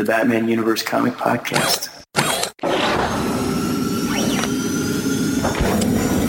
the 0.00 0.06
Batman 0.06 0.48
Universe 0.48 0.82
Comic 0.82 1.12
Podcast. 1.12 1.90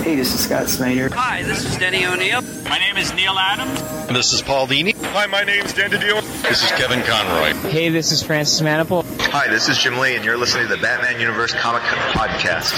Hey, 0.04 0.16
this 0.18 0.34
is 0.34 0.44
Scott 0.44 0.68
Snyder. 0.68 1.08
Hi, 1.14 1.42
this 1.44 1.64
is 1.64 1.78
Denny 1.78 2.06
O'Neil. 2.06 2.42
My 2.66 2.78
name 2.80 2.98
is 2.98 3.14
Neal 3.14 3.40
Adams. 3.40 3.82
This 4.10 4.34
is 4.34 4.42
Paul 4.42 4.68
Dini. 4.68 4.94
Hi, 5.14 5.26
my 5.28 5.46
name's 5.46 5.72
Dan 5.72 5.90
DiDio. 5.90 6.22
This 6.42 6.66
is 6.66 6.72
Kevin 6.72 7.02
Conroy. 7.04 7.54
Hey, 7.70 7.88
this 7.88 8.12
is 8.12 8.22
Francis 8.22 8.60
Manapul. 8.60 9.06
Hi, 9.32 9.48
this 9.48 9.70
is 9.70 9.78
Jim 9.78 9.98
Lee, 9.98 10.18
and 10.18 10.26
you're 10.26 10.36
listening 10.36 10.68
to 10.68 10.76
the 10.76 10.82
Batman 10.82 11.22
Universe 11.22 11.54
Comic 11.54 11.84
Podcast. 11.84 12.76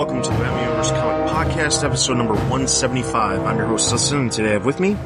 Welcome 0.00 0.22
to 0.22 0.30
the 0.30 0.36
Batman 0.36 0.64
Universe 0.64 0.90
Comic 0.92 1.30
Podcast, 1.30 1.84
episode 1.84 2.14
number 2.14 2.32
175. 2.32 3.44
I'm 3.44 3.58
your 3.58 3.66
host, 3.66 3.90
Dustin, 3.90 4.20
and 4.20 4.32
today 4.32 4.48
I 4.48 4.52
have 4.52 4.64
with 4.64 4.80
me, 4.80 4.96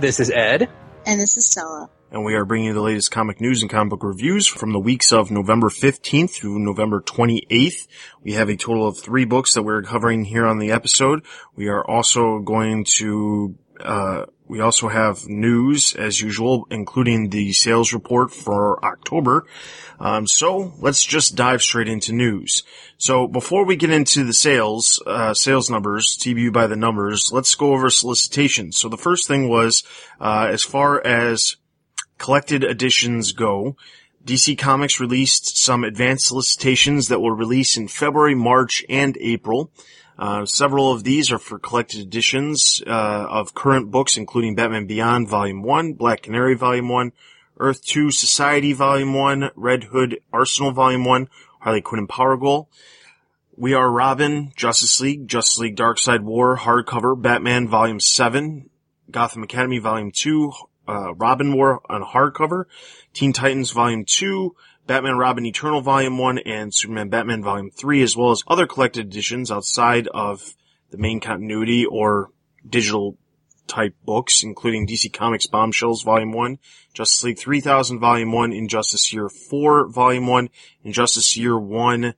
This 0.00 0.18
is 0.18 0.30
Ed. 0.30 0.66
And 1.04 1.20
this 1.20 1.36
is 1.36 1.44
Stella. 1.44 1.90
and 2.10 2.24
we 2.24 2.32
are 2.32 2.46
bringing 2.46 2.68
you 2.68 2.72
the 2.72 2.80
latest 2.80 3.10
comic 3.10 3.38
news 3.38 3.60
and 3.60 3.70
comic 3.70 3.90
book 3.90 4.02
reviews 4.02 4.46
from 4.46 4.72
the 4.72 4.78
weeks 4.78 5.12
of 5.12 5.30
November 5.30 5.68
15th 5.68 6.30
through 6.30 6.58
November 6.58 7.02
28th. 7.02 7.86
We 8.22 8.32
have 8.32 8.48
a 8.48 8.56
total 8.56 8.88
of 8.88 8.98
three 8.98 9.26
books 9.26 9.52
that 9.52 9.62
we're 9.62 9.82
covering 9.82 10.24
here 10.24 10.46
on 10.46 10.58
the 10.58 10.72
episode. 10.72 11.22
We 11.54 11.68
are 11.68 11.84
also 11.86 12.38
going 12.38 12.86
to, 12.96 13.58
uh, 13.78 14.24
we 14.50 14.60
also 14.60 14.88
have 14.88 15.28
news 15.28 15.94
as 15.94 16.20
usual, 16.20 16.66
including 16.72 17.30
the 17.30 17.52
sales 17.52 17.92
report 17.92 18.32
for 18.32 18.84
October. 18.84 19.46
Um, 20.00 20.26
so 20.26 20.72
let's 20.80 21.04
just 21.04 21.36
dive 21.36 21.62
straight 21.62 21.86
into 21.86 22.12
news. 22.12 22.64
So 22.98 23.28
before 23.28 23.64
we 23.64 23.76
get 23.76 23.90
into 23.90 24.24
the 24.24 24.32
sales, 24.32 25.00
uh, 25.06 25.34
sales 25.34 25.70
numbers, 25.70 26.18
TBU 26.20 26.52
by 26.52 26.66
the 26.66 26.74
numbers, 26.74 27.30
let's 27.32 27.54
go 27.54 27.72
over 27.72 27.90
solicitations. 27.90 28.76
So 28.76 28.88
the 28.88 28.98
first 28.98 29.28
thing 29.28 29.48
was, 29.48 29.84
uh, 30.20 30.48
as 30.50 30.64
far 30.64 31.00
as 31.06 31.56
collected 32.18 32.64
editions 32.64 33.30
go, 33.30 33.76
DC 34.24 34.58
Comics 34.58 34.98
released 34.98 35.56
some 35.58 35.84
advanced 35.84 36.26
solicitations 36.26 37.06
that 37.06 37.20
will 37.20 37.30
release 37.30 37.76
in 37.76 37.86
February, 37.86 38.34
March, 38.34 38.84
and 38.88 39.16
April. 39.20 39.70
Uh, 40.20 40.44
several 40.44 40.92
of 40.92 41.02
these 41.02 41.32
are 41.32 41.38
for 41.38 41.58
collected 41.58 41.98
editions 41.98 42.82
uh, 42.86 42.90
of 42.90 43.54
current 43.54 43.90
books, 43.90 44.18
including 44.18 44.54
Batman 44.54 44.86
Beyond 44.86 45.30
Volume 45.30 45.62
1, 45.62 45.94
Black 45.94 46.20
Canary 46.20 46.54
Volume 46.54 46.90
1, 46.90 47.12
Earth 47.58 47.82
2 47.86 48.10
Society 48.10 48.74
Volume 48.74 49.14
1, 49.14 49.50
Red 49.56 49.84
Hood 49.84 50.20
Arsenal 50.30 50.72
Volume 50.72 51.06
1, 51.06 51.30
Harley 51.60 51.80
Quinn 51.80 52.00
and 52.00 52.08
Power 52.08 52.36
Girl, 52.36 52.68
We 53.56 53.72
Are 53.72 53.90
Robin, 53.90 54.52
Justice 54.54 55.00
League, 55.00 55.26
Justice 55.26 55.58
League 55.58 55.76
Darkseid 55.76 56.20
War, 56.20 56.58
hardcover, 56.58 57.20
Batman 57.20 57.66
Volume 57.66 57.98
7, 57.98 58.68
Gotham 59.10 59.42
Academy 59.42 59.78
Volume 59.78 60.10
2, 60.10 60.52
uh, 60.86 61.14
Robin 61.14 61.56
War 61.56 61.80
on 61.88 62.02
hardcover, 62.02 62.64
Teen 63.14 63.32
Titans 63.32 63.70
Volume 63.70 64.04
2, 64.04 64.54
Batman 64.90 65.18
Robin 65.18 65.46
Eternal 65.46 65.82
Volume 65.82 66.18
1, 66.18 66.38
and 66.38 66.74
Superman 66.74 67.10
Batman 67.10 67.44
Volume 67.44 67.70
3, 67.70 68.02
as 68.02 68.16
well 68.16 68.32
as 68.32 68.42
other 68.48 68.66
collected 68.66 69.06
editions 69.06 69.48
outside 69.48 70.08
of 70.08 70.56
the 70.90 70.98
main 70.98 71.20
continuity 71.20 71.86
or 71.86 72.32
digital 72.68 73.16
type 73.68 73.94
books, 74.04 74.42
including 74.42 74.88
DC 74.88 75.12
Comics 75.12 75.46
Bombshells 75.46 76.02
Volume 76.02 76.32
1, 76.32 76.58
Justice 76.92 77.22
League 77.22 77.38
3000 77.38 78.00
Volume 78.00 78.32
1, 78.32 78.52
Injustice 78.52 79.12
Year 79.12 79.28
4 79.28 79.86
Volume 79.90 80.26
1, 80.26 80.48
Injustice 80.82 81.36
Year 81.36 81.56
1, 81.56 82.14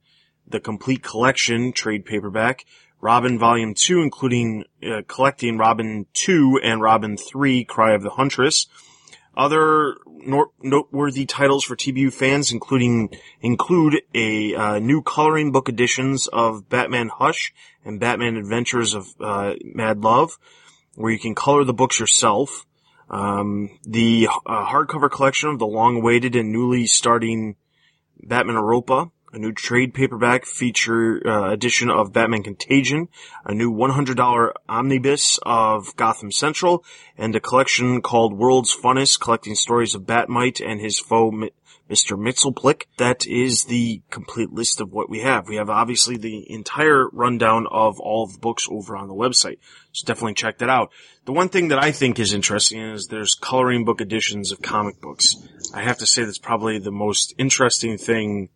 the 0.48 0.58
complete 0.58 1.02
collection 1.02 1.74
trade 1.74 2.06
paperback, 2.06 2.64
Robin 3.02 3.38
Volume 3.38 3.74
2, 3.74 4.00
including 4.00 4.64
uh, 4.82 5.02
collecting 5.06 5.58
Robin 5.58 6.06
2 6.14 6.60
and 6.64 6.80
Robin 6.80 7.18
3, 7.18 7.64
Cry 7.64 7.92
of 7.92 8.02
the 8.02 8.08
Huntress. 8.08 8.66
Other 9.34 9.96
nor- 10.06 10.50
noteworthy 10.60 11.26
titles 11.26 11.64
for 11.64 11.74
TBU 11.74 12.12
fans, 12.12 12.52
including 12.52 13.10
include 13.40 14.02
a 14.14 14.54
uh, 14.54 14.78
new 14.78 15.02
coloring 15.02 15.52
book 15.52 15.68
editions 15.68 16.26
of 16.28 16.68
Batman 16.68 17.08
Hush 17.08 17.52
and 17.84 17.98
Batman 17.98 18.36
Adventures 18.36 18.94
of 18.94 19.08
uh, 19.20 19.54
Mad 19.64 20.00
Love, 20.00 20.38
where 20.96 21.10
you 21.10 21.18
can 21.18 21.34
color 21.34 21.64
the 21.64 21.72
books 21.72 21.98
yourself. 21.98 22.66
Um, 23.08 23.78
the 23.84 24.28
uh, 24.46 24.66
hardcover 24.66 25.10
collection 25.10 25.50
of 25.50 25.58
the 25.58 25.66
long-awaited 25.66 26.34
and 26.34 26.52
newly 26.52 26.86
starting 26.86 27.56
Batman 28.22 28.56
Europa, 28.56 29.10
a 29.32 29.38
new 29.38 29.52
trade 29.52 29.94
paperback 29.94 30.44
feature 30.44 31.26
uh, 31.26 31.50
edition 31.50 31.90
of 31.90 32.12
Batman 32.12 32.42
Contagion, 32.42 33.08
a 33.44 33.54
new 33.54 33.72
$100 33.72 34.52
omnibus 34.68 35.38
of 35.42 35.96
Gotham 35.96 36.30
Central, 36.30 36.84
and 37.16 37.34
a 37.34 37.40
collection 37.40 38.02
called 38.02 38.36
World's 38.36 38.76
Funnest, 38.76 39.20
collecting 39.20 39.54
stories 39.54 39.94
of 39.94 40.02
Batmite 40.02 40.64
and 40.64 40.80
his 40.80 40.98
foe, 40.98 41.30
Mr. 41.30 41.50
Mxyzptlk. 41.90 42.84
That 42.98 43.26
is 43.26 43.64
the 43.64 44.02
complete 44.10 44.52
list 44.52 44.80
of 44.82 44.92
what 44.92 45.08
we 45.08 45.20
have. 45.20 45.48
We 45.48 45.56
have 45.56 45.70
obviously 45.70 46.18
the 46.18 46.50
entire 46.50 47.08
rundown 47.08 47.66
of 47.70 48.00
all 48.00 48.24
of 48.24 48.34
the 48.34 48.38
books 48.38 48.68
over 48.70 48.96
on 48.96 49.08
the 49.08 49.14
website, 49.14 49.58
so 49.92 50.06
definitely 50.06 50.34
check 50.34 50.58
that 50.58 50.68
out. 50.68 50.90
The 51.24 51.32
one 51.32 51.48
thing 51.48 51.68
that 51.68 51.82
I 51.82 51.92
think 51.92 52.18
is 52.18 52.34
interesting 52.34 52.80
is 52.80 53.06
there's 53.06 53.34
coloring 53.34 53.84
book 53.84 54.00
editions 54.00 54.52
of 54.52 54.60
comic 54.60 55.00
books. 55.00 55.36
I 55.74 55.82
have 55.82 55.98
to 55.98 56.06
say 56.06 56.24
that's 56.24 56.38
probably 56.38 56.78
the 56.78 56.92
most 56.92 57.34
interesting 57.38 57.96
thing 57.96 58.50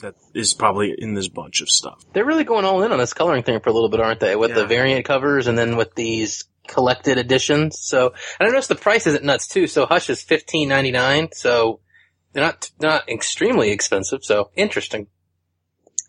that 0.00 0.14
is 0.34 0.54
probably 0.54 0.94
in 0.96 1.14
this 1.14 1.28
bunch 1.28 1.60
of 1.60 1.68
stuff. 1.68 2.04
They're 2.12 2.24
really 2.24 2.44
going 2.44 2.64
all 2.64 2.82
in 2.82 2.92
on 2.92 2.98
this 2.98 3.12
coloring 3.12 3.42
thing 3.42 3.60
for 3.60 3.70
a 3.70 3.72
little 3.72 3.88
bit, 3.88 4.00
aren't 4.00 4.20
they? 4.20 4.36
With 4.36 4.50
Yeah. 4.50 4.56
the 4.56 4.66
variant 4.66 5.04
covers 5.04 5.46
and 5.46 5.56
then 5.56 5.76
with 5.76 5.94
these 5.94 6.44
collected 6.66 7.18
editions. 7.18 7.78
So, 7.80 8.12
and 8.38 8.48
I 8.48 8.50
noticed 8.50 8.68
the 8.68 8.74
price 8.76 9.06
isn't 9.06 9.24
nuts 9.24 9.48
too. 9.48 9.66
So 9.66 9.86
Hush 9.86 10.10
is 10.10 10.22
fifteen 10.22 10.68
ninety 10.68 10.90
nine. 10.90 11.28
So 11.32 11.80
they're 12.32 12.44
not 12.44 12.70
not 12.80 13.08
extremely 13.08 13.70
expensive. 13.70 14.24
So 14.24 14.50
interesting. 14.56 15.06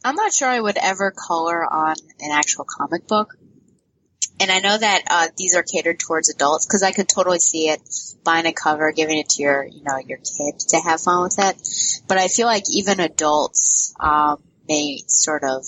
I'm 0.04 0.16
not 0.16 0.34
sure 0.34 0.48
I 0.48 0.60
would 0.60 0.78
ever 0.78 1.12
color 1.12 1.64
on 1.72 1.96
an 2.20 2.32
actual 2.32 2.66
comic 2.66 3.08
book. 3.08 3.36
And 4.40 4.52
I 4.52 4.60
know 4.60 4.78
that 4.78 5.04
uh, 5.10 5.28
these 5.38 5.56
are 5.56 5.64
catered 5.64 6.00
towards 6.00 6.30
adults 6.30 6.66
because 6.66 6.84
I 6.84 6.92
could 6.92 7.08
totally 7.08 7.40
see 7.40 7.70
it 7.70 7.80
buying 8.24 8.46
a 8.46 8.54
cover, 8.54 8.92
giving 8.92 9.20
it 9.20 9.30
to 9.30 9.44
your, 9.44 9.64
you 9.64 9.84
know, 9.84 9.98
your 9.98 10.18
kid 10.18 10.60
to 10.70 10.78
have 10.80 11.02
fun 11.02 11.24
with 11.24 11.36
it. 11.38 12.04
But 12.08 12.18
I 12.18 12.28
feel 12.28 12.48
like 12.48 12.64
even 12.72 13.00
adults 13.00 13.94
um, 14.00 14.42
may 14.68 15.00
sort 15.08 15.44
of 15.44 15.64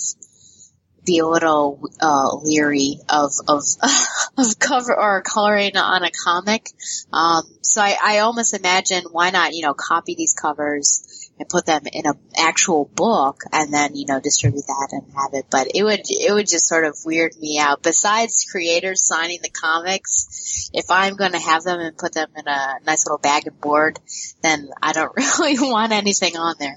be 1.06 1.20
a 1.20 1.28
little 1.28 1.82
uh, 2.02 2.36
leery 2.38 3.00
of 3.10 3.34
of 3.48 3.64
of 4.38 4.60
cover 4.60 4.96
or 4.96 5.22
coloring 5.22 5.76
on 5.78 6.04
a 6.04 6.12
comic. 6.12 6.70
Um, 7.12 7.44
so 7.62 7.82
I, 7.82 7.98
I 8.02 8.20
almost 8.20 8.54
imagine 8.54 9.04
why 9.12 9.30
not, 9.30 9.54
you 9.54 9.64
know, 9.64 9.74
copy 9.74 10.16
these 10.16 10.34
covers 10.34 11.13
and 11.40 11.50
put 11.50 11.66
them 11.66 11.82
in 11.92 12.06
a 12.06 12.14
actual 12.38 12.86
book 12.86 13.42
and 13.52 13.74
then, 13.74 13.96
you 13.96 14.06
know, 14.08 14.20
distribute 14.20 14.66
that 14.68 14.90
and 14.92 15.12
have 15.14 15.34
it. 15.34 15.46
But 15.50 15.68
it 15.74 15.84
would, 15.84 16.02
it 16.10 16.34
would 16.34 16.48
just 16.48 16.68
sort 16.68 16.86
of 16.86 16.98
weird 17.06 17.36
me 17.40 17.60
out. 17.60 17.82
Besides 17.82 18.46
creators 18.50 19.06
signing 19.06 19.40
the 19.42 19.50
comics, 19.50 20.70
if 20.74 20.86
I'm 20.90 21.16
going 21.16 21.32
to 21.32 21.40
have 21.40 21.64
them 21.64 21.80
and 21.80 21.98
put 21.98 22.14
them 22.14 22.30
in 22.36 22.48
a 22.48 22.76
nice 22.86 23.06
little 23.06 23.18
bag 23.18 23.48
and 23.48 23.60
board, 23.60 24.00
then 24.42 24.70
I 24.82 24.94
don't 24.94 25.12
really 25.40 25.60
want 25.60 25.92
anything 25.92 26.38
on 26.38 26.56
there. 26.60 26.76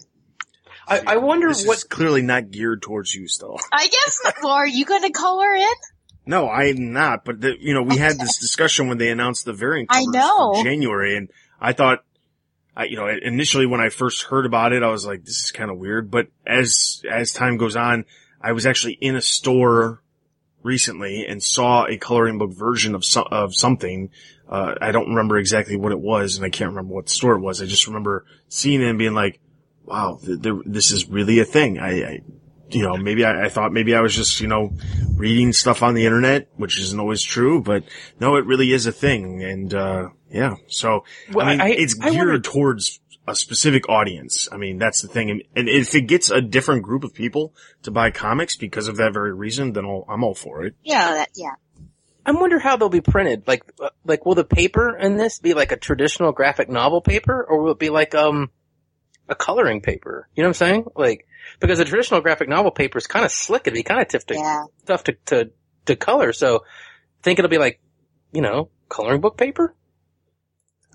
I, 0.89 1.03
I 1.07 1.17
wonder 1.17 1.49
This 1.49 1.67
what 1.67 1.79
is 1.79 1.85
clearly 1.85 2.23
not 2.23 2.51
geared 2.51 2.81
towards 2.81 3.15
you 3.15 3.27
still. 3.29 3.59
I 3.73 3.89
guess, 3.89 4.21
well, 4.43 4.53
are 4.53 4.67
you 4.67 4.85
going 4.85 5.03
to 5.03 5.11
color 5.11 5.53
in? 5.55 5.75
No, 6.27 6.49
I'm 6.49 6.93
not. 6.93 7.25
But 7.25 7.41
the, 7.41 7.57
you 7.59 7.75
know, 7.75 7.83
we 7.83 7.97
had 7.97 8.19
this 8.19 8.39
discussion 8.39 8.89
when 8.89 8.99
they 8.99 9.11
announced 9.11 9.45
the 9.45 9.53
variant 9.53 9.91
I 9.91 10.01
covers 10.01 10.13
know. 10.13 10.55
for 10.55 10.65
January, 10.65 11.17
and 11.17 11.31
I 11.61 11.73
thought, 11.73 12.05
I 12.77 12.85
you 12.85 12.97
know, 12.97 13.09
initially 13.09 13.67
when 13.67 13.81
I 13.81 13.89
first 13.89 14.25
heard 14.25 14.47
about 14.47 14.73
it, 14.73 14.83
I 14.83 14.89
was 14.89 15.07
like, 15.07 15.25
this 15.25 15.45
is 15.45 15.51
kind 15.51 15.71
of 15.71 15.79
weird. 15.79 16.11
But 16.11 16.29
as 16.47 17.03
as 17.11 17.33
time 17.33 17.57
goes 17.57 17.77
on, 17.77 18.05
I 18.41 18.53
was 18.53 18.67
actually 18.67 18.95
in 18.95 19.17
a 19.17 19.23
store 19.23 20.03
recently 20.63 21.25
and 21.27 21.43
saw 21.43 21.87
a 21.87 21.97
coloring 21.97 22.39
book 22.39 22.53
version 22.53 22.95
of 22.95 23.05
of 23.31 23.55
something. 23.55 24.11
Uh, 24.49 24.75
I 24.81 24.93
don't 24.93 25.09
remember 25.09 25.39
exactly 25.39 25.77
what 25.77 25.93
it 25.93 26.01
was, 26.01 26.37
and 26.37 26.45
I 26.45 26.51
can't 26.51 26.71
remember 26.71 26.95
what 26.95 27.09
store 27.09 27.35
it 27.35 27.41
was. 27.41 27.63
I 27.63 27.67
just 27.67 27.87
remember 27.87 28.25
seeing 28.49 28.83
it 28.83 28.89
and 28.89 28.99
being 28.99 29.15
like, 29.15 29.41
wow, 29.85 30.19
th- 30.25 30.43
th- 30.43 30.63
this 30.67 30.91
is 30.91 31.09
really 31.09 31.41
a 31.41 31.45
thing. 31.45 31.79
I, 31.79 31.91
I 32.05 32.21
you 32.69 32.83
know, 32.83 32.97
maybe 32.97 33.25
I, 33.25 33.47
I 33.47 33.49
thought 33.49 33.73
maybe 33.73 33.95
I 33.95 34.01
was 34.01 34.15
just, 34.15 34.41
you 34.41 34.49
know, 34.49 34.73
reading 35.15 35.53
stuff 35.53 35.83
on 35.83 35.95
the 35.95 36.05
internet, 36.05 36.49
which 36.57 36.79
isn't 36.81 36.99
always 36.99 37.23
true, 37.23 37.63
but 37.63 37.85
no, 38.19 38.37
it 38.37 38.47
really 38.47 38.73
is 38.73 38.87
a 38.87 38.93
thing. 38.93 39.43
And, 39.43 39.73
uh, 39.73 40.09
yeah. 40.37 40.55
So, 40.69 41.05
Well, 41.33 41.47
I 41.47 41.51
mean, 41.53 41.61
I- 41.61 41.69
it's 41.71 41.99
I 42.01 42.11
geared 42.11 42.29
wonder- 42.29 42.41
towards 42.41 43.01
a 43.29 43.35
specific 43.35 43.89
audience. 43.89 44.49
I 44.53 44.57
mean, 44.57 44.79
that's 44.79 45.03
the 45.03 45.09
thing. 45.09 45.31
And, 45.31 45.43
and 45.57 45.69
if 45.69 45.95
it 45.97 46.03
gets 46.03 46.31
a 46.31 46.41
different 46.41 46.83
group 46.85 47.03
of 47.03 47.13
people 47.13 47.53
to 47.83 47.91
buy 47.91 48.13
comics 48.13 48.55
because 48.57 48.87
of 48.87 48.99
that 48.99 49.13
very 49.13 49.35
reason, 49.35 49.73
then 49.73 49.85
I'll, 49.85 50.05
I'm 50.09 50.23
all 50.23 50.35
for 50.37 50.65
it. 50.65 50.77
Yeah, 50.85 51.13
that, 51.15 51.31
yeah. 51.35 51.55
I 52.25 52.31
wonder 52.33 52.59
how 52.61 52.77
they'll 52.77 52.89
be 52.89 53.01
printed. 53.01 53.49
Like, 53.49 53.65
uh, 53.81 53.89
like 54.05 54.25
will 54.27 54.37
the 54.37 54.45
paper 54.45 54.97
in 54.97 55.17
this 55.17 55.41
be 55.41 55.55
like 55.55 55.73
a 55.73 55.77
traditional 55.77 56.31
graphic 56.33 56.69
novel 56.69 57.01
paper, 57.01 57.45
or 57.49 57.63
will 57.63 57.73
it 57.73 57.79
be 57.81 57.91
like 57.91 58.15
um, 58.15 58.51
a 59.29 59.35
coloring 59.35 59.81
paper. 59.81 60.29
You 60.37 60.43
know 60.45 60.49
what 60.51 60.61
I'm 60.63 60.69
saying? 60.69 60.85
Like, 60.95 61.27
because 61.59 61.81
a 61.81 61.85
traditional 61.85 62.21
graphic 62.21 62.49
novel 62.49 62.71
paper 62.71 62.99
is 62.99 63.09
kind 63.09 63.25
of 63.25 63.33
slick. 63.33 63.63
It'd 63.63 63.75
be 63.75 63.83
kind 63.83 64.01
of 64.01 64.09
tough 64.09 64.27
to, 64.27 64.35
Yeah. 64.35 64.65
tough 64.87 65.05
to, 65.05 65.17
to, 65.27 65.51
to 65.87 65.97
color. 65.97 66.33
So 66.33 66.59
I 66.59 67.23
think 67.23 67.39
it'll 67.41 67.49
be 67.49 67.59
like, 67.59 67.81
you 68.33 68.41
know, 68.43 68.71
coloring 68.89 69.21
book 69.21 69.37
paper? 69.37 69.75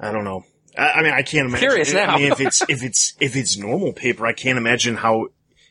I 0.01 0.12
don't 0.12 0.25
know. 0.25 0.44
I, 0.77 0.92
I 0.92 1.03
mean, 1.03 1.13
I 1.13 1.21
can't 1.21 1.48
imagine. 1.48 1.69
Curious 1.69 1.94
now. 1.94 2.07
I 2.15 2.18
mean, 2.18 2.31
if 2.31 2.42
it's 2.42 2.62
if 2.69 2.83
it's 2.83 3.13
if 3.19 3.36
it's 3.36 3.56
normal 3.57 3.94
paper, 3.94 4.25
I 4.25 4.33
can't 4.33 4.57
imagine 4.57 4.95
how 4.95 5.27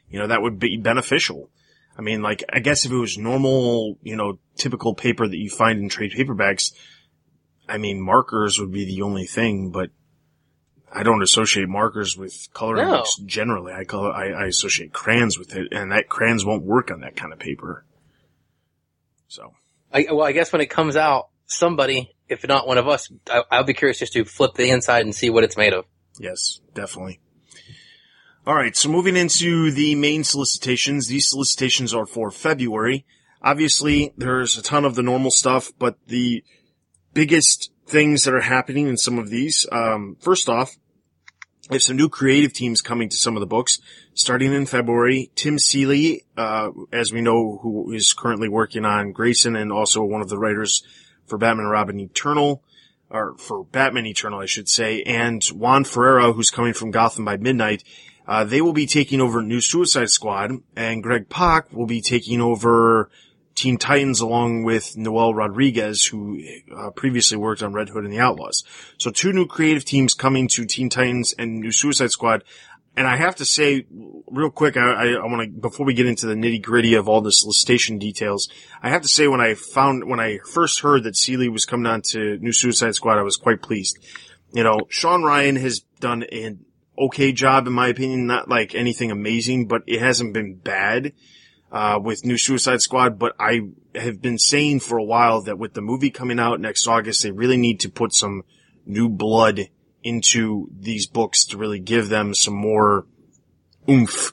you 0.09 0.19
know 0.19 0.29
that 0.29 0.41
would 0.41 0.59
be 0.59 0.77
beneficial. 0.79 1.51
I 1.99 2.03
mean, 2.03 2.23
like 2.23 2.45
I 2.51 2.61
guess 2.61 2.87
if 2.87 2.93
it 2.93 2.97
was 2.97 3.19
normal, 3.19 3.99
you 4.03 4.17
know, 4.17 4.39
typical 4.57 4.95
paper 4.95 5.29
that 5.29 5.37
you 5.37 5.51
find 5.51 5.81
in 5.81 5.89
trade 5.89 6.13
paperbacks, 6.13 6.73
I 7.69 7.77
mean, 7.77 8.01
markers 8.01 8.59
would 8.59 8.73
be 8.73 8.85
the 8.85 9.03
only 9.03 9.27
thing, 9.27 9.71
but 9.71 9.91
I 10.93 11.03
don't 11.03 11.23
associate 11.23 11.69
markers 11.69 12.17
with 12.17 12.49
coloring 12.53 12.89
No. 12.89 12.99
books 12.99 13.17
generally. 13.25 13.73
I 13.73 13.85
color, 13.85 14.13
I, 14.13 14.31
I 14.31 14.47
associate 14.47 14.93
crayons 14.93 15.39
with 15.39 15.55
it, 15.55 15.69
and 15.73 15.93
that 15.93 16.09
crayons 16.09 16.45
won't 16.45 16.65
work 16.65 16.91
on 16.91 17.01
that 17.01 17.17
kind 17.17 17.33
of 17.33 17.39
paper. 17.39 17.85
So. 19.29 19.55
I, 19.93 20.07
well, 20.11 20.23
I 20.27 20.33
guess 20.33 20.53
when 20.53 20.61
it 20.61 20.71
comes 20.71 20.97
out, 20.97 21.29
somebody, 21.47 22.15
if 22.31 22.47
not 22.47 22.67
one 22.67 22.79
of 22.79 22.89
us, 22.89 23.11
I, 23.29 23.43
I'll 23.51 23.65
be 23.65 23.75
curious 23.75 23.99
just 23.99 24.13
to 24.15 24.25
flip 24.25 24.55
the 24.55 24.71
inside 24.71 25.05
and 25.05 25.15
see 25.15 25.31
what 25.31 25.45
it's 25.45 25.57
made 25.57 25.73
of. 25.73 25.85
Yes, 26.19 26.61
definitely. 26.75 27.21
All 28.47 28.55
right, 28.55 28.75
so 28.75 28.89
moving 28.89 29.17
into 29.17 29.71
the 29.71 29.95
main 29.95 30.25
solicitations, 30.25 31.09
these 31.09 31.29
solicitations 31.29 31.93
are 31.93 32.07
for 32.07 32.31
February. 32.31 33.05
Obviously, 33.43 34.13
there's 34.17 34.57
a 34.57 34.63
ton 34.63 34.85
of 34.85 34.95
the 34.95 35.03
normal 35.03 35.31
stuff, 35.31 35.73
but 35.79 35.99
the 36.07 36.43
biggest 37.13 37.71
things 37.87 38.25
that 38.25 38.35
are 38.35 38.41
happening 38.41 38.87
in 38.87 38.97
some 38.97 39.19
of 39.19 39.29
these, 39.29 39.67
um, 39.73 40.17
first 40.21 40.49
off, 40.49 40.77
we 41.69 41.75
have 41.75 41.83
some 41.83 41.97
new 41.97 42.09
creative 42.09 42.53
teams 42.53 42.81
coming 42.81 43.09
to 43.09 43.17
some 43.17 43.37
of 43.37 43.41
the 43.41 43.47
books. 43.47 43.79
Starting 44.15 44.53
in 44.53 44.67
February, 44.67 45.31
Tim 45.37 45.59
Seeley, 45.59 46.25
uh, 46.37 46.71
as 46.93 47.13
we 47.13 47.21
know, 47.21 47.61
who 47.63 47.93
is 47.93 48.13
currently 48.13 48.49
working 48.49 48.85
on 48.85 49.13
Grayson 49.13 49.55
and 49.55 49.71
also 49.71 50.03
one 50.03 50.21
of 50.21 50.29
the 50.29 50.39
writers 50.39 50.83
for 51.31 51.39
Batman 51.39 51.65
and 51.65 51.73
Robin 51.73 51.99
Eternal, 51.99 52.63
or 53.09 53.37
for 53.39 53.65
Batman 53.65 54.05
Eternal, 54.07 54.41
I 54.41 54.47
should 54.47 54.69
say, 54.69 55.03
and 55.05 55.43
Juan 55.47 55.85
Ferreyra, 55.85 56.35
who's 56.35 56.51
coming 56.51 56.75
from 56.75 56.91
Gotham 56.91 57.25
by 57.25 57.39
Midnight, 57.39 57.85
uh, 58.27 58.45
they 58.45 58.61
will 58.61 58.73
be 58.73 58.87
taking 58.87 59.21
over 59.21 59.43
New 59.43 59.61
Suicide 59.61 60.11
Squad, 60.11 60.53
and 60.77 61.03
Greg 61.03 61.29
Pak 61.29 61.73
will 61.73 61.87
be 61.87 62.01
taking 62.01 62.41
over 62.41 63.11
Teen 63.55 63.77
Titans 63.77 64.21
along 64.21 64.65
with 64.65 64.97
Noel 64.97 65.35
Rodriguez, 65.35 66.07
who 66.07 66.43
uh, 66.75 66.91
previously 66.91 67.37
worked 67.37 67.63
on 67.63 67.73
Red 67.73 67.89
Hood 67.89 68.05
and 68.05 68.13
the 68.13 68.21
Outlaws. 68.21 68.65
So 68.99 69.11
two 69.11 69.33
new 69.33 69.47
creative 69.47 69.85
teams 69.85 70.15
coming 70.15 70.49
to 70.49 70.65
Teen 70.65 70.89
Titans 70.89 71.35
and 71.39 71.61
New 71.61 71.73
Suicide 71.73 72.11
Squad. 72.11 72.45
And 72.97 73.07
I 73.07 73.17
have 73.17 73.37
to 73.37 73.45
say, 73.45 73.87
real 74.27 74.51
quick, 74.51 74.77
I, 74.77 74.81
I, 74.81 75.07
I 75.13 75.25
want 75.27 75.43
to, 75.43 75.61
before 75.61 75.87
we 75.87 75.95
get 75.95 76.07
into 76.07 76.27
the 76.27 76.35
nitty 76.35 76.61
gritty 76.61 76.95
of 76.95 77.09
all 77.09 77.21
the 77.21 77.33
solicitation 77.33 77.99
details, 77.99 78.49
I 78.83 78.91
have 78.91 79.03
to 79.03 79.09
say 79.09 79.29
when 79.29 79.41
I 79.41 79.55
found, 79.55 80.09
when 80.09 80.21
I 80.21 80.39
first 80.39 80.81
heard 80.81 81.05
that 81.05 81.17
Seeley 81.17 81.49
was 81.49 81.65
coming 81.65 81.87
on 81.87 82.03
to 82.11 82.37
New 82.39 82.53
Suicide 82.53 82.95
Squad, 82.95 83.19
I 83.19 83.23
was 83.23 83.37
quite 83.37 83.63
pleased. 83.63 83.97
You 84.53 84.65
know, 84.65 84.81
Sean 84.89 85.23
Ryan 85.23 85.57
has 85.57 85.81
done 86.01 86.25
an 86.25 86.65
okay 86.99 87.33
job, 87.33 87.67
in 87.67 87.73
my 87.73 87.89
opinion, 87.89 88.27
not 88.27 88.49
like 88.49 88.75
anything 88.75 89.11
amazing, 89.11 89.67
but 89.67 89.83
it 89.87 90.01
hasn't 90.01 90.35
been 90.35 90.57
bad 90.57 91.13
uh, 91.73 91.99
with 92.03 92.25
New 92.25 92.37
Suicide 92.37 92.83
Squad, 92.83 93.19
but 93.19 93.35
I 93.39 93.61
have 93.95 94.21
been 94.21 94.39
saying 94.39 94.81
for 94.81 94.99
a 94.99 95.05
while 95.05 95.43
that 95.43 95.59
with 95.59 95.75
the 95.75 95.81
movie 95.81 96.11
coming 96.11 96.39
out 96.39 96.61
next 96.61 96.87
August, 96.87 97.23
they 97.23 97.31
really 97.31 97.57
need 97.57 97.81
to 97.81 97.89
put 97.89 98.13
some 98.13 98.43
new 98.85 99.09
blood 99.09 99.69
into 100.03 100.69
these 100.79 101.07
books 101.07 101.45
to 101.47 101.59
really 101.59 101.79
give 101.79 102.09
them 102.09 102.35
some 102.35 102.55
more 102.55 103.07
oomph, 103.89 104.33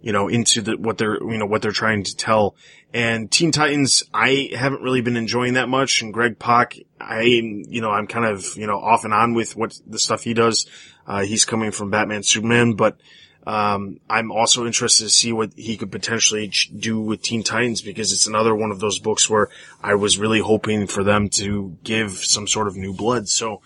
you 0.00 0.12
know, 0.12 0.28
into 0.28 0.62
the, 0.62 0.76
what 0.76 0.98
they're, 0.98 1.22
you 1.22 1.38
know, 1.38 1.46
what 1.46 1.62
they're 1.62 1.72
trying 1.72 2.04
to 2.04 2.16
tell. 2.16 2.54
And 2.92 3.30
Teen 3.30 3.52
Titans, 3.52 4.04
I 4.14 4.50
haven't 4.56 4.82
really 4.82 5.00
been 5.00 5.16
enjoying 5.16 5.54
that 5.54 5.68
much. 5.68 6.02
And 6.02 6.14
Greg 6.14 6.38
Pak, 6.38 6.76
I, 7.00 7.22
you 7.22 7.80
know, 7.80 7.90
I'm 7.90 8.06
kind 8.06 8.24
of, 8.24 8.56
you 8.56 8.66
know, 8.66 8.78
off 8.78 9.04
and 9.04 9.12
on 9.12 9.34
with 9.34 9.56
what 9.56 9.78
the 9.86 9.98
stuff 9.98 10.22
he 10.22 10.34
does. 10.34 10.66
Uh, 11.06 11.22
he's 11.22 11.44
coming 11.44 11.72
from 11.72 11.90
Batman 11.90 12.22
Superman, 12.22 12.74
but, 12.74 12.98
um, 13.46 14.00
I'm 14.10 14.32
also 14.32 14.66
interested 14.66 15.04
to 15.04 15.10
see 15.10 15.32
what 15.32 15.52
he 15.54 15.76
could 15.76 15.92
potentially 15.92 16.50
do 16.76 17.00
with 17.00 17.22
Teen 17.22 17.44
Titans 17.44 17.80
because 17.80 18.12
it's 18.12 18.26
another 18.26 18.54
one 18.56 18.72
of 18.72 18.80
those 18.80 18.98
books 18.98 19.30
where 19.30 19.50
I 19.80 19.94
was 19.94 20.18
really 20.18 20.40
hoping 20.40 20.88
for 20.88 21.04
them 21.04 21.28
to 21.34 21.76
give 21.84 22.12
some 22.12 22.48
sort 22.48 22.66
of 22.66 22.76
new 22.76 22.92
blood. 22.92 23.28
So 23.28 23.62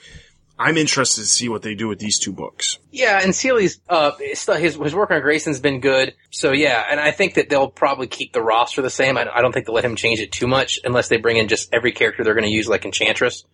I'm 0.61 0.77
interested 0.77 1.23
to 1.23 1.27
see 1.27 1.49
what 1.49 1.63
they 1.63 1.75
do 1.75 1.89
with 1.89 1.99
these 1.99 2.19
two 2.19 2.33
books. 2.33 2.79
Yeah, 2.91 3.19
and 3.23 3.35
Seeley's, 3.35 3.81
uh, 3.89 4.13
his, 4.19 4.45
his 4.77 4.95
work 4.95 5.11
on 5.11 5.23
Grayson's 5.23 5.59
been 5.59 5.81
good. 5.81 6.15
So 6.31 6.53
yeah, 6.53 6.85
and 6.91 7.01
I 7.01 7.13
think 7.13 7.35
that 7.35 7.49
they'll 7.49 7.71
probably 7.71 8.09
keep 8.09 8.35
the 8.35 8.43
roster 8.43 8.83
the 8.83 8.91
same. 8.91 9.17
I, 9.17 9.27
I 9.35 9.41
don't 9.41 9.53
think 9.53 9.65
they'll 9.65 9.75
let 9.75 9.87
him 9.87 9.97
change 9.97 10.21
it 10.21 10.33
too 10.33 10.47
much 10.47 10.79
unless 10.85 11.09
they 11.09 11.17
bring 11.17 11.39
in 11.39 11.49
just 11.49 11.73
every 11.73 11.93
character 11.93 12.25
they're 12.25 12.35
going 12.35 12.45
to 12.45 12.53
use 12.53 12.69
like 12.69 12.85
Enchantress, 12.85 13.45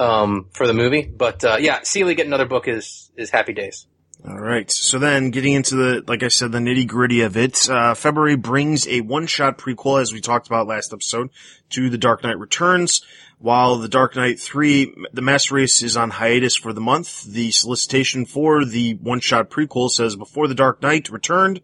um, 0.00 0.46
for 0.52 0.66
the 0.66 0.74
movie. 0.74 1.02
But, 1.02 1.44
uh, 1.44 1.58
yeah, 1.60 1.80
Seeley 1.84 2.16
getting 2.16 2.30
another 2.30 2.46
book 2.48 2.66
is, 2.66 3.12
is 3.16 3.30
happy 3.30 3.52
days. 3.52 3.86
All 4.28 4.38
right. 4.38 4.70
So 4.70 4.98
then 4.98 5.30
getting 5.30 5.54
into 5.54 5.74
the, 5.76 6.04
like 6.06 6.22
I 6.22 6.28
said, 6.28 6.52
the 6.52 6.58
nitty 6.58 6.86
gritty 6.86 7.22
of 7.22 7.36
it, 7.38 7.68
uh, 7.70 7.94
February 7.94 8.36
brings 8.36 8.86
a 8.86 9.00
one 9.00 9.26
shot 9.26 9.56
prequel, 9.56 10.02
as 10.02 10.12
we 10.12 10.20
talked 10.20 10.46
about 10.46 10.66
last 10.66 10.92
episode, 10.92 11.30
to 11.70 11.88
The 11.88 11.96
Dark 11.96 12.22
Knight 12.22 12.38
Returns. 12.38 13.00
While 13.38 13.78
The 13.78 13.88
Dark 13.88 14.16
Knight 14.16 14.38
3, 14.38 15.06
The 15.14 15.22
Master 15.22 15.54
Race 15.54 15.82
is 15.82 15.96
on 15.96 16.10
hiatus 16.10 16.56
for 16.56 16.74
the 16.74 16.80
month, 16.80 17.22
the 17.24 17.52
solicitation 17.52 18.26
for 18.26 18.66
the 18.66 18.94
one 18.94 19.20
shot 19.20 19.48
prequel 19.48 19.88
says 19.88 20.14
before 20.14 20.46
The 20.46 20.54
Dark 20.54 20.82
Knight 20.82 21.08
returned, 21.08 21.62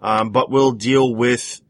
um, 0.00 0.30
but 0.30 0.50
will 0.50 0.70
deal 0.70 1.12
with 1.12 1.62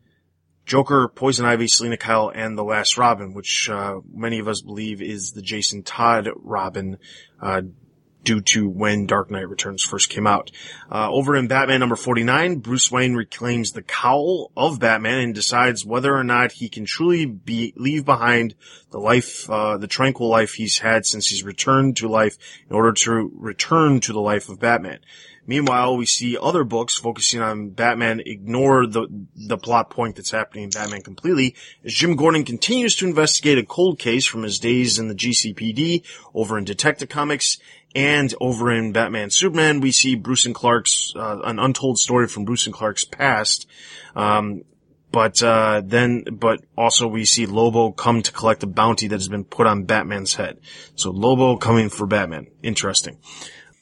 Joker, 0.66 1.08
Poison 1.08 1.46
Ivy, 1.46 1.68
Selina 1.68 1.96
Kyle, 1.96 2.30
and 2.34 2.58
The 2.58 2.64
Last 2.64 2.98
Robin, 2.98 3.32
which, 3.32 3.70
uh, 3.70 4.00
many 4.12 4.40
of 4.40 4.48
us 4.48 4.60
believe 4.60 5.00
is 5.00 5.32
the 5.32 5.42
Jason 5.42 5.84
Todd 5.84 6.28
Robin, 6.36 6.98
uh, 7.40 7.62
due 8.24 8.40
to 8.40 8.68
when 8.68 9.06
Dark 9.06 9.30
Knight 9.30 9.48
Returns 9.48 9.82
first 9.82 10.10
came 10.10 10.26
out. 10.26 10.50
Uh, 10.90 11.10
over 11.10 11.36
in 11.36 11.46
Batman 11.46 11.80
number 11.80 11.96
49, 11.96 12.56
Bruce 12.56 12.90
Wayne 12.90 13.14
reclaims 13.14 13.72
the 13.72 13.82
cowl 13.82 14.50
of 14.56 14.80
Batman 14.80 15.20
and 15.20 15.34
decides 15.34 15.84
whether 15.84 16.14
or 16.14 16.24
not 16.24 16.52
he 16.52 16.68
can 16.68 16.84
truly 16.84 17.26
be, 17.26 17.72
leave 17.76 18.04
behind 18.04 18.54
the 18.90 18.98
life, 18.98 19.48
uh, 19.50 19.76
the 19.76 19.86
tranquil 19.86 20.28
life 20.28 20.54
he's 20.54 20.78
had 20.78 21.06
since 21.06 21.28
he's 21.28 21.42
returned 21.42 21.96
to 21.98 22.08
life 22.08 22.36
in 22.68 22.74
order 22.76 22.92
to 22.92 23.30
return 23.34 24.00
to 24.00 24.12
the 24.12 24.20
life 24.20 24.48
of 24.48 24.60
Batman. 24.60 25.00
Meanwhile, 25.46 25.96
we 25.96 26.06
see 26.06 26.38
other 26.40 26.64
books 26.64 26.96
focusing 26.96 27.40
on 27.40 27.70
Batman 27.70 28.20
ignore 28.24 28.86
the 28.86 29.06
the 29.36 29.58
plot 29.58 29.90
point 29.90 30.16
that's 30.16 30.30
happening 30.30 30.64
in 30.64 30.70
Batman 30.70 31.02
completely 31.02 31.54
as 31.84 31.92
Jim 31.92 32.16
Gordon 32.16 32.44
continues 32.44 32.94
to 32.96 33.06
investigate 33.06 33.58
a 33.58 33.66
cold 33.66 33.98
case 33.98 34.24
from 34.24 34.42
his 34.42 34.58
days 34.58 34.98
in 34.98 35.08
the 35.08 35.14
GCPD 35.14 36.04
over 36.34 36.56
in 36.56 36.64
Detective 36.64 37.10
Comics 37.10 37.58
and 37.94 38.34
over 38.40 38.72
in 38.72 38.92
Batman 38.92 39.30
Superman, 39.30 39.80
we 39.80 39.92
see 39.92 40.14
Bruce 40.14 40.46
and 40.46 40.54
Clark's 40.54 41.12
uh, 41.16 41.40
an 41.44 41.58
untold 41.58 41.98
story 41.98 42.26
from 42.26 42.44
Bruce 42.44 42.66
and 42.66 42.74
Clark's 42.74 43.04
past. 43.04 43.68
Um, 44.16 44.62
but 45.12 45.40
uh, 45.44 45.80
then, 45.84 46.24
but 46.32 46.64
also 46.76 47.06
we 47.06 47.24
see 47.24 47.46
Lobo 47.46 47.92
come 47.92 48.22
to 48.22 48.32
collect 48.32 48.64
a 48.64 48.66
bounty 48.66 49.06
that 49.06 49.14
has 49.14 49.28
been 49.28 49.44
put 49.44 49.66
on 49.66 49.84
Batman's 49.84 50.34
head. 50.34 50.58
So 50.96 51.12
Lobo 51.12 51.56
coming 51.56 51.88
for 51.88 52.04
Batman. 52.04 52.48
Interesting. 52.64 53.18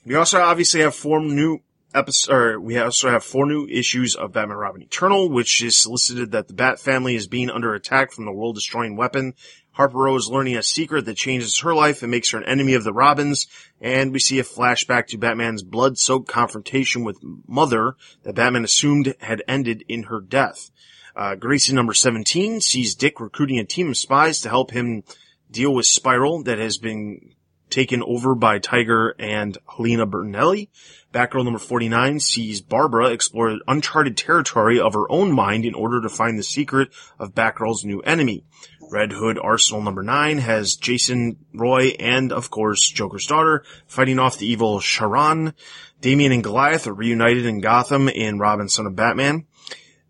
We 0.04 0.14
also 0.14 0.40
obviously 0.40 0.82
have 0.82 0.94
four 0.94 1.20
new 1.20 1.60
episodes, 1.94 2.58
we 2.58 2.78
also 2.78 3.10
have 3.10 3.24
four 3.24 3.46
new 3.46 3.66
issues 3.66 4.14
of 4.14 4.32
Batman 4.32 4.56
Robin 4.56 4.82
Eternal, 4.82 5.30
which 5.30 5.62
is 5.62 5.76
solicited 5.76 6.32
that 6.32 6.48
the 6.48 6.54
Bat 6.54 6.80
family 6.80 7.14
is 7.14 7.26
being 7.26 7.50
under 7.50 7.74
attack 7.74 8.12
from 8.12 8.24
the 8.24 8.32
world 8.32 8.54
destroying 8.54 8.96
weapon. 8.96 9.34
Harper 9.72 10.14
is 10.16 10.28
learning 10.28 10.56
a 10.56 10.62
secret 10.62 11.06
that 11.06 11.16
changes 11.16 11.60
her 11.60 11.74
life 11.74 12.02
and 12.02 12.10
makes 12.10 12.30
her 12.30 12.38
an 12.38 12.44
enemy 12.44 12.74
of 12.74 12.84
the 12.84 12.92
Robins. 12.92 13.46
And 13.80 14.12
we 14.12 14.18
see 14.18 14.38
a 14.38 14.44
flashback 14.44 15.06
to 15.08 15.18
Batman's 15.18 15.62
blood-soaked 15.62 16.28
confrontation 16.28 17.04
with 17.04 17.18
Mother 17.46 17.96
that 18.22 18.34
Batman 18.34 18.64
assumed 18.64 19.14
had 19.20 19.42
ended 19.48 19.84
in 19.88 20.04
her 20.04 20.20
death. 20.20 20.70
Uh, 21.16 21.34
Grayson 21.34 21.74
number 21.74 21.94
17 21.94 22.60
sees 22.60 22.94
Dick 22.94 23.20
recruiting 23.20 23.58
a 23.58 23.64
team 23.64 23.88
of 23.88 23.96
spies 23.96 24.40
to 24.40 24.48
help 24.48 24.70
him 24.70 25.04
deal 25.50 25.74
with 25.74 25.86
Spiral 25.86 26.42
that 26.44 26.58
has 26.58 26.78
been 26.78 27.34
taken 27.68 28.02
over 28.02 28.34
by 28.34 28.58
Tiger 28.58 29.14
and 29.18 29.56
Helena 29.68 30.06
Bertinelli. 30.06 30.68
Batgirl 31.12 31.44
number 31.44 31.58
49 31.58 32.20
sees 32.20 32.62
Barbara 32.62 33.10
explore 33.10 33.58
uncharted 33.68 34.16
territory 34.16 34.80
of 34.80 34.94
her 34.94 35.10
own 35.10 35.30
mind 35.32 35.66
in 35.66 35.74
order 35.74 36.00
to 36.00 36.08
find 36.08 36.38
the 36.38 36.42
secret 36.42 36.90
of 37.18 37.34
Batgirl's 37.34 37.84
new 37.84 38.00
enemy. 38.00 38.44
Red 38.90 39.12
Hood 39.12 39.38
Arsenal 39.38 39.82
number 39.82 40.02
9 40.02 40.38
has 40.38 40.74
Jason 40.76 41.36
Roy 41.54 41.94
and, 41.98 42.32
of 42.32 42.50
course, 42.50 42.90
Joker's 42.90 43.26
daughter 43.26 43.64
fighting 43.86 44.18
off 44.18 44.38
the 44.38 44.46
evil 44.46 44.80
Sharon. 44.80 45.54
Damian 46.00 46.32
and 46.32 46.44
Goliath 46.44 46.86
are 46.86 46.94
reunited 46.94 47.46
in 47.46 47.60
Gotham 47.60 48.08
in 48.08 48.38
Robin 48.38 48.68
Son 48.68 48.86
of 48.86 48.96
Batman. 48.96 49.46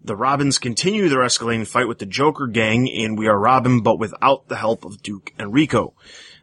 The 0.05 0.17
Robins 0.17 0.59
continue 0.59 1.09
their 1.09 1.21
escalating 1.21 1.67
fight 1.67 1.87
with 1.87 1.99
the 1.99 2.07
Joker 2.07 2.49
gang 2.49 2.89
in 2.89 3.15
We 3.15 3.29
Are 3.29 3.39
Robin, 3.39 3.83
but 3.83 4.01
without 4.01 4.49
the 4.49 4.57
help 4.57 4.85
of 4.85 5.01
Duke 5.01 5.33
and 5.39 5.53
Rico. 5.53 5.95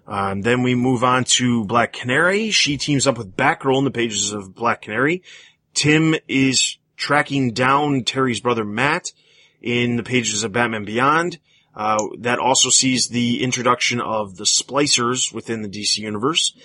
Um, 0.09 0.41
then 0.41 0.63
we 0.63 0.73
move 0.73 1.03
on 1.03 1.23
to 1.35 1.65
Black 1.65 1.93
Canary. 1.93 2.49
She 2.49 2.77
teams 2.77 3.05
up 3.05 3.19
with 3.19 3.37
Batgirl 3.37 3.77
in 3.77 3.83
the 3.83 3.91
pages 3.91 4.33
of 4.33 4.55
Black 4.55 4.81
Canary. 4.81 5.21
Tim 5.75 6.15
is 6.27 6.79
tracking 6.97 7.53
down 7.53 8.03
Terry's 8.03 8.39
brother 8.39 8.65
Matt 8.65 9.11
in 9.61 9.97
the 9.97 10.03
pages 10.03 10.43
of 10.43 10.51
Batman 10.51 10.83
Beyond. 10.83 11.37
Uh, 11.75 11.99
that 12.17 12.39
also 12.39 12.69
sees 12.69 13.09
the 13.09 13.43
introduction 13.43 14.01
of 14.01 14.35
the 14.35 14.45
splicers 14.45 15.31
within 15.31 15.61
the 15.61 15.69
DC 15.69 15.99
universe. 15.99 16.57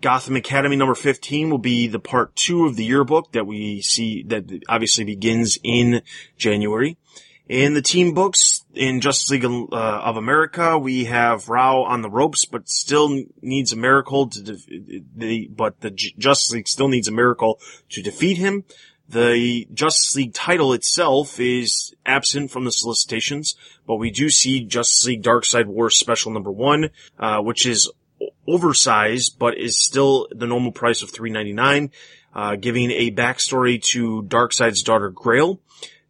Gotham 0.00 0.34
Academy 0.34 0.76
number 0.76 0.94
15 0.94 1.50
will 1.50 1.58
be 1.58 1.88
the 1.88 2.00
part 2.00 2.34
two 2.34 2.64
of 2.64 2.76
the 2.76 2.84
yearbook 2.84 3.32
that 3.32 3.46
we 3.46 3.82
see 3.82 4.22
that 4.24 4.62
obviously 4.68 5.04
begins 5.04 5.58
in 5.62 6.00
January. 6.38 6.96
In 7.48 7.74
the 7.74 7.82
team 7.82 8.12
books, 8.12 8.64
in 8.74 9.00
Justice 9.00 9.30
League 9.30 9.44
uh, 9.44 9.68
of 9.70 10.16
America, 10.16 10.76
we 10.76 11.04
have 11.04 11.48
Rao 11.48 11.82
on 11.82 12.02
the 12.02 12.10
ropes, 12.10 12.44
but 12.44 12.68
still 12.68 13.22
needs 13.40 13.72
a 13.72 13.76
miracle 13.76 14.28
to, 14.28 14.42
def- 14.42 14.66
the, 14.66 15.48
but 15.54 15.80
the 15.80 15.90
J- 15.92 16.14
Justice 16.18 16.52
League 16.52 16.66
still 16.66 16.88
needs 16.88 17.06
a 17.06 17.12
miracle 17.12 17.60
to 17.90 18.02
defeat 18.02 18.36
him. 18.36 18.64
The 19.08 19.68
Justice 19.72 20.16
League 20.16 20.34
title 20.34 20.72
itself 20.72 21.38
is 21.38 21.94
absent 22.04 22.50
from 22.50 22.64
the 22.64 22.72
solicitations, 22.72 23.54
but 23.86 23.96
we 23.96 24.10
do 24.10 24.28
see 24.28 24.64
Justice 24.64 25.06
League 25.06 25.22
Darkseid 25.22 25.66
Wars 25.66 25.96
Special 25.96 26.32
Number 26.32 26.50
One, 26.50 26.90
uh, 27.16 27.40
which 27.40 27.64
is 27.64 27.88
oversized, 28.48 29.38
but 29.38 29.56
is 29.56 29.80
still 29.80 30.26
the 30.32 30.48
normal 30.48 30.72
price 30.72 31.02
of 31.02 31.10
three 31.10 31.30
ninety 31.30 31.52
nine, 31.52 31.92
uh, 32.34 32.56
giving 32.56 32.90
a 32.90 33.12
backstory 33.12 33.80
to 33.92 34.24
Darkseid's 34.24 34.82
daughter 34.82 35.10
Grail. 35.10 35.60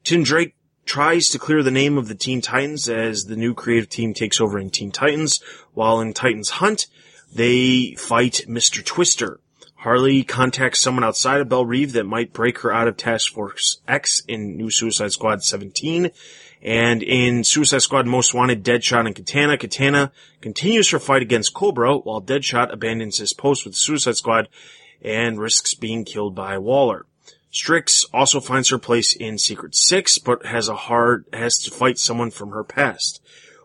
Tim 0.03 0.23
Drake 0.23 0.55
tries 0.87 1.29
to 1.29 1.39
clear 1.39 1.63
the 1.63 1.71
name 1.71 1.99
of 1.99 2.09
the 2.09 2.15
Teen 2.15 2.41
Titans 2.41 2.89
as 2.89 3.25
the 3.25 3.37
new 3.37 3.53
creative 3.53 3.89
team 3.89 4.15
takes 4.15 4.41
over 4.41 4.59
in 4.59 4.71
Teen 4.71 4.93
Titans, 4.93 5.43
while 5.75 6.01
in 6.01 6.15
Titans 6.15 6.51
Hunt, 6.51 6.87
they 7.33 7.95
fight 7.99 8.47
Mr. 8.49 8.83
Twister. 8.85 9.41
Harley 9.81 10.23
contacts 10.23 10.81
someone 10.81 11.05
outside 11.05 11.41
of 11.41 11.49
Belle 11.49 11.67
Reve 11.67 11.93
that 11.93 12.05
might 12.05 12.33
break 12.33 12.61
her 12.61 12.73
out 12.73 12.89
of 12.89 12.97
Task 12.97 13.33
Force 13.33 13.81
X 13.87 14.23
in 14.27 14.57
New 14.57 14.71
Suicide 14.71 15.13
Squad 15.13 15.43
17. 15.43 16.11
And 16.63 17.03
in 17.03 17.45
Suicide 17.45 17.83
Squad 17.83 18.07
Most 18.07 18.33
Wanted, 18.33 18.65
Deadshot 18.65 19.07
and 19.07 19.15
Katana, 19.15 19.59
Katana 19.59 20.13
continues 20.41 20.91
her 20.91 20.99
fight 20.99 21.23
against 21.23 21.55
Cobra 21.55 21.99
while 21.99 22.23
Deadshot 22.23 22.73
abandons 22.73 23.19
his 23.19 23.35
post 23.35 23.65
with 23.65 23.75
the 23.75 23.79
Suicide 23.79 24.17
Squad 24.17 24.49
and 25.03 25.39
risks 25.39 25.75
being 25.75 26.05
killed 26.05 26.35
by 26.35 26.59
Waller. 26.59 27.07
Strix 27.57 28.05
also 28.13 28.39
finds 28.39 28.69
her 28.69 28.79
place 28.79 29.17
in 29.17 29.39
Secret 29.39 29.75
Six, 29.75 30.19
but 30.19 30.45
has 30.45 30.69
a 30.69 30.77
hard, 30.77 31.25
has 31.33 31.57
to 31.61 31.71
fight 31.71 31.99
someone 31.99 32.31
from 32.31 32.51
her 32.51 32.63
past. 32.63 33.23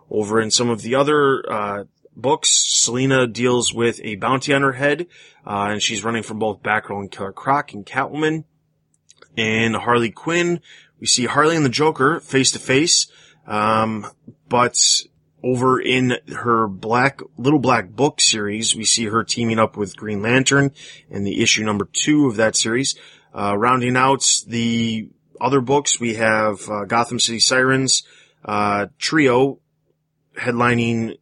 Over 0.09 0.39
in 0.39 0.49
some 0.49 0.69
of 0.69 0.81
the 0.81 0.95
other, 0.95 1.43
uh, 1.51 1.83
books, 2.15 2.51
Selina 2.51 3.27
deals 3.27 3.73
with 3.73 3.99
a 4.01 4.15
bounty 4.15 4.53
on 4.53 4.61
her 4.61 4.71
head, 4.71 5.07
uh, 5.45 5.67
and 5.71 5.83
she's 5.83 6.05
running 6.05 6.23
from 6.23 6.39
both 6.39 6.63
Batgirl 6.63 7.01
and 7.01 7.11
Killer 7.11 7.33
Croc 7.33 7.73
and 7.73 7.85
Catwoman. 7.85 8.45
In 9.35 9.73
Harley 9.73 10.09
Quinn, 10.09 10.61
we 11.01 11.05
see 11.05 11.25
Harley 11.25 11.57
and 11.57 11.65
the 11.65 11.69
Joker 11.69 12.21
face 12.21 12.51
to 12.51 12.59
face, 12.59 13.07
um, 13.45 14.07
but 14.47 15.03
over 15.43 15.81
in 15.81 16.17
her 16.33 16.65
black, 16.69 17.19
little 17.37 17.59
black 17.59 17.89
book 17.89 18.21
series, 18.21 18.73
we 18.73 18.85
see 18.85 19.07
her 19.07 19.25
teaming 19.25 19.59
up 19.59 19.75
with 19.75 19.97
Green 19.97 20.21
Lantern 20.21 20.71
in 21.09 21.25
the 21.25 21.41
issue 21.41 21.65
number 21.65 21.89
two 21.91 22.27
of 22.27 22.37
that 22.37 22.55
series. 22.55 22.95
Uh, 23.33 23.55
rounding 23.57 23.95
out 23.95 24.23
the 24.47 25.09
other 25.39 25.61
books, 25.61 25.99
we 25.99 26.15
have 26.15 26.69
uh, 26.69 26.85
Gotham 26.85 27.19
City 27.19 27.39
Sirens, 27.39 28.03
uh, 28.45 28.87
trio 28.97 29.59
headlining 30.37 31.17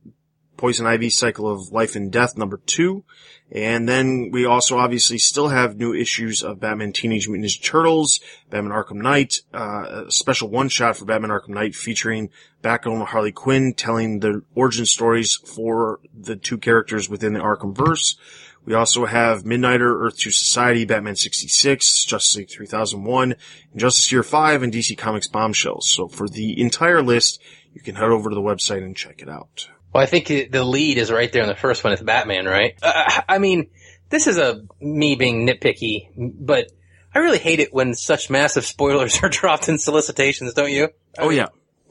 Poison 0.58 0.86
Ivy 0.86 1.10
Cycle 1.10 1.50
of 1.50 1.72
Life 1.72 1.96
and 1.96 2.12
Death 2.12 2.38
number 2.38 2.60
two. 2.66 3.04
And 3.52 3.90
then 3.90 4.30
we 4.32 4.46
also 4.46 4.78
obviously 4.78 5.18
still 5.18 5.48
have 5.48 5.78
new 5.78 5.94
issues 5.94 6.44
of 6.44 6.60
Batman 6.60 6.94
Teenage 6.94 7.28
Mutant 7.28 7.50
Ninja 7.50 7.64
Turtles, 7.64 8.20
Batman 8.50 8.74
Arkham 8.74 9.02
Knight, 9.02 9.38
uh, 9.54 10.04
a 10.08 10.12
special 10.12 10.50
one 10.50 10.70
shot 10.70 10.98
for 10.98 11.06
Batman 11.06 11.32
Arkham 11.32 11.50
Knight 11.50 11.74
featuring 11.74 12.30
Batgirl 12.62 13.00
and 13.00 13.08
Harley 13.08 13.32
Quinn 13.32 13.74
telling 13.74 14.20
the 14.20 14.44
origin 14.54 14.86
stories 14.86 15.36
for 15.36 16.00
the 16.14 16.36
two 16.36 16.60
characters 16.60 17.10
within 17.10 17.34
the 17.34 17.40
Arkham 17.40 17.76
verse. 17.76 18.18
We 18.66 18.74
also 18.74 19.06
have 19.06 19.44
Midnighter, 19.44 20.02
Earth 20.02 20.18
2 20.18 20.32
Society, 20.32 20.86
Batman 20.86 21.16
66, 21.16 22.06
Justice 22.06 22.36
League 22.38 22.50
3001, 22.50 23.36
Justice 23.76 24.12
Year 24.12 24.22
5, 24.24 24.64
and 24.64 24.72
DC 24.72 24.98
Comics 24.98 25.28
Bombshells. 25.28 25.90
So 25.90 26.08
for 26.08 26.28
the 26.28 26.62
entire 26.62 27.02
list, 27.02 27.42
you 27.74 27.82
can 27.82 27.96
head 27.96 28.10
over 28.10 28.30
to 28.30 28.36
the 28.36 28.42
website 28.42 28.84
and 28.84 28.96
check 28.96 29.22
it 29.22 29.30
out. 29.30 29.70
Well, 29.94 30.04
I 30.04 30.06
think 30.06 30.28
the 30.28 30.64
lead 30.64 30.98
is 31.00 31.12
right 31.12 31.32
there 31.32 31.42
in 31.42 31.50
the 31.50 31.56
first 31.56 31.84
one. 31.84 31.94
It's 31.94 32.02
Batman, 32.02 32.46
right? 32.46 32.78
Uh, 32.82 33.22
I 33.28 33.40
mean, 33.40 33.70
this 34.10 34.28
is 34.28 34.38
a 34.38 34.62
me 34.80 35.16
being 35.16 35.48
nitpicky, 35.48 36.10
but 36.16 36.72
I 37.14 37.20
really 37.20 37.40
hate 37.40 37.60
it 37.60 37.74
when 37.74 37.96
such 37.96 38.30
massive 38.30 38.66
spoilers 38.66 39.20
are 39.24 39.30
dropped 39.30 39.68
in 39.68 39.80
solicitations, 39.80 40.54
don't 40.54 40.72
you? 40.72 40.90
I 41.18 41.24
Oh 41.24 41.30
mean, 41.30 41.38
yeah. 41.38 41.48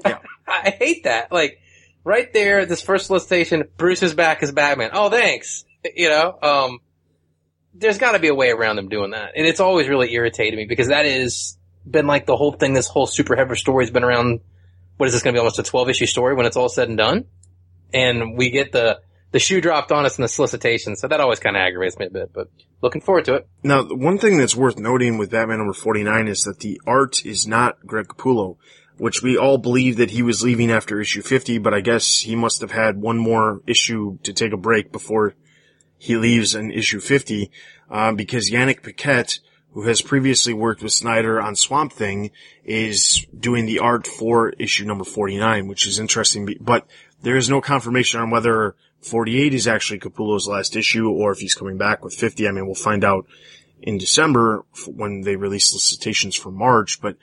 Yeah. 0.06 0.18
I 0.46 0.70
hate 0.70 1.04
that. 1.04 1.32
Like, 1.32 1.60
right 2.04 2.32
there, 2.32 2.66
this 2.66 2.82
first 2.82 3.06
solicitation, 3.06 3.64
Bruce 3.76 4.02
is 4.02 4.14
back 4.14 4.42
as 4.42 4.52
Batman. 4.52 4.90
Oh, 4.92 5.10
thanks. 5.10 5.64
You 5.94 6.08
know, 6.08 6.38
um, 6.42 6.78
there's 7.74 7.98
gotta 7.98 8.18
be 8.18 8.28
a 8.28 8.34
way 8.34 8.50
around 8.50 8.76
them 8.76 8.88
doing 8.88 9.12
that. 9.12 9.32
And 9.36 9.46
it's 9.46 9.60
always 9.60 9.88
really 9.88 10.12
irritated 10.12 10.56
me 10.58 10.66
because 10.66 10.88
that 10.88 11.06
is 11.06 11.56
been 11.88 12.06
like 12.06 12.26
the 12.26 12.36
whole 12.36 12.52
thing, 12.52 12.74
this 12.74 12.88
whole 12.88 13.06
super 13.06 13.36
heavy 13.36 13.54
story 13.56 13.84
has 13.84 13.90
been 13.90 14.04
around, 14.04 14.40
what 14.96 15.06
is 15.06 15.12
this 15.12 15.22
gonna 15.22 15.32
be, 15.32 15.38
almost 15.38 15.58
a 15.58 15.62
12 15.62 15.90
issue 15.90 16.06
story 16.06 16.34
when 16.34 16.46
it's 16.46 16.56
all 16.56 16.68
said 16.68 16.88
and 16.88 16.98
done? 16.98 17.24
And 17.92 18.36
we 18.36 18.50
get 18.50 18.72
the, 18.72 19.00
the 19.30 19.38
shoe 19.38 19.60
dropped 19.60 19.92
on 19.92 20.04
us 20.04 20.18
in 20.18 20.22
the 20.22 20.28
solicitation, 20.28 20.96
so 20.96 21.08
that 21.08 21.20
always 21.20 21.38
kind 21.38 21.56
of 21.56 21.60
aggravates 21.60 21.98
me 21.98 22.06
a 22.06 22.10
bit, 22.10 22.32
but 22.32 22.48
looking 22.82 23.00
forward 23.00 23.24
to 23.26 23.34
it. 23.34 23.48
Now, 23.62 23.84
one 23.84 24.18
thing 24.18 24.38
that's 24.38 24.56
worth 24.56 24.78
noting 24.78 25.18
with 25.18 25.30
Batman 25.30 25.58
number 25.58 25.72
49 25.72 26.28
is 26.28 26.42
that 26.44 26.60
the 26.60 26.80
art 26.86 27.24
is 27.24 27.46
not 27.46 27.78
Greg 27.86 28.08
Capullo, 28.08 28.56
which 28.98 29.22
we 29.22 29.36
all 29.36 29.58
believe 29.58 29.96
that 29.96 30.10
he 30.10 30.22
was 30.22 30.42
leaving 30.42 30.70
after 30.70 31.00
issue 31.00 31.22
50, 31.22 31.58
but 31.58 31.72
I 31.72 31.80
guess 31.80 32.20
he 32.20 32.34
must 32.34 32.60
have 32.60 32.72
had 32.72 33.00
one 33.00 33.18
more 33.18 33.62
issue 33.66 34.18
to 34.24 34.32
take 34.32 34.52
a 34.52 34.58
break 34.58 34.92
before 34.92 35.34
he 35.98 36.16
leaves 36.16 36.54
in 36.54 36.70
issue 36.70 37.00
50, 37.00 37.50
um, 37.90 38.16
because 38.16 38.50
Yanick 38.50 38.82
Paquette, 38.82 39.40
who 39.72 39.82
has 39.82 40.00
previously 40.00 40.54
worked 40.54 40.82
with 40.82 40.92
Snyder 40.92 41.40
on 41.40 41.56
Swamp 41.56 41.92
Thing, 41.92 42.30
is 42.64 43.26
doing 43.38 43.66
the 43.66 43.80
art 43.80 44.06
for 44.06 44.50
issue 44.50 44.84
number 44.84 45.04
49, 45.04 45.68
which 45.68 45.86
is 45.86 45.98
interesting, 45.98 46.48
but 46.60 46.86
there 47.22 47.36
is 47.36 47.50
no 47.50 47.60
confirmation 47.60 48.20
on 48.20 48.30
whether 48.30 48.76
48 49.00 49.54
is 49.54 49.68
actually 49.68 50.00
Capullo's 50.00 50.48
last 50.48 50.76
issue 50.76 51.08
or 51.08 51.32
if 51.32 51.38
he's 51.38 51.54
coming 51.54 51.78
back 51.78 52.04
with 52.04 52.14
50. 52.14 52.48
I 52.48 52.52
mean, 52.52 52.66
we'll 52.66 52.74
find 52.74 53.04
out 53.04 53.26
in 53.80 53.98
December 53.98 54.64
when 54.86 55.22
they 55.22 55.36
release 55.36 55.68
solicitations 55.68 56.34
for 56.34 56.50
March, 56.50 57.00
but 57.00 57.16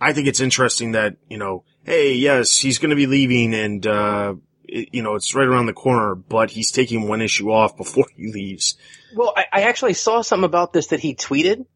I 0.00 0.12
think 0.12 0.26
it's 0.26 0.40
interesting 0.40 0.92
that, 0.92 1.16
you 1.28 1.38
know, 1.38 1.64
hey, 1.84 2.14
yes, 2.14 2.58
he's 2.58 2.78
going 2.78 2.90
to 2.90 2.96
be 2.96 3.06
leaving 3.06 3.54
and, 3.54 3.86
uh, 3.86 4.34
it, 4.74 4.88
you 4.92 5.02
know, 5.02 5.14
it's 5.14 5.34
right 5.34 5.46
around 5.46 5.66
the 5.66 5.72
corner, 5.72 6.14
but 6.14 6.50
he's 6.50 6.72
taking 6.72 7.08
one 7.08 7.22
issue 7.22 7.50
off 7.50 7.76
before 7.76 8.06
he 8.16 8.30
leaves. 8.30 8.76
Well, 9.14 9.32
I, 9.36 9.44
I 9.52 9.62
actually 9.62 9.94
saw 9.94 10.22
something 10.22 10.44
about 10.44 10.72
this 10.72 10.88
that 10.88 11.00
he 11.00 11.14
tweeted 11.14 11.66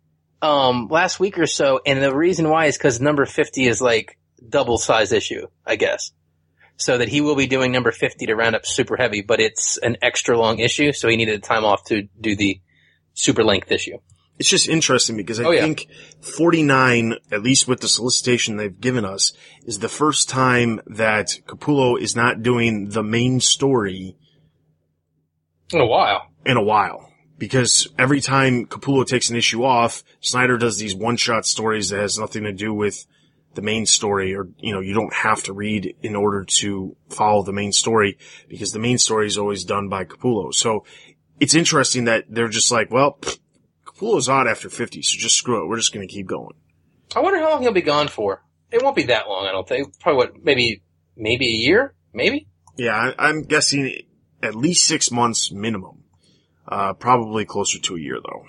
um 0.40 0.88
last 0.88 1.19
week 1.19 1.38
or 1.38 1.47
so, 1.47 1.81
and 1.85 2.02
the 2.02 2.14
reason 2.14 2.49
why 2.49 2.67
is 2.67 2.76
because 2.76 3.00
number 3.00 3.25
fifty 3.26 3.67
is 3.67 3.81
like 3.81 4.19
double 4.47 4.78
size 4.78 5.12
issue, 5.12 5.47
I 5.64 5.76
guess. 5.76 6.12
So 6.76 6.99
that 6.99 7.09
he 7.09 7.21
will 7.21 7.35
be 7.35 7.49
doing 7.49 7.73
number 7.73 7.90
fifty 7.90 8.26
to 8.26 8.37
round 8.37 8.55
up 8.55 8.64
super 8.64 8.97
heavy, 8.97 9.23
but 9.23 9.40
it's 9.40 9.78
an 9.78 9.97
extra 10.02 10.38
long 10.38 10.61
issue, 10.61 10.93
so 10.93 11.09
he 11.09 11.17
needed 11.17 11.43
time 11.43 11.64
off 11.64 11.85
to 11.87 12.02
do 12.21 12.37
the 12.37 12.61
super 13.14 13.43
length 13.43 13.73
issue. 13.73 13.99
It's 14.38 14.49
just 14.49 14.68
interesting 14.68 15.16
because 15.16 15.40
I 15.40 15.45
Oh, 15.45 15.50
yeah. 15.50 15.62
think 15.62 15.88
49, 16.21 17.14
at 17.33 17.42
least 17.42 17.66
with 17.66 17.80
the 17.80 17.88
solicitation 17.88 18.57
they've 18.57 18.80
given 18.80 19.04
us, 19.04 19.33
is 19.64 19.80
the 19.80 19.88
first 19.88 20.28
time 20.28 20.80
that 20.87 21.38
Capullo 21.47 22.00
is 22.00 22.14
not 22.14 22.42
doing 22.42 22.90
the 22.90 23.02
main 23.02 23.40
story 23.40 24.16
In 25.73 25.80
a 25.80 25.87
while. 25.87 26.28
in 26.47 26.57
a 26.57 26.62
while. 26.62 27.11
Because 27.37 27.87
every 27.99 28.21
time 28.21 28.66
Capullo 28.66 29.07
takes 29.07 29.30
an 29.30 29.37
issue 29.37 29.64
off, 29.64 30.02
Snyder 30.21 30.57
does 30.59 30.78
these 30.78 30.95
one-shot 30.95 31.47
stories 31.47 31.90
that 31.90 32.00
has 32.00 32.18
nothing 32.18 32.45
to 32.45 32.52
do 32.52 32.75
with 32.75 33.07
the 33.54 33.62
main 33.62 33.87
story 33.87 34.35
or, 34.35 34.49
you 34.59 34.73
know, 34.73 34.80
you 34.80 34.92
don't 34.95 35.12
have 35.12 35.42
to 35.45 35.52
read 35.52 35.95
in 36.02 36.14
order 36.16 36.45
to 36.61 36.97
follow 37.11 37.42
the 37.42 37.52
main 37.52 37.73
story 37.73 38.18
because 38.49 38.73
the 38.73 38.78
main 38.78 38.99
story 38.99 39.26
is 39.26 39.38
always 39.38 39.64
done 39.64 39.88
by 39.88 40.04
Capullo. 40.04 40.52
So 40.54 40.85
it's 41.40 41.54
interesting 41.54 42.04
that 42.04 42.25
they're 42.28 42.49
just 42.49 42.71
like, 42.73 42.90
well, 42.92 43.18
pfft, 43.21 43.38
Capullo's 43.99 44.28
out 44.28 44.47
after 44.49 44.69
50, 44.71 45.02
so 45.02 45.19
just 45.19 45.37
screw 45.37 45.62
it. 45.62 45.69
We're 45.69 45.76
just 45.76 45.93
going 45.93 46.07
to 46.07 46.12
keep 46.12 46.26
going. 46.26 46.55
I 47.17 47.21
wonder 47.21 47.40
how 47.40 47.50
long 47.50 47.62
he'll 47.62 47.73
be 47.73 47.83
gone 47.83 48.09
for. 48.09 48.43
It 48.71 48.83
won't 48.83 48.97
be 48.97 49.05
that 49.05 49.28
long, 49.28 49.47
I 49.47 49.52
don't 49.52 49.67
think. 49.67 49.99
Probably 49.99 50.17
what, 50.19 50.45
maybe, 50.45 50.83
maybe 51.17 51.47
a 51.47 51.57
year? 51.57 51.95
Maybe? 52.12 52.49
Yeah, 52.76 52.95
I, 53.19 53.28
I'm 53.28 53.43
guessing 53.43 54.02
at 54.43 54.55
least 54.55 54.85
six 54.87 55.11
months 55.11 55.50
minimum. 55.50 56.05
Uh, 56.67 56.93
probably 56.93 57.47
closer 57.47 57.78
to 57.78 57.97
a 57.97 57.99
year 57.99 58.19
though. 58.23 58.45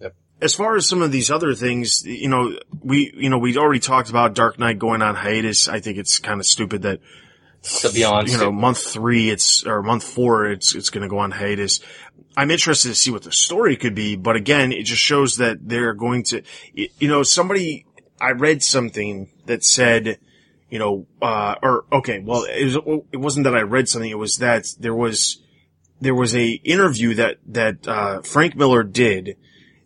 Yep. 0.00 0.14
As 0.40 0.54
far 0.54 0.76
as 0.76 0.88
some 0.88 1.02
of 1.02 1.10
these 1.10 1.32
other 1.32 1.52
things, 1.52 2.04
you 2.04 2.28
know, 2.28 2.56
we, 2.80 3.12
you 3.16 3.28
know, 3.28 3.38
we 3.38 3.56
already 3.56 3.80
talked 3.80 4.08
about 4.08 4.34
Dark 4.34 4.58
Knight 4.60 4.78
going 4.78 5.02
on 5.02 5.16
hiatus. 5.16 5.68
I 5.68 5.80
think 5.80 5.98
it's 5.98 6.20
kind 6.20 6.38
of 6.40 6.46
stupid 6.46 6.82
that, 6.82 7.00
So 7.62 7.92
beyond. 7.92 8.28
you 8.28 8.38
know, 8.38 8.52
month 8.52 8.78
three, 8.78 9.30
it's, 9.30 9.66
or 9.66 9.82
month 9.82 10.04
four, 10.04 10.46
it's, 10.46 10.76
it's 10.76 10.90
going 10.90 11.02
to 11.02 11.08
go 11.08 11.18
on 11.18 11.32
hiatus. 11.32 11.80
I'm 12.36 12.50
interested 12.50 12.88
to 12.88 12.94
see 12.94 13.10
what 13.10 13.22
the 13.22 13.32
story 13.32 13.76
could 13.76 13.94
be, 13.94 14.14
but 14.14 14.36
again, 14.36 14.70
it 14.70 14.84
just 14.84 15.00
shows 15.00 15.36
that 15.36 15.66
they're 15.66 15.94
going 15.94 16.22
to, 16.24 16.42
you 16.74 17.08
know, 17.08 17.22
somebody, 17.22 17.86
I 18.20 18.32
read 18.32 18.62
something 18.62 19.30
that 19.46 19.64
said, 19.64 20.18
you 20.68 20.78
know, 20.78 21.06
uh, 21.22 21.54
or, 21.62 21.84
okay, 21.90 22.18
well, 22.18 22.44
it, 22.44 22.64
was, 22.64 23.00
it 23.10 23.16
wasn't 23.16 23.44
that 23.44 23.56
I 23.56 23.62
read 23.62 23.88
something, 23.88 24.10
it 24.10 24.18
was 24.18 24.36
that 24.38 24.66
there 24.78 24.94
was, 24.94 25.42
there 26.00 26.14
was 26.14 26.36
a 26.36 26.50
interview 26.50 27.14
that, 27.14 27.38
that, 27.46 27.88
uh, 27.88 28.20
Frank 28.20 28.54
Miller 28.54 28.82
did, 28.82 29.38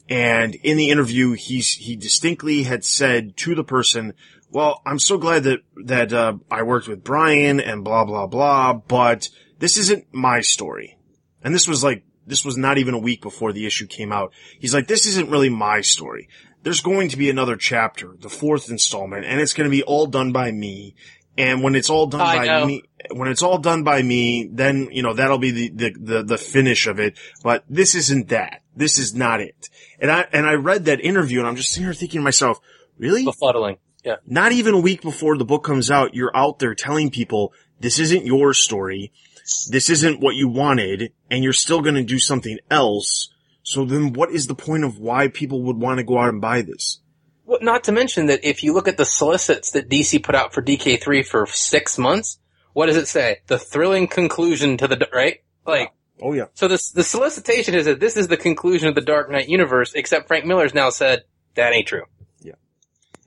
and 0.08 0.56
in 0.56 0.76
the 0.76 0.90
interview, 0.90 1.34
he's, 1.34 1.74
he 1.74 1.94
distinctly 1.94 2.64
had 2.64 2.84
said 2.84 3.36
to 3.38 3.54
the 3.54 3.62
person, 3.62 4.14
well, 4.50 4.82
I'm 4.84 4.98
so 4.98 5.18
glad 5.18 5.44
that, 5.44 5.60
that, 5.84 6.12
uh, 6.12 6.38
I 6.50 6.64
worked 6.64 6.88
with 6.88 7.04
Brian 7.04 7.60
and 7.60 7.84
blah, 7.84 8.04
blah, 8.04 8.26
blah, 8.26 8.72
but 8.72 9.28
this 9.60 9.76
isn't 9.76 10.12
my 10.12 10.40
story. 10.40 10.98
And 11.44 11.54
this 11.54 11.68
was 11.68 11.84
like, 11.84 12.02
this 12.30 12.44
was 12.44 12.56
not 12.56 12.78
even 12.78 12.94
a 12.94 12.98
week 12.98 13.20
before 13.20 13.52
the 13.52 13.66
issue 13.66 13.86
came 13.86 14.12
out. 14.12 14.32
He's 14.58 14.72
like, 14.72 14.86
this 14.86 15.06
isn't 15.06 15.30
really 15.30 15.50
my 15.50 15.82
story. 15.82 16.28
There's 16.62 16.80
going 16.80 17.10
to 17.10 17.16
be 17.16 17.30
another 17.30 17.56
chapter, 17.56 18.16
the 18.18 18.28
fourth 18.28 18.70
installment, 18.70 19.24
and 19.24 19.40
it's 19.40 19.52
going 19.52 19.68
to 19.68 19.76
be 19.76 19.82
all 19.82 20.06
done 20.06 20.32
by 20.32 20.50
me. 20.50 20.94
And 21.36 21.62
when 21.62 21.74
it's 21.74 21.88
all 21.90 22.06
done 22.06 22.20
I 22.20 22.36
by 22.36 22.46
know. 22.46 22.66
me, 22.66 22.82
when 23.12 23.28
it's 23.28 23.42
all 23.42 23.58
done 23.58 23.82
by 23.82 24.02
me, 24.02 24.48
then, 24.52 24.88
you 24.92 25.02
know, 25.02 25.14
that'll 25.14 25.38
be 25.38 25.50
the, 25.50 25.68
the, 25.70 25.90
the, 25.98 26.22
the 26.22 26.38
finish 26.38 26.86
of 26.86 27.00
it. 27.00 27.18
But 27.42 27.64
this 27.68 27.94
isn't 27.94 28.28
that. 28.28 28.62
This 28.76 28.98
is 28.98 29.14
not 29.14 29.40
it. 29.40 29.70
And 29.98 30.10
I, 30.10 30.26
and 30.32 30.46
I 30.46 30.54
read 30.54 30.84
that 30.84 31.00
interview 31.00 31.38
and 31.38 31.48
I'm 31.48 31.56
just 31.56 31.70
sitting 31.70 31.84
here 31.84 31.94
thinking 31.94 32.20
to 32.20 32.24
myself, 32.24 32.60
really? 32.98 33.24
Befuddling. 33.24 33.78
Yeah. 34.04 34.16
not 34.26 34.52
even 34.52 34.74
a 34.74 34.80
week 34.80 35.02
before 35.02 35.36
the 35.36 35.44
book 35.44 35.62
comes 35.62 35.90
out, 35.90 36.14
you're 36.14 36.34
out 36.34 36.58
there 36.58 36.74
telling 36.74 37.10
people 37.10 37.52
this 37.80 37.98
isn't 37.98 38.24
your 38.24 38.54
story. 38.54 39.12
This 39.70 39.90
isn't 39.90 40.20
what 40.20 40.36
you 40.36 40.48
wanted 40.48 41.12
and 41.30 41.44
you're 41.44 41.52
still 41.52 41.80
going 41.80 41.94
to 41.94 42.02
do 42.02 42.18
something 42.18 42.58
else. 42.70 43.32
So 43.62 43.84
then 43.84 44.12
what 44.12 44.30
is 44.30 44.46
the 44.46 44.54
point 44.54 44.84
of 44.84 44.98
why 44.98 45.28
people 45.28 45.62
would 45.62 45.76
want 45.76 45.98
to 45.98 46.04
go 46.04 46.18
out 46.18 46.28
and 46.28 46.40
buy 46.40 46.62
this? 46.62 47.00
Well, 47.44 47.58
not 47.62 47.84
to 47.84 47.92
mention 47.92 48.26
that 48.26 48.44
if 48.44 48.62
you 48.62 48.72
look 48.72 48.88
at 48.88 48.96
the 48.96 49.04
solicits 49.04 49.72
that 49.72 49.88
DC 49.88 50.22
put 50.22 50.34
out 50.34 50.54
for 50.54 50.62
DK3 50.62 51.26
for 51.26 51.46
six 51.46 51.98
months, 51.98 52.38
what 52.72 52.86
does 52.86 52.96
it 52.96 53.08
say? 53.08 53.38
The 53.48 53.58
thrilling 53.58 54.06
conclusion 54.06 54.76
to 54.78 54.88
the, 54.88 55.08
right? 55.12 55.42
Like, 55.66 55.92
Oh 56.22 56.32
yeah. 56.32 56.46
so 56.54 56.68
this, 56.68 56.90
the 56.90 57.02
solicitation 57.02 57.74
is 57.74 57.86
that 57.86 57.98
this 57.98 58.16
is 58.16 58.28
the 58.28 58.36
conclusion 58.36 58.88
of 58.88 58.94
the 58.94 59.00
Dark 59.00 59.30
Knight 59.30 59.48
universe, 59.48 59.94
except 59.94 60.28
Frank 60.28 60.44
Miller's 60.44 60.74
now 60.74 60.90
said, 60.90 61.24
that 61.54 61.72
ain't 61.72 61.88
true. 61.88 62.04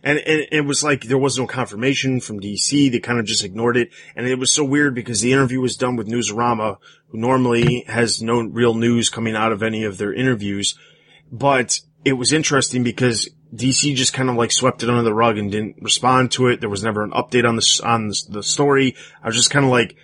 And, 0.04 0.20
and 0.20 0.48
it 0.52 0.66
was 0.66 0.84
like 0.84 1.04
there 1.04 1.18
was 1.18 1.40
no 1.40 1.48
confirmation 1.48 2.20
from 2.20 2.42
DC. 2.42 2.92
They 2.92 3.00
kind 3.00 3.20
of 3.20 3.26
just 3.26 3.44
ignored 3.44 3.78
it. 3.78 3.90
And 4.16 4.28
it 4.28 4.38
was 4.38 4.52
so 4.52 4.64
weird 4.66 4.94
because 4.94 5.22
the 5.22 5.32
interview 5.32 5.62
was 5.62 5.78
done 5.78 5.96
with 5.96 6.10
Newsarama, 6.10 6.78
who 7.08 7.18
normally 7.18 7.86
has 7.88 8.22
no 8.22 8.42
real 8.42 8.74
news 8.74 9.10
coming 9.10 9.36
out 9.36 9.54
of 9.54 9.64
any 9.64 9.86
of 9.86 9.98
their 9.98 10.14
interviews. 10.14 10.78
But 11.32 11.80
it 12.04 12.14
was 12.14 12.34
interesting 12.34 12.84
because 12.84 13.30
DC 13.56 13.96
just 13.96 14.14
kind 14.14 14.30
of 14.30 14.36
like 14.36 14.52
swept 14.52 14.84
it 14.84 14.90
under 14.90 15.04
the 15.04 15.14
rug 15.14 15.38
and 15.38 15.50
didn't 15.50 15.78
respond 15.82 16.32
to 16.34 16.48
it. 16.48 16.60
There 16.60 16.70
was 16.70 16.84
never 16.84 17.04
an 17.04 17.12
update 17.12 17.48
on 17.48 17.56
the, 17.56 17.82
on 17.86 18.12
the, 18.30 18.44
story. 18.44 18.96
I 19.24 19.28
was 19.28 19.38
just 19.38 19.52
kind 19.52 19.64
of 19.64 19.72
like, 19.72 19.96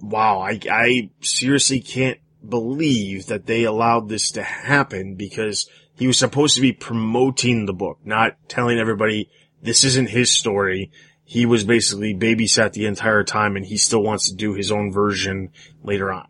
wow, 0.00 0.40
I, 0.40 0.60
I 0.70 1.10
seriously 1.22 1.80
can't 1.80 2.18
believe 2.46 3.26
that 3.26 3.46
they 3.46 3.64
allowed 3.64 4.08
this 4.08 4.32
to 4.32 4.42
happen 4.42 5.16
because 5.16 5.68
he 5.94 6.06
was 6.06 6.18
supposed 6.18 6.54
to 6.56 6.60
be 6.60 6.72
promoting 6.72 7.66
the 7.66 7.72
book, 7.72 7.98
not 8.04 8.36
telling 8.48 8.78
everybody 8.78 9.30
this 9.62 9.84
isn't 9.84 10.10
his 10.10 10.30
story. 10.32 10.90
He 11.24 11.46
was 11.46 11.64
basically 11.64 12.14
babysat 12.14 12.72
the 12.72 12.86
entire 12.86 13.24
time 13.24 13.56
and 13.56 13.64
he 13.64 13.76
still 13.76 14.02
wants 14.02 14.28
to 14.28 14.34
do 14.34 14.54
his 14.54 14.70
own 14.70 14.92
version 14.92 15.50
later 15.82 16.12
on. 16.12 16.28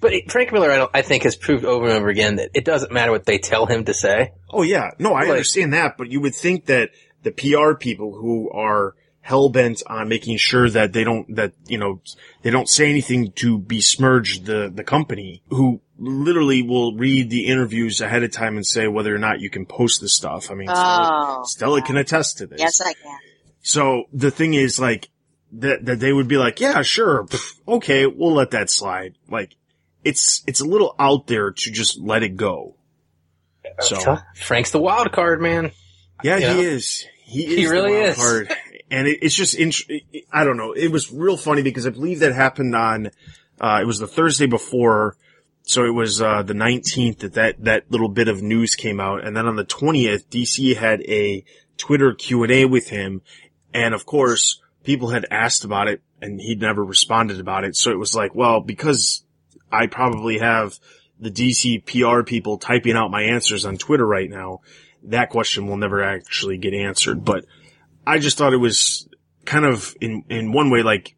But 0.00 0.12
Frank 0.30 0.52
Miller, 0.52 0.70
I, 0.70 0.76
don't, 0.76 0.90
I 0.94 1.02
think, 1.02 1.24
has 1.24 1.34
proved 1.34 1.64
over 1.64 1.86
and 1.86 1.94
over 1.96 2.08
again 2.08 2.36
that 2.36 2.50
it 2.54 2.64
doesn't 2.64 2.92
matter 2.92 3.10
what 3.10 3.24
they 3.26 3.38
tell 3.38 3.66
him 3.66 3.84
to 3.86 3.94
say. 3.94 4.32
Oh 4.48 4.62
yeah, 4.62 4.90
no, 5.00 5.14
I 5.14 5.22
Like- 5.22 5.30
understand 5.30 5.72
that, 5.72 5.96
but 5.98 6.10
you 6.12 6.20
would 6.20 6.34
think 6.34 6.66
that 6.66 6.90
the 7.24 7.32
PR 7.32 7.74
people 7.74 8.14
who 8.14 8.48
are 8.50 8.94
hell 9.20 9.48
bent 9.48 9.82
on 9.86 10.08
making 10.08 10.36
sure 10.38 10.68
that 10.70 10.92
they 10.92 11.04
don't, 11.04 11.36
that, 11.36 11.52
you 11.66 11.78
know, 11.78 12.00
they 12.42 12.50
don't 12.50 12.68
say 12.68 12.88
anything 12.88 13.32
to 13.32 13.58
besmirch 13.58 14.42
the, 14.44 14.70
the 14.74 14.82
company, 14.84 15.42
who 15.50 15.80
literally 15.98 16.62
will 16.62 16.96
read 16.96 17.28
the 17.30 17.46
interviews 17.46 18.00
ahead 18.00 18.22
of 18.22 18.32
time 18.32 18.56
and 18.56 18.66
say 18.66 18.88
whether 18.88 19.14
or 19.14 19.18
not 19.18 19.40
you 19.40 19.50
can 19.50 19.66
post 19.66 20.00
the 20.00 20.08
stuff. 20.08 20.50
I 20.50 20.54
mean, 20.54 20.68
Stella, 20.68 21.36
Oh, 21.40 21.44
Stella 21.44 21.82
can 21.82 21.96
attest 21.98 22.38
to 22.38 22.46
this. 22.46 22.58
yes, 22.60 22.80
I 22.80 22.94
can. 22.94 23.18
So 23.62 24.04
the 24.12 24.30
thing 24.30 24.54
is 24.54 24.80
like 24.80 25.10
that 25.52 25.84
that 25.84 26.00
they 26.00 26.12
would 26.12 26.28
be 26.28 26.38
like, 26.38 26.60
yeah, 26.60 26.80
sure, 26.80 27.24
pff, 27.24 27.58
okay, 27.68 28.06
we'll 28.06 28.32
let 28.32 28.52
that 28.52 28.70
slide. 28.70 29.16
Like 29.28 29.54
it's 30.02 30.42
it's 30.46 30.60
a 30.62 30.64
little 30.64 30.94
out 30.98 31.26
there 31.26 31.50
to 31.50 31.70
just 31.70 32.00
let 32.00 32.22
it 32.22 32.36
go. 32.36 32.76
Uh, 33.66 33.82
so 33.82 34.18
Frank's 34.34 34.70
the 34.70 34.80
wild 34.80 35.12
card, 35.12 35.42
man. 35.42 35.72
yeah, 36.24 36.38
Yeah. 36.38 36.54
he 36.54 36.60
is. 36.62 37.04
He 37.24 37.44
is 37.46 37.56
He 37.58 37.64
the 37.66 37.70
really 37.70 37.92
wild 37.92 38.06
is. 38.08 38.16
and 38.90 39.08
it, 39.08 39.18
it's 39.22 39.34
just 39.34 39.54
int- 39.54 39.90
I 40.32 40.44
don't 40.44 40.56
know. 40.56 40.72
It 40.72 40.88
was 40.88 41.12
real 41.12 41.36
funny 41.36 41.62
because 41.62 41.86
I 41.86 41.90
believe 41.90 42.20
that 42.20 42.34
happened 42.34 42.74
on 42.74 43.10
uh 43.60 43.78
it 43.82 43.86
was 43.86 43.98
the 43.98 44.06
Thursday 44.06 44.46
before. 44.46 45.16
So 45.62 45.84
it 45.84 45.94
was 45.94 46.20
uh 46.20 46.42
the 46.42 46.54
19th 46.54 47.18
that, 47.18 47.34
that 47.34 47.64
that 47.64 47.90
little 47.90 48.08
bit 48.08 48.28
of 48.28 48.42
news 48.42 48.74
came 48.74 49.00
out 49.00 49.24
and 49.24 49.36
then 49.36 49.46
on 49.46 49.56
the 49.56 49.64
20th 49.64 50.26
DC 50.26 50.76
had 50.76 51.02
a 51.02 51.44
Twitter 51.76 52.14
Q&A 52.14 52.64
with 52.64 52.88
him 52.88 53.22
and 53.72 53.94
of 53.94 54.06
course 54.06 54.60
people 54.82 55.10
had 55.10 55.26
asked 55.30 55.64
about 55.64 55.88
it 55.88 56.02
and 56.20 56.40
he'd 56.40 56.60
never 56.60 56.84
responded 56.84 57.40
about 57.40 57.64
it. 57.64 57.76
So 57.76 57.90
it 57.90 57.98
was 57.98 58.14
like, 58.14 58.34
well, 58.34 58.60
because 58.60 59.24
I 59.70 59.86
probably 59.86 60.38
have 60.38 60.78
the 61.18 61.30
DC 61.30 61.84
PR 61.84 62.22
people 62.22 62.58
typing 62.58 62.96
out 62.96 63.10
my 63.10 63.22
answers 63.22 63.64
on 63.64 63.76
Twitter 63.76 64.06
right 64.06 64.28
now, 64.28 64.60
that 65.04 65.30
question 65.30 65.66
will 65.66 65.76
never 65.76 66.02
actually 66.02 66.58
get 66.58 66.74
answered. 66.74 67.24
But 67.24 67.44
I 68.10 68.18
just 68.18 68.36
thought 68.36 68.52
it 68.52 68.58
was 68.58 69.08
kind 69.44 69.64
of 69.64 69.94
in, 70.00 70.24
in 70.28 70.52
one 70.52 70.70
way 70.70 70.82
like, 70.82 71.14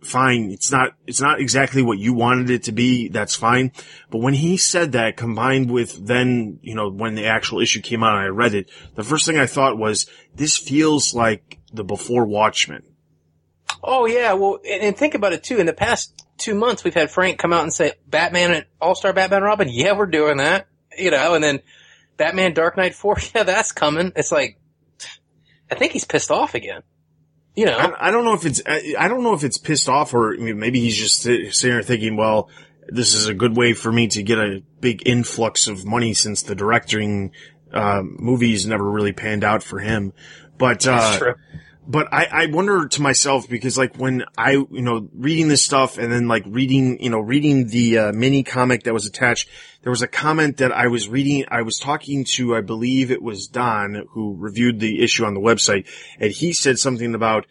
fine, 0.00 0.50
it's 0.50 0.70
not, 0.70 0.92
it's 1.06 1.20
not 1.20 1.40
exactly 1.40 1.82
what 1.82 1.98
you 1.98 2.12
wanted 2.12 2.50
it 2.50 2.64
to 2.64 2.72
be, 2.72 3.08
that's 3.08 3.34
fine. 3.34 3.72
But 4.10 4.18
when 4.18 4.34
he 4.34 4.56
said 4.56 4.92
that 4.92 5.16
combined 5.16 5.70
with 5.70 6.06
then, 6.06 6.58
you 6.62 6.74
know, 6.74 6.90
when 6.90 7.14
the 7.14 7.26
actual 7.26 7.60
issue 7.60 7.80
came 7.80 8.04
out 8.04 8.16
and 8.16 8.24
I 8.24 8.28
read 8.28 8.54
it, 8.54 8.70
the 8.94 9.02
first 9.02 9.26
thing 9.26 9.38
I 9.38 9.46
thought 9.46 9.78
was, 9.78 10.08
this 10.34 10.56
feels 10.56 11.14
like 11.14 11.58
the 11.72 11.84
before 11.84 12.26
Watchmen. 12.26 12.82
Oh 13.82 14.06
yeah, 14.06 14.34
well, 14.34 14.60
and, 14.68 14.82
and 14.82 14.96
think 14.96 15.14
about 15.14 15.32
it 15.32 15.42
too. 15.42 15.58
In 15.58 15.66
the 15.66 15.72
past 15.72 16.24
two 16.38 16.54
months, 16.54 16.84
we've 16.84 16.94
had 16.94 17.10
Frank 17.10 17.38
come 17.38 17.52
out 17.52 17.62
and 17.62 17.72
say, 17.72 17.92
"Batman 18.06 18.52
and 18.52 18.66
All 18.80 18.94
Star 18.94 19.12
Batman 19.12 19.42
Robin, 19.42 19.68
yeah, 19.68 19.92
we're 19.92 20.06
doing 20.06 20.38
that," 20.38 20.68
you 20.96 21.10
know, 21.10 21.34
and 21.34 21.44
then 21.44 21.60
Batman 22.16 22.54
Dark 22.54 22.76
Knight 22.76 22.94
Four, 22.94 23.18
yeah, 23.34 23.42
that's 23.42 23.72
coming. 23.72 24.12
It's 24.16 24.32
like, 24.32 24.58
I 25.74 25.78
think 25.78 25.92
he's 25.92 26.04
pissed 26.04 26.30
off 26.30 26.54
again. 26.54 26.82
You 27.56 27.66
know, 27.66 27.76
I, 27.76 28.08
I 28.08 28.10
don't 28.10 28.24
know 28.24 28.34
if 28.34 28.44
it's 28.44 28.62
I, 28.66 28.94
I 28.98 29.08
don't 29.08 29.22
know 29.22 29.34
if 29.34 29.44
it's 29.44 29.58
pissed 29.58 29.88
off 29.88 30.12
or 30.12 30.36
maybe 30.36 30.80
he's 30.80 30.96
just 30.96 31.22
sitting 31.22 31.52
there 31.62 31.82
thinking, 31.82 32.16
well, 32.16 32.48
this 32.88 33.14
is 33.14 33.26
a 33.26 33.34
good 33.34 33.56
way 33.56 33.74
for 33.74 33.92
me 33.92 34.08
to 34.08 34.22
get 34.22 34.38
a 34.38 34.62
big 34.80 35.06
influx 35.06 35.68
of 35.68 35.84
money 35.84 36.14
since 36.14 36.42
the 36.42 36.54
directing 36.54 37.32
uh, 37.72 38.02
movies 38.04 38.66
never 38.66 38.88
really 38.88 39.12
panned 39.12 39.44
out 39.44 39.62
for 39.62 39.78
him. 39.78 40.12
But 40.58 40.80
that's 40.80 41.16
uh, 41.16 41.18
true. 41.18 41.34
But 41.86 42.12
I, 42.12 42.26
I 42.30 42.46
wonder 42.46 42.86
to 42.86 43.02
myself 43.02 43.48
because 43.48 43.76
like 43.76 43.96
when 43.96 44.24
I, 44.38 44.52
you 44.52 44.82
know, 44.82 45.08
reading 45.14 45.48
this 45.48 45.64
stuff 45.64 45.98
and 45.98 46.10
then 46.10 46.28
like 46.28 46.44
reading, 46.46 47.02
you 47.02 47.10
know, 47.10 47.20
reading 47.20 47.68
the 47.68 47.98
uh, 47.98 48.12
mini 48.12 48.42
comic 48.42 48.84
that 48.84 48.94
was 48.94 49.06
attached, 49.06 49.48
there 49.82 49.90
was 49.90 50.02
a 50.02 50.08
comment 50.08 50.58
that 50.58 50.72
I 50.72 50.86
was 50.86 51.08
reading, 51.08 51.44
I 51.48 51.62
was 51.62 51.78
talking 51.78 52.24
to, 52.34 52.56
I 52.56 52.62
believe 52.62 53.10
it 53.10 53.22
was 53.22 53.48
Don 53.48 54.06
who 54.10 54.34
reviewed 54.38 54.80
the 54.80 55.02
issue 55.02 55.24
on 55.24 55.34
the 55.34 55.40
website 55.40 55.86
and 56.18 56.32
he 56.32 56.54
said 56.54 56.78
something 56.78 57.14
about, 57.14 57.46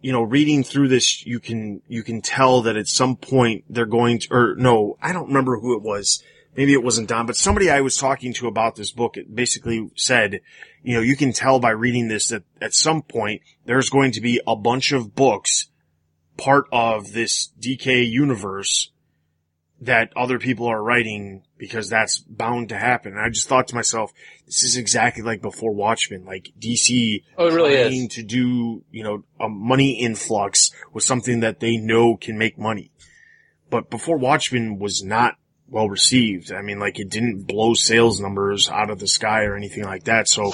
you 0.00 0.12
know, 0.12 0.22
reading 0.22 0.64
through 0.64 0.88
this, 0.88 1.24
you 1.24 1.38
can, 1.38 1.80
you 1.86 2.02
can 2.02 2.20
tell 2.20 2.62
that 2.62 2.76
at 2.76 2.88
some 2.88 3.16
point 3.16 3.64
they're 3.68 3.86
going 3.86 4.18
to, 4.20 4.28
or 4.32 4.54
no, 4.56 4.96
I 5.00 5.12
don't 5.12 5.28
remember 5.28 5.58
who 5.58 5.76
it 5.76 5.82
was. 5.82 6.22
Maybe 6.56 6.72
it 6.72 6.82
wasn't 6.82 7.08
Don, 7.08 7.26
but 7.26 7.36
somebody 7.36 7.70
I 7.70 7.82
was 7.82 7.96
talking 7.96 8.32
to 8.34 8.48
about 8.48 8.74
this 8.74 8.90
book 8.90 9.16
basically 9.32 9.90
said, 9.94 10.40
you 10.88 10.94
know, 10.94 11.02
you 11.02 11.16
can 11.16 11.34
tell 11.34 11.60
by 11.60 11.68
reading 11.68 12.08
this 12.08 12.28
that 12.28 12.44
at 12.62 12.72
some 12.72 13.02
point 13.02 13.42
there's 13.66 13.90
going 13.90 14.10
to 14.12 14.22
be 14.22 14.40
a 14.46 14.56
bunch 14.56 14.90
of 14.90 15.14
books 15.14 15.68
part 16.38 16.64
of 16.72 17.12
this 17.12 17.50
DK 17.60 18.10
universe 18.10 18.90
that 19.82 20.10
other 20.16 20.38
people 20.38 20.66
are 20.66 20.82
writing 20.82 21.42
because 21.58 21.90
that's 21.90 22.20
bound 22.20 22.70
to 22.70 22.78
happen. 22.78 23.12
And 23.12 23.20
I 23.20 23.28
just 23.28 23.48
thought 23.48 23.68
to 23.68 23.74
myself, 23.74 24.14
this 24.46 24.64
is 24.64 24.78
exactly 24.78 25.22
like 25.22 25.42
before 25.42 25.74
Watchmen, 25.74 26.24
like 26.24 26.52
DC 26.58 27.22
Oh, 27.36 27.50
really 27.50 27.74
trying 27.76 28.04
is. 28.06 28.14
to 28.14 28.22
do, 28.22 28.82
you 28.90 29.04
know, 29.04 29.24
a 29.38 29.50
money 29.50 30.00
influx 30.00 30.70
with 30.94 31.04
something 31.04 31.40
that 31.40 31.60
they 31.60 31.76
know 31.76 32.16
can 32.16 32.38
make 32.38 32.56
money. 32.56 32.92
But 33.68 33.90
before 33.90 34.16
Watchmen 34.16 34.78
was 34.78 35.04
not 35.04 35.34
well 35.70 35.88
received. 35.88 36.52
I 36.52 36.62
mean, 36.62 36.78
like 36.78 36.98
it 36.98 37.10
didn't 37.10 37.42
blow 37.42 37.74
sales 37.74 38.20
numbers 38.20 38.68
out 38.68 38.90
of 38.90 38.98
the 38.98 39.08
sky 39.08 39.44
or 39.44 39.56
anything 39.56 39.84
like 39.84 40.04
that. 40.04 40.28
So, 40.28 40.52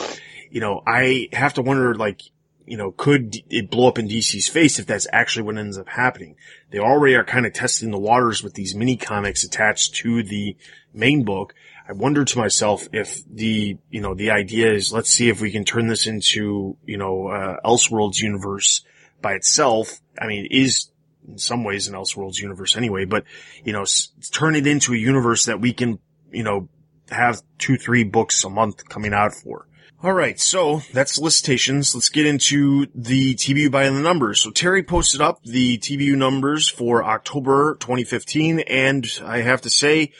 you 0.51 0.61
know, 0.61 0.83
I 0.87 1.29
have 1.33 1.55
to 1.55 1.63
wonder, 1.63 1.95
like, 1.95 2.23
you 2.67 2.77
know, 2.77 2.93
could 2.93 3.37
it 3.51 3.71
blow 3.71 3.89
up 3.89 3.99
in 3.99 4.09
DC's 4.09 4.49
face 4.49 4.79
if 4.79 4.87
that's 4.87 5.07
actually 5.13 5.43
what 5.43 5.59
ends 5.59 5.79
up 5.79 5.89
happening? 5.89 6.37
They 6.71 6.79
already 6.79 7.15
are 7.15 7.25
kind 7.25 7.47
of 7.47 7.53
testing 7.53 7.91
the 7.91 7.99
waters 7.99 8.43
with 8.43 8.55
these 8.55 8.75
mini 8.75 8.97
comics 8.97 9.45
attached 9.45 9.95
to 9.97 10.23
the 10.23 10.57
main 10.93 11.25
book. 11.25 11.55
I 11.87 11.93
wonder 11.93 12.25
to 12.25 12.39
myself 12.39 12.89
if 12.93 13.23
the, 13.29 13.77
you 13.91 14.01
know, 14.01 14.15
the 14.15 14.31
idea 14.31 14.73
is 14.73 14.93
let's 14.93 15.11
see 15.11 15.29
if 15.29 15.41
we 15.41 15.51
can 15.51 15.65
turn 15.65 15.89
this 15.89 16.07
into, 16.07 16.77
you 16.87 16.97
know, 16.97 17.29
uh, 17.29 17.61
Elseworlds 17.65 18.21
universe 18.21 18.83
by 19.21 19.35
itself. 19.35 20.01
I 20.19 20.27
mean, 20.27 20.47
is 20.51 20.89
in 21.27 21.39
some 21.39 21.65
ways 21.65 21.89
an 21.89 21.95
Elseworlds 21.95 22.39
universe 22.39 22.77
anyway, 22.77 23.05
but, 23.05 23.25
you 23.65 23.73
know, 23.73 23.83
s- 23.83 24.09
turn 24.33 24.55
it 24.55 24.67
into 24.67 24.93
a 24.93 24.97
universe 24.97 25.47
that 25.47 25.61
we 25.61 25.73
can, 25.73 25.99
you 26.31 26.43
know, 26.43 26.69
have 27.11 27.43
two, 27.59 27.77
three 27.77 28.05
books 28.05 28.45
a 28.45 28.51
month 28.51 28.89
coming 28.89 29.13
out 29.13 29.33
for. 29.35 29.67
All 30.03 30.13
right, 30.13 30.39
so 30.39 30.83
that's 30.93 31.15
solicitations. 31.15 31.95
Let's 31.95 32.11
get 32.11 32.27
into 32.27 32.87
the 32.95 33.35
TBU 33.37 33.71
by 33.71 33.85
the 33.89 33.93
numbers. 34.01 34.41
So 34.41 34.51
Terry 34.51 34.83
posted 34.83 35.23
up 35.23 35.43
the 35.45 35.79
TBU 35.79 36.15
numbers 36.17 36.69
for 36.69 37.03
October 37.03 37.77
2015, 37.81 38.61
and 38.61 39.07
I 39.25 39.39
have 39.41 39.63
to 39.63 39.71
say, 39.71 40.13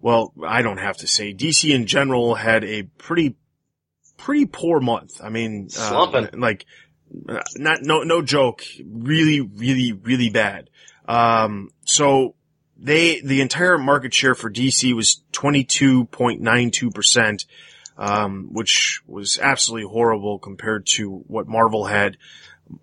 well, 0.00 0.32
I 0.46 0.62
don't 0.62 0.78
have 0.78 0.96
to 0.98 1.06
say, 1.06 1.34
DC 1.34 1.74
in 1.74 1.84
general 1.86 2.34
had 2.36 2.64
a 2.64 2.84
pretty, 2.84 3.36
pretty 4.16 4.46
poor 4.46 4.80
month. 4.80 5.20
I 5.22 5.28
mean, 5.28 5.66
uh, 5.66 5.88
Slumping. 5.88 6.40
like, 6.40 6.64
not, 7.56 7.82
no, 7.82 8.02
no 8.02 8.22
joke, 8.22 8.62
really, 8.84 9.40
really, 9.40 9.92
really 9.92 10.30
bad. 10.30 10.70
Um, 11.08 11.70
so 11.84 12.34
they, 12.76 13.20
the 13.20 13.40
entire 13.40 13.78
market 13.78 14.12
share 14.12 14.34
for 14.34 14.50
DC 14.50 14.92
was 14.94 15.22
22.92%, 15.32 17.46
um, 17.96 18.48
which 18.52 19.00
was 19.06 19.38
absolutely 19.38 19.88
horrible 19.88 20.38
compared 20.38 20.84
to 20.86 21.24
what 21.26 21.48
Marvel 21.48 21.86
had. 21.86 22.18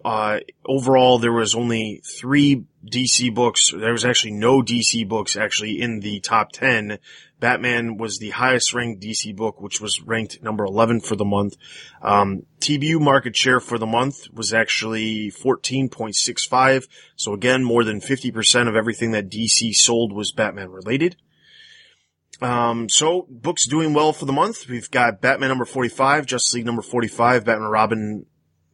Uh, 0.03 0.39
overall, 0.65 1.19
there 1.19 1.33
was 1.33 1.53
only 1.55 2.01
three 2.05 2.63
DC 2.85 3.33
books. 3.33 3.73
There 3.77 3.91
was 3.91 4.05
actually 4.05 4.31
no 4.31 4.61
DC 4.61 5.05
books 5.07 5.35
actually 5.35 5.81
in 5.81 5.99
the 5.99 6.21
top 6.21 6.53
10. 6.53 6.99
Batman 7.43 7.97
was 7.97 8.19
the 8.19 8.29
highest 8.29 8.73
ranked 8.73 9.03
DC 9.03 9.35
book, 9.35 9.59
which 9.59 9.81
was 9.81 10.01
ranked 10.01 10.41
number 10.41 10.63
11 10.63 11.01
for 11.01 11.17
the 11.17 11.25
month. 11.25 11.57
Um, 12.01 12.43
TBU 12.61 13.01
market 13.01 13.35
share 13.35 13.59
for 13.59 13.77
the 13.77 13.85
month 13.85 14.31
was 14.31 14.53
actually 14.53 15.29
14.65. 15.29 16.87
So 17.17 17.33
again, 17.33 17.65
more 17.65 17.83
than 17.83 17.99
50% 17.99 18.69
of 18.69 18.77
everything 18.77 19.11
that 19.11 19.29
DC 19.29 19.73
sold 19.73 20.13
was 20.13 20.31
Batman 20.31 20.69
related. 20.69 21.17
Um, 22.41 22.87
so 22.87 23.27
books 23.29 23.67
doing 23.67 23.93
well 23.93 24.13
for 24.13 24.23
the 24.23 24.31
month. 24.31 24.69
We've 24.69 24.89
got 24.89 25.19
Batman 25.19 25.49
number 25.49 25.65
45, 25.65 26.25
Justice 26.25 26.53
League 26.53 26.65
number 26.65 26.81
45, 26.81 27.43
Batman 27.43 27.69
Robin 27.69 28.25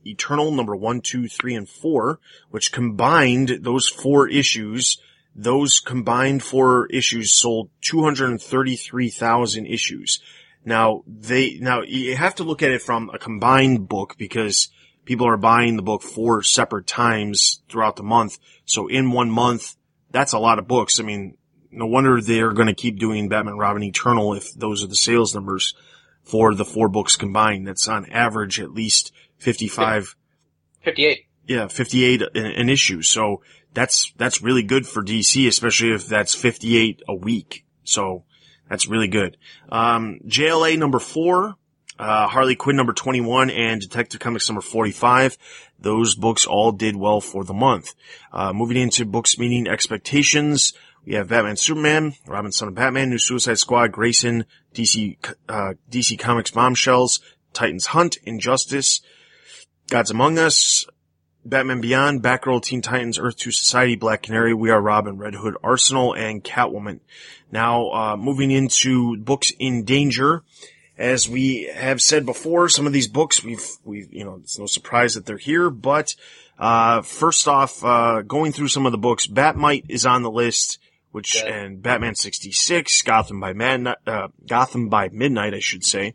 Eternal 0.05 0.51
number 0.51 0.75
one, 0.75 1.01
two, 1.01 1.27
three, 1.27 1.55
and 1.55 1.67
four, 1.67 2.19
which 2.51 2.71
combined 2.71 3.59
those 3.61 3.89
four 3.89 4.29
issues, 4.29 4.99
those 5.41 5.79
combined 5.79 6.43
four 6.43 6.87
issues 6.87 7.31
sold 7.31 7.69
233,000 7.81 9.65
issues. 9.65 10.19
Now 10.65 11.03
they, 11.07 11.57
now 11.59 11.81
you 11.81 12.15
have 12.17 12.35
to 12.35 12.43
look 12.43 12.61
at 12.61 12.71
it 12.71 12.81
from 12.81 13.09
a 13.13 13.17
combined 13.17 13.87
book 13.87 14.15
because 14.17 14.67
people 15.05 15.27
are 15.27 15.37
buying 15.37 15.77
the 15.77 15.81
book 15.81 16.01
four 16.01 16.43
separate 16.43 16.87
times 16.87 17.61
throughout 17.69 17.95
the 17.95 18.03
month. 18.03 18.37
So 18.65 18.87
in 18.87 19.11
one 19.11 19.31
month, 19.31 19.75
that's 20.11 20.33
a 20.33 20.39
lot 20.39 20.59
of 20.59 20.67
books. 20.67 20.99
I 20.99 21.03
mean, 21.03 21.37
no 21.71 21.85
wonder 21.85 22.19
they're 22.19 22.51
going 22.51 22.67
to 22.67 22.73
keep 22.73 22.99
doing 22.99 23.29
Batman 23.29 23.57
Robin 23.57 23.83
Eternal 23.83 24.33
if 24.33 24.53
those 24.53 24.83
are 24.83 24.87
the 24.87 24.95
sales 24.95 25.33
numbers 25.33 25.73
for 26.23 26.53
the 26.53 26.65
four 26.65 26.89
books 26.89 27.15
combined. 27.15 27.65
That's 27.65 27.87
on 27.87 28.11
average 28.11 28.59
at 28.59 28.73
least 28.73 29.13
55, 29.37 30.15
58. 30.83 31.25
yeah, 31.47 31.67
58 31.67 32.21
an, 32.21 32.45
an 32.45 32.69
issue. 32.69 33.01
So 33.01 33.41
that's, 33.73 34.13
that's 34.17 34.41
really 34.41 34.63
good 34.63 34.87
for 34.87 35.03
DC, 35.03 35.47
especially 35.47 35.93
if 35.93 36.07
that's 36.07 36.35
58 36.35 37.01
a 37.07 37.15
week. 37.15 37.65
So 37.83 38.23
that's 38.69 38.87
really 38.87 39.07
good. 39.07 39.37
Um, 39.71 40.19
JLA 40.25 40.77
number 40.77 40.99
four, 40.99 41.55
uh, 41.97 42.27
Harley 42.27 42.55
Quinn 42.55 42.75
number 42.77 42.93
21 42.93 43.49
and 43.49 43.81
Detective 43.81 44.19
Comics 44.19 44.49
number 44.49 44.61
45. 44.61 45.37
Those 45.79 46.15
books 46.15 46.45
all 46.45 46.71
did 46.71 46.95
well 46.95 47.19
for 47.19 47.43
the 47.43 47.53
month. 47.53 47.93
Uh, 48.31 48.53
moving 48.53 48.77
into 48.77 49.05
books 49.05 49.37
meeting 49.37 49.67
expectations. 49.67 50.73
We 51.05 51.15
have 51.15 51.29
Batman 51.29 51.55
Superman, 51.55 52.15
Robin 52.27 52.51
Son 52.51 52.67
of 52.67 52.75
Batman, 52.75 53.09
New 53.09 53.17
Suicide 53.17 53.57
Squad, 53.57 53.91
Grayson, 53.91 54.45
DC, 54.73 55.17
uh, 55.47 55.73
DC 55.89 56.19
Comics 56.19 56.51
Bombshells, 56.51 57.19
Titans 57.53 57.87
Hunt, 57.87 58.17
Injustice, 58.23 59.01
Gods 59.89 60.11
Among 60.11 60.37
Us, 60.37 60.85
Batman 61.49 61.81
Beyond, 61.81 62.21
Batgirl, 62.21 62.61
Teen 62.63 62.81
Titans, 62.81 63.17
Earth 63.19 63.37
2 63.37 63.51
Society, 63.51 63.95
Black 63.95 64.23
Canary, 64.23 64.53
We 64.53 64.69
Are 64.69 64.81
Robin, 64.81 65.17
Red 65.17 65.35
Hood, 65.35 65.55
Arsenal, 65.63 66.13
and 66.13 66.43
Catwoman. 66.43 66.99
Now, 67.51 67.89
uh, 67.91 68.17
moving 68.17 68.51
into 68.51 69.17
books 69.17 69.51
in 69.59 69.83
danger. 69.83 70.43
As 70.97 71.29
we 71.29 71.63
have 71.73 72.01
said 72.01 72.25
before, 72.25 72.67
some 72.67 72.85
of 72.85 72.91
these 72.93 73.07
books 73.07 73.43
we've, 73.43 73.65
we've, 73.85 74.11
you 74.13 74.25
know, 74.25 74.39
it's 74.43 74.59
no 74.59 74.65
surprise 74.65 75.15
that 75.15 75.25
they're 75.25 75.37
here, 75.37 75.69
but, 75.69 76.13
uh, 76.59 77.01
first 77.01 77.47
off, 77.47 77.83
uh, 77.85 78.21
going 78.21 78.51
through 78.51 78.67
some 78.67 78.85
of 78.85 78.91
the 78.91 78.97
books, 78.97 79.25
Batmite 79.25 79.85
is 79.87 80.05
on 80.05 80.23
the 80.23 80.31
list, 80.31 80.77
which, 81.11 81.41
Yeah. 81.41 81.53
and 81.53 81.81
Batman 81.81 82.15
66, 82.15 83.01
Gotham 83.03 83.39
by 83.39 83.53
Midnight, 83.53 83.95
uh, 84.05 84.27
Gotham 84.45 84.89
by 84.89 85.07
Midnight, 85.09 85.53
I 85.53 85.59
should 85.59 85.85
say, 85.85 86.13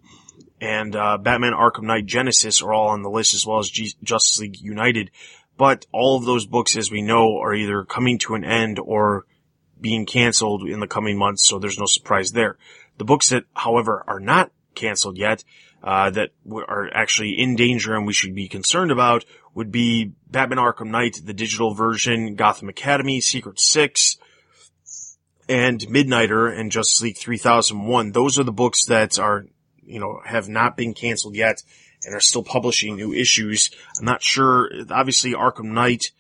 and, 0.65 0.97
uh, 0.97 1.19
Batman 1.19 1.53
Arkham 1.53 1.83
Knight 1.85 2.07
Genesis 2.07 2.63
are 2.63 2.73
all 2.73 2.89
on 2.89 3.03
the 3.03 3.11
list 3.11 3.35
as 3.35 3.47
well 3.47 3.59
as 3.59 3.69
G- 3.69 3.95
Justice 4.03 4.41
League 4.41 4.61
United. 4.61 5.11
But 5.57 5.87
all 5.93 6.17
of 6.17 6.25
those 6.25 6.47
books, 6.47 6.77
as 6.77 6.91
we 6.91 7.03
know, 7.03 7.39
are 7.39 7.55
either 7.55 7.85
coming 7.85 8.19
to 8.21 8.35
an 8.35 8.45
end 8.45 8.79
or 8.79 9.27
being 9.81 10.07
canceled 10.07 10.67
in 10.69 10.81
the 10.81 10.89
coming 10.89 11.19
months, 11.19 11.47
so 11.47 11.59
there's 11.59 11.79
no 11.79 11.87
surprise 11.87 12.33
there. 12.33 12.57
The 12.99 13.05
books 13.05 13.29
that, 13.29 13.45
however, 13.55 14.03
are 14.07 14.21
not 14.21 14.51
canceled 14.75 15.19
yet, 15.19 15.45
uh, 15.83 16.11
that 16.11 16.31
are 16.51 16.91
actually 16.95 17.39
in 17.39 17.55
danger 17.57 17.95
and 17.95 18.07
we 18.07 18.15
should 18.15 18.35
be 18.35 18.49
concerned 18.49 18.91
about 18.91 19.25
would 19.55 19.71
be 19.71 20.13
Batman 20.29 20.59
Arkham 20.59 20.89
Knight, 20.89 21.21
the 21.23 21.35
digital 21.35 21.75
version, 21.75 22.35
Gotham 22.35 22.69
Academy, 22.69 23.21
Secret 23.21 23.61
Six, 23.61 24.17
and 25.49 25.81
Midnighter 25.81 26.59
and 26.59 26.73
Justice 26.73 27.03
League 27.03 27.19
3001. 27.19 28.13
Those 28.13 28.39
are 28.39 28.45
the 28.45 28.53
books 28.53 28.87
that 28.87 29.19
are, 29.19 29.47
you 29.87 30.01
know, 30.01 30.21
have 30.25 30.49
not 30.49 30.77
been 30.77 30.95
canceled 30.95 31.35
yet 31.37 31.63
and 32.05 32.15
are 32.15 32.21
still 32.21 32.43
publishing 32.45 32.97
new 32.97 33.13
issues. 33.13 33.71
I'm 33.99 34.05
not 34.05 34.23
sure, 34.23 34.71
obviously 34.91 35.33
Arkham 35.33 35.73
Knight, 35.73 36.11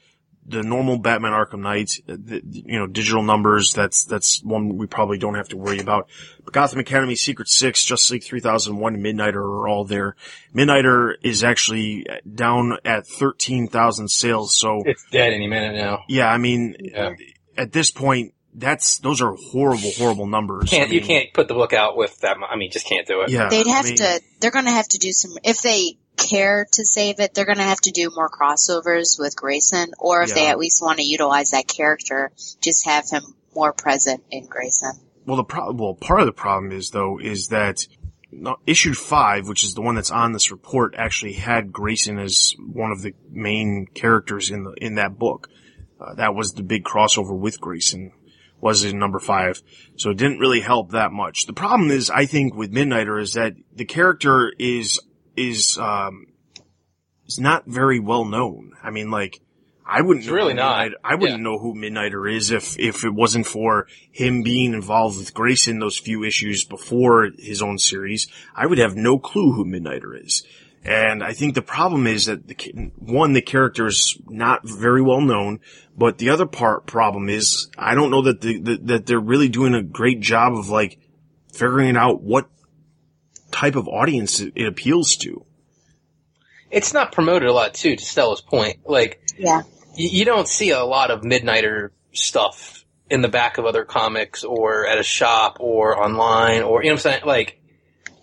the 0.46 0.62
normal 0.62 0.98
Batman 0.98 1.32
Arkham 1.32 1.60
Knight, 1.60 1.90
uh, 2.06 2.16
the, 2.22 2.42
you 2.44 2.78
know, 2.78 2.86
digital 2.86 3.22
numbers, 3.22 3.72
that's, 3.72 4.04
that's 4.04 4.42
one 4.42 4.76
we 4.76 4.86
probably 4.86 5.16
don't 5.16 5.36
have 5.36 5.48
to 5.48 5.56
worry 5.56 5.78
about. 5.78 6.06
But 6.44 6.52
Gotham 6.52 6.80
Academy, 6.80 7.16
Secret 7.16 7.48
Six, 7.48 7.82
Justice 7.82 8.10
League 8.10 8.24
3001, 8.24 8.94
and 8.94 9.02
Midnighter 9.04 9.36
are 9.36 9.66
all 9.68 9.84
there. 9.86 10.16
Midnighter 10.54 11.14
is 11.22 11.42
actually 11.42 12.06
down 12.30 12.76
at 12.84 13.06
13,000 13.06 14.08
sales, 14.08 14.54
so 14.54 14.82
It's 14.84 15.04
dead 15.10 15.32
any 15.32 15.46
minute 15.48 15.76
now. 15.76 16.00
yeah, 16.08 16.26
I 16.30 16.36
mean, 16.36 16.76
Yeah. 16.78 17.14
at 17.56 17.72
this 17.72 17.90
point, 17.90 18.33
that's, 18.54 18.98
those 18.98 19.20
are 19.20 19.34
horrible, 19.50 19.90
horrible 19.96 20.26
numbers. 20.26 20.70
Can't 20.70 20.90
I 20.90 20.94
you 20.94 21.00
can't 21.00 21.32
put 21.32 21.48
the 21.48 21.54
book 21.54 21.72
out 21.72 21.96
with 21.96 22.20
that? 22.20 22.36
I 22.48 22.56
mean, 22.56 22.70
just 22.70 22.86
can't 22.86 23.06
do 23.06 23.22
it. 23.22 23.30
Yeah. 23.30 23.48
They'd 23.48 23.66
I 23.66 23.70
have 23.70 23.84
mean, 23.84 23.96
to, 23.96 24.20
they're 24.40 24.50
gonna 24.50 24.70
have 24.70 24.88
to 24.88 24.98
do 24.98 25.12
some, 25.12 25.32
if 25.42 25.62
they 25.62 25.98
care 26.16 26.66
to 26.72 26.84
save 26.84 27.20
it, 27.20 27.34
they're 27.34 27.44
gonna 27.44 27.64
have 27.64 27.80
to 27.82 27.90
do 27.90 28.10
more 28.14 28.30
crossovers 28.30 29.18
with 29.18 29.34
Grayson, 29.36 29.92
or 29.98 30.22
if 30.22 30.34
they 30.34 30.46
at 30.46 30.58
least 30.58 30.80
want 30.80 30.98
to 30.98 31.04
utilize 31.04 31.50
that 31.50 31.66
character, 31.66 32.30
just 32.60 32.86
have 32.86 33.08
him 33.10 33.22
more 33.54 33.72
present 33.72 34.22
in 34.30 34.46
Grayson. 34.46 34.92
Well, 35.26 35.36
the 35.36 35.44
pro- 35.44 35.72
well, 35.72 35.94
part 35.94 36.20
of 36.20 36.26
the 36.26 36.32
problem 36.32 36.72
is 36.72 36.90
though, 36.90 37.18
is 37.18 37.48
that 37.48 37.86
no, 38.30 38.56
issue 38.66 38.94
five, 38.94 39.48
which 39.48 39.64
is 39.64 39.74
the 39.74 39.80
one 39.80 39.94
that's 39.94 40.10
on 40.10 40.32
this 40.32 40.50
report, 40.50 40.94
actually 40.96 41.34
had 41.34 41.72
Grayson 41.72 42.18
as 42.18 42.54
one 42.58 42.90
of 42.90 43.02
the 43.02 43.14
main 43.30 43.86
characters 43.94 44.50
in 44.50 44.64
the, 44.64 44.72
in 44.72 44.96
that 44.96 45.18
book. 45.18 45.48
Uh, 46.00 46.14
that 46.14 46.34
was 46.34 46.52
the 46.52 46.62
big 46.62 46.84
crossover 46.84 47.36
with 47.36 47.60
Grayson, 47.60 48.12
was 48.64 48.82
in 48.82 48.98
number 48.98 49.18
five. 49.18 49.62
So 49.96 50.10
it 50.10 50.16
didn't 50.16 50.38
really 50.38 50.60
help 50.60 50.92
that 50.92 51.12
much. 51.12 51.44
The 51.46 51.52
problem 51.52 51.90
is, 51.90 52.08
I 52.08 52.24
think, 52.24 52.54
with 52.54 52.72
Midnighter 52.72 53.20
is 53.20 53.34
that 53.34 53.52
the 53.74 53.84
character 53.84 54.52
is, 54.58 54.98
is, 55.36 55.76
um, 55.78 56.26
is 57.26 57.38
not 57.38 57.66
very 57.66 58.00
well 58.00 58.24
known. 58.24 58.72
I 58.82 58.90
mean, 58.90 59.10
like, 59.10 59.38
I 59.86 60.00
wouldn't 60.00 60.26
really 60.30 60.54
not. 60.54 60.78
Midnight- 60.84 60.98
I 61.04 61.14
wouldn't 61.14 61.40
Yeah. 61.40 61.44
know 61.44 61.58
who 61.58 61.74
Midnighter 61.74 62.34
is 62.34 62.50
if, 62.50 62.78
if 62.78 63.04
it 63.04 63.12
wasn't 63.12 63.46
for 63.46 63.86
him 64.10 64.42
being 64.42 64.72
involved 64.72 65.18
with 65.18 65.34
Grayson 65.34 65.78
those 65.78 65.98
few 65.98 66.24
issues 66.24 66.64
before 66.64 67.32
his 67.38 67.60
own 67.60 67.76
series. 67.78 68.26
I 68.56 68.64
would 68.64 68.78
have 68.78 68.96
no 68.96 69.18
clue 69.18 69.52
who 69.52 69.66
Midnighter 69.66 70.18
is. 70.24 70.42
And 70.84 71.22
I 71.24 71.32
think 71.32 71.54
the 71.54 71.62
problem 71.62 72.06
is 72.06 72.26
that 72.26 72.46
the, 72.46 72.90
one, 72.98 73.32
the 73.32 73.40
character 73.40 73.86
is 73.86 74.18
not 74.28 74.60
very 74.68 75.00
well 75.00 75.22
known, 75.22 75.60
but 75.96 76.18
the 76.18 76.28
other 76.30 76.44
part 76.46 76.86
problem 76.86 77.28
is 77.30 77.70
I 77.78 77.94
don't 77.94 78.10
know 78.10 78.22
that 78.22 78.42
the, 78.42 78.60
the, 78.60 78.76
that 78.82 79.06
they're 79.06 79.18
really 79.18 79.48
doing 79.48 79.74
a 79.74 79.82
great 79.82 80.20
job 80.20 80.52
of 80.54 80.68
like 80.68 80.98
figuring 81.54 81.96
out 81.96 82.22
what 82.22 82.48
type 83.50 83.76
of 83.76 83.88
audience 83.88 84.40
it, 84.40 84.52
it 84.56 84.66
appeals 84.66 85.16
to. 85.16 85.46
it's 86.70 86.92
not 86.92 87.12
promoted 87.12 87.48
a 87.48 87.52
lot 87.52 87.72
too. 87.72 87.96
To 87.96 88.04
Stella's 88.04 88.40
point, 88.42 88.80
like 88.84 89.22
Yeah. 89.38 89.62
you, 89.96 90.08
you 90.10 90.24
don't 90.26 90.48
see 90.48 90.70
a 90.70 90.84
lot 90.84 91.10
of 91.10 91.22
Midnighter 91.22 91.90
stuff 92.12 92.84
in 93.08 93.22
the 93.22 93.28
back 93.28 93.56
of 93.58 93.64
other 93.64 93.84
comics 93.84 94.44
or 94.44 94.86
at 94.86 94.98
a 94.98 95.02
shop 95.02 95.58
or 95.60 96.02
online 96.02 96.62
or 96.62 96.82
you 96.82 96.88
know 96.90 96.94
what 96.94 97.06
I'm 97.06 97.12
saying. 97.12 97.22
Like 97.24 97.60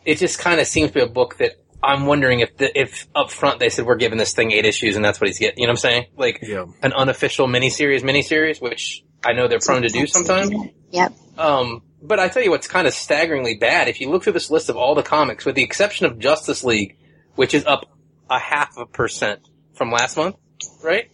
it 0.05 0.17
just 0.19 0.37
kind 0.37 0.59
of 0.59 0.67
seems 0.67 0.89
to 0.89 0.93
be 0.93 0.99
a 1.01 1.07
book 1.07 1.37
that 1.37 1.53
I'm 1.83 2.05
wondering 2.05 2.41
if 2.41 2.55
the, 2.57 2.79
if 2.79 3.07
up 3.15 3.31
front 3.31 3.59
they 3.59 3.69
said 3.69 3.85
we're 3.85 3.95
giving 3.95 4.17
this 4.17 4.33
thing 4.33 4.51
eight 4.51 4.65
issues 4.65 4.95
and 4.95 5.03
that's 5.03 5.19
what 5.19 5.27
he's 5.27 5.39
getting. 5.39 5.59
You 5.59 5.67
know 5.67 5.71
what 5.71 5.85
I'm 5.85 5.91
saying? 5.91 6.05
Like 6.15 6.39
Yeah. 6.43 6.65
an 6.83 6.93
unofficial 6.93 7.47
miniseries, 7.47 8.01
miniseries, 8.01 8.61
which 8.61 9.03
I 9.25 9.33
know 9.33 9.47
they're 9.47 9.59
prone 9.59 9.81
to 9.83 9.89
do 9.89 10.05
sometimes. 10.07 10.51
Yep. 10.91 11.13
Um, 11.37 11.81
but 12.01 12.19
I 12.19 12.27
tell 12.29 12.43
you 12.43 12.51
what's 12.51 12.67
kind 12.67 12.87
of 12.87 12.93
staggeringly 12.93 13.55
bad. 13.55 13.87
If 13.87 14.01
you 14.01 14.09
look 14.09 14.23
through 14.23 14.33
this 14.33 14.51
list 14.51 14.69
of 14.69 14.77
all 14.77 14.95
the 14.95 15.03
comics, 15.03 15.45
with 15.45 15.55
the 15.55 15.63
exception 15.63 16.05
of 16.05 16.19
Justice 16.19 16.63
League, 16.63 16.97
which 17.35 17.53
is 17.53 17.65
up 17.65 17.85
a 18.29 18.39
half 18.39 18.77
a 18.77 18.85
percent 18.85 19.39
from 19.73 19.91
last 19.91 20.17
month, 20.17 20.35
right? 20.83 21.09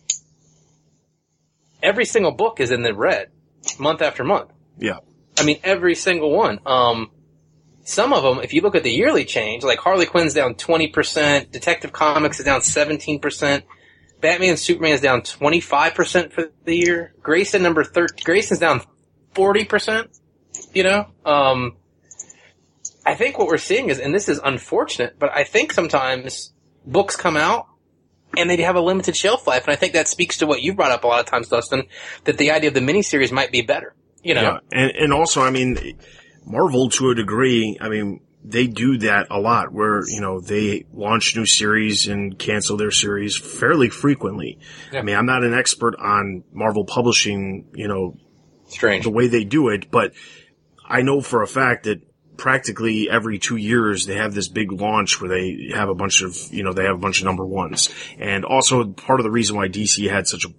Every 1.82 2.06
single 2.06 2.32
book 2.32 2.60
is 2.60 2.72
in 2.72 2.82
the 2.82 2.94
red, 2.94 3.30
month 3.80 4.02
after 4.02 4.24
month. 4.24 4.52
Yeah. 4.78 5.00
I 5.38 5.44
mean, 5.44 5.60
every 5.64 5.96
single 5.96 6.32
one. 6.32 6.60
Um, 6.66 7.12
some 7.88 8.12
of 8.12 8.22
them, 8.22 8.44
if 8.44 8.52
you 8.54 8.60
look 8.60 8.76
at 8.76 8.84
the 8.84 8.92
yearly 8.92 9.24
change, 9.24 9.64
like 9.64 9.80
Harley 9.80 10.06
Quinn's 10.06 10.34
down 10.34 10.56
20%, 10.56 11.52
Detective 11.52 11.94
Comics 11.94 12.38
is 12.38 12.46
down 12.46 12.60
17%, 12.60 13.64
Batman 14.20 14.58
Superman 14.58 14.92
is 14.92 15.00
down 15.00 15.22
25% 15.22 16.34
for 16.34 16.52
the 16.66 16.76
year, 16.76 17.14
Grayson 17.22 17.64
number 17.64 17.86
13, 17.86 18.26
Grayson's 18.26 18.60
down 18.60 18.82
40%, 19.36 20.20
you 20.74 20.84
know? 20.84 21.08
Um, 21.24 21.78
I 23.06 23.16
think 23.16 23.40
what 23.40 23.48
we're 23.48 23.58
seeing 23.58 23.88
is, 23.88 24.00
and 24.00 24.14
this 24.14 24.28
is 24.28 24.42
unfortunate, 24.44 25.18
but 25.18 25.34
I 25.34 25.46
think 25.46 25.72
sometimes 25.72 26.52
books 26.86 27.16
come 27.16 27.38
out 27.38 27.68
and 28.36 28.50
they 28.50 28.58
have 28.58 28.76
a 28.76 28.82
limited 28.82 29.16
shelf 29.16 29.48
life, 29.48 29.64
and 29.64 29.72
I 29.72 29.78
think 29.78 29.94
that 29.94 30.10
speaks 30.10 30.40
to 30.40 30.46
what 30.46 30.62
you 30.62 30.74
brought 30.74 30.92
up 30.92 31.06
a 31.06 31.08
lot 31.08 31.22
of 31.22 31.26
times, 31.26 31.48
Dustin, 31.48 31.84
that 32.26 32.38
the 32.38 32.52
idea 32.52 32.68
of 32.68 32.74
the 32.74 32.82
miniseries 32.82 33.32
might 33.32 33.54
be 33.54 33.62
better, 33.62 33.96
you 34.24 34.34
know? 34.34 34.42
Yeah, 34.42 34.60
and 34.74 34.92
and 34.92 35.14
also, 35.14 35.42
I 35.42 35.52
mean, 35.52 35.98
Marvel 36.48 36.90
to 36.92 37.10
a 37.10 37.16
degree, 37.16 37.78
I 37.80 37.90
mean, 37.90 38.22
they 38.44 38.68
do 38.68 38.98
that 39.00 39.28
a 39.30 39.40
lot, 39.40 39.74
where 39.74 40.02
you 40.08 40.22
know 40.22 40.40
they 40.40 40.86
launch 40.94 41.36
new 41.36 41.46
series 41.46 42.08
and 42.08 42.40
cancel 42.40 42.78
their 42.78 42.92
series 42.92 43.36
fairly 43.36 43.90
frequently. 43.90 44.58
Yeah. 44.92 45.00
I 45.00 45.02
mean, 45.02 45.16
I'm 45.16 45.26
not 45.26 45.44
an 45.44 45.54
expert 45.54 45.96
on 46.00 46.44
Marvel 46.54 46.86
publishing, 46.86 47.68
you 47.74 47.90
know, 47.90 48.16
Strange. 48.70 49.04
the 49.04 49.10
way 49.10 49.28
they 49.28 49.44
do 49.44 49.68
it, 49.70 49.92
but 49.92 50.14
I 50.86 51.02
know 51.02 51.20
for 51.22 51.44
a 51.44 51.48
fact 51.48 51.84
that 51.84 52.02
practically 52.38 53.10
every 53.10 53.40
two 53.40 53.58
years 53.58 54.06
they 54.06 54.16
have 54.16 54.34
this 54.34 54.48
big 54.48 54.72
launch 54.72 55.20
where 55.20 55.30
they 55.30 55.72
have 55.74 55.90
a 55.90 55.96
bunch 55.96 56.22
of, 56.22 56.38
you 56.52 56.64
know, 56.64 56.72
they 56.72 56.86
have 56.86 56.96
a 56.96 57.00
bunch 57.00 57.20
of 57.20 57.26
number 57.26 57.46
ones. 57.46 57.90
And 58.20 58.46
also 58.46 58.86
part 58.86 59.20
of 59.20 59.24
the 59.24 59.32
reason 59.32 59.58
why 59.58 59.68
DC 59.68 60.10
had 60.10 60.28
such 60.28 60.46
a 60.46 60.50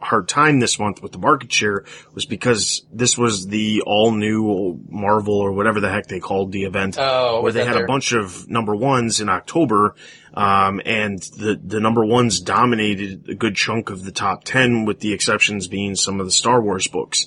hard 0.00 0.28
time 0.28 0.60
this 0.60 0.78
month 0.78 1.02
with 1.02 1.12
the 1.12 1.18
market 1.18 1.52
share 1.52 1.84
was 2.14 2.24
because 2.24 2.86
this 2.92 3.18
was 3.18 3.46
the 3.48 3.82
all 3.84 4.12
new 4.12 4.80
Marvel 4.88 5.34
or 5.34 5.52
whatever 5.52 5.80
the 5.80 5.90
heck 5.90 6.06
they 6.06 6.20
called 6.20 6.52
the 6.52 6.64
event 6.64 6.96
Oh, 6.98 7.42
where 7.42 7.52
they 7.52 7.64
had 7.64 7.76
a 7.76 7.86
bunch 7.86 8.12
of 8.12 8.48
number 8.48 8.74
ones 8.74 9.20
in 9.20 9.28
October, 9.28 9.94
um, 10.34 10.80
and 10.84 11.20
the 11.36 11.60
the 11.62 11.80
number 11.80 12.04
ones 12.04 12.40
dominated 12.40 13.28
a 13.28 13.34
good 13.34 13.56
chunk 13.56 13.90
of 13.90 14.04
the 14.04 14.12
top 14.12 14.44
ten, 14.44 14.84
with 14.84 15.00
the 15.00 15.12
exceptions 15.12 15.66
being 15.68 15.96
some 15.96 16.20
of 16.20 16.26
the 16.26 16.32
Star 16.32 16.60
Wars 16.60 16.86
books. 16.86 17.26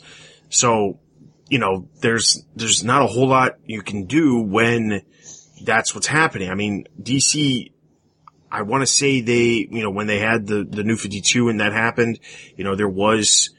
So, 0.49 0.99
you 1.49 1.59
know, 1.59 1.89
there's 2.01 2.43
there's 2.55 2.83
not 2.83 3.01
a 3.01 3.07
whole 3.07 3.27
lot 3.27 3.57
you 3.65 3.81
can 3.81 4.05
do 4.05 4.39
when 4.39 5.01
that's 5.63 5.93
what's 5.93 6.07
happening. 6.07 6.49
I 6.49 6.55
mean, 6.55 6.85
DC. 7.01 7.73
I 8.51 8.63
want 8.63 8.81
to 8.81 8.87
say 8.87 9.21
they, 9.21 9.67
you 9.69 9.83
know, 9.83 9.91
when 9.91 10.07
they 10.07 10.19
had 10.19 10.47
the, 10.47 10.63
the 10.63 10.83
new 10.83 10.95
52 10.95 11.49
and 11.49 11.59
that 11.59 11.73
happened, 11.73 12.19
you 12.55 12.63
know, 12.63 12.75
there 12.75 12.89
was 12.89 13.49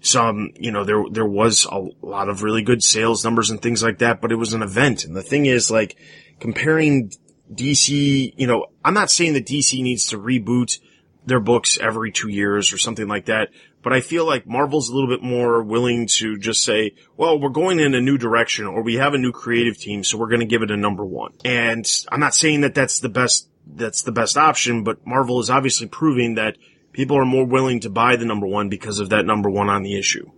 some, 0.00 0.50
you 0.56 0.70
know, 0.70 0.84
there, 0.84 1.04
there 1.10 1.26
was 1.26 1.66
a 1.70 1.78
lot 2.02 2.28
of 2.28 2.42
really 2.42 2.62
good 2.62 2.82
sales 2.82 3.24
numbers 3.24 3.50
and 3.50 3.60
things 3.60 3.82
like 3.82 3.98
that, 3.98 4.20
but 4.20 4.32
it 4.32 4.36
was 4.36 4.52
an 4.52 4.62
event. 4.62 5.04
And 5.04 5.16
the 5.16 5.22
thing 5.22 5.46
is, 5.46 5.70
like, 5.70 5.96
comparing 6.38 7.10
DC, 7.52 8.34
you 8.36 8.46
know, 8.46 8.66
I'm 8.84 8.94
not 8.94 9.10
saying 9.10 9.34
that 9.34 9.46
DC 9.46 9.82
needs 9.82 10.06
to 10.06 10.18
reboot 10.18 10.78
their 11.24 11.40
books 11.40 11.78
every 11.78 12.12
two 12.12 12.28
years 12.28 12.72
or 12.72 12.78
something 12.78 13.08
like 13.08 13.26
that, 13.26 13.50
but 13.82 13.92
I 13.92 14.00
feel 14.00 14.24
like 14.24 14.46
Marvel's 14.46 14.88
a 14.88 14.94
little 14.94 15.08
bit 15.08 15.22
more 15.22 15.62
willing 15.62 16.06
to 16.18 16.38
just 16.38 16.64
say, 16.64 16.94
well, 17.16 17.38
we're 17.38 17.50
going 17.50 17.80
in 17.80 17.94
a 17.94 18.00
new 18.00 18.16
direction 18.16 18.66
or 18.66 18.82
we 18.82 18.94
have 18.94 19.14
a 19.14 19.18
new 19.18 19.32
creative 19.32 19.76
team, 19.76 20.04
so 20.04 20.18
we're 20.18 20.28
going 20.28 20.40
to 20.40 20.46
give 20.46 20.62
it 20.62 20.70
a 20.70 20.76
number 20.76 21.04
one. 21.04 21.32
And 21.44 21.86
I'm 22.10 22.20
not 22.20 22.34
saying 22.34 22.62
that 22.62 22.74
that's 22.74 23.00
the 23.00 23.08
best, 23.08 23.48
that's 23.66 24.02
the 24.02 24.12
best 24.12 24.36
option, 24.36 24.84
but 24.84 25.06
Marvel 25.06 25.40
is 25.40 25.50
obviously 25.50 25.86
proving 25.86 26.36
that 26.36 26.56
people 26.92 27.18
are 27.18 27.24
more 27.24 27.44
willing 27.44 27.80
to 27.80 27.90
buy 27.90 28.16
the 28.16 28.24
number 28.24 28.46
one 28.46 28.68
because 28.68 29.00
of 29.00 29.10
that 29.10 29.26
number 29.26 29.50
one 29.50 29.68
on 29.68 29.82
the 29.82 29.98
issue. 29.98 30.30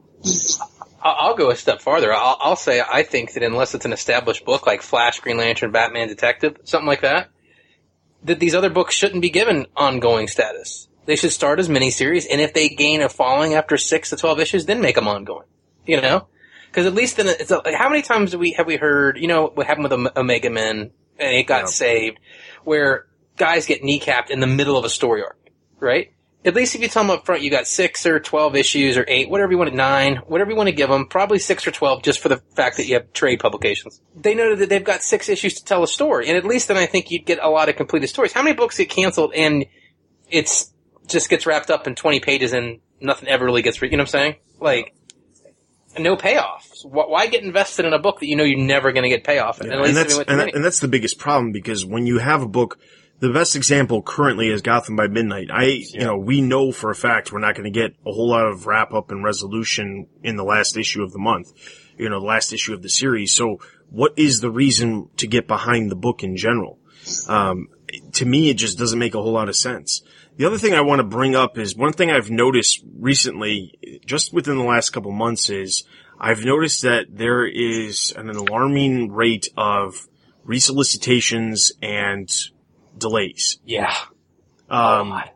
I'll 1.00 1.36
go 1.36 1.50
a 1.50 1.56
step 1.56 1.80
farther. 1.80 2.12
I'll, 2.12 2.36
I'll 2.40 2.56
say 2.56 2.80
I 2.80 3.02
think 3.04 3.34
that 3.34 3.42
unless 3.42 3.74
it's 3.74 3.84
an 3.84 3.92
established 3.92 4.44
book 4.44 4.66
like 4.66 4.82
Flash, 4.82 5.20
Green 5.20 5.36
Lantern, 5.36 5.70
Batman, 5.70 6.08
Detective, 6.08 6.56
something 6.64 6.88
like 6.88 7.02
that, 7.02 7.30
that 8.24 8.40
these 8.40 8.54
other 8.54 8.70
books 8.70 8.94
shouldn't 8.94 9.22
be 9.22 9.30
given 9.30 9.66
ongoing 9.76 10.26
status. 10.26 10.88
They 11.06 11.16
should 11.16 11.30
start 11.30 11.60
as 11.60 11.68
miniseries, 11.68 12.26
and 12.30 12.40
if 12.40 12.52
they 12.52 12.68
gain 12.68 13.00
a 13.00 13.08
following 13.08 13.54
after 13.54 13.78
six 13.78 14.10
to 14.10 14.16
twelve 14.16 14.40
issues, 14.40 14.66
then 14.66 14.80
make 14.82 14.96
them 14.96 15.08
ongoing. 15.08 15.46
You 15.86 16.00
know, 16.02 16.26
because 16.66 16.84
at 16.84 16.92
least 16.94 17.16
then 17.16 17.28
it's 17.28 17.50
a, 17.50 17.62
like, 17.64 17.74
how 17.76 17.88
many 17.88 18.02
times 18.02 18.32
do 18.32 18.38
we 18.38 18.52
have 18.52 18.66
we 18.66 18.76
heard? 18.76 19.16
You 19.16 19.28
know 19.28 19.46
what 19.46 19.66
happened 19.66 19.88
with 19.88 20.16
Omega 20.18 20.50
Men, 20.50 20.90
and 21.18 21.36
it 21.36 21.44
got 21.46 21.60
Yeah. 21.60 21.66
saved, 21.66 22.18
where 22.64 23.06
guys 23.38 23.66
get 23.66 23.82
kneecapped 23.82 24.30
in 24.30 24.40
the 24.40 24.46
middle 24.46 24.76
of 24.76 24.84
a 24.84 24.88
story 24.90 25.22
arc, 25.22 25.38
right? 25.80 26.12
At 26.44 26.54
least 26.54 26.74
if 26.76 26.80
you 26.80 26.88
tell 26.88 27.02
them 27.02 27.10
up 27.10 27.26
front, 27.26 27.42
you 27.42 27.50
got 27.50 27.66
six 27.66 28.06
or 28.06 28.20
twelve 28.20 28.54
issues 28.54 28.96
or 28.96 29.04
eight, 29.08 29.28
whatever 29.28 29.50
you 29.52 29.58
want, 29.58 29.74
nine, 29.74 30.16
whatever 30.28 30.50
you 30.50 30.56
want 30.56 30.68
to 30.68 30.74
give 30.74 30.88
them. 30.88 31.06
Probably 31.06 31.38
six 31.40 31.66
or 31.66 31.72
twelve, 31.72 32.02
just 32.02 32.20
for 32.20 32.28
the 32.28 32.36
fact 32.54 32.76
that 32.76 32.86
you 32.86 32.94
have 32.94 33.12
trade 33.12 33.40
publications. 33.40 34.00
They 34.14 34.34
know 34.34 34.54
that 34.54 34.68
they've 34.68 34.84
got 34.84 35.02
six 35.02 35.28
issues 35.28 35.54
to 35.54 35.64
tell 35.64 35.82
a 35.82 35.88
story, 35.88 36.28
and 36.28 36.36
at 36.36 36.44
least 36.44 36.68
then 36.68 36.76
I 36.76 36.86
think 36.86 37.10
you'd 37.10 37.26
get 37.26 37.38
a 37.42 37.48
lot 37.50 37.68
of 37.68 37.76
completed 37.76 38.06
stories. 38.08 38.32
How 38.32 38.42
many 38.42 38.54
books 38.54 38.76
get 38.78 38.88
canceled 38.88 39.32
and 39.34 39.66
it's 40.30 40.72
just 41.08 41.28
gets 41.28 41.44
wrapped 41.44 41.70
up 41.70 41.86
in 41.86 41.96
twenty 41.96 42.20
pages 42.20 42.52
and 42.52 42.78
nothing 43.00 43.28
ever 43.28 43.44
really 43.44 43.62
gets? 43.62 43.82
Re- 43.82 43.90
you 43.90 43.96
know 43.96 44.02
what 44.02 44.14
I'm 44.14 44.20
saying? 44.20 44.34
Like 44.60 44.94
no 45.98 46.16
payoff. 46.16 46.68
Why 46.84 47.04
why 47.06 47.26
get 47.26 47.42
invested 47.42 47.84
in 47.84 47.92
a 47.92 47.98
book 47.98 48.20
that 48.20 48.26
you 48.26 48.36
know 48.36 48.44
you're 48.44 48.58
never 48.58 48.92
going 48.92 49.02
to 49.02 49.08
get 49.08 49.24
payoff 49.24 49.60
in? 49.60 49.66
At 49.66 49.72
and 49.72 49.82
least 49.82 49.94
that's 49.96 50.14
if 50.14 50.20
it 50.20 50.28
went 50.28 50.30
and, 50.30 50.40
that- 50.40 50.54
and 50.54 50.64
that's 50.64 50.78
the 50.80 50.88
biggest 50.88 51.18
problem 51.18 51.50
because 51.50 51.84
when 51.84 52.06
you 52.06 52.18
have 52.18 52.42
a 52.42 52.48
book, 52.48 52.78
the 53.20 53.32
best 53.32 53.56
example 53.56 54.02
currently 54.02 54.48
is 54.48 54.62
Gotham 54.62 54.96
by 54.96 55.08
Midnight. 55.08 55.48
I, 55.52 55.64
you 55.64 56.00
know, 56.00 56.16
we 56.16 56.40
know 56.40 56.70
for 56.70 56.90
a 56.90 56.94
fact 56.94 57.32
we're 57.32 57.40
not 57.40 57.56
going 57.56 57.72
to 57.72 57.78
get 57.78 57.96
a 58.06 58.12
whole 58.12 58.28
lot 58.28 58.46
of 58.46 58.66
wrap 58.66 58.92
up 58.94 59.10
and 59.10 59.24
resolution 59.24 60.06
in 60.22 60.36
the 60.36 60.44
last 60.44 60.76
issue 60.76 61.02
of 61.02 61.12
the 61.12 61.18
month, 61.18 61.52
you 61.96 62.08
know, 62.08 62.20
the 62.20 62.26
last 62.26 62.52
issue 62.52 62.74
of 62.74 62.82
the 62.82 62.88
series. 62.88 63.34
So, 63.34 63.58
what 63.90 64.12
is 64.16 64.40
the 64.40 64.50
reason 64.50 65.08
to 65.16 65.26
get 65.26 65.48
behind 65.48 65.90
the 65.90 65.96
book 65.96 66.22
in 66.22 66.36
general? 66.36 66.78
Um, 67.26 67.68
to 68.12 68.26
me, 68.26 68.50
it 68.50 68.54
just 68.54 68.78
doesn't 68.78 68.98
make 68.98 69.14
a 69.14 69.22
whole 69.22 69.32
lot 69.32 69.48
of 69.48 69.56
sense. 69.56 70.02
The 70.36 70.44
other 70.44 70.58
thing 70.58 70.74
I 70.74 70.82
want 70.82 71.00
to 71.00 71.04
bring 71.04 71.34
up 71.34 71.58
is 71.58 71.74
one 71.74 71.92
thing 71.92 72.12
I've 72.12 72.30
noticed 72.30 72.84
recently, 72.96 74.00
just 74.06 74.32
within 74.32 74.58
the 74.58 74.64
last 74.64 74.90
couple 74.90 75.10
months, 75.10 75.50
is 75.50 75.84
I've 76.20 76.44
noticed 76.44 76.82
that 76.82 77.06
there 77.10 77.44
is 77.46 78.12
an 78.16 78.28
alarming 78.28 79.10
rate 79.10 79.48
of 79.56 80.06
resolicitations 80.46 81.72
and 81.82 82.30
delays. 82.98 83.58
yeah. 83.64 83.94
Um, 84.70 85.10
God. 85.10 85.30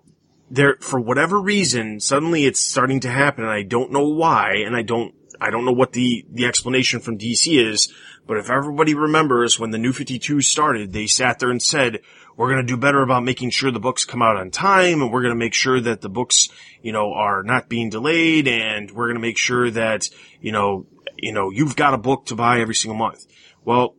there, 0.50 0.76
for 0.80 1.00
whatever 1.00 1.40
reason, 1.40 2.00
suddenly 2.00 2.44
it's 2.44 2.60
starting 2.60 3.00
to 3.00 3.10
happen 3.10 3.44
and 3.44 3.52
I 3.52 3.62
don't 3.62 3.92
know 3.92 4.08
why 4.08 4.62
and 4.66 4.76
I 4.76 4.82
don't, 4.82 5.14
I 5.40 5.50
don't 5.50 5.64
know 5.64 5.72
what 5.72 5.92
the, 5.92 6.24
the 6.30 6.44
explanation 6.44 7.00
from 7.00 7.18
DC 7.18 7.58
is, 7.58 7.92
but 8.26 8.36
if 8.36 8.50
everybody 8.50 8.94
remembers 8.94 9.58
when 9.58 9.70
the 9.70 9.78
new 9.78 9.92
52 9.92 10.42
started, 10.42 10.92
they 10.92 11.06
sat 11.06 11.38
there 11.38 11.50
and 11.50 11.62
said, 11.62 12.00
we're 12.36 12.48
going 12.50 12.64
to 12.64 12.72
do 12.72 12.76
better 12.76 13.02
about 13.02 13.24
making 13.24 13.50
sure 13.50 13.70
the 13.70 13.80
books 13.80 14.04
come 14.04 14.22
out 14.22 14.36
on 14.36 14.50
time 14.50 15.02
and 15.02 15.12
we're 15.12 15.22
going 15.22 15.34
to 15.34 15.38
make 15.38 15.54
sure 15.54 15.80
that 15.80 16.00
the 16.00 16.08
books, 16.08 16.48
you 16.82 16.92
know, 16.92 17.12
are 17.12 17.42
not 17.42 17.68
being 17.68 17.90
delayed 17.90 18.48
and 18.48 18.90
we're 18.90 19.06
going 19.06 19.16
to 19.16 19.20
make 19.20 19.38
sure 19.38 19.70
that, 19.70 20.08
you 20.40 20.52
know, 20.52 20.86
you 21.16 21.32
know, 21.32 21.50
you've 21.50 21.76
got 21.76 21.94
a 21.94 21.98
book 21.98 22.26
to 22.26 22.34
buy 22.34 22.60
every 22.60 22.74
single 22.74 22.96
month. 22.96 23.26
Well, 23.64 23.94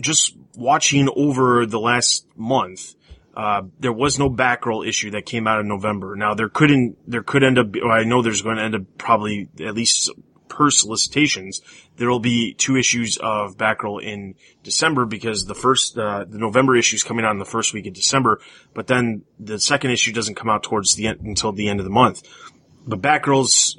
just 0.00 0.36
watching 0.56 1.08
over 1.14 1.66
the 1.66 1.80
last 1.80 2.26
month, 2.36 2.94
uh, 3.36 3.62
there 3.78 3.92
was 3.92 4.18
no 4.18 4.30
Batgirl 4.30 4.86
issue 4.86 5.10
that 5.10 5.26
came 5.26 5.46
out 5.46 5.60
in 5.60 5.68
November. 5.68 6.16
Now 6.16 6.34
there 6.34 6.48
couldn't, 6.48 6.96
there 7.06 7.22
could 7.22 7.44
end 7.44 7.58
up, 7.58 7.68
I 7.84 8.04
know 8.04 8.22
there's 8.22 8.42
going 8.42 8.56
to 8.56 8.62
end 8.62 8.74
up 8.74 8.82
probably 8.96 9.48
at 9.60 9.74
least 9.74 10.10
per 10.56 10.70
solicitations, 10.70 11.60
there 11.96 12.08
will 12.08 12.20
be 12.20 12.54
two 12.54 12.76
issues 12.76 13.18
of 13.18 13.58
Batgirl 13.58 14.02
in 14.02 14.34
December 14.62 15.04
because 15.04 15.44
the 15.44 15.54
first, 15.54 15.98
uh, 15.98 16.24
the 16.24 16.38
November 16.38 16.76
issue 16.76 16.96
is 16.96 17.02
coming 17.02 17.24
out 17.24 17.32
in 17.32 17.38
the 17.38 17.44
first 17.44 17.74
week 17.74 17.86
of 17.86 17.92
December, 17.92 18.40
but 18.72 18.86
then 18.86 19.22
the 19.38 19.60
second 19.60 19.90
issue 19.90 20.12
doesn't 20.12 20.34
come 20.34 20.48
out 20.48 20.62
towards 20.62 20.94
the 20.94 21.08
end, 21.08 21.20
until 21.20 21.52
the 21.52 21.68
end 21.68 21.78
of 21.78 21.84
the 21.84 21.90
month. 21.90 22.22
But 22.86 23.02
Batgirl's, 23.02 23.76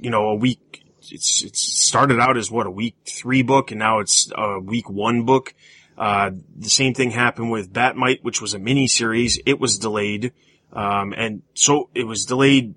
you 0.00 0.10
know, 0.10 0.28
a 0.28 0.34
week, 0.36 0.84
it's, 1.10 1.42
it's 1.42 1.60
started 1.60 2.20
out 2.20 2.36
as 2.36 2.50
what, 2.50 2.66
a 2.66 2.70
week 2.70 2.94
three 3.04 3.42
book 3.42 3.72
and 3.72 3.80
now 3.80 3.98
it's 3.98 4.30
a 4.36 4.60
week 4.60 4.88
one 4.88 5.24
book. 5.24 5.54
Uh, 6.00 6.30
the 6.56 6.70
same 6.70 6.94
thing 6.94 7.10
happened 7.10 7.50
with 7.50 7.70
Batmite, 7.72 8.22
which 8.22 8.40
was 8.40 8.54
a 8.54 8.58
mini 8.58 8.88
series. 8.88 9.38
It 9.44 9.60
was 9.60 9.78
delayed. 9.78 10.32
Um, 10.72 11.12
and 11.14 11.42
so 11.54 11.90
it 11.94 12.04
was 12.04 12.24
delayed, 12.24 12.74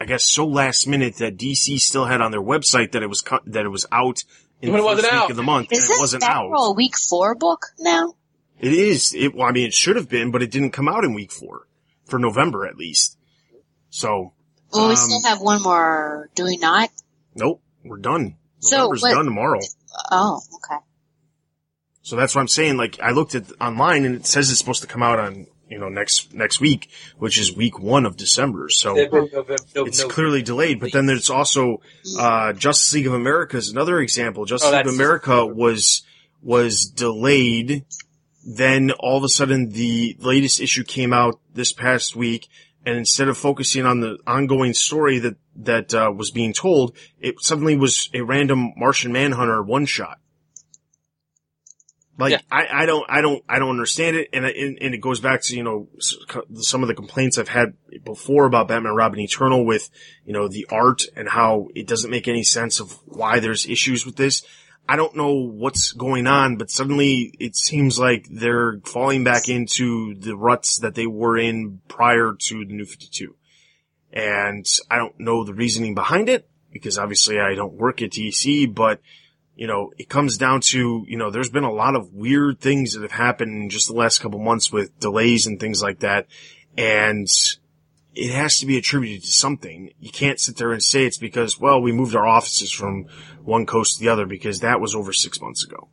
I 0.00 0.06
guess, 0.06 0.24
so 0.24 0.46
last 0.46 0.86
minute 0.86 1.16
that 1.16 1.36
DC 1.36 1.78
still 1.80 2.06
had 2.06 2.20
on 2.22 2.30
their 2.30 2.40
website 2.42 2.92
that 2.92 3.02
it 3.02 3.08
was, 3.08 3.20
co- 3.20 3.40
that 3.46 3.66
it 3.66 3.68
was 3.68 3.84
out 3.92 4.24
in 4.62 4.70
When 4.70 4.78
it 4.78 4.82
the 4.82 4.86
wasn't 4.86 5.02
first 5.06 5.12
week 5.14 5.22
out. 5.24 5.30
of 5.30 5.36
the 5.36 5.42
month 5.42 5.68
Is 5.72 5.78
and 5.80 5.84
it 5.84 5.88
this 5.88 6.00
wasn't 6.00 6.22
Batgirl 6.22 6.52
out. 6.56 6.70
a 6.70 6.72
week 6.72 6.94
four 6.96 7.34
book 7.34 7.66
now? 7.78 8.14
It 8.58 8.72
is. 8.72 9.12
It, 9.14 9.34
well, 9.34 9.48
I 9.48 9.52
mean, 9.52 9.66
it 9.66 9.74
should 9.74 9.96
have 9.96 10.08
been, 10.08 10.30
but 10.30 10.42
it 10.42 10.50
didn't 10.50 10.70
come 10.70 10.88
out 10.88 11.04
in 11.04 11.12
week 11.14 11.30
four 11.32 11.66
for 12.06 12.18
November 12.18 12.64
at 12.66 12.76
least. 12.76 13.18
So, 13.90 14.32
Well, 14.72 14.86
we 14.86 14.92
Um, 14.92 14.96
still 14.96 15.22
have 15.24 15.40
one 15.42 15.60
more, 15.62 16.30
do 16.34 16.44
we 16.44 16.56
not? 16.56 16.88
nope, 17.34 17.60
we're 17.84 17.98
done. 17.98 18.36
So, 18.60 18.76
November's 18.76 19.02
what- 19.02 19.10
done 19.14 19.24
tomorrow. 19.26 19.60
Oh, 20.10 20.40
okay. 20.54 20.80
So 22.02 22.16
that's 22.16 22.34
what 22.34 22.40
I'm 22.40 22.48
saying. 22.48 22.76
Like, 22.76 22.98
I 23.00 23.12
looked 23.12 23.34
at 23.34 23.44
online 23.60 24.04
and 24.04 24.14
it 24.16 24.26
says 24.26 24.50
it's 24.50 24.58
supposed 24.58 24.82
to 24.82 24.88
come 24.88 25.02
out 25.02 25.18
on, 25.20 25.46
you 25.68 25.78
know, 25.78 25.88
next, 25.88 26.34
next 26.34 26.60
week, 26.60 26.90
which 27.16 27.38
is 27.38 27.54
week 27.54 27.78
one 27.78 28.04
of 28.04 28.16
December. 28.16 28.68
So 28.68 28.94
it's 29.86 30.04
clearly 30.04 30.42
delayed, 30.42 30.80
but 30.80 30.92
then 30.92 31.06
there's 31.06 31.30
also, 31.30 31.80
uh, 32.18 32.52
Justice 32.54 32.92
League 32.92 33.06
of 33.06 33.14
America 33.14 33.56
is 33.56 33.70
another 33.70 34.00
example. 34.00 34.44
Justice 34.44 34.68
Oh, 34.68 34.76
League 34.76 34.86
of 34.86 34.94
America 34.94 35.46
was, 35.46 36.02
was 36.42 36.86
delayed. 36.86 37.84
Then 38.44 38.90
all 38.98 39.16
of 39.16 39.24
a 39.24 39.28
sudden 39.28 39.70
the 39.70 40.16
latest 40.18 40.60
issue 40.60 40.82
came 40.82 41.12
out 41.12 41.40
this 41.54 41.72
past 41.72 42.16
week. 42.16 42.48
And 42.84 42.98
instead 42.98 43.28
of 43.28 43.38
focusing 43.38 43.86
on 43.86 44.00
the 44.00 44.18
ongoing 44.26 44.74
story 44.74 45.20
that, 45.20 45.36
that, 45.54 45.94
uh, 45.94 46.12
was 46.14 46.32
being 46.32 46.52
told, 46.52 46.96
it 47.20 47.36
suddenly 47.40 47.76
was 47.76 48.10
a 48.12 48.22
random 48.22 48.72
Martian 48.76 49.12
Manhunter 49.12 49.62
one 49.62 49.86
shot. 49.86 50.18
Like 52.18 52.32
Yeah. 52.32 52.40
I, 52.50 52.82
I 52.82 52.86
don't 52.86 53.04
I 53.08 53.20
don't 53.20 53.42
I 53.48 53.58
don't 53.58 53.70
understand 53.70 54.16
it, 54.16 54.28
and, 54.32 54.44
and 54.44 54.78
and 54.80 54.94
it 54.94 55.00
goes 55.00 55.20
back 55.20 55.42
to 55.42 55.56
you 55.56 55.62
know 55.62 55.88
some 56.56 56.82
of 56.82 56.88
the 56.88 56.94
complaints 56.94 57.38
I've 57.38 57.48
had 57.48 57.74
before 58.04 58.44
about 58.46 58.68
Batman 58.68 58.94
Robin 58.94 59.18
Eternal 59.20 59.64
with 59.64 59.88
you 60.24 60.32
know 60.32 60.48
the 60.48 60.66
art 60.70 61.04
and 61.16 61.28
how 61.28 61.68
it 61.74 61.86
doesn't 61.86 62.10
make 62.10 62.28
any 62.28 62.42
sense 62.42 62.80
of 62.80 62.98
why 63.06 63.40
there's 63.40 63.66
issues 63.66 64.04
with 64.04 64.16
this. 64.16 64.42
I 64.88 64.96
don't 64.96 65.16
know 65.16 65.32
what's 65.32 65.92
going 65.92 66.26
on, 66.26 66.56
but 66.56 66.68
suddenly 66.68 67.32
it 67.38 67.56
seems 67.56 67.98
like 67.98 68.26
they're 68.28 68.80
falling 68.84 69.24
back 69.24 69.48
into 69.48 70.14
the 70.16 70.36
ruts 70.36 70.80
that 70.80 70.94
they 70.94 71.06
were 71.06 71.38
in 71.38 71.80
prior 71.88 72.34
to 72.38 72.64
the 72.64 72.74
New 72.74 72.84
Fifty 72.84 73.08
Two, 73.10 73.36
and 74.12 74.66
I 74.90 74.98
don't 74.98 75.18
know 75.18 75.44
the 75.44 75.54
reasoning 75.54 75.94
behind 75.94 76.28
it 76.28 76.48
because 76.70 76.98
obviously 76.98 77.38
I 77.38 77.54
don't 77.54 77.74
work 77.74 78.02
at 78.02 78.10
DC, 78.10 78.74
but 78.74 79.00
you 79.54 79.66
know, 79.66 79.92
it 79.98 80.08
comes 80.08 80.38
down 80.38 80.60
to, 80.60 81.04
you 81.06 81.16
know, 81.16 81.30
there's 81.30 81.50
been 81.50 81.64
a 81.64 81.72
lot 81.72 81.94
of 81.94 82.12
weird 82.12 82.60
things 82.60 82.94
that 82.94 83.02
have 83.02 83.12
happened 83.12 83.62
in 83.62 83.68
just 83.70 83.88
the 83.88 83.94
last 83.94 84.20
couple 84.20 84.38
months 84.38 84.72
with 84.72 84.98
delays 84.98 85.46
and 85.46 85.60
things 85.60 85.82
like 85.82 86.00
that. 86.00 86.26
And 86.76 87.28
it 88.14 88.32
has 88.32 88.58
to 88.58 88.66
be 88.66 88.78
attributed 88.78 89.22
to 89.22 89.32
something. 89.32 89.92
You 90.00 90.10
can't 90.10 90.40
sit 90.40 90.56
there 90.56 90.72
and 90.72 90.82
say 90.82 91.04
it's 91.04 91.18
because, 91.18 91.60
well, 91.60 91.80
we 91.80 91.92
moved 91.92 92.16
our 92.16 92.26
offices 92.26 92.72
from 92.72 93.06
one 93.42 93.66
coast 93.66 93.98
to 93.98 94.04
the 94.04 94.10
other 94.10 94.26
because 94.26 94.60
that 94.60 94.80
was 94.80 94.94
over 94.94 95.12
six 95.12 95.40
months 95.40 95.64
ago. 95.64 95.88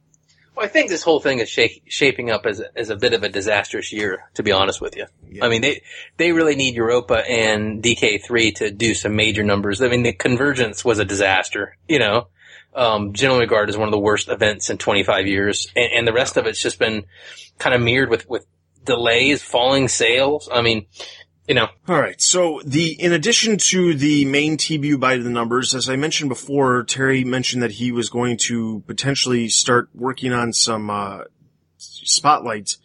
Well, 0.56 0.66
I 0.66 0.70
think 0.70 0.90
this 0.90 1.04
whole 1.04 1.22
thing 1.22 1.40
is 1.40 1.50
shake, 1.50 1.84
shaping 1.88 2.32
up 2.32 2.46
as 2.46 2.60
a, 2.60 2.66
as 2.78 2.90
a 2.90 2.98
bit 2.98 3.14
of 3.14 3.24
a 3.24 3.30
disastrous 3.30 3.94
year, 3.94 4.30
to 4.34 4.44
be 4.44 4.52
honest 4.52 4.82
with 4.82 4.98
you. 4.98 5.06
Yeah. 5.30 5.46
I 5.46 5.50
mean, 5.50 5.62
they 5.62 5.82
they 6.18 6.34
really 6.34 6.56
need 6.56 6.76
Europa 6.76 7.24
and 7.30 7.82
DK3 7.82 8.56
to 8.56 8.72
do 8.72 8.94
some 8.94 9.16
major 9.16 9.44
numbers. 9.44 9.82
I 9.82 9.88
mean, 9.88 10.04
the 10.04 10.12
Convergence 10.12 10.84
was 10.84 11.00
a 11.00 11.06
disaster. 11.06 11.78
You 11.88 12.00
know, 12.00 12.28
um, 12.76 13.14
General 13.14 13.46
Guard 13.48 13.70
is 13.70 13.78
one 13.78 13.88
of 13.88 13.92
the 13.92 14.00
worst 14.00 14.30
events 14.30 14.70
in 14.70 14.78
25 14.78 15.28
years, 15.28 15.72
and, 15.76 15.92
and 15.94 16.08
the 16.08 16.14
rest 16.14 16.38
of 16.38 16.46
it's 16.46 16.62
just 16.62 16.80
been 16.80 17.06
kind 17.58 17.76
of 17.76 17.82
mirrored 17.82 18.10
with 18.10 18.30
with 18.30 18.46
delays, 18.84 19.42
falling 19.42 19.88
sales. 19.88 20.50
I 20.52 20.62
mean, 20.62 20.86
you 21.48 21.56
know, 21.56 21.68
All 21.88 22.00
right. 22.00 22.22
So 22.22 22.62
the 22.64 22.92
in 22.92 23.12
addition 23.12 23.58
to 23.58 23.96
the 23.96 24.26
main 24.26 24.58
TBU 24.58 25.00
by 25.00 25.18
the 25.18 25.32
numbers, 25.32 25.74
as 25.74 25.90
I 25.90 25.96
mentioned 25.96 26.30
before, 26.30 26.84
Terry 26.84 27.24
mentioned 27.24 27.64
that 27.64 27.72
he 27.72 27.92
was 27.92 28.10
going 28.10 28.38
to 28.46 28.84
potentially 28.86 29.50
start 29.50 29.90
working 29.96 30.32
on 30.32 30.54
some 30.54 30.92
uh, 30.92 31.22
spotlight, 31.78 32.78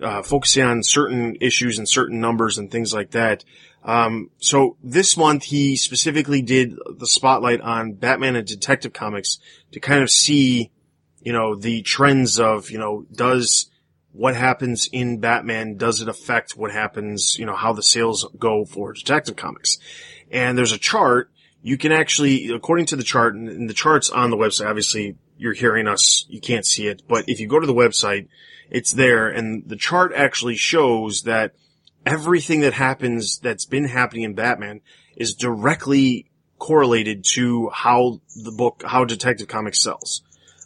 uh, 0.00 0.22
focusing 0.22 0.62
on 0.62 0.84
certain 0.84 1.36
issues 1.40 1.78
and 1.78 1.88
certain 1.88 2.20
numbers 2.20 2.58
and 2.58 2.70
things 2.70 2.94
like 2.94 3.10
that. 3.10 3.44
Um, 3.84 4.30
so 4.38 4.76
this 4.82 5.16
month 5.16 5.44
he 5.44 5.76
specifically 5.76 6.40
did 6.40 6.76
the 6.98 7.06
spotlight 7.06 7.60
on 7.60 7.94
Batman 7.94 8.36
and 8.36 8.46
Detective 8.46 8.92
Comics 8.92 9.38
to 9.72 9.80
kind 9.80 10.02
of 10.02 10.10
see, 10.10 10.70
you 11.20 11.32
know, 11.32 11.56
the 11.56 11.82
trends 11.82 12.38
of, 12.38 12.70
you 12.70 12.78
know, 12.78 13.06
does 13.12 13.70
what 14.12 14.36
happens 14.36 14.88
in 14.92 15.18
Batman, 15.18 15.76
does 15.76 16.00
it 16.00 16.08
affect 16.08 16.56
what 16.56 16.70
happens, 16.70 17.36
you 17.38 17.46
know, 17.46 17.56
how 17.56 17.72
the 17.72 17.82
sales 17.82 18.26
go 18.38 18.64
for 18.64 18.92
Detective 18.92 19.36
Comics? 19.36 19.78
And 20.30 20.56
there's 20.56 20.72
a 20.72 20.78
chart. 20.78 21.30
You 21.62 21.78
can 21.78 21.92
actually, 21.92 22.50
according 22.50 22.86
to 22.86 22.96
the 22.96 23.02
chart, 23.02 23.34
and 23.34 23.68
the 23.68 23.74
chart's 23.74 24.10
on 24.10 24.30
the 24.30 24.36
website, 24.36 24.68
obviously 24.68 25.16
you're 25.38 25.54
hearing 25.54 25.88
us, 25.88 26.26
you 26.28 26.40
can't 26.40 26.66
see 26.66 26.86
it, 26.86 27.02
but 27.08 27.24
if 27.28 27.40
you 27.40 27.48
go 27.48 27.58
to 27.58 27.66
the 27.66 27.74
website, 27.74 28.28
it's 28.70 28.92
there, 28.92 29.28
and 29.28 29.68
the 29.68 29.76
chart 29.76 30.12
actually 30.14 30.56
shows 30.56 31.22
that 31.22 31.54
everything 32.06 32.60
that 32.60 32.72
happens 32.72 33.38
that's 33.38 33.64
been 33.64 33.84
happening 33.84 34.24
in 34.24 34.34
Batman 34.34 34.80
is 35.16 35.34
directly 35.34 36.30
correlated 36.58 37.24
to 37.34 37.68
how 37.70 38.20
the 38.36 38.52
book, 38.52 38.82
how 38.86 39.04
Detective 39.04 39.48
Comics 39.48 39.82
sells. 39.82 40.22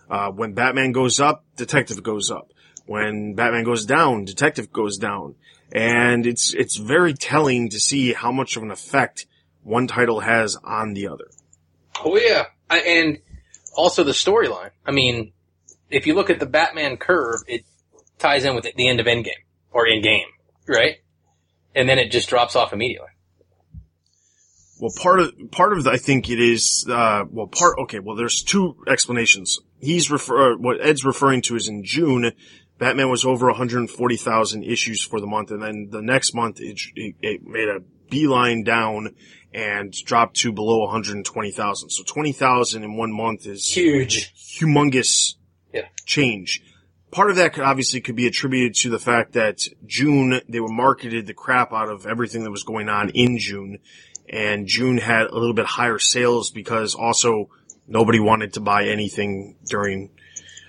Uh, 0.09 0.31
when 0.31 0.53
Batman 0.53 0.93
goes 0.93 1.19
up, 1.21 1.45
Detective 1.57 2.03
goes 2.03 2.31
up. 2.31 2.53
When 2.87 3.35
Batman 3.35 3.65
goes 3.65 3.85
down, 3.85 4.25
Detective 4.25 4.73
goes 4.73 4.99
down. 4.99 5.35
And 5.73 6.27
it's, 6.27 6.55
it's 6.55 6.77
very 6.77 7.15
telling 7.15 7.71
to 7.71 7.81
see 7.81 8.13
how 8.13 8.31
much 8.31 8.57
of 8.57 8.63
an 8.63 8.71
effect 8.71 9.27
one 9.63 9.89
title 9.89 10.21
has 10.21 10.57
on 10.63 10.95
the 10.95 11.09
other. 11.09 11.29
Oh 12.05 12.17
yeah, 12.17 12.45
I, 12.71 12.79
and 12.79 13.19
also 13.75 14.05
the 14.05 14.13
storyline. 14.13 14.71
I 14.87 14.93
mean, 14.93 15.33
if 15.91 16.07
you 16.07 16.15
look 16.15 16.31
at 16.31 16.39
the 16.39 16.47
Batman 16.47 16.97
curve, 16.99 17.41
it 17.49 17.65
ties 18.19 18.45
in 18.45 18.55
with 18.55 18.65
the 18.65 18.89
end 18.89 19.01
of 19.01 19.07
Endgame 19.07 19.43
or 19.73 19.87
Endgame, 19.87 20.27
right? 20.69 20.97
And 21.77 21.89
then 21.89 21.99
it 22.01 22.11
just 22.11 22.29
drops 22.29 22.57
off 22.57 22.73
immediately. 22.73 23.09
Well, 24.81 24.93
part 25.01 25.21
of 25.21 25.33
part 25.53 25.73
of 25.73 25.85
the, 25.85 25.91
I 25.91 25.97
think 25.99 26.29
it 26.29 26.41
is 26.41 26.87
uh, 26.91 27.25
well 27.31 27.47
part 27.47 27.79
okay. 27.83 27.99
Well, 27.99 28.17
there's 28.17 28.43
two 28.43 28.77
explanations. 28.89 29.59
He's 29.79 30.11
refer 30.11 30.55
uh, 30.55 30.57
what 30.57 30.81
Ed's 30.81 31.05
referring 31.05 31.43
to 31.43 31.57
is 31.57 31.69
in 31.69 31.85
June, 31.85 32.33
Batman 32.79 33.09
was 33.09 33.25
over 33.25 33.47
140,000 33.47 34.65
issues 34.65 35.03
for 35.03 35.21
the 35.21 35.27
month, 35.27 35.51
and 35.51 35.63
then 35.63 35.89
the 35.91 36.03
next 36.03 36.35
month 36.35 36.61
it, 36.61 36.79
it, 36.95 37.15
it 37.23 37.43
made 37.43 37.69
a 37.69 37.81
beeline 38.11 38.65
down 38.65 39.15
and 39.55 39.93
dropped 40.05 40.37
to 40.37 40.53
below 40.53 40.81
120,000. 40.81 41.91
So 41.91 42.03
20,000 42.05 42.85
in 42.85 42.97
one 42.97 43.13
month 43.13 43.47
is 43.47 43.67
Huge. 43.73 44.35
humongous 44.35 45.37
Yeah. 45.73 45.87
change. 46.05 46.63
Part 47.13 47.31
of 47.31 47.37
that 47.37 47.53
could 47.55 47.65
obviously 47.65 48.01
could 48.01 48.17
be 48.17 48.27
attributed 48.27 48.75
to 48.83 48.91
the 48.91 48.99
fact 48.99 49.33
that 49.33 49.61
June, 49.87 50.41
they 50.49 50.61
were 50.61 50.69
marketed 50.69 51.27
the 51.27 51.35
crap 51.35 51.73
out 51.73 51.89
of 51.89 52.07
everything 52.07 52.45
that 52.45 52.51
was 52.51 52.65
going 52.65 52.89
on 52.89 53.11
in 53.11 53.39
June. 53.39 53.79
And 54.29 54.67
June 54.67 54.99
had 54.99 55.27
a 55.27 55.35
little 55.35 55.55
bit 55.55 55.67
higher 55.67 55.99
sales 56.01 56.51
because 56.51 56.95
also 56.95 57.49
nobody 57.87 58.19
wanted 58.19 58.55
to 58.55 58.61
buy 58.61 58.87
anything 58.87 59.57
during, 59.67 60.11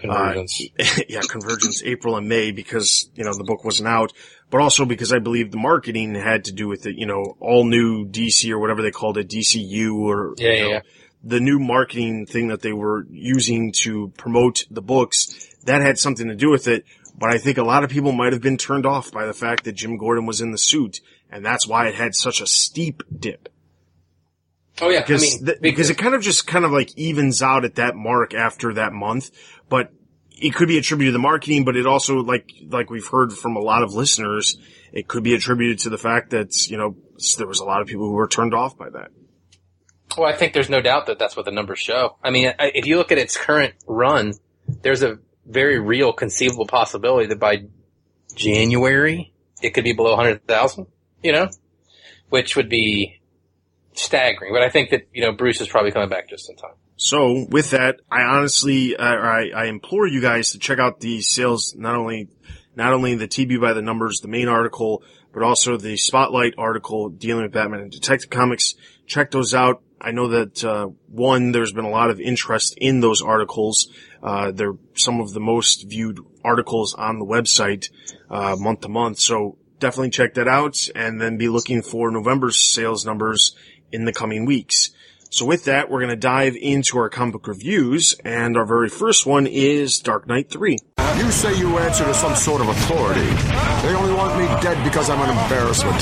uh, 0.04 0.34
Convergence. 0.34 0.62
yeah, 1.10 1.22
Convergence 1.28 1.82
April 1.84 2.16
and 2.18 2.30
May 2.30 2.52
because, 2.52 3.10
you 3.16 3.24
know, 3.24 3.34
the 3.36 3.44
book 3.44 3.64
wasn't 3.64 3.88
out, 3.88 4.14
but 4.52 4.62
also 4.62 4.86
because 4.86 5.12
I 5.12 5.18
believe 5.18 5.50
the 5.52 5.58
marketing 5.58 6.14
had 6.14 6.46
to 6.46 6.52
do 6.52 6.68
with 6.68 6.86
it, 6.86 6.96
you 6.98 7.08
know, 7.08 7.36
all 7.40 7.66
new 7.66 8.06
DC 8.06 8.50
or 8.52 8.60
whatever 8.60 8.84
they 8.84 8.92
called 8.92 9.18
it, 9.18 9.28
DCU 9.28 9.96
or, 9.96 10.36
Yeah, 10.38 10.52
you 10.52 10.62
know, 10.62 10.70
yeah. 10.70 10.82
the 11.24 11.40
new 11.40 11.58
marketing 11.58 12.28
thing 12.28 12.50
that 12.50 12.62
they 12.62 12.74
were 12.74 13.08
using 13.10 13.74
to 13.82 14.14
promote 14.18 14.66
the 14.70 14.84
books, 14.84 15.56
that 15.68 15.82
had 15.82 16.00
something 16.00 16.28
to 16.28 16.36
do 16.36 16.50
with 16.50 16.68
it. 16.68 16.84
But 17.18 17.30
I 17.32 17.38
think 17.38 17.58
a 17.58 17.64
lot 17.64 17.84
of 17.84 17.90
people 17.90 18.12
might 18.12 18.34
have 18.34 18.42
been 18.42 18.58
turned 18.58 18.86
off 18.86 19.12
by 19.12 19.26
the 19.26 19.34
fact 19.34 19.64
that 19.64 19.72
Jim 19.74 19.98
Gordon 19.98 20.26
was 20.26 20.42
in 20.42 20.52
the 20.52 20.58
suit, 20.58 21.00
and 21.32 21.46
that's 21.46 21.68
why 21.68 21.88
it 21.88 21.96
had 21.96 22.14
such 22.16 22.42
a 22.42 22.48
steep 22.48 23.02
dip. 23.18 23.50
oh 24.82 24.90
yeah, 24.90 25.02
Because, 25.02 25.24
I 25.24 25.26
mean, 25.26 25.46
th- 25.46 25.60
because 25.62 25.90
it 25.90 25.98
kind 25.98 26.14
of 26.14 26.22
just 26.22 26.46
kind 26.46 26.64
of 26.66 26.72
like 26.72 26.96
evens 26.98 27.42
out 27.42 27.66
at 27.66 27.76
that 27.76 27.96
mark 27.96 28.34
after 28.36 28.74
that 28.76 28.94
month, 28.94 29.32
but 29.70 29.92
it 30.30 30.54
could 30.54 30.68
be 30.68 30.78
attributed 30.78 31.10
to 31.14 31.18
the 31.18 31.22
marketing, 31.22 31.66
but 31.66 31.76
it 31.76 31.88
also, 31.88 32.18
like, 32.18 32.52
like 32.70 32.92
we've 32.92 33.08
heard 33.08 33.34
from 33.34 33.56
a 33.56 33.60
lot 33.60 33.82
of 33.82 33.94
listeners, 33.96 34.56
it 34.94 35.08
could 35.08 35.24
be 35.24 35.34
attributed 35.34 35.80
to 35.80 35.90
the 35.90 35.98
fact 35.98 36.30
that, 36.30 36.54
you 36.70 36.78
know, 36.78 36.96
there 37.40 37.48
was 37.48 37.60
a 37.60 37.66
lot 37.66 37.82
of 37.82 37.88
people 37.88 38.06
who 38.06 38.14
were 38.14 38.28
turned 38.28 38.54
off 38.54 38.78
by 38.78 38.90
that. 38.92 39.10
Well, 40.16 40.28
I 40.30 40.34
think 40.34 40.54
there's 40.54 40.70
no 40.70 40.82
doubt 40.82 41.08
that 41.08 41.18
that's 41.18 41.36
what 41.36 41.46
the 41.46 41.52
numbers 41.52 41.80
show. 41.80 42.18
I 42.24 42.30
mean, 42.30 42.54
I- 42.60 42.72
if 42.76 42.86
you 42.86 42.98
look 42.98 43.12
at 43.12 43.18
its 43.18 43.36
current 43.36 43.74
run, 43.88 44.34
there's 44.84 45.02
a 45.02 45.18
very 45.48 45.80
real 45.80 46.14
conceivable 46.14 46.68
possibility 46.68 47.28
that 47.28 47.40
by 47.40 47.64
January 48.36 49.34
it 49.62 49.72
could 49.72 49.84
be 49.84 49.94
below 49.94 50.12
100,000, 50.12 50.88
you 51.24 51.32
know? 51.32 51.50
Which 52.30 52.56
would 52.56 52.70
be 52.70 53.20
staggering. 53.94 54.54
But 54.54 54.62
I 54.62 54.70
think 54.70 54.92
that 54.92 55.08
you 55.14 55.22
know 55.22 55.32
Bruce 55.32 55.62
is 55.62 55.68
probably 55.68 55.92
coming 55.92 56.10
back 56.10 56.30
just 56.30 56.50
in 56.50 56.56
time. 56.56 56.74
So 56.96 57.46
with 57.50 57.72
that, 57.72 58.00
I 58.12 58.24
honestly, 58.24 58.98
I, 58.98 59.50
I 59.56 59.66
implore 59.66 60.08
you 60.08 60.20
guys 60.20 60.52
to 60.52 60.60
check 60.60 60.80
out 60.80 61.00
the 61.00 61.22
sales, 61.22 61.76
not 61.76 61.96
only, 61.96 62.28
not 62.76 62.92
only 62.92 63.16
the 63.16 63.28
TB 63.28 63.62
by 63.62 63.74
the 63.74 63.84
numbers, 63.84 64.20
the 64.20 64.28
main 64.28 64.48
article, 64.48 65.04
but 65.32 65.44
also 65.44 65.78
the 65.78 65.96
spotlight 65.98 66.56
article 66.58 67.10
dealing 67.10 67.44
with 67.44 67.52
Batman 67.52 67.82
and 67.82 67.92
Detective 67.92 68.32
Comics. 68.32 68.74
Check 69.06 69.30
those 69.30 69.54
out. 69.54 69.84
I 70.00 70.12
know 70.12 70.28
that, 70.28 70.64
uh, 70.64 70.88
one, 71.08 71.52
there's 71.52 71.74
been 71.74 71.86
a 71.86 71.90
lot 71.90 72.10
of 72.10 72.20
interest 72.20 72.76
in 72.78 73.00
those 73.00 73.22
articles. 73.22 73.90
Uh, 74.22 74.52
they're 74.52 74.76
some 74.96 75.20
of 75.20 75.34
the 75.34 75.40
most 75.40 75.90
viewed 75.90 76.20
articles 76.44 76.94
on 76.94 77.20
the 77.20 77.26
website, 77.26 77.90
uh, 78.30 78.56
month 78.58 78.82
to 78.82 78.90
month. 78.90 79.20
So 79.20 79.58
definitely 79.80 80.12
check 80.12 80.36
that 80.36 80.48
out 80.48 80.78
and 80.96 81.22
then 81.22 81.38
be 81.38 81.50
looking 81.50 81.82
for 81.82 82.12
November's 82.12 82.58
sales 82.58 83.06
numbers 83.06 83.56
in 83.92 84.06
the 84.06 84.14
coming 84.14 84.46
weeks. 84.46 84.92
So 85.30 85.46
with 85.46 85.66
that, 85.66 85.90
we're 85.90 86.00
going 86.00 86.10
to 86.10 86.16
dive 86.16 86.56
into 86.56 86.98
our 86.98 87.10
comic 87.10 87.34
book 87.34 87.48
reviews, 87.48 88.16
and 88.24 88.56
our 88.56 88.66
very 88.66 88.88
first 88.88 89.26
one 89.26 89.46
is 89.46 90.00
Dark 90.00 90.26
Knight 90.26 90.50
3. 90.50 90.78
You 91.18 91.32
say 91.32 91.58
you 91.58 91.78
answer 91.80 92.06
to 92.06 92.14
some 92.14 92.36
sort 92.36 92.62
of 92.62 92.70
authority. 92.70 93.28
They 93.86 93.94
only 93.94 94.14
want 94.14 94.40
me 94.40 94.46
dead 94.62 94.82
because 94.84 95.10
I'm 95.10 95.20
an 95.20 95.30
embarrassment. 95.30 96.00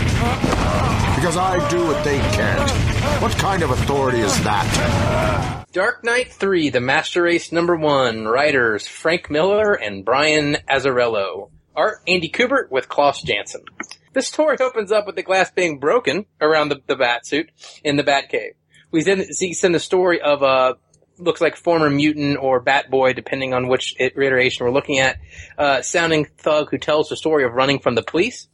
Because 1.16 1.38
I 1.38 1.68
do 1.70 1.88
what 1.88 2.04
they 2.04 2.20
can't. 2.20 2.85
What 3.22 3.32
kind 3.38 3.64
of 3.64 3.72
authority 3.72 4.20
is 4.20 4.44
that? 4.44 5.66
Dark 5.72 6.04
Knight 6.04 6.32
3, 6.32 6.70
The 6.70 6.80
Master 6.80 7.24
Race 7.24 7.52
Number 7.52 7.76
1, 7.76 8.26
writers 8.26 8.88
Frank 8.88 9.30
Miller 9.30 9.74
and 9.74 10.06
Brian 10.06 10.58
Azzarello. 10.70 11.50
Art 11.76 12.00
Andy 12.08 12.30
Kubert 12.30 12.72
with 12.72 12.90
Klaus 12.90 13.22
Janson. 13.22 13.64
This 14.14 14.28
story 14.28 14.58
opens 14.60 14.92
up 14.92 15.06
with 15.06 15.16
the 15.16 15.24
glass 15.24 15.52
being 15.52 15.80
broken 15.80 16.26
around 16.40 16.70
the, 16.70 16.82
the 16.88 16.96
bat 16.96 17.26
suit 17.26 17.50
in 17.84 17.98
the 17.98 18.04
bat 18.04 18.30
cave. 18.30 18.54
We 18.92 19.04
then 19.04 19.26
see 19.34 19.54
the 19.54 19.80
story 19.80 20.22
of 20.22 20.42
a 20.42 20.78
looks 21.18 21.42
like 21.42 21.56
former 21.56 21.90
mutant 21.90 22.38
or 22.38 22.60
bat 22.60 22.90
boy, 22.90 23.14
depending 23.14 23.54
on 23.54 23.68
which 23.68 23.96
iteration 24.00 24.66
we're 24.66 24.72
looking 24.72 25.00
at, 25.00 25.18
uh, 25.58 25.82
sounding 25.82 26.26
thug 26.38 26.70
who 26.72 26.78
tells 26.78 27.10
the 27.10 27.18
story 27.18 27.44
of 27.44 27.54
running 27.54 27.80
from 27.80 27.96
the 27.96 28.04
police. 28.04 28.48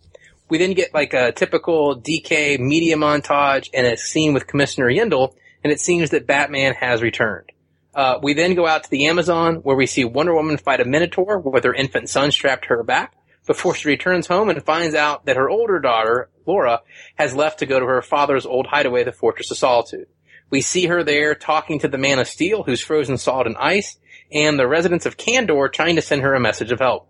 We 0.51 0.57
then 0.57 0.73
get 0.73 0.93
like 0.93 1.13
a 1.13 1.31
typical 1.31 2.01
DK 2.01 2.59
media 2.59 2.97
montage 2.97 3.69
and 3.73 3.87
a 3.87 3.95
scene 3.95 4.33
with 4.33 4.47
Commissioner 4.47 4.87
Yindel, 4.87 5.33
and 5.63 5.71
it 5.71 5.79
seems 5.79 6.09
that 6.09 6.27
Batman 6.27 6.73
has 6.73 7.01
returned. 7.01 7.49
Uh, 7.95 8.19
we 8.21 8.33
then 8.33 8.53
go 8.53 8.67
out 8.67 8.83
to 8.83 8.89
the 8.89 9.05
Amazon 9.05 9.61
where 9.63 9.77
we 9.77 9.85
see 9.85 10.03
Wonder 10.03 10.35
Woman 10.35 10.57
fight 10.57 10.81
a 10.81 10.85
Minotaur 10.85 11.39
with 11.39 11.63
her 11.63 11.73
infant 11.73 12.09
son 12.09 12.31
strapped 12.31 12.63
to 12.63 12.75
her 12.75 12.83
back 12.83 13.15
before 13.47 13.73
she 13.73 13.87
returns 13.87 14.27
home 14.27 14.49
and 14.49 14.61
finds 14.61 14.93
out 14.93 15.25
that 15.25 15.37
her 15.37 15.49
older 15.49 15.79
daughter, 15.79 16.29
Laura, 16.45 16.81
has 17.15 17.33
left 17.33 17.59
to 17.59 17.65
go 17.65 17.79
to 17.79 17.85
her 17.85 18.01
father's 18.01 18.45
old 18.45 18.67
hideaway, 18.67 19.05
the 19.05 19.13
Fortress 19.13 19.51
of 19.51 19.57
Solitude. 19.57 20.07
We 20.49 20.59
see 20.59 20.87
her 20.87 21.01
there 21.01 21.33
talking 21.33 21.79
to 21.79 21.87
the 21.87 21.97
Man 21.97 22.19
of 22.19 22.27
Steel, 22.27 22.63
who's 22.63 22.81
frozen 22.81 23.17
solid 23.17 23.47
in 23.47 23.55
ice, 23.55 23.97
and 24.29 24.59
the 24.59 24.67
residents 24.67 25.05
of 25.05 25.15
Kandor 25.15 25.71
trying 25.71 25.95
to 25.95 26.01
send 26.01 26.23
her 26.23 26.33
a 26.33 26.41
message 26.41 26.73
of 26.73 26.79
help. 26.79 27.07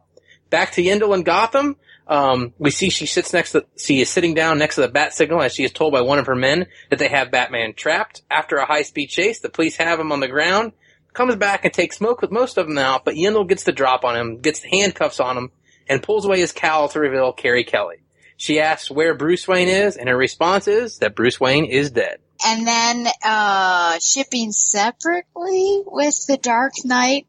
Back 0.52 0.74
to 0.74 0.84
Yindel 0.84 1.16
and 1.16 1.26
Gotham, 1.26 1.78
um, 2.08 2.54
we 2.58 2.72
see 2.72 2.90
she 2.90 3.06
sits 3.06 3.34
next 3.34 3.52
to, 3.54 3.66
she 3.78 4.02
is 4.02 4.10
sitting 4.10 4.34
down 4.34 4.58
next 4.58 4.76
to 4.76 4.82
the 4.82 4.88
bat 4.88 5.14
signal 5.14 5.42
as 5.42 5.54
she 5.54 5.64
is 5.64 5.72
told 5.72 5.94
by 5.94 6.02
one 6.02 6.20
of 6.20 6.28
her 6.28 6.36
men 6.36 6.68
that 6.90 7.00
they 7.00 7.08
have 7.08 7.32
Batman 7.32 7.74
trapped. 7.74 8.22
After 8.30 8.58
a 8.58 8.66
high 8.66 8.82
speed 8.82 9.08
chase, 9.08 9.40
the 9.40 9.50
police 9.50 9.76
have 9.78 10.00
him 10.00 10.12
on 10.12 10.20
the 10.20 10.28
ground, 10.28 10.74
comes 11.14 11.36
back 11.36 11.66
and 11.66 11.74
takes 11.74 11.98
smoke 11.98 12.22
with 12.22 12.32
most 12.32 12.58
of 12.58 12.68
them 12.68 12.78
out, 12.78 13.06
but 13.06 13.16
Yindel 13.16 13.48
gets 13.48 13.64
the 13.64 13.72
drop 13.72 14.04
on 14.04 14.16
him, 14.16 14.40
gets 14.40 14.60
the 14.60 14.70
handcuffs 14.70 15.20
on 15.20 15.38
him, 15.38 15.52
and 15.88 16.04
pulls 16.04 16.26
away 16.26 16.40
his 16.40 16.52
cowl 16.52 16.90
to 16.90 17.00
reveal 17.00 17.34
Carrie 17.34 17.64
Kelly. 17.64 17.98
She 18.38 18.60
asks 18.60 18.90
where 18.90 19.14
Bruce 19.14 19.48
Wayne 19.48 19.68
is, 19.68 19.98
and 19.98 20.10
her 20.10 20.18
response 20.18 20.68
is 20.68 20.98
that 20.98 21.16
Bruce 21.16 21.40
Wayne 21.40 21.66
is 21.66 21.92
dead. 21.92 22.20
And 22.44 22.66
then 22.66 23.08
uh, 23.24 24.00
shipping 24.00 24.52
separately 24.52 25.84
with 25.86 26.26
the 26.28 26.38
Dark 26.38 26.74
Knight 26.84 27.28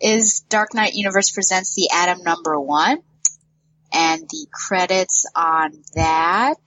is 0.00 0.44
Dark 0.48 0.74
Knight 0.74 0.94
Universe 0.94 1.30
presents 1.32 1.74
the 1.74 1.88
Atom 1.92 2.22
number 2.22 2.60
one. 2.60 3.02
And 3.92 4.22
the 4.28 4.46
credits 4.68 5.26
on 5.34 5.72
that 5.94 6.58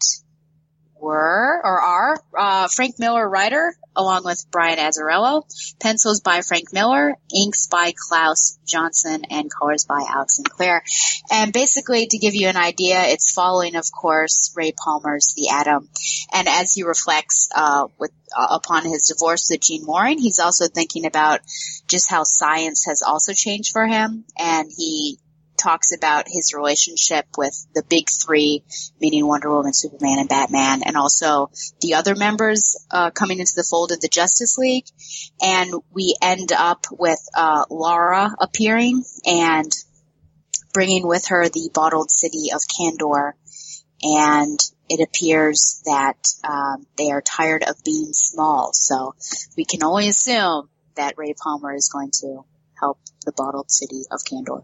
were, 0.99 1.61
or 1.63 1.81
are, 1.81 2.17
uh, 2.37 2.67
Frank 2.67 2.99
Miller 2.99 3.27
writer, 3.27 3.75
along 3.95 4.23
with 4.25 4.45
Brian 4.51 4.79
Azzarello, 4.79 5.43
pencils 5.79 6.21
by 6.21 6.41
Frank 6.41 6.73
Miller, 6.73 7.15
inks 7.35 7.67
by 7.67 7.93
Klaus 7.95 8.57
Janson, 8.65 9.25
and 9.29 9.51
colors 9.51 9.85
by 9.85 10.03
Alex 10.07 10.37
Sinclair. 10.37 10.83
And 11.31 11.53
basically, 11.53 12.07
to 12.07 12.17
give 12.17 12.35
you 12.35 12.47
an 12.47 12.57
idea, 12.57 13.03
it's 13.03 13.33
following, 13.33 13.75
of 13.75 13.85
course, 13.91 14.53
Ray 14.55 14.71
Palmer's 14.71 15.33
The 15.35 15.49
Atom. 15.49 15.89
And 16.33 16.47
as 16.47 16.73
he 16.73 16.83
reflects 16.83 17.49
uh, 17.55 17.87
with 17.99 18.11
uh, 18.35 18.47
upon 18.51 18.85
his 18.85 19.13
divorce 19.13 19.49
with 19.49 19.61
Jean 19.61 19.85
Warren, 19.85 20.17
he's 20.17 20.39
also 20.39 20.65
thinking 20.67 21.05
about 21.05 21.41
just 21.87 22.09
how 22.09 22.23
science 22.23 22.85
has 22.87 23.01
also 23.01 23.33
changed 23.33 23.71
for 23.71 23.85
him, 23.85 24.25
and 24.37 24.69
he 24.75 25.19
talks 25.65 25.91
about 25.91 26.27
his 26.27 26.53
relationship 26.55 27.25
with 27.37 27.65
the 27.73 27.83
big 27.89 28.05
three, 28.09 28.63
meaning 29.01 29.25
Wonder 29.25 29.49
Woman, 29.49 29.73
Superman, 29.73 30.19
and 30.19 30.29
Batman, 30.29 30.83
and 30.85 30.95
also 30.95 31.49
the 31.81 31.95
other 31.95 32.15
members 32.15 32.77
uh, 32.91 33.09
coming 33.09 33.39
into 33.39 33.53
the 33.55 33.67
fold 33.67 33.91
of 33.91 33.99
the 33.99 34.07
Justice 34.07 34.57
League. 34.57 34.85
And 35.41 35.73
we 35.91 36.15
end 36.21 36.51
up 36.51 36.85
with 36.91 37.19
uh, 37.35 37.65
Laura 37.71 38.29
appearing 38.39 39.03
and 39.25 39.71
bringing 40.71 41.07
with 41.07 41.27
her 41.29 41.49
the 41.49 41.71
bottled 41.73 42.11
city 42.11 42.49
of 42.53 42.61
Kandor. 42.61 43.31
And 44.03 44.59
it 44.87 45.07
appears 45.07 45.81
that 45.85 46.17
um, 46.43 46.85
they 46.95 47.09
are 47.09 47.21
tired 47.21 47.63
of 47.63 47.83
being 47.83 48.13
small. 48.13 48.71
So 48.73 49.15
we 49.57 49.65
can 49.65 49.83
only 49.83 50.09
assume 50.09 50.69
that 50.95 51.15
Ray 51.17 51.33
Palmer 51.33 51.73
is 51.73 51.89
going 51.89 52.11
to 52.21 52.45
help 52.79 52.99
the 53.25 53.31
bottled 53.31 53.71
city 53.71 54.03
of 54.11 54.19
Kandor. 54.21 54.63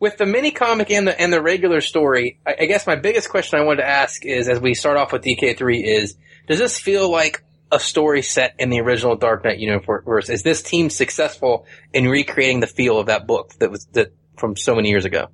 With 0.00 0.16
the 0.16 0.26
mini 0.26 0.50
comic 0.50 0.90
and 0.90 1.06
the 1.06 1.20
and 1.20 1.32
the 1.32 1.42
regular 1.42 1.80
story, 1.80 2.40
I, 2.46 2.56
I 2.60 2.64
guess 2.66 2.86
my 2.86 2.96
biggest 2.96 3.28
question 3.28 3.58
I 3.58 3.64
wanted 3.64 3.82
to 3.82 3.88
ask 3.88 4.24
is, 4.24 4.48
as 4.48 4.60
we 4.60 4.74
start 4.74 4.96
off 4.96 5.12
with 5.12 5.22
DK3, 5.22 5.82
is 5.84 6.16
does 6.46 6.58
this 6.58 6.78
feel 6.78 7.10
like 7.10 7.42
a 7.72 7.80
story 7.80 8.22
set 8.22 8.54
in 8.58 8.70
the 8.70 8.80
original 8.80 9.16
Dark 9.16 9.44
Knight 9.44 9.58
universe? 9.58 10.28
Is 10.28 10.42
this 10.42 10.62
team 10.62 10.90
successful 10.90 11.66
in 11.92 12.06
recreating 12.06 12.60
the 12.60 12.66
feel 12.66 12.98
of 12.98 13.06
that 13.06 13.26
book 13.26 13.52
that 13.58 13.70
was 13.70 13.86
that 13.92 14.12
from 14.36 14.56
so 14.56 14.74
many 14.74 14.90
years 14.90 15.04
ago? 15.04 15.28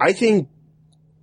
I 0.00 0.12
think 0.12 0.48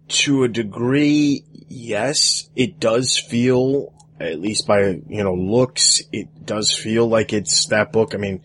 to 0.08 0.44
a 0.44 0.48
degree, 0.48 1.44
yes, 1.68 2.50
it 2.56 2.80
does 2.80 3.18
feel, 3.18 3.94
at 4.20 4.40
least 4.40 4.66
by, 4.68 5.02
you 5.08 5.24
know, 5.24 5.34
looks, 5.34 6.02
it 6.12 6.46
does 6.46 6.74
feel 6.74 7.08
like 7.08 7.34
it's 7.34 7.68
that 7.68 7.92
book. 7.92 8.16
I 8.16 8.18
mean, 8.18 8.42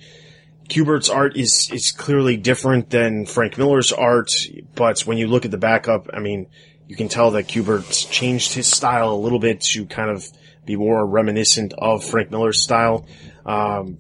Kubert's 0.68 1.10
art 1.10 1.36
is, 1.36 1.70
is 1.72 1.92
clearly 1.92 2.36
different 2.36 2.90
than 2.90 3.26
Frank 3.26 3.58
Miller's 3.58 3.92
art, 3.92 4.30
but 4.74 5.00
when 5.00 5.18
you 5.18 5.26
look 5.26 5.44
at 5.44 5.50
the 5.50 5.58
backup, 5.58 6.08
I 6.12 6.20
mean, 6.20 6.46
you 6.86 6.96
can 6.96 7.08
tell 7.08 7.32
that 7.32 7.48
Kubert's 7.48 8.04
changed 8.04 8.54
his 8.54 8.66
style 8.66 9.12
a 9.12 9.16
little 9.16 9.38
bit 9.38 9.60
to 9.72 9.86
kind 9.86 10.10
of 10.10 10.26
be 10.64 10.76
more 10.76 11.06
reminiscent 11.06 11.74
of 11.76 12.04
Frank 12.04 12.30
Miller's 12.30 12.62
style. 12.62 13.06
Um, 13.44 13.98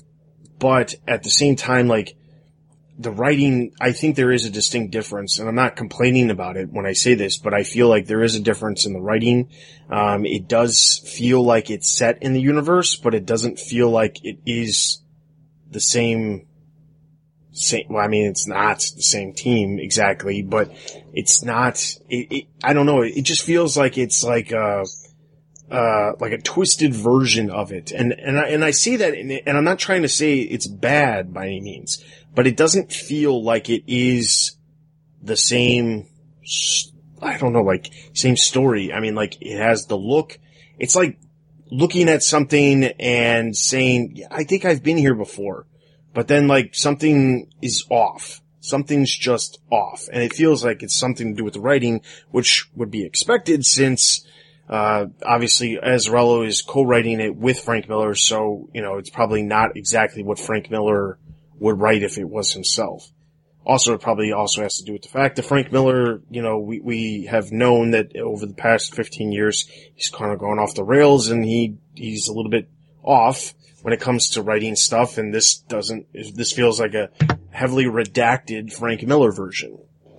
but 0.58 0.94
at 1.06 1.22
the 1.22 1.30
same 1.30 1.56
time, 1.56 1.88
like, 1.88 2.16
the 2.96 3.10
writing, 3.10 3.72
I 3.80 3.92
think 3.92 4.14
there 4.14 4.30
is 4.30 4.44
a 4.44 4.50
distinct 4.50 4.92
difference, 4.92 5.38
and 5.38 5.48
I'm 5.48 5.56
not 5.56 5.74
complaining 5.74 6.30
about 6.30 6.56
it 6.56 6.70
when 6.70 6.86
I 6.86 6.92
say 6.92 7.14
this, 7.14 7.38
but 7.38 7.52
I 7.52 7.64
feel 7.64 7.88
like 7.88 8.06
there 8.06 8.22
is 8.22 8.36
a 8.36 8.40
difference 8.40 8.86
in 8.86 8.92
the 8.92 9.00
writing. 9.00 9.50
Um, 9.90 10.24
it 10.24 10.46
does 10.46 11.02
feel 11.04 11.42
like 11.44 11.70
it's 11.70 11.90
set 11.90 12.22
in 12.22 12.34
the 12.34 12.40
universe, 12.40 12.94
but 12.94 13.14
it 13.14 13.26
doesn't 13.26 13.58
feel 13.58 13.90
like 13.90 14.24
it 14.24 14.38
is 14.46 15.02
the 15.70 15.80
same 15.80 16.46
same, 17.54 17.86
well, 17.88 18.04
I 18.04 18.08
mean, 18.08 18.26
it's 18.26 18.46
not 18.48 18.80
the 18.96 19.02
same 19.02 19.32
team 19.32 19.78
exactly, 19.78 20.42
but 20.42 20.74
it's 21.12 21.42
not, 21.44 21.76
it, 22.08 22.32
it, 22.32 22.46
I 22.64 22.72
don't 22.72 22.86
know, 22.86 23.02
it 23.02 23.22
just 23.22 23.42
feels 23.42 23.76
like 23.76 23.96
it's 23.96 24.24
like 24.24 24.50
a, 24.50 24.84
uh, 25.70 26.12
like 26.18 26.32
a 26.32 26.38
twisted 26.38 26.92
version 26.92 27.50
of 27.50 27.70
it. 27.70 27.92
And, 27.92 28.12
and 28.12 28.38
I, 28.38 28.48
and 28.48 28.64
I 28.64 28.72
see 28.72 28.96
that, 28.96 29.14
and 29.14 29.56
I'm 29.56 29.64
not 29.64 29.78
trying 29.78 30.02
to 30.02 30.08
say 30.08 30.38
it's 30.38 30.66
bad 30.66 31.32
by 31.32 31.46
any 31.46 31.60
means, 31.60 32.04
but 32.34 32.48
it 32.48 32.56
doesn't 32.56 32.92
feel 32.92 33.42
like 33.42 33.70
it 33.70 33.84
is 33.86 34.56
the 35.22 35.36
same, 35.36 36.08
I 37.22 37.38
don't 37.38 37.52
know, 37.52 37.62
like, 37.62 37.90
same 38.14 38.36
story. 38.36 38.92
I 38.92 38.98
mean, 38.98 39.14
like, 39.14 39.40
it 39.40 39.58
has 39.58 39.86
the 39.86 39.96
look, 39.96 40.40
it's 40.78 40.96
like 40.96 41.18
looking 41.70 42.08
at 42.08 42.24
something 42.24 42.82
and 42.84 43.56
saying, 43.56 44.24
I 44.28 44.42
think 44.42 44.64
I've 44.64 44.82
been 44.82 44.98
here 44.98 45.14
before 45.14 45.66
but 46.14 46.28
then 46.28 46.48
like 46.48 46.74
something 46.74 47.50
is 47.60 47.84
off. 47.90 48.40
Something's 48.60 49.14
just 49.14 49.60
off. 49.70 50.08
And 50.10 50.22
it 50.22 50.32
feels 50.32 50.64
like 50.64 50.82
it's 50.82 50.96
something 50.96 51.32
to 51.32 51.36
do 51.36 51.44
with 51.44 51.54
the 51.54 51.60
writing, 51.60 52.00
which 52.30 52.70
would 52.74 52.90
be 52.90 53.04
expected 53.04 53.66
since, 53.66 54.26
uh, 54.70 55.06
obviously 55.22 55.76
Azzarello 55.76 56.46
is 56.46 56.62
co-writing 56.62 57.20
it 57.20 57.36
with 57.36 57.60
Frank 57.60 57.88
Miller. 57.88 58.14
So, 58.14 58.70
you 58.72 58.80
know, 58.80 58.96
it's 58.96 59.10
probably 59.10 59.42
not 59.42 59.76
exactly 59.76 60.22
what 60.22 60.38
Frank 60.38 60.70
Miller 60.70 61.18
would 61.58 61.78
write 61.78 62.02
if 62.02 62.16
it 62.16 62.24
was 62.24 62.52
himself. 62.52 63.10
also, 63.66 63.94
it 63.94 64.00
probably 64.00 64.32
also 64.32 64.62
has 64.62 64.76
to 64.76 64.84
do 64.84 64.92
with 64.92 65.02
the 65.02 65.08
fact 65.08 65.36
that 65.36 65.44
Frank 65.44 65.72
Miller, 65.72 66.20
you 66.30 66.42
know, 66.42 66.58
we, 66.58 66.80
we 66.80 67.24
have 67.30 67.50
known 67.52 67.90
that 67.90 68.16
over 68.16 68.46
the 68.46 68.54
past 68.54 68.94
15 68.94 69.32
years, 69.32 69.68
he's 69.94 70.10
kind 70.10 70.32
of 70.32 70.38
gone 70.38 70.58
off 70.58 70.74
the 70.74 70.84
rails 70.84 71.28
and 71.28 71.44
he, 71.44 71.76
he's 71.94 72.28
a 72.28 72.32
little 72.32 72.50
bit 72.50 72.68
off 73.04 73.54
when 73.82 73.92
it 73.92 74.00
comes 74.00 74.30
to 74.30 74.42
writing 74.42 74.76
stuff. 74.76 75.18
And 75.18 75.32
this 75.32 75.56
doesn't, 75.58 76.06
this 76.12 76.52
feels 76.52 76.80
like 76.80 76.94
a 76.94 77.10
heavily 77.50 77.84
redacted 77.84 78.72
Frank 78.72 79.02
Miller 79.02 79.30
version. 79.30 79.78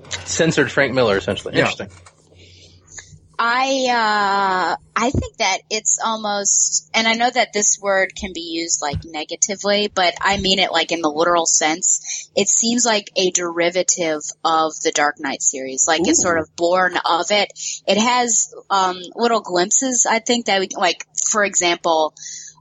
Censored 0.09 0.71
Frank 0.71 0.93
Miller, 0.93 1.17
essentially. 1.17 1.55
Yeah. 1.55 1.69
Interesting. 1.69 1.89
I 3.37 3.87
uh 3.89 4.75
I 4.95 5.09
think 5.11 5.37
that 5.37 5.57
it's 5.69 5.99
almost 6.03 6.89
and 6.93 7.07
I 7.07 7.13
know 7.13 7.29
that 7.29 7.51
this 7.53 7.77
word 7.81 8.13
can 8.15 8.31
be 8.33 8.41
used 8.41 8.81
like 8.81 9.03
negatively, 9.03 9.91
but 9.93 10.13
I 10.21 10.37
mean 10.37 10.59
it 10.59 10.71
like 10.71 10.91
in 10.91 11.01
the 11.01 11.09
literal 11.09 11.45
sense. 11.45 12.29
It 12.35 12.47
seems 12.47 12.85
like 12.85 13.11
a 13.17 13.31
derivative 13.31 14.21
of 14.43 14.73
the 14.83 14.91
Dark 14.93 15.15
Knight 15.19 15.41
series. 15.41 15.85
Like 15.87 16.07
it's 16.07 16.21
sort 16.21 16.39
of 16.39 16.55
born 16.55 16.97
of 17.03 17.25
it. 17.31 17.51
It 17.85 17.97
has 17.97 18.53
um 18.69 19.01
little 19.15 19.41
glimpses 19.41 20.05
I 20.09 20.19
think 20.19 20.45
that 20.45 20.61
we 20.61 20.69
like 20.77 21.05
for 21.29 21.43
example 21.43 22.13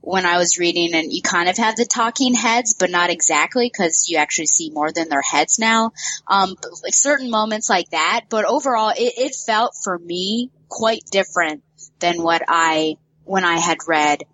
when 0.05 0.27
I 0.27 0.37
was 0.37 0.59
reading 0.59 0.95
and 0.95 1.11
you 1.13 1.23
kind 1.23 1.49
of 1.49 1.57
have 1.57 1.77
the 1.77 1.87
talking 1.87 2.35
heads, 2.35 2.75
but 2.79 2.91
not 2.91 3.09
exactly 3.09 3.71
because 3.73 4.07
you 4.09 4.19
actually 4.19 4.47
see 4.47 4.71
more 4.71 4.93
than 4.93 5.09
their 5.09 5.23
heads 5.23 5.59
now. 5.59 5.93
Um, 6.29 6.57
certain 6.89 7.31
moments 7.31 7.71
like 7.71 7.89
that, 7.91 8.27
but 8.29 8.45
overall 8.45 8.91
it, 8.91 9.15
it 9.17 9.35
felt 9.35 9.75
for 9.83 9.99
me 9.99 10.51
quite 10.69 11.03
different 11.11 11.63
than 12.01 12.23
what 12.23 12.43
I, 12.47 12.97
when 13.25 13.45
I 13.45 13.57
had 13.57 13.79
read, 13.89 14.25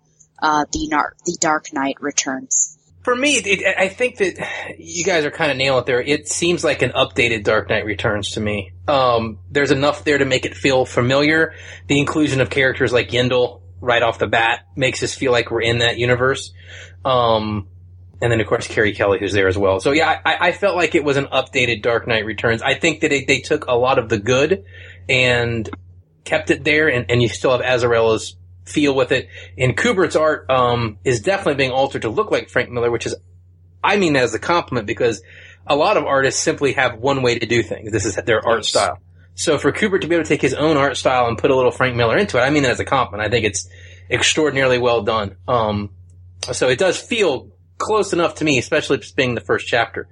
uh, 0.41 0.65
the, 0.73 0.89
Nar- 0.89 1.15
the 1.25 1.37
Dark 1.39 1.71
Knight 1.71 1.97
Returns. 2.01 2.77
For 3.03 3.15
me, 3.15 3.37
it, 3.37 3.77
I 3.77 3.87
think 3.87 4.17
that 4.17 4.75
you 4.77 5.03
guys 5.03 5.25
are 5.25 5.31
kind 5.31 5.51
of 5.51 5.57
nailing 5.57 5.79
it 5.79 5.85
there. 5.87 6.01
It 6.01 6.27
seems 6.27 6.63
like 6.63 6.81
an 6.83 6.91
updated 6.91 7.43
Dark 7.43 7.69
Knight 7.69 7.85
Returns 7.85 8.31
to 8.31 8.39
me. 8.39 8.73
Um, 8.87 9.39
there's 9.49 9.71
enough 9.71 10.03
there 10.03 10.19
to 10.19 10.25
make 10.25 10.45
it 10.45 10.55
feel 10.55 10.85
familiar. 10.85 11.55
The 11.87 11.99
inclusion 11.99 12.41
of 12.41 12.51
characters 12.51 12.93
like 12.93 13.09
Yindel 13.09 13.60
right 13.81 14.01
off 14.01 14.19
the 14.19 14.27
bat 14.27 14.67
makes 14.75 15.03
us 15.03 15.13
feel 15.13 15.31
like 15.31 15.51
we're 15.51 15.61
in 15.61 15.79
that 15.79 15.97
universe. 15.97 16.53
Um, 17.03 17.67
and 18.21 18.31
then 18.31 18.39
of 18.39 18.47
course 18.47 18.67
Carrie 18.67 18.93
Kelly 18.93 19.19
who's 19.19 19.33
there 19.33 19.47
as 19.47 19.57
well. 19.57 19.79
So 19.79 19.91
yeah, 19.91 20.21
I, 20.23 20.49
I 20.49 20.51
felt 20.51 20.75
like 20.75 20.95
it 20.95 21.03
was 21.03 21.17
an 21.17 21.25
updated 21.25 21.81
Dark 21.81 22.07
Knight 22.07 22.25
Returns. 22.25 22.61
I 22.61 22.75
think 22.75 23.01
that 23.01 23.09
they, 23.09 23.25
they 23.25 23.39
took 23.39 23.65
a 23.65 23.73
lot 23.73 23.97
of 23.97 24.07
the 24.09 24.19
good 24.19 24.63
and 25.09 25.69
kept 26.23 26.51
it 26.51 26.63
there, 26.63 26.87
and, 26.87 27.09
and 27.09 27.21
you 27.21 27.27
still 27.27 27.51
have 27.51 27.61
Azzarello's 27.61 28.35
feel 28.65 28.95
with 28.95 29.11
it. 29.11 29.27
And 29.57 29.75
Kubert's 29.75 30.15
art 30.15 30.49
um, 30.49 30.97
is 31.03 31.21
definitely 31.21 31.55
being 31.55 31.71
altered 31.71 32.03
to 32.03 32.09
look 32.09 32.31
like 32.31 32.49
Frank 32.49 32.69
Miller, 32.69 32.91
which 32.91 33.05
is, 33.05 33.15
I 33.83 33.97
mean 33.97 34.13
that 34.13 34.23
as 34.23 34.33
a 34.33 34.39
compliment 34.39 34.85
because 34.85 35.21
a 35.65 35.75
lot 35.75 35.97
of 35.97 36.05
artists 36.05 36.41
simply 36.41 36.73
have 36.73 36.99
one 36.99 37.21
way 37.23 37.39
to 37.39 37.45
do 37.45 37.63
things. 37.63 37.91
This 37.91 38.05
is 38.05 38.15
their 38.15 38.45
art 38.47 38.65
style. 38.65 38.99
So 39.35 39.57
for 39.57 39.71
Kubert 39.71 40.01
to 40.01 40.07
be 40.07 40.15
able 40.15 40.23
to 40.23 40.29
take 40.29 40.41
his 40.41 40.53
own 40.53 40.77
art 40.77 40.97
style 40.97 41.27
and 41.27 41.37
put 41.37 41.51
a 41.51 41.55
little 41.55 41.71
Frank 41.71 41.95
Miller 41.95 42.17
into 42.17 42.37
it, 42.37 42.41
I 42.41 42.49
mean 42.49 42.63
that 42.63 42.71
as 42.71 42.79
a 42.79 42.85
compliment. 42.85 43.27
I 43.27 43.31
think 43.31 43.45
it's 43.45 43.67
extraordinarily 44.09 44.77
well 44.77 45.01
done. 45.01 45.37
Um, 45.47 45.91
so 46.51 46.67
it 46.69 46.79
does 46.79 46.99
feel 46.99 47.49
close 47.77 48.13
enough 48.13 48.35
to 48.35 48.45
me, 48.45 48.57
especially 48.57 48.97
just 48.97 49.15
being 49.15 49.35
the 49.35 49.41
first 49.41 49.67
chapter. 49.67 50.07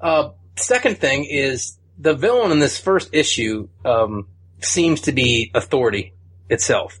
Uh, 0.00 0.30
second 0.56 0.98
thing 0.98 1.24
is 1.24 1.78
the 1.98 2.14
villain 2.14 2.52
in 2.52 2.58
this 2.60 2.78
first 2.78 3.10
issue 3.12 3.68
um, 3.84 4.28
seems 4.60 5.02
to 5.02 5.12
be 5.12 5.50
authority 5.54 6.14
itself. 6.48 7.00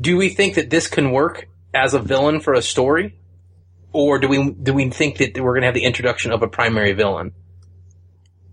Do 0.00 0.16
we 0.16 0.30
think 0.30 0.54
that 0.54 0.70
this 0.70 0.88
can 0.88 1.12
work 1.12 1.48
as 1.72 1.94
a 1.94 2.00
villain 2.00 2.40
for 2.40 2.54
a 2.54 2.62
story, 2.62 3.18
or 3.92 4.18
do 4.18 4.28
we 4.28 4.50
do 4.50 4.74
we 4.74 4.90
think 4.90 5.18
that 5.18 5.38
we're 5.38 5.52
going 5.52 5.62
to 5.62 5.66
have 5.66 5.74
the 5.74 5.84
introduction 5.84 6.32
of 6.32 6.42
a 6.42 6.48
primary 6.48 6.92
villain? 6.92 7.32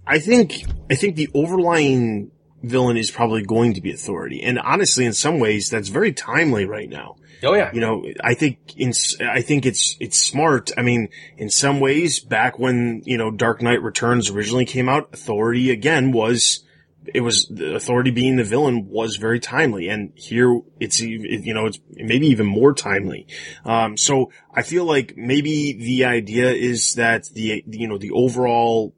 I 0.06 0.20
think 0.20 0.66
I 0.90 0.96
think 0.96 1.16
the 1.16 1.30
overlying 1.34 2.32
villain 2.62 2.98
is 2.98 3.12
probably 3.12 3.44
going 3.44 3.74
to 3.74 3.82
be 3.82 3.92
authority, 3.92 4.42
and 4.42 4.60
honestly, 4.60 5.06
in 5.06 5.14
some 5.14 5.40
ways, 5.40 5.70
that's 5.70 5.90
very 5.90 6.14
timely 6.14 6.66
right 6.66 6.90
now. 6.90 7.16
Oh 7.44 7.54
yeah, 7.54 7.72
You 7.74 7.82
know, 7.82 8.06
I 8.24 8.36
think 8.36 8.78
in 8.78 8.94
I 9.22 9.42
think 9.42 9.66
it's 9.66 9.98
it's 10.00 10.18
smart. 10.18 10.72
I 10.78 10.82
mean, 10.82 11.10
in 11.38 11.50
some 11.50 11.80
ways, 11.80 12.20
back 12.20 12.58
when 12.58 13.02
you 13.06 13.18
know 13.18 13.32
Dark 13.32 13.62
Knight 13.62 13.82
Returns 13.82 14.30
originally 14.30 14.66
came 14.66 14.88
out, 14.88 15.10
authority 15.14 15.72
again 15.72 16.12
was 16.12 16.64
it 17.06 17.22
was 17.22 17.48
the 17.50 17.76
authority 17.76 18.12
being 18.12 18.38
the 18.38 18.44
villain 18.44 18.88
was 18.88 19.18
very 19.18 19.40
timely, 19.40 19.90
and 19.90 20.14
here 20.16 20.62
it's 20.80 21.02
you 21.02 21.54
know 21.54 21.66
it's 21.66 21.80
maybe 21.92 22.28
even 22.28 22.46
more 22.46 22.74
timely. 22.74 23.28
Um, 23.66 23.98
so 23.98 24.32
I 24.54 24.62
feel 24.62 24.86
like 24.86 25.16
maybe 25.18 25.74
the 25.74 26.06
idea 26.06 26.52
is 26.52 26.94
that 26.96 27.26
the 27.34 27.64
you 27.68 27.88
know 27.88 27.98
the 27.98 28.12
overall 28.12 28.94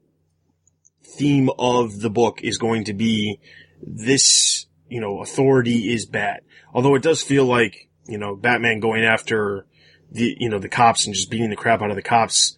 theme 1.16 1.50
of 1.58 2.00
the 2.00 2.10
book 2.10 2.42
is 2.42 2.58
going 2.58 2.84
to 2.84 2.94
be 2.94 3.40
this, 3.82 4.66
you 4.88 5.00
know, 5.00 5.20
authority 5.20 5.92
is 5.92 6.06
bad. 6.06 6.40
Although 6.72 6.94
it 6.94 7.02
does 7.02 7.22
feel 7.22 7.44
like, 7.44 7.88
you 8.06 8.18
know, 8.18 8.36
Batman 8.36 8.80
going 8.80 9.04
after 9.04 9.66
the, 10.10 10.36
you 10.38 10.48
know, 10.48 10.58
the 10.58 10.68
cops 10.68 11.06
and 11.06 11.14
just 11.14 11.30
beating 11.30 11.50
the 11.50 11.56
crap 11.56 11.82
out 11.82 11.90
of 11.90 11.96
the 11.96 12.02
cops 12.02 12.56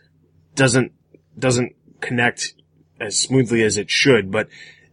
doesn't, 0.54 0.92
doesn't 1.38 1.74
connect 2.00 2.54
as 3.00 3.18
smoothly 3.18 3.62
as 3.62 3.78
it 3.78 3.90
should, 3.90 4.30
but 4.30 4.48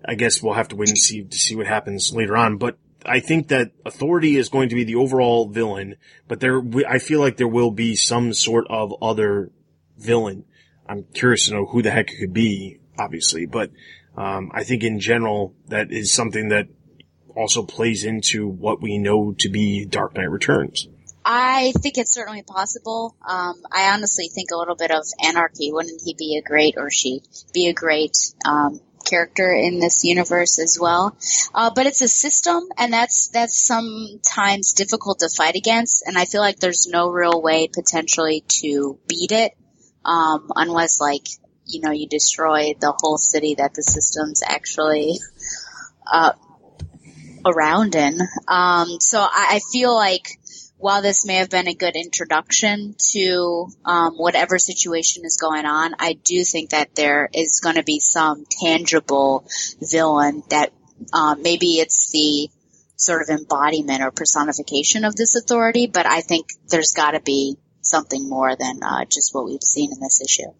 I 0.07 0.15
guess 0.15 0.41
we'll 0.41 0.53
have 0.53 0.67
to 0.69 0.75
wait 0.75 0.89
and 0.89 0.97
see 0.97 1.23
to 1.23 1.37
see 1.37 1.55
what 1.55 1.67
happens 1.67 2.13
later 2.13 2.37
on. 2.37 2.57
But 2.57 2.77
I 3.05 3.19
think 3.19 3.47
that 3.49 3.71
authority 3.85 4.35
is 4.35 4.49
going 4.49 4.69
to 4.69 4.75
be 4.75 4.83
the 4.83 4.95
overall 4.95 5.47
villain, 5.49 5.95
but 6.27 6.39
there, 6.39 6.61
I 6.87 6.99
feel 6.99 7.19
like 7.19 7.37
there 7.37 7.47
will 7.47 7.71
be 7.71 7.95
some 7.95 8.33
sort 8.33 8.65
of 8.69 8.93
other 9.01 9.51
villain. 9.97 10.45
I'm 10.87 11.03
curious 11.13 11.47
to 11.47 11.53
know 11.53 11.65
who 11.65 11.81
the 11.81 11.91
heck 11.91 12.11
it 12.11 12.19
could 12.19 12.33
be, 12.33 12.79
obviously, 12.97 13.45
but 13.45 13.71
um, 14.17 14.51
I 14.53 14.63
think 14.63 14.83
in 14.83 14.99
general 14.99 15.53
that 15.67 15.91
is 15.91 16.13
something 16.13 16.49
that 16.49 16.67
also 17.35 17.63
plays 17.63 18.03
into 18.03 18.47
what 18.47 18.81
we 18.81 18.97
know 18.97 19.35
to 19.39 19.49
be 19.49 19.85
Dark 19.85 20.15
Knight 20.15 20.29
Returns. 20.29 20.87
I 21.25 21.73
think 21.81 21.97
it's 21.97 22.13
certainly 22.13 22.43
possible. 22.43 23.15
Um, 23.27 23.63
I 23.71 23.91
honestly 23.93 24.27
think 24.27 24.51
a 24.51 24.57
little 24.57 24.75
bit 24.75 24.91
of 24.91 25.03
anarchy. 25.23 25.71
Wouldn't 25.71 26.01
he 26.05 26.13
be 26.17 26.37
a 26.37 26.47
great, 26.47 26.75
or 26.77 26.91
she 26.91 27.23
be 27.51 27.67
a 27.67 27.73
great 27.73 28.15
um, 28.45 28.79
character 29.03 29.51
in 29.51 29.79
this 29.79 30.03
universe 30.03 30.59
as 30.59 30.77
well? 30.79 31.17
Uh, 31.53 31.71
but 31.75 31.87
it's 31.87 32.01
a 32.01 32.07
system, 32.07 32.69
and 32.77 32.93
that's 32.93 33.29
that's 33.29 33.59
sometimes 33.65 34.73
difficult 34.73 35.19
to 35.19 35.29
fight 35.29 35.55
against. 35.55 36.03
And 36.05 36.15
I 36.15 36.25
feel 36.25 36.41
like 36.41 36.59
there's 36.59 36.87
no 36.87 37.09
real 37.09 37.41
way 37.41 37.69
potentially 37.73 38.43
to 38.61 38.99
beat 39.07 39.31
it, 39.31 39.53
um, 40.05 40.51
unless 40.55 41.01
like 41.01 41.25
you 41.65 41.81
know 41.81 41.91
you 41.91 42.07
destroy 42.07 42.73
the 42.79 42.93
whole 42.97 43.17
city 43.17 43.55
that 43.55 43.73
the 43.73 43.83
system's 43.83 44.41
actually 44.45 45.19
uh, 46.11 46.33
around 47.45 47.95
in. 47.95 48.19
Um, 48.47 48.99
so 48.99 49.19
I, 49.19 49.55
I 49.55 49.59
feel 49.71 49.95
like 49.95 50.39
while 50.77 51.01
this 51.01 51.25
may 51.25 51.35
have 51.35 51.49
been 51.49 51.67
a 51.67 51.73
good 51.73 51.95
introduction 51.95 52.95
to 53.11 53.67
um, 53.85 54.15
whatever 54.15 54.59
situation 54.59 55.25
is 55.25 55.37
going 55.37 55.65
on, 55.65 55.95
I 55.99 56.13
do 56.13 56.43
think 56.43 56.71
that 56.71 56.95
there 56.95 57.29
is 57.33 57.61
going 57.63 57.75
to 57.75 57.83
be 57.83 57.99
some 57.99 58.45
tangible 58.49 59.47
villain 59.81 60.43
that 60.49 60.73
um, 61.13 61.41
maybe 61.41 61.79
it's 61.79 62.11
the 62.11 62.49
sort 62.97 63.21
of 63.21 63.29
embodiment 63.29 64.01
or 64.01 64.11
personification 64.11 65.05
of 65.05 65.15
this 65.15 65.35
authority, 65.35 65.87
but 65.87 66.05
I 66.05 66.21
think 66.21 66.47
there's 66.69 66.93
got 66.93 67.11
to 67.11 67.21
be 67.21 67.57
something 67.81 68.27
more 68.27 68.55
than 68.55 68.81
uh, 68.83 69.05
just 69.05 69.33
what 69.33 69.45
we've 69.45 69.63
seen 69.63 69.91
in 69.91 69.99
this 69.99 70.21
issue. 70.21 70.51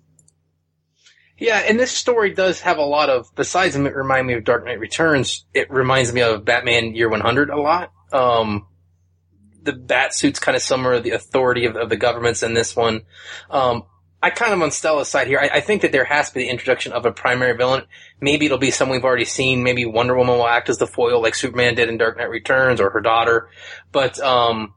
Yeah, 1.38 1.58
and 1.58 1.80
this 1.80 1.92
story 1.92 2.34
does 2.34 2.62
have 2.62 2.78
a 2.78 2.86
lot 2.86 3.10
of, 3.10 3.34
besides 3.36 3.76
it 3.76 3.94
remind 3.94 4.26
me 4.26 4.34
of 4.34 4.46
Dark 4.46 4.66
Knight 4.66 4.80
Returns, 4.80 5.46
it 5.54 5.70
reminds 5.70 6.14
me 6.14 6.22
of 6.22 6.46
Batman 6.46 6.96
Year 6.96 7.10
100 7.10 7.50
a 7.50 7.60
lot. 7.60 7.92
Um, 8.14 8.68
the 9.62 9.74
bat 9.74 10.14
suit's 10.14 10.40
kind 10.40 10.56
of 10.56 10.62
of 10.94 11.04
the 11.04 11.12
authority 11.12 11.66
of, 11.66 11.76
of 11.76 11.90
the 11.90 11.98
governments 11.98 12.42
in 12.42 12.54
this 12.54 12.76
one. 12.76 13.02
Um, 13.50 13.84
I 14.24 14.30
kind 14.30 14.54
of 14.54 14.62
on 14.62 14.72
Stella's 14.72 15.10
side 15.10 15.28
here. 15.28 15.40
I, 15.40 15.58
I 15.58 15.62
think 15.62 15.82
that 15.82 15.92
there 15.92 16.06
has 16.06 16.30
to 16.30 16.36
be 16.36 16.42
the 16.42 16.50
introduction 16.50 16.94
of 16.94 17.06
a 17.06 17.12
primary 17.12 17.56
villain. 17.58 17.84
Maybe 18.22 18.46
it'll 18.46 18.58
be 18.58 18.72
someone 18.72 18.98
we've 18.98 19.06
already 19.06 19.26
seen. 19.26 19.62
Maybe 19.62 19.86
Wonder 19.86 20.16
Woman 20.16 20.38
will 20.38 20.48
act 20.48 20.70
as 20.70 20.78
the 20.78 20.88
foil 20.88 21.22
like 21.22 21.36
Superman 21.36 21.76
did 21.76 21.90
in 21.90 21.98
Dark 21.98 22.18
Knight 22.18 22.30
Returns 22.30 22.80
or 22.80 22.92
her 22.92 23.02
daughter. 23.02 23.50
But, 23.92 24.20
um, 24.20 24.74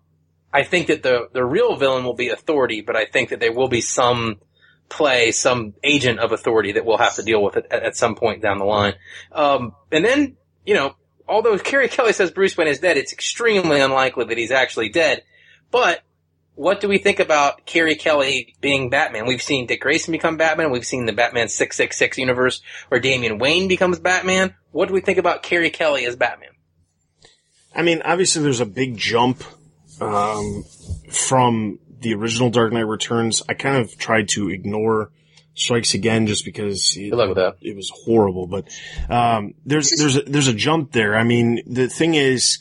I 0.52 0.64
think 0.64 0.88
that 0.88 1.02
the, 1.02 1.28
the 1.32 1.44
real 1.44 1.76
villain 1.76 2.04
will 2.04 2.14
be 2.14 2.30
authority, 2.30 2.80
but 2.80 2.96
I 2.96 3.04
think 3.04 3.28
that 3.28 3.40
there 3.40 3.52
will 3.52 3.68
be 3.68 3.82
some 3.82 4.40
play, 4.89 5.32
some 5.32 5.74
agent 5.82 6.18
of 6.18 6.32
authority 6.32 6.72
that 6.72 6.84
we'll 6.84 6.99
have 6.99 7.14
to 7.16 7.22
deal 7.22 7.43
with 7.43 7.57
it 7.57 7.66
at, 7.70 7.82
at 7.82 7.97
some 7.97 8.14
point 8.14 8.43
down 8.43 8.59
the 8.59 8.64
line. 8.64 8.95
Um, 9.32 9.74
and 9.93 10.05
then, 10.05 10.36
you 10.64 10.74
know, 10.74 10.95
although 11.28 11.59
Carrie 11.59 11.89
Kelly 11.89 12.12
says 12.12 12.30
Bruce 12.30 12.57
Wayne 12.57 12.68
is 12.68 12.80
dead, 12.80 12.97
it's 12.97 13.12
extremely 13.12 13.80
unlikely 13.80 14.26
that 14.26 14.39
he's 14.39 14.51
actually 14.51 14.89
dead. 14.89 15.22
But 15.70 16.03
what 16.55 16.80
do 16.80 16.89
we 16.89 16.99
think 16.99 17.20
about 17.20 17.66
Carrie 17.66 17.95
Kelly 17.95 18.57
being 18.61 18.91
Batman? 18.91 19.26
We've 19.26 19.43
seen 19.43 19.66
Dick 19.66 19.80
Grayson 19.80 20.12
become 20.12 20.36
Batman. 20.36 20.72
We've 20.72 20.84
seen 20.84 21.07
the 21.07 21.12
Batman 21.12 21.49
666 21.49 22.18
universe 22.18 22.62
where 22.89 23.01
Damian 23.01 23.39
Wayne 23.39 23.68
becomes 23.68 24.01
Batman. 24.01 24.55
What 24.72 24.89
do 24.89 24.95
we 24.95 25.01
think 25.01 25.18
about 25.18 25.43
Carrie 25.43 25.70
Kelly 25.70 26.05
as 26.05 26.16
Batman? 26.16 26.51
I 27.74 27.82
mean, 27.82 28.03
obviously 28.05 28.43
there's 28.43 28.61
a 28.61 28.66
big 28.66 28.97
jump 28.97 29.45
um, 30.01 30.64
from 31.11 31.78
the 32.01 32.14
original 32.14 32.51
Dark 32.51 32.72
Knight 32.72 32.86
Returns. 32.86 33.42
I 33.49 33.55
kind 33.55 33.76
of 33.76 33.96
tried 33.99 34.28
to 34.30 34.51
ignore 34.51 35.11
Strikes 35.55 35.94
Again 35.94 36.26
just 36.26 36.44
because 36.44 36.94
it, 36.96 37.12
it 37.61 37.76
was 37.76 37.90
horrible. 38.05 38.46
But 38.46 38.68
um, 39.11 39.55
there's 39.66 39.90
there's 39.90 40.16
a, 40.16 40.22
there's 40.22 40.49
a 40.49 40.55
jump 40.55 40.92
there. 40.92 41.16
I 41.16 41.24
mean, 41.24 41.61
the 41.66 41.88
thing 41.88 42.14
is, 42.14 42.59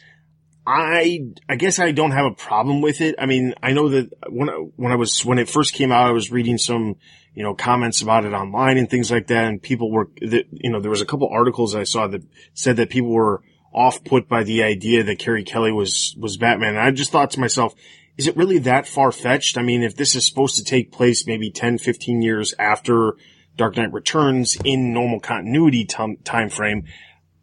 I 0.66 1.32
I 1.48 1.56
guess 1.56 1.80
I 1.80 1.92
don't 1.92 2.12
have 2.12 2.26
a 2.26 2.36
problem 2.36 2.82
with 2.82 3.02
it. 3.02 3.16
I 3.20 3.26
mean, 3.26 3.54
I 3.62 3.74
know 3.74 3.90
that 3.90 4.10
when 4.30 4.50
I, 4.50 4.54
when 4.54 4.92
I 4.92 4.96
was 4.96 5.24
when 5.24 5.40
it 5.40 5.50
first 5.50 5.74
came 5.74 5.92
out, 5.92 6.08
I 6.08 6.12
was 6.12 6.32
reading 6.32 6.58
some 6.58 6.96
you 7.34 7.44
know 7.44 7.54
comments 7.54 8.02
about 8.02 8.26
it 8.26 8.34
online 8.34 8.78
and 8.78 8.90
things 8.90 9.12
like 9.12 9.28
that, 9.28 9.46
and 9.46 9.62
people 9.62 9.92
were 9.92 10.10
that 10.22 10.46
you 10.52 10.72
know 10.72 10.80
there 10.80 10.92
was 10.92 11.02
a 11.02 11.06
couple 11.06 11.30
articles 11.30 11.76
I 11.76 11.84
saw 11.84 12.08
that 12.08 12.24
said 12.54 12.78
that 12.78 12.90
people 12.90 13.12
were 13.12 13.44
off 13.74 14.04
put 14.04 14.28
by 14.28 14.44
the 14.44 14.64
idea 14.64 15.04
that 15.04 15.20
Carrie 15.20 15.44
Kelly 15.44 15.72
was 15.72 16.16
was 16.20 16.38
Batman. 16.38 16.70
And 16.70 16.80
I 16.80 16.92
just 16.92 17.12
thought 17.12 17.32
to 17.32 17.40
myself, 17.40 17.76
is 18.18 18.28
it 18.28 18.36
really 18.36 18.58
that 18.60 18.88
far 18.88 19.12
fetched? 19.12 19.58
I 19.58 19.62
mean, 19.62 19.84
if 19.84 19.96
this 19.96 20.16
is 20.16 20.26
supposed 20.26 20.58
to 20.58 20.64
take 20.64 20.92
place 20.92 21.28
maybe 21.28 21.52
10, 21.52 21.78
15 21.78 22.22
years 22.22 22.54
after 22.58 23.16
Dark 23.56 23.78
Knight 23.78 23.94
Returns 23.94 24.58
in 24.64 24.94
normal 24.94 25.20
continuity 25.20 25.86
time, 25.86 26.18
time 26.24 26.50
frame, 26.50 26.86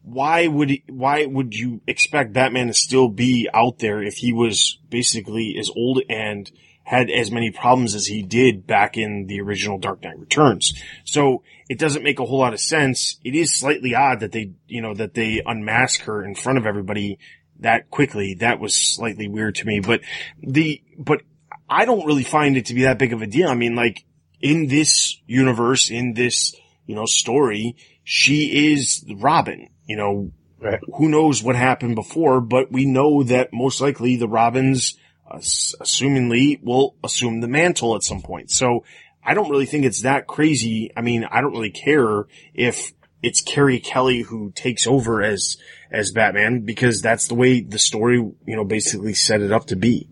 why 0.03 0.47
would 0.47 0.71
he, 0.71 0.85
why 0.89 1.25
would 1.27 1.55
you 1.55 1.81
expect 1.87 2.33
Batman 2.33 2.67
to 2.67 2.75
still 2.75 3.09
be 3.09 3.49
out 3.55 3.79
there 3.79 4.03
if 4.03 4.17
he 4.17 4.33
was 4.33 4.79
basically 4.91 5.57
as 5.59 5.71
old 5.75 6.03
and 6.11 6.51
had 6.83 7.09
as 7.09 7.31
many 7.31 7.51
problems 7.51 7.95
as 7.95 8.07
he 8.07 8.23
did 8.23 8.67
back 8.67 8.99
in 8.99 9.27
the 9.27 9.41
original 9.41 9.79
Dark 9.79 10.03
Knight 10.03 10.19
Returns? 10.19 10.75
So 11.05 11.43
it 11.71 11.79
doesn't 11.79 12.03
make 12.03 12.19
a 12.19 12.25
whole 12.27 12.41
lot 12.41 12.53
of 12.53 12.61
sense. 12.61 13.19
It 13.25 13.35
is 13.35 13.59
slightly 13.59 13.95
odd 13.95 14.21
that 14.21 14.33
they, 14.33 14.53
you 14.67 14.83
know, 14.83 14.95
that 14.95 15.15
they 15.15 15.41
unmask 15.45 16.03
her 16.03 16.23
in 16.23 16.35
front 16.35 16.59
of 16.59 16.67
everybody 16.67 17.19
that 17.61 17.91
quickly. 17.91 18.35
That 18.35 18.61
was 18.61 18.75
slightly 18.75 19.29
weird 19.29 19.57
to 19.57 19.67
me, 19.67 19.81
but 19.81 20.01
the, 20.43 20.83
but 20.99 21.23
I 21.69 21.85
don't 21.85 22.07
really 22.07 22.25
find 22.25 22.57
it 22.57 22.67
to 22.67 22.75
be 22.75 22.83
that 22.83 22.99
big 22.99 23.13
of 23.13 23.23
a 23.23 23.27
deal. 23.27 23.49
I 23.49 23.55
mean, 23.55 23.75
like 23.75 24.05
in 24.41 24.69
this 24.69 25.21
universe, 25.27 25.91
in 25.91 26.15
this, 26.15 26.55
you 26.87 26.95
know, 26.95 27.07
story, 27.07 27.77
she 28.03 28.73
is 28.73 29.05
Robin, 29.17 29.69
you 29.87 29.97
know, 29.97 30.33
Right. 30.61 30.81
who 30.95 31.09
knows 31.11 31.43
what 31.43 31.57
happened 31.57 31.95
before, 31.95 32.41
but 32.41 32.73
we 32.73 32.87
know 32.87 33.23
that 33.25 33.53
most 33.53 33.83
likely 33.83 34.17
the 34.17 34.29
Robins, 34.29 34.97
uh, 35.31 35.37
assumingly, 35.37 36.59
will 36.63 36.97
assume 37.05 37.41
the 37.41 37.49
mantle 37.49 37.95
at 37.97 38.03
some 38.03 38.23
point. 38.23 38.51
So 38.51 38.85
I 39.23 39.35
don't 39.35 39.51
really 39.51 39.67
think 39.67 39.85
it's 39.85 40.03
that 40.03 40.27
crazy. 40.27 40.91
I 40.97 41.03
mean, 41.03 41.25
I 41.25 41.43
don't 41.43 41.53
really 41.53 41.71
care 41.71 42.27
if 42.55 42.93
it's 43.25 43.41
Carrie 43.41 43.81
Kelly 43.81 44.21
who 44.21 44.53
takes 44.53 44.87
over 44.87 45.23
as, 45.23 45.57
as 45.91 46.11
Batman 46.11 46.61
because 46.61 47.01
that's 47.01 47.27
the 47.27 47.35
way 47.35 47.63
the 47.63 47.79
story, 47.79 48.17
you 48.17 48.57
know, 48.57 48.65
basically 48.65 49.15
set 49.15 49.41
it 49.41 49.51
up 49.51 49.67
to 49.69 49.77
be. 49.77 50.09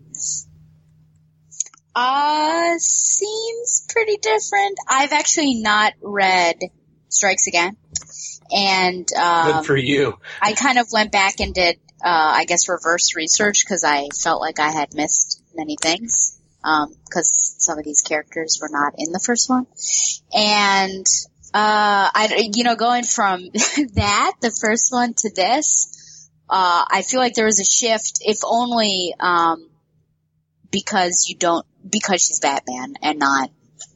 Uh, 1.95 2.73
seems 2.79 3.85
pretty 3.87 4.17
different. 4.17 4.79
I've 4.89 5.13
actually 5.13 5.61
not 5.61 5.93
read 6.01 6.55
Strikes 7.09 7.45
Again. 7.45 7.77
And, 8.51 9.07
um, 9.13 9.51
Good 9.51 9.65
for 9.65 9.77
you. 9.77 10.17
I 10.41 10.53
kind 10.53 10.79
of 10.79 10.87
went 10.91 11.11
back 11.11 11.39
and 11.39 11.53
did, 11.53 11.75
uh, 12.03 12.33
I 12.35 12.45
guess 12.45 12.67
reverse 12.67 13.15
research 13.15 13.63
because 13.63 13.83
I 13.83 14.07
felt 14.23 14.41
like 14.41 14.59
I 14.59 14.71
had 14.71 14.95
missed 14.95 15.43
many 15.55 15.77
things. 15.79 16.39
Um, 16.63 16.95
cause 17.13 17.55
some 17.59 17.77
of 17.77 17.83
these 17.83 18.01
characters 18.01 18.57
were 18.59 18.69
not 18.71 18.93
in 18.97 19.11
the 19.11 19.19
first 19.19 19.49
one. 19.49 19.67
And, 20.33 21.05
uh, 21.53 22.09
I, 22.13 22.49
you 22.53 22.63
know, 22.63 22.75
going 22.75 23.03
from 23.03 23.41
that, 23.93 24.33
the 24.41 24.51
first 24.59 24.91
one 24.91 25.13
to 25.13 25.31
this, 25.33 26.29
uh, 26.49 26.85
I 26.89 27.03
feel 27.03 27.19
like 27.19 27.35
there 27.35 27.45
was 27.45 27.59
a 27.59 27.65
shift, 27.65 28.19
if 28.21 28.39
only, 28.43 29.13
um, 29.19 29.69
because 30.71 31.27
you 31.29 31.37
don't, 31.37 31.65
because 31.87 32.23
she's 32.23 32.39
Batman 32.39 32.95
and 33.01 33.19
not 33.19 33.51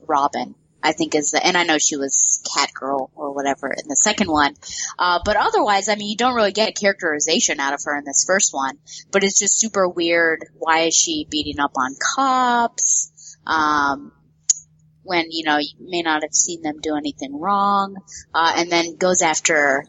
Robin. 0.08 0.56
I 0.84 0.92
think 0.92 1.16
is 1.16 1.32
the, 1.32 1.46
and 1.46 1.58
I 1.58 1.64
know 1.64 1.80
she 1.80 1.98
was 1.98 2.42
Catgirl 2.56 3.10
or 3.16 3.34
whatever 3.34 3.68
in 3.68 3.88
the 3.88 3.96
second 3.96 4.30
one. 4.30 4.54
Uh, 4.98 5.20
but 5.26 5.36
otherwise, 5.36 5.90
I 5.90 5.96
mean, 5.96 6.10
you 6.10 6.16
don't 6.16 6.36
really 6.36 6.52
get 6.52 6.70
a 6.70 6.74
characterization 6.74 7.60
out 7.60 7.74
of 7.74 7.82
her 7.84 7.98
in 7.98 8.06
this 8.06 8.24
first 8.26 8.54
one, 8.54 8.78
but 9.12 9.24
it's 9.24 9.40
just 9.40 9.60
super 9.60 9.90
weird. 9.90 10.46
Why 10.58 10.82
is 10.82 10.96
she 10.96 11.28
beating 11.30 11.60
up 11.60 11.72
on 11.76 11.96
cops? 12.16 13.36
Um, 13.46 14.12
when, 15.08 15.28
you 15.32 15.46
know, 15.46 15.58
you 15.58 15.70
may 15.80 16.02
not 16.02 16.22
have 16.24 16.34
seen 16.34 16.62
them 16.62 16.80
do 16.82 16.96
anything 16.96 17.40
wrong, 17.40 17.96
uh, 18.34 18.54
and 18.58 18.70
then 18.70 18.98
goes 18.98 19.22
after 19.22 19.86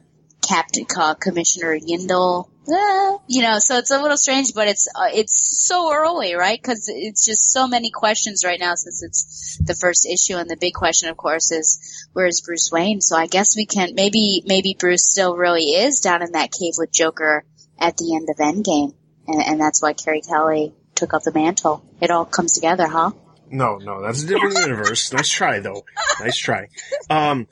Captain, 0.46 0.86
uh, 0.96 1.14
Commissioner 1.14 1.76
Yindel. 1.76 2.48
Eh, 2.70 3.16
you 3.28 3.42
know, 3.42 3.58
so 3.58 3.78
it's 3.78 3.90
a 3.90 4.00
little 4.00 4.16
strange, 4.16 4.54
but 4.54 4.68
it's 4.68 4.88
uh, 4.94 5.08
it's 5.12 5.66
so 5.66 5.92
early, 5.92 6.34
right? 6.34 6.60
Because 6.60 6.88
it's 6.88 7.24
just 7.24 7.50
so 7.50 7.66
many 7.66 7.90
questions 7.90 8.44
right 8.44 8.60
now 8.60 8.74
since 8.74 9.02
it's 9.02 9.58
the 9.64 9.74
first 9.74 10.06
issue, 10.06 10.36
and 10.36 10.48
the 10.48 10.56
big 10.56 10.74
question, 10.74 11.08
of 11.08 11.16
course, 11.16 11.50
is 11.50 12.06
where 12.12 12.26
is 12.26 12.42
Bruce 12.42 12.70
Wayne? 12.70 13.00
So 13.00 13.16
I 13.16 13.26
guess 13.26 13.56
we 13.56 13.66
can 13.66 13.94
maybe 13.94 14.42
maybe 14.46 14.76
Bruce 14.78 15.10
still 15.10 15.34
really 15.34 15.64
is 15.64 16.00
down 16.00 16.22
in 16.22 16.32
that 16.32 16.52
cave 16.52 16.74
with 16.76 16.92
Joker 16.92 17.44
at 17.78 17.96
the 17.96 18.14
end 18.14 18.28
of 18.28 18.36
Endgame, 18.36 18.94
and, 19.26 19.42
and 19.42 19.60
that's 19.60 19.80
why 19.80 19.94
Carrie 19.94 20.20
Kelly 20.20 20.74
took 20.94 21.14
up 21.14 21.22
the 21.22 21.32
mantle. 21.32 21.82
It 22.00 22.10
all 22.10 22.26
comes 22.26 22.52
together, 22.52 22.86
huh? 22.86 23.12
No, 23.50 23.76
no, 23.76 24.02
that's 24.02 24.22
a 24.22 24.26
different 24.26 24.58
universe. 24.58 25.12
Nice 25.12 25.28
try 25.30 25.60
though. 25.60 25.84
Nice 26.20 26.36
try. 26.36 26.68
Um, 27.10 27.46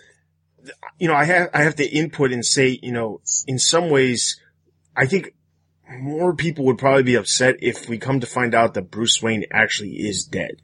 you 0.99 1.09
know, 1.09 1.14
I 1.14 1.24
have, 1.24 1.51
I 1.55 1.62
have 1.62 1.76
to 1.76 1.86
input 1.88 2.32
and 2.32 2.44
say, 2.44 2.78
you 2.82 2.92
know, 2.92 3.20
in 3.47 3.59
some 3.59 3.90
ways, 3.90 4.40
I 4.97 5.07
think 5.07 5.34
more 5.88 6.34
people 6.34 6.64
would 6.66 6.78
probably 6.78 7.05
be 7.05 7.14
upset 7.14 7.57
if 7.61 7.88
we 7.88 7.99
come 7.99 8.20
to 8.20 8.26
find 8.26 8.55
out 8.55 8.74
that 8.74 8.90
Bruce 8.90 9.22
Wayne 9.22 9.44
actually 9.53 9.92
is 9.92 10.24
dead. 10.24 10.62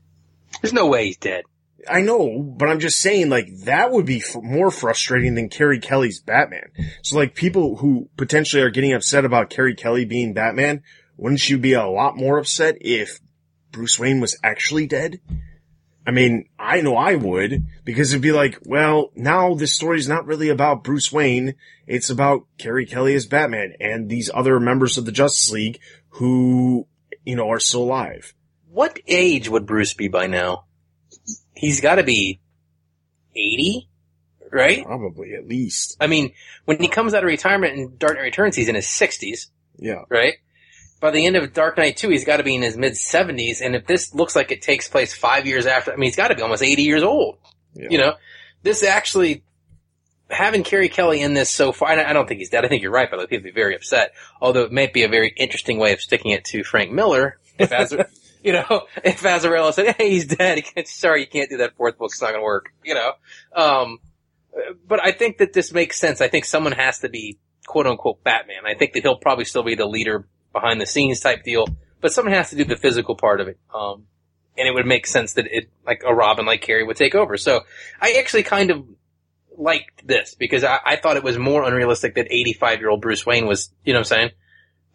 There's 0.60 0.72
no 0.72 0.86
way 0.86 1.06
he's 1.06 1.16
dead. 1.16 1.44
I 1.88 2.00
know, 2.00 2.40
but 2.40 2.68
I'm 2.68 2.78
just 2.78 3.00
saying, 3.00 3.28
like, 3.28 3.48
that 3.64 3.90
would 3.90 4.06
be 4.06 4.18
f- 4.18 4.40
more 4.40 4.70
frustrating 4.70 5.34
than 5.34 5.48
Carrie 5.48 5.80
Kelly's 5.80 6.20
Batman. 6.20 6.70
So, 7.02 7.16
like, 7.16 7.34
people 7.34 7.76
who 7.76 8.08
potentially 8.16 8.62
are 8.62 8.70
getting 8.70 8.92
upset 8.92 9.24
about 9.24 9.50
Carrie 9.50 9.74
Kelly 9.74 10.04
being 10.04 10.32
Batman, 10.32 10.82
wouldn't 11.16 11.48
you 11.48 11.58
be 11.58 11.72
a 11.72 11.86
lot 11.86 12.16
more 12.16 12.38
upset 12.38 12.76
if 12.80 13.18
Bruce 13.72 13.98
Wayne 13.98 14.20
was 14.20 14.38
actually 14.44 14.86
dead? 14.86 15.20
I 16.06 16.10
mean, 16.10 16.48
I 16.58 16.80
know 16.80 16.96
I 16.96 17.14
would, 17.14 17.64
because 17.84 18.12
it'd 18.12 18.22
be 18.22 18.32
like, 18.32 18.58
well, 18.64 19.10
now 19.14 19.54
this 19.54 19.72
story's 19.74 20.08
not 20.08 20.26
really 20.26 20.48
about 20.48 20.82
Bruce 20.82 21.12
Wayne, 21.12 21.54
it's 21.86 22.10
about 22.10 22.46
Carrie 22.58 22.86
Kelly 22.86 23.14
as 23.14 23.26
Batman 23.26 23.74
and 23.80 24.08
these 24.08 24.28
other 24.34 24.58
members 24.58 24.98
of 24.98 25.04
the 25.04 25.12
Justice 25.12 25.50
League 25.52 25.78
who, 26.10 26.86
you 27.24 27.36
know, 27.36 27.50
are 27.50 27.60
still 27.60 27.82
alive. 27.84 28.34
What 28.70 28.98
age 29.06 29.48
would 29.48 29.64
Bruce 29.66 29.94
be 29.94 30.08
by 30.08 30.26
now? 30.26 30.64
He's 31.54 31.80
got 31.80 31.96
to 31.96 32.02
be 32.02 32.40
80, 33.36 33.88
right? 34.50 34.84
Probably, 34.84 35.34
at 35.34 35.46
least. 35.46 35.96
I 36.00 36.06
mean, 36.08 36.32
when 36.64 36.80
he 36.80 36.88
comes 36.88 37.14
out 37.14 37.22
of 37.22 37.28
retirement 37.28 37.74
in 37.78 37.96
Dark 37.96 38.14
Knight 38.14 38.22
Returns, 38.24 38.56
he's 38.56 38.68
in 38.68 38.74
his 38.74 38.86
60s, 38.86 39.50
Yeah. 39.78 40.02
right? 40.08 40.34
By 41.02 41.10
the 41.10 41.26
end 41.26 41.34
of 41.34 41.52
Dark 41.52 41.78
Knight 41.78 41.96
2, 41.96 42.10
he's 42.10 42.24
got 42.24 42.36
to 42.36 42.44
be 42.44 42.54
in 42.54 42.62
his 42.62 42.76
mid 42.76 42.92
70s, 42.92 43.60
and 43.60 43.74
if 43.74 43.88
this 43.88 44.14
looks 44.14 44.36
like 44.36 44.52
it 44.52 44.62
takes 44.62 44.86
place 44.86 45.12
five 45.12 45.48
years 45.48 45.66
after, 45.66 45.92
I 45.92 45.96
mean, 45.96 46.06
he's 46.06 46.14
got 46.14 46.28
to 46.28 46.36
be 46.36 46.42
almost 46.42 46.62
80 46.62 46.82
years 46.84 47.02
old. 47.02 47.38
Yeah. 47.74 47.88
You 47.90 47.98
know, 47.98 48.14
this 48.62 48.84
actually, 48.84 49.42
having 50.30 50.62
Carrie 50.62 50.88
Kelly 50.88 51.20
in 51.20 51.34
this 51.34 51.50
so 51.50 51.72
far, 51.72 51.88
I 51.88 52.12
don't 52.12 52.28
think 52.28 52.38
he's 52.38 52.50
dead. 52.50 52.64
I 52.64 52.68
think 52.68 52.84
you're 52.84 52.92
right, 52.92 53.10
but 53.10 53.18
people 53.28 53.38
would 53.42 53.52
be 53.52 53.60
very 53.60 53.74
upset. 53.74 54.12
Although 54.40 54.62
it 54.62 54.70
might 54.70 54.92
be 54.92 55.02
a 55.02 55.08
very 55.08 55.34
interesting 55.36 55.76
way 55.76 55.92
of 55.92 56.00
sticking 56.00 56.30
it 56.30 56.44
to 56.46 56.62
Frank 56.62 56.92
Miller. 56.92 57.40
If 57.58 57.72
as, 57.72 57.92
you 58.44 58.52
know, 58.52 58.82
if 59.02 59.22
Azzarello 59.22 59.74
said, 59.74 59.96
"Hey, 59.96 60.10
he's 60.10 60.26
dead," 60.26 60.62
sorry, 60.86 61.22
you 61.22 61.26
can't 61.26 61.50
do 61.50 61.56
that 61.56 61.76
fourth 61.76 61.98
book. 61.98 62.12
It's 62.12 62.22
not 62.22 62.28
going 62.28 62.42
to 62.42 62.44
work. 62.44 62.72
You 62.84 62.94
know, 62.94 63.12
um, 63.56 63.98
but 64.86 65.04
I 65.04 65.10
think 65.10 65.38
that 65.38 65.52
this 65.52 65.72
makes 65.72 65.98
sense. 65.98 66.20
I 66.20 66.28
think 66.28 66.44
someone 66.44 66.74
has 66.74 67.00
to 67.00 67.08
be 67.08 67.40
quote 67.66 67.88
unquote 67.88 68.22
Batman. 68.22 68.66
I 68.66 68.74
think 68.74 68.92
that 68.92 69.02
he'll 69.02 69.16
probably 69.16 69.46
still 69.46 69.64
be 69.64 69.74
the 69.74 69.86
leader 69.86 70.28
behind 70.52 70.80
the 70.80 70.86
scenes 70.86 71.20
type 71.20 71.42
deal, 71.44 71.66
but 72.00 72.12
someone 72.12 72.34
has 72.34 72.50
to 72.50 72.56
do 72.56 72.64
the 72.64 72.76
physical 72.76 73.14
part 73.16 73.40
of 73.40 73.48
it. 73.48 73.58
Um, 73.74 74.06
and 74.56 74.68
it 74.68 74.72
would 74.72 74.86
make 74.86 75.06
sense 75.06 75.34
that 75.34 75.46
it, 75.50 75.70
like 75.86 76.02
a 76.06 76.14
Robin 76.14 76.44
like 76.44 76.60
Carrie 76.60 76.84
would 76.84 76.96
take 76.96 77.14
over. 77.14 77.36
So 77.36 77.62
I 78.00 78.16
actually 78.18 78.42
kind 78.42 78.70
of 78.70 78.84
liked 79.56 80.06
this 80.06 80.34
because 80.34 80.64
I, 80.64 80.78
I 80.84 80.96
thought 80.96 81.16
it 81.16 81.24
was 81.24 81.38
more 81.38 81.62
unrealistic 81.64 82.14
that 82.16 82.26
85 82.30 82.80
year 82.80 82.90
old 82.90 83.00
Bruce 83.00 83.24
Wayne 83.24 83.46
was, 83.46 83.70
you 83.84 83.92
know 83.92 84.00
what 84.00 84.12
I'm 84.12 84.18
saying, 84.18 84.30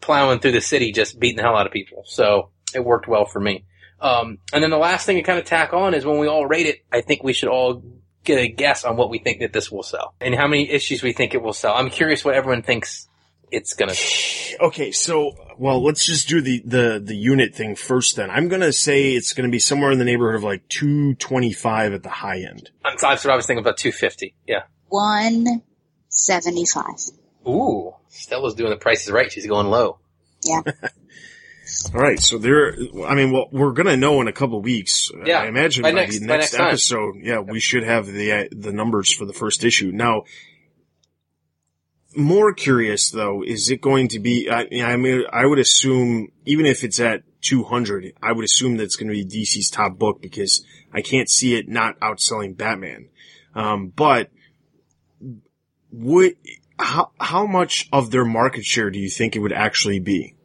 plowing 0.01 0.39
through 0.39 0.51
the 0.51 0.61
city 0.61 0.91
just 0.91 1.19
beating 1.19 1.37
the 1.37 1.43
hell 1.43 1.55
out 1.55 1.65
of 1.65 1.73
people. 1.73 2.03
So 2.05 2.49
it 2.73 2.83
worked 2.83 3.07
well 3.07 3.25
for 3.25 3.39
me. 3.39 3.65
Um, 3.99 4.37
and 4.53 4.63
then 4.63 4.69
the 4.69 4.77
last 4.77 5.05
thing 5.05 5.17
to 5.17 5.23
kind 5.23 5.39
of 5.39 5.45
tack 5.45 5.73
on 5.73 5.95
is 5.95 6.05
when 6.05 6.19
we 6.19 6.27
all 6.27 6.45
rate 6.45 6.67
it, 6.67 6.85
I 6.91 7.01
think 7.01 7.23
we 7.23 7.33
should 7.33 7.49
all 7.49 7.83
get 8.23 8.37
a 8.37 8.47
guess 8.47 8.83
on 8.83 8.95
what 8.97 9.09
we 9.09 9.19
think 9.19 9.39
that 9.39 9.53
this 9.53 9.71
will 9.71 9.83
sell 9.83 10.13
and 10.19 10.35
how 10.35 10.47
many 10.47 10.69
issues 10.69 11.01
we 11.01 11.13
think 11.13 11.33
it 11.33 11.41
will 11.41 11.53
sell. 11.53 11.73
I'm 11.73 11.89
curious 11.89 12.23
what 12.23 12.35
everyone 12.35 12.61
thinks 12.61 13.07
it's 13.51 13.73
gonna. 13.73 13.93
Okay, 14.59 14.91
so 14.91 15.33
well, 15.57 15.83
let's 15.83 16.05
just 16.05 16.27
do 16.27 16.41
the 16.41 16.61
the 16.65 17.01
the 17.03 17.15
unit 17.15 17.55
thing 17.55 17.75
first. 17.75 18.15
Then 18.15 18.29
I'm 18.29 18.47
gonna 18.47 18.73
say 18.73 19.11
it's 19.13 19.33
gonna 19.33 19.49
be 19.49 19.59
somewhere 19.59 19.91
in 19.91 19.99
the 19.99 20.05
neighborhood 20.05 20.35
of 20.35 20.43
like 20.43 20.67
225 20.69 21.93
at 21.93 22.03
the 22.03 22.09
high 22.09 22.39
end. 22.39 22.69
I'm, 22.83 22.95
that's 22.99 23.23
what 23.23 23.33
I 23.33 23.35
was 23.35 23.45
thinking 23.45 23.63
about 23.63 23.77
250. 23.77 24.33
Yeah. 24.47 24.63
One 24.89 25.61
seventy-five. 26.09 26.95
Ooh, 27.47 27.93
Stella's 28.09 28.55
doing 28.55 28.69
the 28.71 28.77
prices 28.77 29.11
right. 29.11 29.31
She's 29.31 29.47
going 29.47 29.67
low. 29.67 29.99
Yeah. 30.43 30.61
All 31.93 31.99
right, 32.01 32.17
so 32.19 32.37
there. 32.37 32.73
I 33.05 33.13
mean, 33.13 33.31
well, 33.33 33.49
we're 33.51 33.73
gonna 33.73 33.97
know 33.97 34.21
in 34.21 34.27
a 34.29 34.31
couple 34.31 34.57
of 34.59 34.63
weeks. 34.63 35.11
Yeah, 35.25 35.41
I 35.41 35.47
imagine 35.47 35.83
by 35.83 35.91
by, 35.91 35.95
next- 35.95 36.19
the 36.21 36.27
by 36.27 36.37
next, 36.37 36.53
next 36.53 36.57
time. 36.57 36.67
episode. 36.69 37.15
Yeah, 37.21 37.39
we 37.39 37.59
should 37.59 37.83
have 37.83 38.07
the 38.07 38.31
uh, 38.31 38.43
the 38.51 38.71
numbers 38.71 39.11
for 39.13 39.25
the 39.25 39.33
first 39.33 39.65
issue. 39.65 39.91
Now, 39.91 40.23
more 42.17 42.53
curious 42.53 43.11
though, 43.11 43.43
is 43.43 43.69
it 43.69 43.81
going 43.81 44.09
to 44.09 44.19
be? 44.19 44.49
I, 44.49 44.67
I 44.83 44.97
mean, 44.97 45.23
I 45.31 45.45
would 45.45 45.59
assume 45.59 46.29
even 46.45 46.65
if 46.65 46.83
it's 46.83 46.99
at 46.99 47.23
200, 47.41 48.13
I 48.21 48.31
would 48.31 48.43
assume 48.43 48.77
that 48.77 48.83
it's 48.83 48.95
going 48.95 49.07
to 49.07 49.13
be 49.13 49.25
DC's 49.25 49.69
top 49.69 49.97
book 49.97 50.21
because 50.21 50.65
I 50.93 51.01
can't 51.01 51.29
see 51.29 51.55
it 51.55 51.67
not 51.67 51.99
outselling 51.99 52.57
Batman. 52.57 53.09
Um, 53.53 53.87
but 53.87 54.29
would 55.91 56.35
how 56.79 57.11
how 57.19 57.45
much 57.45 57.87
of 57.91 58.11
their 58.11 58.25
market 58.25 58.65
share 58.65 58.89
do 58.89 58.99
you 58.99 59.09
think 59.09 59.35
it 59.35 59.39
would 59.39 59.53
actually 59.53 59.99
be? 59.99 60.35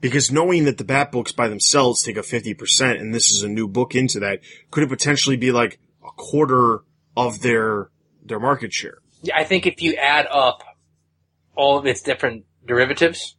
Because 0.00 0.30
knowing 0.30 0.64
that 0.64 0.76
the 0.76 0.84
Bat 0.84 1.12
books 1.12 1.32
by 1.32 1.48
themselves 1.48 2.02
take 2.02 2.18
a 2.18 2.20
50% 2.20 3.00
and 3.00 3.14
this 3.14 3.30
is 3.30 3.42
a 3.42 3.48
new 3.48 3.66
book 3.66 3.94
into 3.94 4.20
that, 4.20 4.40
could 4.70 4.82
it 4.82 4.90
potentially 4.90 5.38
be 5.38 5.50
like 5.50 5.78
a 6.06 6.10
quarter 6.10 6.82
of 7.16 7.40
their, 7.40 7.88
their 8.22 8.38
market 8.38 8.70
share? 8.70 8.98
Yeah, 9.22 9.34
I 9.38 9.44
think 9.44 9.66
if 9.66 9.80
you 9.80 9.94
add 9.94 10.26
up 10.30 10.62
all 11.56 11.78
of 11.78 11.86
its 11.86 12.02
different 12.02 12.44
derivatives, 12.66 13.36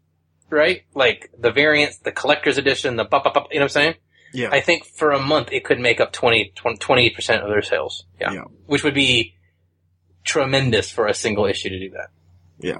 right? 0.49 0.83
Like 0.93 1.29
the 1.37 1.51
variants, 1.51 1.97
the 1.99 2.11
collector's 2.11 2.57
edition, 2.57 2.95
the 2.95 3.03
bu- 3.05 3.21
bu- 3.23 3.31
bu- 3.33 3.39
you 3.51 3.59
know 3.59 3.61
what 3.61 3.61
I'm 3.63 3.69
saying? 3.69 3.93
Yeah. 4.33 4.49
I 4.51 4.59
think 4.61 4.85
for 4.85 5.11
a 5.11 5.19
month 5.19 5.49
it 5.51 5.63
could 5.63 5.79
make 5.79 5.99
up 6.01 6.11
20, 6.11 6.53
20 6.55 7.09
percent 7.11 7.41
of 7.43 7.49
their 7.49 7.61
sales. 7.61 8.05
Yeah. 8.19 8.33
Yeah. 8.33 8.43
Which 8.65 8.83
would 8.83 8.93
be 8.93 9.35
tremendous 10.23 10.89
for 10.91 11.07
a 11.07 11.13
single 11.13 11.45
issue 11.45 11.69
to 11.69 11.79
do 11.79 11.89
that. 11.91 12.07
yeah. 12.59 12.77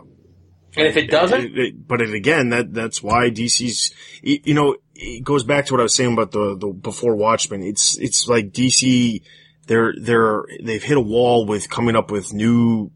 And 0.77 0.87
if 0.87 0.97
it 0.97 1.09
doesn't, 1.09 1.41
It- 1.41 1.57
it- 1.57 1.87
but 1.87 2.01
it, 2.01 2.13
again, 2.13 2.49
that, 2.49 2.73
that's 2.73 3.01
why 3.01 3.29
DC's, 3.29 3.93
you 4.21 4.53
know, 4.53 4.75
it 4.93 5.23
goes 5.23 5.45
back 5.45 5.67
to 5.67 5.73
what 5.73 5.79
I 5.79 5.83
was 5.83 5.95
saying 5.95 6.11
about 6.11 6.31
the, 6.31 6.57
the 6.57 6.67
before 6.67 7.15
Watchmen. 7.15 7.63
It's, 7.63 7.97
it's 7.97 8.27
like 8.27 8.51
DC, 8.51 9.21
they're, 9.67 9.93
they're, 9.97 10.43
they've 10.61 10.83
hit 10.83 10.97
a 10.97 11.01
wall 11.01 11.45
with 11.45 11.69
coming 11.69 11.95
up 11.95 12.11
with 12.11 12.33
new 12.33 12.91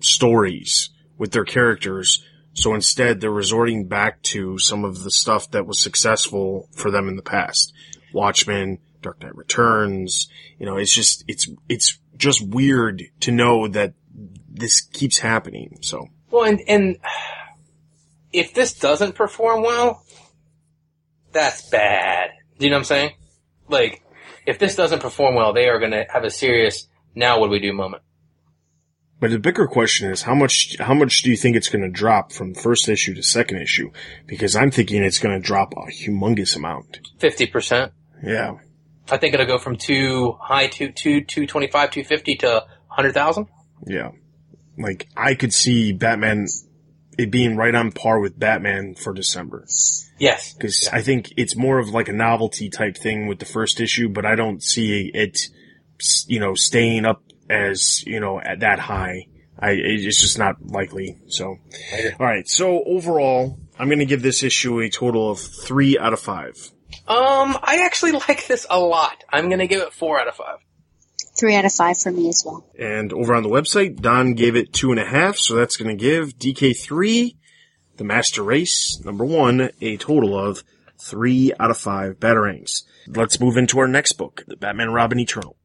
stories 0.00 0.90
with 1.20 1.32
their 1.32 1.44
characters. 1.44 2.24
So 2.54 2.74
instead, 2.74 3.20
they're 3.20 3.30
resorting 3.30 3.86
back 3.86 4.22
to 4.22 4.58
some 4.58 4.84
of 4.84 5.04
the 5.04 5.10
stuff 5.10 5.50
that 5.50 5.66
was 5.66 5.78
successful 5.78 6.66
for 6.72 6.90
them 6.90 7.08
in 7.08 7.16
the 7.16 7.22
past. 7.22 7.74
Watchmen, 8.14 8.78
Dark 9.02 9.22
Knight 9.22 9.36
Returns, 9.36 10.28
you 10.58 10.64
know, 10.64 10.78
it's 10.78 10.94
just, 10.94 11.22
it's, 11.28 11.46
it's 11.68 11.98
just 12.16 12.40
weird 12.40 13.04
to 13.20 13.30
know 13.30 13.68
that 13.68 13.92
this 14.48 14.80
keeps 14.80 15.18
happening. 15.18 15.78
So. 15.82 16.08
well, 16.30 16.44
and, 16.44 16.60
and 16.66 16.96
if 18.32 18.54
this 18.54 18.72
doesn't 18.72 19.14
perform 19.14 19.62
well, 19.62 20.02
that's 21.32 21.68
bad. 21.68 22.30
Do 22.58 22.64
you 22.64 22.70
know 22.70 22.76
what 22.76 22.80
I'm 22.80 22.84
saying? 22.84 23.10
Like, 23.68 24.02
if 24.46 24.58
this 24.58 24.74
doesn't 24.74 25.00
perform 25.00 25.34
well, 25.34 25.52
they 25.52 25.68
are 25.68 25.78
going 25.78 25.92
to 25.92 26.06
have 26.10 26.24
a 26.24 26.30
serious, 26.30 26.88
now 27.14 27.38
what 27.38 27.48
do 27.48 27.52
we 27.52 27.60
do 27.60 27.74
moment. 27.74 28.02
But 29.20 29.30
the 29.30 29.38
bigger 29.38 29.66
question 29.66 30.10
is 30.10 30.22
how 30.22 30.34
much 30.34 30.76
how 30.80 30.94
much 30.94 31.22
do 31.22 31.30
you 31.30 31.36
think 31.36 31.54
it's 31.54 31.68
going 31.68 31.82
to 31.84 31.90
drop 31.90 32.32
from 32.32 32.54
first 32.54 32.88
issue 32.88 33.14
to 33.14 33.22
second 33.22 33.58
issue? 33.60 33.90
Because 34.26 34.56
I'm 34.56 34.70
thinking 34.70 35.02
it's 35.02 35.18
going 35.18 35.38
to 35.40 35.46
drop 35.46 35.74
a 35.74 35.90
humongous 35.90 36.56
amount. 36.56 37.00
50%. 37.18 37.92
Yeah, 38.24 38.56
I 39.10 39.16
think 39.18 39.34
it'll 39.34 39.46
go 39.46 39.58
from 39.58 39.76
two 39.76 40.32
high 40.40 40.68
to 40.68 40.90
two, 40.90 41.20
225, 41.22 41.90
250 41.90 42.36
to 42.36 42.64
100,000. 42.88 43.46
yeah. 43.86 44.10
Like 44.78 45.08
I 45.16 45.34
could 45.34 45.52
see 45.52 45.92
Batman 45.92 46.46
it 47.18 47.30
being 47.30 47.56
right 47.56 47.74
on 47.74 47.92
par 47.92 48.18
with 48.20 48.38
Batman 48.38 48.94
for 48.94 49.12
December 49.12 49.66
Yes. 50.18 50.54
because 50.54 50.88
I 50.90 51.02
think 51.02 51.32
it's 51.36 51.54
more 51.54 51.78
of 51.78 51.90
like 51.90 52.08
a 52.08 52.14
novelty 52.14 52.70
type 52.70 52.96
thing 52.96 53.26
with 53.26 53.40
the 53.40 53.44
first 53.44 53.80
issue, 53.80 54.08
but 54.08 54.24
I 54.24 54.36
don't 54.36 54.62
see 54.62 55.10
it, 55.12 55.38
you 56.28 56.40
know, 56.40 56.54
staying 56.54 57.04
up 57.04 57.22
as 57.50 58.04
you 58.06 58.20
know 58.20 58.40
at 58.40 58.60
that 58.60 58.78
high. 58.78 59.26
I 59.58 59.72
it's 59.72 60.20
just 60.20 60.38
not 60.38 60.56
likely. 60.64 61.18
So, 61.28 61.46
all 61.48 62.26
right. 62.26 62.48
So 62.48 62.82
overall, 62.84 63.58
I'm 63.78 63.88
going 63.88 63.98
to 63.98 64.06
give 64.06 64.22
this 64.22 64.42
issue 64.42 64.80
a 64.80 64.88
total 64.88 65.30
of 65.30 65.38
three 65.38 65.98
out 65.98 66.14
of 66.14 66.20
five. 66.20 66.56
Um, 67.06 67.58
I 67.62 67.82
actually 67.84 68.12
like 68.28 68.46
this 68.46 68.66
a 68.70 68.78
lot. 68.78 69.24
I'm 69.28 69.50
gonna 69.50 69.66
give 69.66 69.82
it 69.82 69.92
four 69.92 70.20
out 70.20 70.28
of 70.28 70.34
five. 70.34 70.58
Three 71.38 71.54
out 71.54 71.64
of 71.64 71.72
five 71.72 71.98
for 71.98 72.10
me 72.10 72.28
as 72.28 72.42
well. 72.44 72.66
And 72.78 73.12
over 73.12 73.34
on 73.34 73.42
the 73.42 73.48
website, 73.48 74.00
Don 74.00 74.34
gave 74.34 74.56
it 74.56 74.72
two 74.72 74.90
and 74.90 75.00
a 75.00 75.04
half, 75.04 75.36
so 75.36 75.54
that's 75.54 75.76
going 75.76 75.96
to 75.96 76.02
give 76.02 76.36
DK3, 76.36 77.36
the 77.96 78.04
Master 78.04 78.42
Race, 78.42 79.00
number 79.04 79.24
one, 79.24 79.70
a 79.80 79.96
total 79.96 80.36
of 80.36 80.64
three 81.00 81.52
out 81.58 81.70
of 81.70 81.78
five 81.78 82.18
Batarangs. 82.18 82.82
Let's 83.06 83.40
move 83.40 83.56
into 83.56 83.78
our 83.78 83.88
next 83.88 84.14
book, 84.14 84.42
The 84.48 84.56
Batman 84.56 84.92
Robin 84.92 85.18
Eternal. 85.20 85.56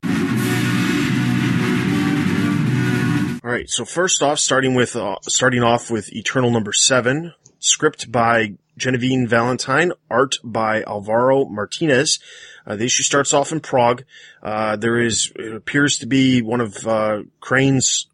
Alright, 3.45 3.69
so 3.69 3.85
first 3.85 4.23
off, 4.23 4.39
starting 4.39 4.73
with, 4.73 4.95
uh, 4.95 5.17
starting 5.21 5.61
off 5.61 5.91
with 5.91 6.11
Eternal 6.11 6.49
number 6.49 6.73
seven, 6.73 7.31
script 7.59 8.11
by 8.11 8.55
Genevieve 8.75 9.29
Valentine, 9.29 9.91
art 10.09 10.37
by 10.43 10.81
Alvaro 10.81 11.45
Martinez. 11.45 12.17
Uh, 12.65 12.75
the 12.75 12.85
issue 12.85 13.03
starts 13.03 13.35
off 13.35 13.51
in 13.51 13.59
Prague. 13.59 14.03
Uh, 14.41 14.77
there 14.77 14.99
is, 14.99 15.31
it 15.35 15.53
appears 15.53 15.99
to 15.99 16.07
be 16.07 16.41
one 16.41 16.59
of, 16.59 16.87
uh, 16.87 17.21
Crane's 17.39 18.07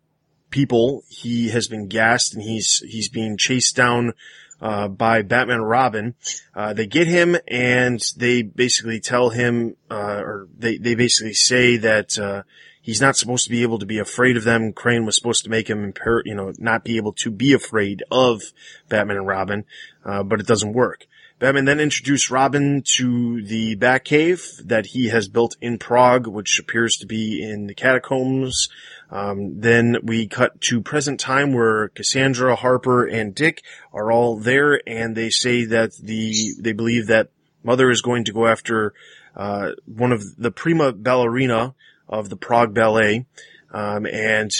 people. 0.50 1.06
He 1.08 1.48
has 1.52 1.70
been 1.70 1.88
gassed 1.88 2.34
and 2.34 2.44
he's, 2.44 2.84
he's 2.86 3.08
being 3.08 3.38
chased 3.38 3.74
down, 3.74 4.12
uh, 4.60 4.90
by 4.90 5.22
Batman 5.22 5.62
Robin. 5.62 6.14
Uh, 6.54 6.74
they 6.74 6.88
get 6.88 7.08
him 7.08 7.38
and 7.48 8.04
they 8.18 8.42
basically 8.42 9.00
tell 9.00 9.30
him, 9.30 9.78
uh, 9.90 10.20
or 10.26 10.50
they, 10.58 10.78
they 10.78 10.96
basically 10.96 11.36
say 11.36 11.78
that, 11.78 12.20
uh, 12.20 12.44
he's 12.82 13.02
not 13.02 13.16
supposed 13.16 13.46
to 13.46 13.50
be 13.50 13.62
able 13.62 13.80
to 13.80 13.86
be 13.86 14.00
afraid 14.00 14.38
of 14.38 14.44
them. 14.44 14.74
Crane 14.74 15.06
was 15.06 15.16
supposed 15.16 15.44
to 15.44 15.50
make 15.50 15.70
him, 15.70 15.92
imper- 15.92 16.24
you 16.26 16.36
know, 16.36 16.54
not 16.58 16.84
be 16.84 16.98
able 16.98 17.14
to 17.14 17.32
be 17.32 17.54
afraid 17.54 18.04
of 18.12 18.42
Batman 18.90 19.18
and 19.18 19.28
Robin, 19.28 19.66
uh, 20.04 20.24
but 20.24 20.40
it 20.40 20.48
doesn't 20.48 20.74
work. 20.74 21.06
Batman 21.42 21.66
then 21.66 21.80
introduced 21.80 22.30
Robin 22.30 22.84
to 22.98 23.42
the 23.42 23.76
Batcave 23.76 24.68
that 24.68 24.86
he 24.88 25.10
has 25.10 25.28
built 25.28 25.58
in 25.60 25.80
Prague, 25.80 26.28
which 26.28 26.60
appears 26.60 26.98
to 26.98 27.08
be 27.08 27.42
in 27.42 27.66
the 27.66 27.74
catacombs. 27.74 28.70
Um, 29.10 29.60
then 29.60 29.98
we 30.04 30.28
cut 30.28 30.62
to 30.62 30.82
present 30.82 31.20
time 31.20 31.52
where 31.52 31.90
Cassandra, 31.90 32.56
Harper, 32.56 33.06
and 33.06 33.34
Dick 33.34 33.64
are 33.92 34.12
all 34.12 34.38
there, 34.38 34.80
and 34.88 35.18
they 35.18 35.32
say 35.32 35.66
that 35.66 35.94
the 35.96 36.54
they 36.60 36.74
believe 36.74 37.08
that 37.08 37.30
Mother 37.64 37.90
is 37.90 38.02
going 38.02 38.26
to 38.26 38.34
go 38.34 38.46
after 38.46 38.94
uh, 39.36 39.72
one 39.86 40.12
of 40.12 40.24
the 40.38 40.52
prima 40.52 40.94
ballerina 40.94 41.74
of 42.12 42.30
the 42.30 42.36
Prague 42.36 42.74
Ballet, 42.74 43.26
um, 43.74 44.06
and 44.06 44.52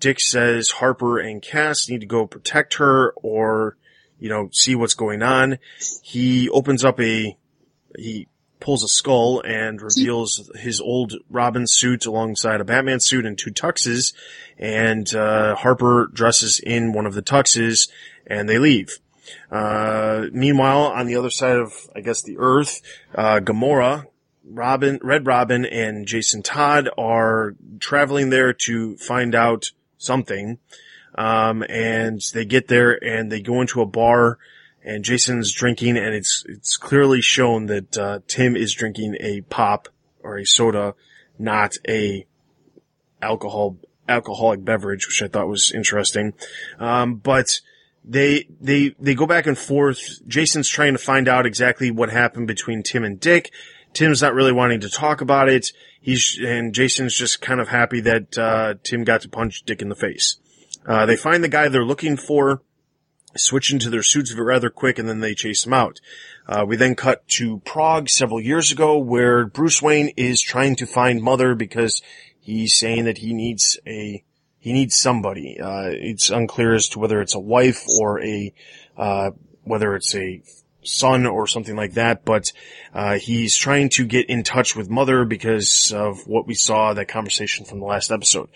Dick 0.00 0.20
says 0.20 0.70
Harper 0.70 1.18
and 1.18 1.40
Cass 1.40 1.88
need 1.88 2.00
to 2.00 2.06
go 2.06 2.26
protect 2.26 2.74
her 2.74 3.12
or, 3.16 3.76
you 4.18 4.28
know, 4.28 4.50
see 4.52 4.74
what's 4.74 4.94
going 4.94 5.22
on. 5.22 5.58
He 6.02 6.48
opens 6.50 6.84
up 6.84 7.00
a, 7.00 7.36
he 7.96 8.28
pulls 8.60 8.82
a 8.82 8.88
skull 8.88 9.40
and 9.44 9.80
reveals 9.80 10.50
his 10.56 10.80
old 10.80 11.14
Robin 11.30 11.66
suit 11.66 12.06
alongside 12.06 12.60
a 12.60 12.64
Batman 12.64 13.00
suit 13.00 13.24
and 13.24 13.38
two 13.38 13.50
tuxes, 13.50 14.12
and 14.58 15.14
uh, 15.14 15.54
Harper 15.54 16.10
dresses 16.12 16.60
in 16.60 16.92
one 16.92 17.06
of 17.06 17.14
the 17.14 17.22
tuxes, 17.22 17.88
and 18.26 18.48
they 18.48 18.58
leave. 18.58 18.98
Uh, 19.50 20.26
meanwhile, 20.32 20.84
on 20.84 21.06
the 21.06 21.16
other 21.16 21.30
side 21.30 21.56
of, 21.56 21.72
I 21.94 22.00
guess, 22.00 22.22
the 22.22 22.36
Earth, 22.38 22.80
uh, 23.14 23.40
Gamora, 23.40 24.06
Robin, 24.50 24.98
Red 25.02 25.26
Robin, 25.26 25.64
and 25.64 26.06
Jason 26.06 26.42
Todd 26.42 26.88
are 26.96 27.54
traveling 27.80 28.30
there 28.30 28.52
to 28.52 28.96
find 28.96 29.34
out 29.34 29.70
something. 29.98 30.58
Um, 31.14 31.64
and 31.68 32.22
they 32.32 32.44
get 32.44 32.68
there 32.68 32.92
and 32.92 33.32
they 33.32 33.40
go 33.40 33.60
into 33.60 33.80
a 33.80 33.86
bar 33.86 34.38
and 34.84 35.04
Jason's 35.04 35.52
drinking 35.52 35.96
and 35.96 36.14
it's, 36.14 36.44
it's 36.48 36.76
clearly 36.76 37.20
shown 37.20 37.66
that, 37.66 37.98
uh, 37.98 38.20
Tim 38.28 38.56
is 38.56 38.72
drinking 38.72 39.16
a 39.18 39.40
pop 39.40 39.88
or 40.22 40.38
a 40.38 40.46
soda, 40.46 40.94
not 41.38 41.74
a 41.88 42.24
alcohol, 43.20 43.78
alcoholic 44.08 44.64
beverage, 44.64 45.08
which 45.08 45.22
I 45.22 45.28
thought 45.28 45.48
was 45.48 45.72
interesting. 45.74 46.34
Um, 46.78 47.16
but 47.16 47.60
they, 48.04 48.46
they, 48.60 48.94
they 49.00 49.14
go 49.16 49.26
back 49.26 49.46
and 49.46 49.58
forth. 49.58 50.20
Jason's 50.28 50.68
trying 50.68 50.92
to 50.92 50.98
find 50.98 51.26
out 51.26 51.46
exactly 51.46 51.90
what 51.90 52.10
happened 52.10 52.46
between 52.46 52.84
Tim 52.84 53.02
and 53.02 53.18
Dick. 53.18 53.50
Tim's 53.92 54.22
not 54.22 54.34
really 54.34 54.52
wanting 54.52 54.80
to 54.80 54.90
talk 54.90 55.20
about 55.20 55.48
it. 55.48 55.72
He's, 56.00 56.38
and 56.44 56.72
Jason's 56.72 57.14
just 57.14 57.40
kind 57.40 57.60
of 57.60 57.68
happy 57.68 58.00
that, 58.00 58.38
uh, 58.38 58.74
Tim 58.82 59.04
got 59.04 59.22
to 59.22 59.28
punch 59.28 59.64
Dick 59.64 59.82
in 59.82 59.88
the 59.88 59.94
face. 59.94 60.36
Uh, 60.86 61.04
they 61.06 61.16
find 61.16 61.42
the 61.44 61.48
guy 61.48 61.68
they're 61.68 61.84
looking 61.84 62.16
for, 62.16 62.62
switch 63.36 63.72
into 63.72 63.90
their 63.90 64.02
suits 64.02 64.34
rather 64.34 64.70
quick, 64.70 64.98
and 64.98 65.08
then 65.08 65.20
they 65.20 65.34
chase 65.34 65.66
him 65.66 65.72
out. 65.72 66.00
Uh, 66.46 66.64
we 66.66 66.76
then 66.76 66.94
cut 66.94 67.28
to 67.28 67.58
Prague 67.60 68.08
several 68.08 68.40
years 68.40 68.72
ago 68.72 68.96
where 68.96 69.44
Bruce 69.44 69.82
Wayne 69.82 70.10
is 70.16 70.40
trying 70.40 70.76
to 70.76 70.86
find 70.86 71.22
Mother 71.22 71.54
because 71.54 72.00
he's 72.40 72.74
saying 72.74 73.04
that 73.04 73.18
he 73.18 73.34
needs 73.34 73.78
a, 73.86 74.24
he 74.58 74.72
needs 74.72 74.96
somebody. 74.96 75.60
Uh, 75.60 75.90
it's 75.92 76.30
unclear 76.30 76.74
as 76.74 76.88
to 76.90 76.98
whether 76.98 77.20
it's 77.20 77.34
a 77.34 77.40
wife 77.40 77.84
or 78.00 78.22
a, 78.22 78.54
uh, 78.96 79.30
whether 79.62 79.94
it's 79.94 80.14
a 80.14 80.42
son 80.88 81.26
or 81.26 81.46
something 81.46 81.76
like 81.76 81.94
that, 81.94 82.24
but 82.24 82.52
uh, 82.94 83.14
he's 83.14 83.56
trying 83.56 83.88
to 83.90 84.04
get 84.06 84.28
in 84.28 84.42
touch 84.42 84.74
with 84.74 84.90
mother 84.90 85.24
because 85.24 85.92
of 85.94 86.26
what 86.26 86.46
we 86.46 86.54
saw 86.54 86.94
that 86.94 87.08
conversation 87.08 87.64
from 87.64 87.80
the 87.80 87.86
last 87.86 88.10
episode. 88.10 88.48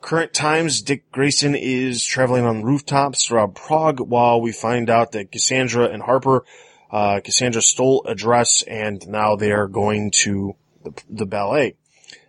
Current 0.00 0.32
times, 0.32 0.82
Dick 0.82 1.10
Grayson 1.10 1.54
is 1.54 2.04
traveling 2.04 2.44
on 2.44 2.62
rooftops 2.62 3.24
throughout 3.24 3.54
Prague 3.54 4.00
while 4.00 4.40
we 4.40 4.52
find 4.52 4.88
out 4.88 5.12
that 5.12 5.32
Cassandra 5.32 5.88
and 5.88 6.02
Harper, 6.02 6.44
uh, 6.90 7.20
Cassandra 7.24 7.62
stole 7.62 8.04
a 8.06 8.14
dress 8.14 8.62
and 8.62 9.06
now 9.08 9.36
they 9.36 9.52
are 9.52 9.66
going 9.66 10.12
to 10.22 10.54
the, 10.84 10.92
the 11.08 11.26
ballet. 11.26 11.76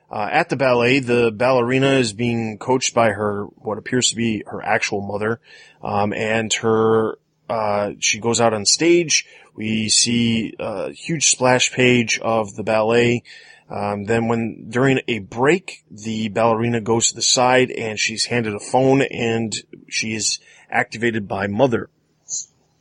Uh, 0.09 0.29
at 0.31 0.49
the 0.49 0.55
ballet, 0.55 0.99
the 0.99 1.31
ballerina 1.31 1.93
is 1.93 2.13
being 2.13 2.57
coached 2.57 2.93
by 2.93 3.09
her, 3.09 3.43
what 3.57 3.77
appears 3.77 4.09
to 4.09 4.15
be 4.15 4.43
her 4.47 4.63
actual 4.63 5.01
mother, 5.01 5.41
um, 5.83 6.13
and 6.13 6.53
her, 6.53 7.19
uh, 7.49 7.91
she 7.99 8.19
goes 8.19 8.41
out 8.41 8.53
on 8.53 8.65
stage. 8.65 9.25
We 9.55 9.89
see 9.89 10.53
a 10.59 10.91
huge 10.91 11.29
splash 11.29 11.71
page 11.71 12.19
of 12.19 12.55
the 12.55 12.63
ballet. 12.63 13.23
Um, 13.69 14.05
then 14.05 14.27
when, 14.27 14.67
during 14.69 15.01
a 15.07 15.19
break, 15.19 15.83
the 15.91 16.29
ballerina 16.29 16.79
goes 16.79 17.09
to 17.09 17.15
the 17.15 17.21
side 17.21 17.69
and 17.71 17.99
she's 17.99 18.25
handed 18.25 18.53
a 18.53 18.59
phone 18.59 19.01
and 19.01 19.53
she 19.89 20.13
is 20.13 20.39
activated 20.69 21.27
by 21.27 21.47
mother. 21.47 21.89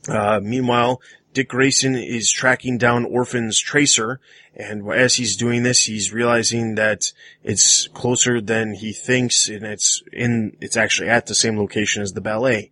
Uh, 0.07 0.39
meanwhile, 0.41 1.01
Dick 1.33 1.49
Grayson 1.49 1.95
is 1.95 2.31
tracking 2.31 2.77
down 2.77 3.05
Orphan's 3.05 3.59
tracer, 3.59 4.19
and 4.55 4.89
as 4.91 5.15
he's 5.15 5.35
doing 5.35 5.61
this, 5.61 5.83
he's 5.83 6.11
realizing 6.11 6.75
that 6.75 7.13
it's 7.43 7.87
closer 7.89 8.41
than 8.41 8.73
he 8.73 8.91
thinks, 8.91 9.47
and 9.47 9.63
it's 9.63 10.01
in, 10.11 10.57
it's 10.61 10.75
actually 10.77 11.09
at 11.09 11.27
the 11.27 11.35
same 11.35 11.57
location 11.59 12.01
as 12.01 12.13
the 12.13 12.21
ballet. 12.21 12.71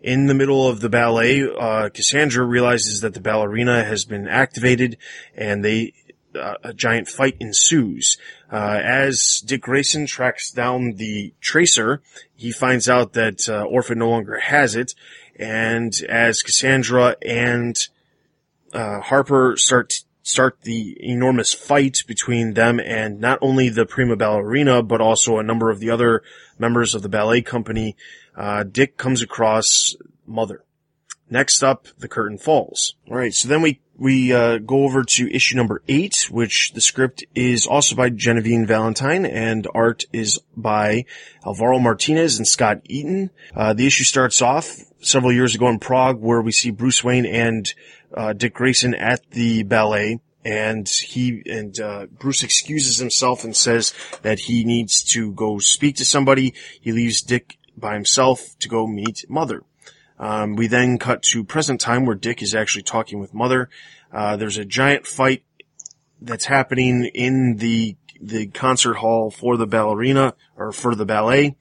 In 0.00 0.26
the 0.26 0.34
middle 0.34 0.66
of 0.66 0.80
the 0.80 0.88
ballet, 0.88 1.42
uh, 1.42 1.90
Cassandra 1.90 2.44
realizes 2.44 3.02
that 3.02 3.12
the 3.12 3.20
ballerina 3.20 3.84
has 3.84 4.06
been 4.06 4.26
activated, 4.26 4.96
and 5.36 5.62
they, 5.62 5.92
uh, 6.34 6.54
a 6.62 6.72
giant 6.72 7.08
fight 7.08 7.36
ensues. 7.38 8.16
Uh, 8.50 8.80
as 8.82 9.42
Dick 9.44 9.62
Grayson 9.62 10.06
tracks 10.06 10.50
down 10.50 10.94
the 10.94 11.34
tracer, 11.40 12.00
he 12.34 12.50
finds 12.50 12.88
out 12.88 13.12
that 13.12 13.46
uh, 13.48 13.64
Orphan 13.64 13.98
no 13.98 14.08
longer 14.08 14.40
has 14.40 14.74
it, 14.74 14.94
and 15.36 15.92
as 16.08 16.42
Cassandra 16.42 17.16
and 17.20 17.76
uh, 18.72 19.00
Harper 19.00 19.56
start 19.56 20.04
start 20.22 20.60
the 20.62 20.96
enormous 21.00 21.52
fight 21.52 22.02
between 22.06 22.52
them 22.54 22.78
and 22.78 23.20
not 23.20 23.38
only 23.40 23.68
the 23.68 23.86
prima 23.86 24.14
ballerina 24.14 24.82
but 24.82 25.00
also 25.00 25.38
a 25.38 25.42
number 25.42 25.70
of 25.70 25.80
the 25.80 25.90
other 25.90 26.22
members 26.58 26.94
of 26.94 27.02
the 27.02 27.08
ballet 27.08 27.40
company. 27.40 27.96
Uh, 28.40 28.62
Dick 28.62 28.96
comes 28.96 29.20
across 29.20 29.94
Mother. 30.26 30.64
Next 31.28 31.62
up, 31.62 31.88
the 31.98 32.08
curtain 32.08 32.38
falls. 32.38 32.94
All 33.06 33.18
right, 33.18 33.34
so 33.34 33.48
then 33.48 33.60
we 33.60 33.80
we 33.98 34.32
uh, 34.32 34.56
go 34.56 34.84
over 34.84 35.04
to 35.04 35.30
issue 35.30 35.56
number 35.56 35.82
eight, 35.86 36.26
which 36.30 36.72
the 36.72 36.80
script 36.80 37.22
is 37.34 37.66
also 37.66 37.94
by 37.94 38.08
Genevieve 38.08 38.66
Valentine 38.66 39.26
and 39.26 39.68
art 39.74 40.04
is 40.10 40.40
by 40.56 41.04
Alvaro 41.44 41.78
Martinez 41.78 42.38
and 42.38 42.48
Scott 42.48 42.80
Eaton. 42.86 43.28
Uh, 43.54 43.74
the 43.74 43.86
issue 43.86 44.04
starts 44.04 44.40
off 44.40 44.74
several 45.00 45.32
years 45.32 45.54
ago 45.54 45.68
in 45.68 45.78
Prague, 45.78 46.18
where 46.18 46.40
we 46.40 46.50
see 46.50 46.70
Bruce 46.70 47.04
Wayne 47.04 47.26
and 47.26 47.74
uh, 48.16 48.32
Dick 48.32 48.54
Grayson 48.54 48.94
at 48.94 49.20
the 49.32 49.64
ballet. 49.64 50.20
And 50.42 50.88
he 50.88 51.42
and 51.44 51.78
uh, 51.78 52.06
Bruce 52.06 52.42
excuses 52.42 52.96
himself 52.96 53.44
and 53.44 53.54
says 53.54 53.92
that 54.22 54.38
he 54.38 54.64
needs 54.64 55.02
to 55.12 55.32
go 55.32 55.58
speak 55.58 55.96
to 55.96 56.06
somebody. 56.06 56.54
He 56.80 56.92
leaves 56.92 57.20
Dick 57.20 57.58
by 57.80 57.94
himself 57.94 58.56
to 58.60 58.68
go 58.68 58.86
meet 58.86 59.24
Mother. 59.28 59.64
Um, 60.18 60.54
we 60.54 60.66
then 60.66 60.98
cut 60.98 61.22
to 61.24 61.44
present 61.44 61.80
time 61.80 62.04
where 62.04 62.14
Dick 62.14 62.42
is 62.42 62.54
actually 62.54 62.82
talking 62.82 63.20
with 63.20 63.32
Mother. 63.32 63.70
Uh, 64.12 64.36
there's 64.36 64.58
a 64.58 64.64
giant 64.64 65.06
fight 65.06 65.42
that's 66.20 66.44
happening 66.44 67.06
in 67.14 67.56
the 67.56 67.96
the 68.20 68.48
concert 68.48 68.94
hall 68.94 69.30
for 69.30 69.56
the 69.56 69.66
ballerina 69.66 70.34
or 70.56 70.72
for 70.72 70.94
the 70.94 71.06
ballet. 71.06 71.56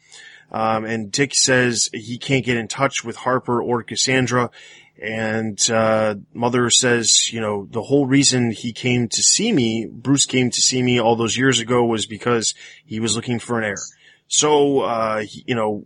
Um, 0.51 0.83
and 0.83 1.11
Dick 1.11 1.33
says 1.33 1.89
he 1.93 2.17
can't 2.17 2.43
get 2.43 2.57
in 2.57 2.67
touch 2.67 3.03
with 3.03 3.17
Harper 3.17 3.61
or 3.61 3.83
Cassandra. 3.83 4.49
And 5.01 5.57
uh, 5.71 6.15
Mother 6.33 6.69
says, 6.69 7.31
you 7.31 7.39
know, 7.39 7.67
the 7.71 7.83
whole 7.83 8.05
reason 8.05 8.51
he 8.51 8.73
came 8.73 9.07
to 9.07 9.23
see 9.23 9.53
me, 9.53 9.87
Bruce 9.89 10.25
came 10.25 10.49
to 10.49 10.61
see 10.61 10.83
me 10.83 10.99
all 10.99 11.15
those 11.15 11.37
years 11.37 11.61
ago, 11.61 11.85
was 11.85 12.05
because 12.05 12.53
he 12.85 12.99
was 12.99 13.15
looking 13.15 13.39
for 13.39 13.57
an 13.57 13.63
heir. 13.63 13.77
So, 14.27 14.81
uh, 14.81 15.19
he, 15.19 15.45
you 15.47 15.55
know, 15.55 15.85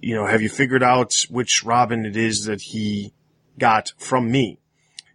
you 0.00 0.14
know, 0.14 0.26
have 0.26 0.42
you 0.42 0.48
figured 0.48 0.82
out 0.82 1.14
which 1.30 1.64
Robin 1.64 2.04
it 2.04 2.16
is 2.16 2.44
that 2.44 2.60
he 2.60 3.12
got 3.58 3.92
from 3.96 4.30
me? 4.30 4.58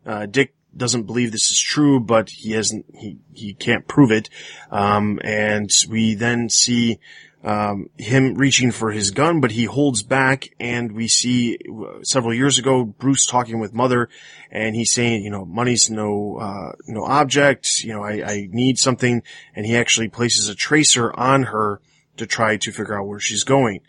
Uh, 0.06 0.26
Dick 0.26 0.54
doesn't 0.76 1.04
believe 1.04 1.32
this 1.32 1.50
is 1.50 1.60
true, 1.60 2.00
but 2.00 2.30
he 2.30 2.52
hasn't, 2.52 2.86
he, 2.96 3.18
he 3.34 3.54
can't 3.54 3.88
prove 3.88 4.12
it. 4.12 4.30
Um, 4.72 5.20
and 5.24 5.70
we 5.90 6.16
then 6.16 6.50
see, 6.50 7.00
um, 7.44 7.90
him 7.98 8.36
reaching 8.36 8.72
for 8.72 8.92
his 8.92 9.12
gun, 9.12 9.42
but 9.42 9.52
he 9.52 9.66
holds 9.66 10.04
back 10.04 10.50
and 10.60 10.92
we 10.92 11.08
see 11.08 11.58
uh, 11.58 12.04
several 12.04 12.34
years 12.34 12.60
ago, 12.60 12.86
Bruce 12.86 13.26
talking 13.26 13.60
with 13.60 13.74
mother 13.74 14.10
and 14.52 14.76
he's 14.76 14.92
saying, 14.92 15.24
you 15.24 15.32
know, 15.32 15.46
money's 15.46 15.90
no, 15.90 16.38
uh, 16.38 16.74
no 16.88 17.04
object, 17.04 17.84
you 17.84 17.94
know, 17.94 18.04
I, 18.04 18.24
I 18.26 18.48
need 18.52 18.78
something. 18.78 19.24
And 19.56 19.66
he 19.66 19.76
actually 19.76 20.10
places 20.10 20.50
a 20.50 20.56
tracer 20.56 21.12
on 21.14 21.44
her 21.44 21.82
to 22.18 22.28
try 22.28 22.58
to 22.58 22.72
figure 22.72 23.00
out 23.00 23.08
where 23.08 23.20
she's 23.20 23.44
going. 23.44 23.82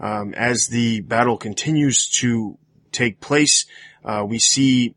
Um, 0.00 0.34
as 0.34 0.68
the 0.68 1.00
battle 1.00 1.36
continues 1.36 2.08
to 2.20 2.58
take 2.92 3.20
place, 3.20 3.66
uh, 4.04 4.24
we 4.26 4.38
see, 4.38 4.94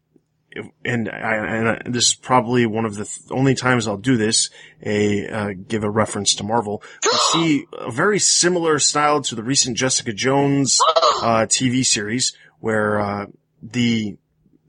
and, 0.85 1.09
I, 1.09 1.35
and 1.35 1.93
this 1.93 2.09
is 2.09 2.15
probably 2.15 2.65
one 2.65 2.85
of 2.85 2.95
the 2.95 3.05
th- 3.05 3.31
only 3.31 3.55
times 3.55 3.87
I'll 3.87 3.97
do 3.97 4.17
this, 4.17 4.49
a 4.83 5.27
uh, 5.27 5.53
give 5.67 5.83
a 5.83 5.89
reference 5.89 6.35
to 6.35 6.43
Marvel. 6.43 6.83
We 7.03 7.17
see 7.33 7.65
a 7.77 7.91
very 7.91 8.19
similar 8.19 8.79
style 8.79 9.21
to 9.21 9.35
the 9.35 9.43
recent 9.43 9.77
Jessica 9.77 10.13
Jones 10.13 10.79
uh, 11.21 11.47
TV 11.49 11.85
series, 11.85 12.33
where 12.59 12.99
uh, 12.99 13.25
the 13.61 14.17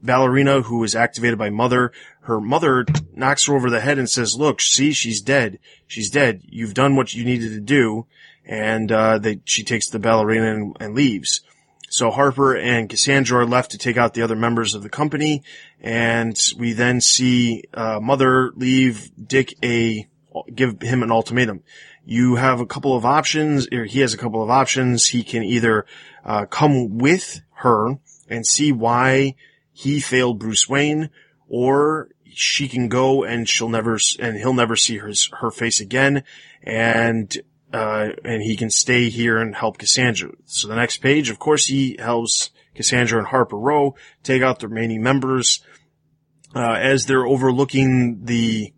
ballerina 0.01 0.61
who 0.63 0.79
was 0.79 0.95
activated 0.95 1.39
by 1.39 1.49
mother, 1.49 1.91
her 2.21 2.41
mother 2.41 2.85
knocks 3.13 3.45
her 3.45 3.55
over 3.55 3.69
the 3.69 3.81
head 3.81 3.97
and 3.97 4.09
says, 4.09 4.35
"Look, 4.35 4.61
see, 4.61 4.93
she's 4.93 5.21
dead. 5.21 5.59
She's 5.87 6.09
dead. 6.09 6.41
You've 6.45 6.73
done 6.73 6.95
what 6.95 7.13
you 7.13 7.23
needed 7.23 7.51
to 7.51 7.61
do." 7.61 8.07
And 8.45 8.91
uh, 8.91 9.17
they, 9.19 9.39
she 9.45 9.63
takes 9.63 9.89
the 9.89 9.99
ballerina 9.99 10.53
and, 10.53 10.77
and, 10.79 10.95
leaves. 10.95 11.41
So 11.89 12.09
Harper 12.09 12.55
and 12.55 12.89
Cassandra 12.89 13.43
are 13.43 13.45
left 13.45 13.71
to 13.71 13.77
take 13.77 13.97
out 13.97 14.13
the 14.13 14.23
other 14.23 14.35
members 14.35 14.73
of 14.73 14.83
the 14.83 14.89
company, 14.89 15.43
and 15.79 16.37
we 16.57 16.73
then 16.73 17.01
see 17.01 17.63
uh, 17.73 17.99
Mother 18.01 18.51
leave 18.55 19.11
Dick 19.27 19.53
a 19.63 20.07
give 20.53 20.81
him 20.81 21.03
an 21.03 21.11
ultimatum. 21.11 21.61
You 22.05 22.35
have 22.35 22.59
a 22.59 22.65
couple 22.65 22.95
of 22.95 23.05
options, 23.05 23.67
or 23.71 23.85
he 23.85 23.99
has 23.99 24.13
a 24.13 24.17
couple 24.17 24.41
of 24.41 24.49
options. 24.49 25.07
He 25.07 25.23
can 25.23 25.43
either 25.43 25.85
uh, 26.25 26.45
come 26.45 26.97
with 26.97 27.41
her 27.57 27.99
and 28.27 28.45
see 28.45 28.71
why 28.71 29.35
he 29.71 29.99
failed 29.99 30.39
Bruce 30.39 30.67
Wayne, 30.67 31.09
or 31.47 32.09
she 32.25 32.67
can 32.67 32.89
go 32.89 33.23
and 33.23 33.47
she'll 33.47 33.69
never 33.69 33.99
and 34.19 34.37
he'll 34.37 34.53
never 34.53 34.75
see 34.75 34.97
her 34.97 35.11
her 35.39 35.51
face 35.51 35.79
again. 35.79 36.23
And 36.61 37.35
uh, 37.73 38.09
and 38.23 38.43
he 38.43 38.55
can 38.55 38.69
stay 38.69 39.09
here 39.09 39.39
and 39.39 39.55
help 39.55 39.79
Cassandra. 39.79 40.31
So 40.45 40.67
the 40.67 40.75
next 40.75 40.97
page, 40.97 41.29
of 41.31 41.39
course, 41.39 41.65
he 41.65 41.97
helps 41.97 42.51
Cassandra 42.75 43.17
and 43.17 43.27
Harper 43.27 43.57
Row 43.57 43.95
take 44.21 44.43
out 44.43 44.59
the 44.59 44.67
remaining 44.67 45.01
members. 45.01 45.61
Uh, 46.55 46.73
as 46.73 47.07
they're 47.07 47.25
overlooking 47.25 48.25
the, 48.25 48.71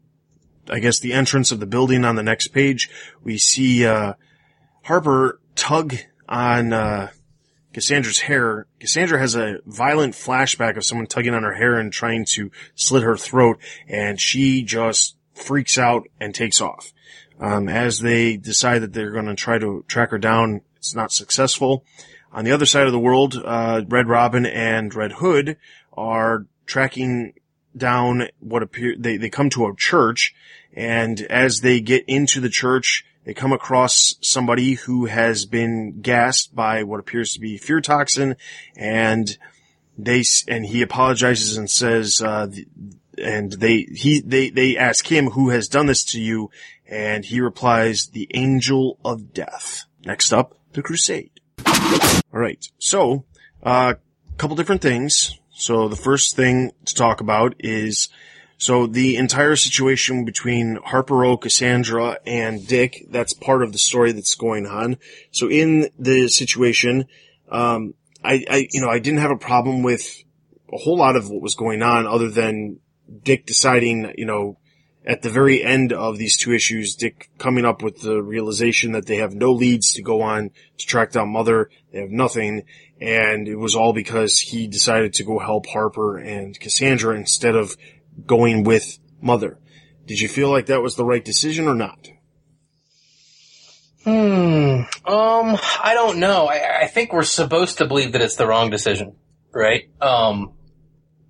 I 0.70 0.80
guess 0.80 1.00
the 1.00 1.12
entrance 1.12 1.52
of 1.52 1.60
the 1.60 1.66
building 1.66 2.06
on 2.06 2.16
the 2.16 2.24
next 2.24 2.48
page, 2.50 2.90
we 3.22 3.38
see, 3.38 3.86
uh, 3.86 4.14
Harper 4.84 5.42
tug 5.56 5.96
on, 6.30 6.72
uh, 6.72 7.10
Cassandra's 7.74 8.20
hair. 8.20 8.68
Cassandra 8.80 9.20
has 9.20 9.36
a 9.36 9.60
violent 9.66 10.14
flashback 10.14 10.78
of 10.78 10.86
someone 10.86 11.08
tugging 11.08 11.34
on 11.34 11.44
her 11.44 11.56
hair 11.56 11.76
and 11.76 11.92
trying 11.92 12.26
to 12.36 12.50
slit 12.76 13.04
her 13.04 13.18
throat, 13.18 13.60
and 13.90 14.22
she 14.22 14.64
just 14.64 15.18
freaks 15.34 15.78
out 15.78 16.08
and 16.18 16.34
takes 16.34 16.62
off. 16.62 16.94
Um, 17.40 17.68
as 17.68 18.00
they 18.00 18.38
decide 18.38 18.80
that 18.80 18.94
they're 18.94 19.12
going 19.12 19.26
to 19.26 19.36
try 19.36 19.58
to 19.60 19.84
track 19.88 20.12
her 20.12 20.18
down, 20.18 20.62
it's 20.78 20.96
not 20.96 21.12
successful. 21.12 21.84
On 22.32 22.46
the 22.46 22.52
other 22.52 22.66
side 22.66 22.86
of 22.86 22.92
the 22.92 23.00
world, 23.00 23.42
uh, 23.44 23.84
Red 23.88 24.08
Robin 24.08 24.46
and 24.46 24.94
Red 24.94 25.14
Hood 25.14 25.58
are 25.94 26.46
tracking 26.66 27.34
down 27.76 28.28
what 28.40 28.64
appear, 28.64 28.96
they, 28.98 29.18
they 29.18 29.30
come 29.30 29.50
to 29.52 29.66
a 29.66 29.76
church 29.76 30.34
and 30.74 31.22
as 31.22 31.62
they 31.62 31.80
get 31.80 32.04
into 32.08 32.42
the 32.42 32.50
church, 32.50 33.06
they 33.24 33.34
come 33.34 33.54
across 33.54 34.16
somebody 34.22 34.74
who 34.74 35.06
has 35.06 35.46
been 35.46 36.02
gassed 36.02 36.54
by 36.54 36.84
what 36.84 37.00
appears 37.00 37.34
to 37.34 37.40
be 37.40 37.58
fear 37.58 37.82
toxin 37.82 38.36
and 38.76 39.38
they, 39.98 40.24
and 40.48 40.66
he 40.66 40.82
apologizes 40.82 41.58
and 41.58 41.70
says, 41.70 42.22
uh, 42.22 42.48
and 43.18 43.54
they, 43.54 43.88
he, 43.94 44.20
they, 44.20 44.50
they 44.50 44.78
ask 44.78 45.10
him 45.10 45.32
who 45.32 45.50
has 45.50 45.70
done 45.70 45.86
this 45.86 46.04
to 46.04 46.22
you 46.22 46.52
and 46.88 47.26
he 47.26 47.40
replies, 47.40 48.08
the 48.08 48.30
angel 48.34 49.00
of 49.04 49.34
death. 49.34 49.86
Next 50.06 50.32
up, 50.32 50.58
the 50.74 50.82
crusade. 50.82 51.32
Alright, 52.34 52.70
so, 52.78 53.26
a 53.64 53.68
uh, 53.68 53.94
couple 54.38 54.56
different 54.56 54.82
things. 54.82 55.40
So 55.52 55.88
the 55.88 55.96
first 55.96 56.36
thing 56.36 56.72
to 56.86 56.94
talk 56.94 57.22
about 57.22 57.56
is 57.60 58.10
so 58.58 58.88
the 58.88 59.18
entire 59.18 59.56
situation 59.56 60.26
between 60.26 60.78
Harper 60.84 61.36
Cassandra, 61.38 62.20
and 62.26 62.66
Dick, 62.66 63.06
that's 63.10 63.34
part 63.34 63.64
of 63.64 63.74
the 63.74 63.78
story 63.78 64.12
that's 64.12 64.36
going 64.36 64.66
on. 64.66 64.98
So 65.32 65.50
in 65.50 65.90
the 66.00 66.30
situation, 66.30 67.06
um, 67.50 67.94
I, 68.24 68.46
I, 68.50 68.68
you 68.72 68.82
know, 68.82 68.90
I 68.90 69.00
didn't 69.00 69.20
have 69.20 69.32
a 69.32 69.38
problem 69.38 69.84
with 69.84 70.24
a 70.72 70.78
whole 70.78 70.98
lot 70.98 71.16
of 71.16 71.30
what 71.30 71.42
was 71.42 71.56
going 71.56 71.82
on 71.82 72.08
other 72.08 72.30
than 72.30 72.80
Dick 73.24 73.46
deciding, 73.46 74.14
you 74.18 74.26
know, 74.26 74.58
at 75.06 75.22
the 75.22 75.30
very 75.30 75.64
end 75.64 75.94
of 75.94 76.18
these 76.18 76.36
two 76.36 76.54
issues, 76.54 76.96
Dick 76.96 77.30
coming 77.38 77.64
up 77.64 77.84
with 77.84 78.02
the 78.02 78.22
realization 78.22 78.94
that 78.94 79.06
they 79.06 79.18
have 79.18 79.36
no 79.36 79.52
leads 79.52 79.94
to 79.94 80.02
go 80.02 80.22
on 80.22 80.50
to 80.78 80.88
track 80.88 81.12
down 81.12 81.30
Mother. 81.30 81.70
They 81.94 82.00
have 82.00 82.10
nothing. 82.10 82.64
And 83.00 83.48
it 83.48 83.58
was 83.58 83.76
all 83.76 83.94
because 83.94 84.40
he 84.40 84.68
decided 84.68 85.14
to 85.16 85.24
go 85.24 85.38
help 85.38 85.68
Harper 85.68 86.18
and 86.18 86.60
Cassandra 86.60 87.16
instead 87.16 87.56
of 87.56 87.78
going 88.26 88.64
with 88.64 88.98
Mother. 89.22 89.60
Did 90.06 90.20
you 90.20 90.28
feel 90.28 90.50
like 90.50 90.68
that 90.68 90.82
was 90.82 90.96
the 90.96 91.06
right 91.06 91.24
decision 91.24 91.68
or 91.68 91.76
not? 91.76 92.10
Hmm. 94.04 94.82
Um, 95.06 95.58
I 95.84 95.92
don't 95.94 96.20
know. 96.20 96.46
I, 96.48 96.84
I 96.84 96.88
think 96.88 97.12
we're 97.12 97.24
supposed 97.24 97.80
to 97.80 97.86
believe 97.86 98.14
that 98.14 98.22
it's 98.22 98.36
the 98.36 98.48
wrong 98.48 98.70
decision, 98.70 99.16
right? 99.52 99.90
Um, 100.00 100.54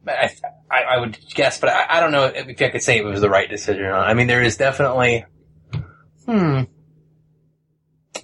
I, 0.08 0.30
I, 0.76 0.96
I 0.96 0.98
would 1.00 1.18
guess, 1.34 1.60
but 1.60 1.70
I, 1.70 1.86
I 1.98 2.00
don't 2.00 2.12
know 2.12 2.26
if 2.26 2.62
I 2.62 2.70
could 2.70 2.82
say 2.82 2.98
it 2.98 3.06
was 3.06 3.22
the 3.22 3.30
right 3.30 3.50
decision 3.50 3.84
or 3.84 3.92
not. 3.92 4.08
I 4.08 4.14
mean, 4.14 4.28
there 4.28 4.42
is 4.42 4.58
definitely, 4.58 5.26
hmm. 6.26 6.64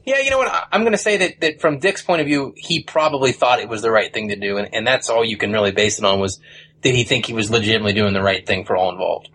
Yeah, 0.06 0.20
you 0.20 0.30
know 0.30 0.38
what? 0.38 0.48
I- 0.48 0.68
I'm 0.72 0.82
going 0.82 0.94
to 0.94 0.98
say 0.98 1.18
that, 1.18 1.42
that 1.42 1.62
from 1.62 1.80
Dick's 1.80 2.02
point 2.02 2.22
of 2.22 2.28
view, 2.28 2.54
he 2.58 2.84
probably 2.84 3.32
thought 3.32 3.60
it 3.60 3.70
was 3.70 3.82
the 3.82 3.92
right 3.92 4.12
thing 4.14 4.30
to 4.30 4.36
do, 4.36 4.58
and, 4.58 4.74
and 4.74 4.86
that's 4.86 5.10
all 5.10 5.24
you 5.24 5.38
can 5.38 5.52
really 5.52 5.72
base 5.72 6.00
it 6.00 6.06
on 6.06 6.20
was 6.20 6.40
did 6.82 6.96
he 6.96 7.04
think 7.04 7.26
he 7.28 7.34
was 7.34 7.52
legitimately 7.52 7.94
doing 7.94 8.14
the 8.14 8.22
right 8.24 8.46
thing 8.46 8.66
for 8.66 8.76
all 8.76 8.92
involved? 8.92 9.30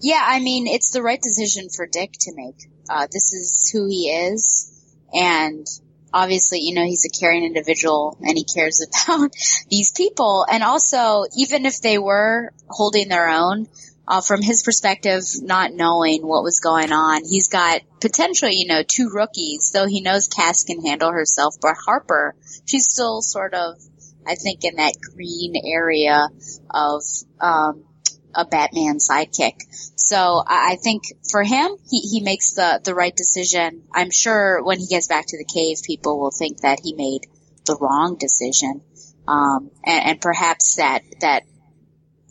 Yeah, 0.00 0.22
I 0.24 0.40
mean, 0.40 0.66
it's 0.66 0.90
the 0.90 1.02
right 1.02 1.20
decision 1.20 1.68
for 1.68 1.86
Dick 1.86 2.12
to 2.20 2.32
make. 2.34 2.68
Uh, 2.88 3.06
this 3.10 3.32
is 3.32 3.70
who 3.72 3.86
he 3.86 4.10
is, 4.10 4.68
and 5.12 5.66
obviously, 6.12 6.60
you 6.60 6.74
know, 6.74 6.84
he's 6.84 7.04
a 7.04 7.20
caring 7.20 7.44
individual 7.44 8.16
and 8.20 8.36
he 8.36 8.44
cares 8.44 8.84
about 9.06 9.30
these 9.70 9.92
people. 9.92 10.46
And 10.50 10.62
also, 10.62 11.24
even 11.36 11.66
if 11.66 11.80
they 11.80 11.98
were 11.98 12.52
holding 12.68 13.08
their 13.08 13.28
own, 13.28 13.66
uh, 14.06 14.20
from 14.20 14.42
his 14.42 14.62
perspective, 14.62 15.22
not 15.42 15.72
knowing 15.72 16.26
what 16.26 16.42
was 16.42 16.60
going 16.60 16.92
on, 16.92 17.22
he's 17.24 17.48
got 17.48 17.82
potentially, 18.00 18.56
you 18.56 18.66
know, 18.66 18.82
two 18.86 19.10
rookies, 19.14 19.70
though 19.72 19.86
he 19.86 20.00
knows 20.00 20.28
Cass 20.28 20.64
can 20.64 20.84
handle 20.84 21.12
herself, 21.12 21.54
but 21.60 21.76
Harper, 21.76 22.34
she's 22.66 22.84
still 22.84 23.22
sort 23.22 23.54
of, 23.54 23.76
I 24.26 24.34
think, 24.34 24.64
in 24.64 24.76
that 24.76 24.94
green 25.14 25.54
area 25.64 26.28
of, 26.68 27.02
um, 27.40 27.84
a 28.34 28.44
Batman 28.44 28.98
sidekick. 28.98 29.60
So 29.96 30.42
I 30.46 30.76
think 30.82 31.02
for 31.30 31.42
him, 31.42 31.76
he, 31.88 32.00
he 32.00 32.20
makes 32.20 32.54
the, 32.54 32.80
the 32.82 32.94
right 32.94 33.14
decision. 33.14 33.82
I'm 33.92 34.10
sure 34.10 34.62
when 34.62 34.78
he 34.78 34.86
gets 34.86 35.08
back 35.08 35.26
to 35.28 35.38
the 35.38 35.44
cave, 35.44 35.78
people 35.84 36.20
will 36.20 36.30
think 36.30 36.60
that 36.60 36.80
he 36.82 36.94
made 36.94 37.26
the 37.66 37.76
wrong 37.80 38.16
decision. 38.18 38.82
Um, 39.28 39.70
and, 39.84 40.04
and 40.06 40.20
perhaps 40.20 40.76
that, 40.76 41.02
that 41.20 41.44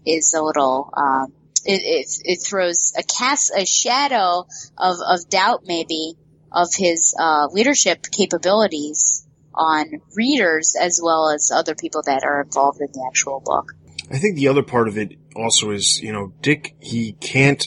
is 0.05 0.33
a 0.33 0.41
little, 0.41 0.89
um, 0.95 1.33
it, 1.65 1.81
it, 1.83 2.07
it 2.23 2.43
throws 2.43 2.93
a 2.97 3.03
cast, 3.03 3.51
a 3.55 3.65
shadow 3.65 4.45
of, 4.77 4.97
of 5.07 5.29
doubt 5.29 5.63
maybe 5.65 6.15
of 6.51 6.73
his, 6.75 7.15
uh, 7.17 7.47
leadership 7.51 8.03
capabilities 8.11 9.25
on 9.53 10.01
readers 10.15 10.75
as 10.79 10.99
well 11.01 11.29
as 11.29 11.51
other 11.53 11.75
people 11.75 12.01
that 12.03 12.23
are 12.23 12.41
involved 12.41 12.81
in 12.81 12.87
the 12.93 13.05
actual 13.07 13.39
book. 13.39 13.73
I 14.11 14.17
think 14.17 14.35
the 14.35 14.49
other 14.49 14.63
part 14.63 14.87
of 14.87 14.97
it 14.97 15.13
also 15.35 15.71
is, 15.71 16.01
you 16.01 16.11
know, 16.11 16.33
Dick, 16.41 16.75
he 16.81 17.13
can't, 17.13 17.65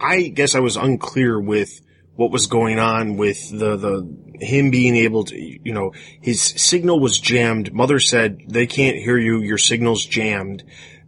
I 0.00 0.28
guess 0.28 0.54
I 0.54 0.60
was 0.60 0.76
unclear 0.76 1.40
with 1.40 1.80
what 2.14 2.30
was 2.30 2.46
going 2.46 2.78
on 2.78 3.16
with 3.16 3.50
the, 3.50 3.76
the, 3.76 4.44
him 4.44 4.70
being 4.70 4.94
able 4.96 5.24
to, 5.24 5.36
you 5.36 5.72
know, 5.72 5.92
his 6.20 6.40
signal 6.40 7.00
was 7.00 7.18
jammed. 7.18 7.72
Mother 7.72 7.98
said, 7.98 8.42
they 8.48 8.66
can't 8.66 8.96
hear 8.96 9.18
you, 9.18 9.40
your 9.40 9.58
signal's 9.58 10.04
jammed. 10.06 10.62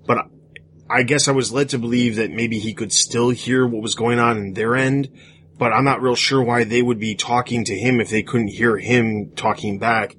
But 0.06 0.26
I 0.90 1.02
guess 1.04 1.28
I 1.28 1.32
was 1.32 1.52
led 1.52 1.68
to 1.70 1.78
believe 1.78 2.16
that 2.16 2.30
maybe 2.30 2.58
he 2.58 2.74
could 2.74 2.92
still 2.92 3.30
hear 3.30 3.66
what 3.66 3.82
was 3.82 3.94
going 3.94 4.18
on 4.18 4.38
in 4.38 4.54
their 4.54 4.74
end, 4.74 5.08
but 5.56 5.72
I'm 5.72 5.84
not 5.84 6.02
real 6.02 6.16
sure 6.16 6.42
why 6.42 6.64
they 6.64 6.82
would 6.82 6.98
be 6.98 7.14
talking 7.14 7.64
to 7.66 7.78
him 7.78 8.00
if 8.00 8.10
they 8.10 8.22
couldn't 8.22 8.48
hear 8.48 8.76
him 8.76 9.32
talking 9.36 9.78
back 9.78 10.16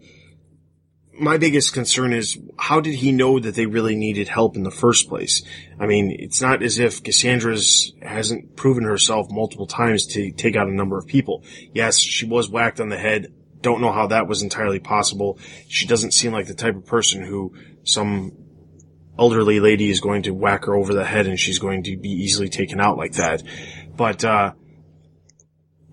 my 1.17 1.37
biggest 1.37 1.73
concern 1.73 2.13
is 2.13 2.37
how 2.57 2.79
did 2.81 2.95
he 2.95 3.11
know 3.11 3.39
that 3.39 3.55
they 3.55 3.65
really 3.65 3.95
needed 3.95 4.27
help 4.27 4.55
in 4.55 4.63
the 4.63 4.71
first 4.71 5.07
place? 5.07 5.43
I 5.79 5.85
mean, 5.85 6.15
it's 6.19 6.41
not 6.41 6.61
as 6.61 6.79
if 6.79 7.03
Cassandra's 7.03 7.93
hasn't 8.01 8.55
proven 8.55 8.83
herself 8.83 9.27
multiple 9.29 9.67
times 9.67 10.05
to 10.07 10.31
take 10.31 10.55
out 10.55 10.67
a 10.67 10.73
number 10.73 10.97
of 10.97 11.07
people. 11.07 11.43
Yes, 11.73 11.99
she 11.99 12.25
was 12.25 12.49
whacked 12.49 12.79
on 12.79 12.89
the 12.89 12.97
head. 12.97 13.33
Don't 13.61 13.81
know 13.81 13.91
how 13.91 14.07
that 14.07 14.27
was 14.27 14.43
entirely 14.43 14.79
possible. 14.79 15.39
She 15.67 15.87
doesn't 15.87 16.13
seem 16.13 16.31
like 16.31 16.47
the 16.47 16.53
type 16.53 16.75
of 16.75 16.85
person 16.85 17.23
who 17.23 17.53
some 17.83 18.33
elderly 19.17 19.59
lady 19.59 19.89
is 19.89 20.01
going 20.01 20.23
to 20.23 20.33
whack 20.33 20.65
her 20.65 20.75
over 20.75 20.93
the 20.93 21.05
head 21.05 21.27
and 21.27 21.39
she's 21.39 21.59
going 21.59 21.83
to 21.83 21.97
be 21.97 22.09
easily 22.09 22.49
taken 22.49 22.81
out 22.81 22.97
like 22.97 23.13
that. 23.13 23.41
But, 23.95 24.25
uh, 24.25 24.53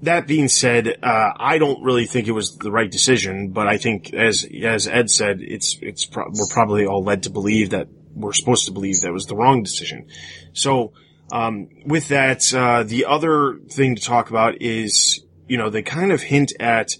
that 0.02 0.26
being 0.26 0.48
said, 0.48 0.98
uh, 1.02 1.32
I 1.36 1.58
don't 1.58 1.82
really 1.82 2.06
think 2.06 2.26
it 2.26 2.32
was 2.32 2.56
the 2.56 2.72
right 2.72 2.90
decision, 2.90 3.50
but 3.50 3.68
I 3.68 3.78
think, 3.78 4.12
as 4.12 4.46
as 4.62 4.88
Ed 4.88 5.10
said, 5.10 5.40
it's 5.40 5.78
it's 5.80 6.04
pro- 6.06 6.28
we're 6.28 6.52
probably 6.52 6.86
all 6.86 7.04
led 7.04 7.22
to 7.24 7.30
believe 7.30 7.70
that 7.70 7.88
we're 8.14 8.32
supposed 8.32 8.66
to 8.66 8.72
believe 8.72 9.00
that 9.00 9.12
was 9.12 9.26
the 9.26 9.36
wrong 9.36 9.62
decision. 9.62 10.08
So, 10.52 10.92
um, 11.30 11.68
with 11.86 12.08
that, 12.08 12.52
uh, 12.52 12.82
the 12.82 13.06
other 13.06 13.58
thing 13.68 13.94
to 13.94 14.02
talk 14.02 14.28
about 14.28 14.60
is, 14.60 15.24
you 15.46 15.56
know, 15.56 15.70
they 15.70 15.82
kind 15.82 16.10
of 16.10 16.20
hint 16.20 16.52
at 16.58 16.96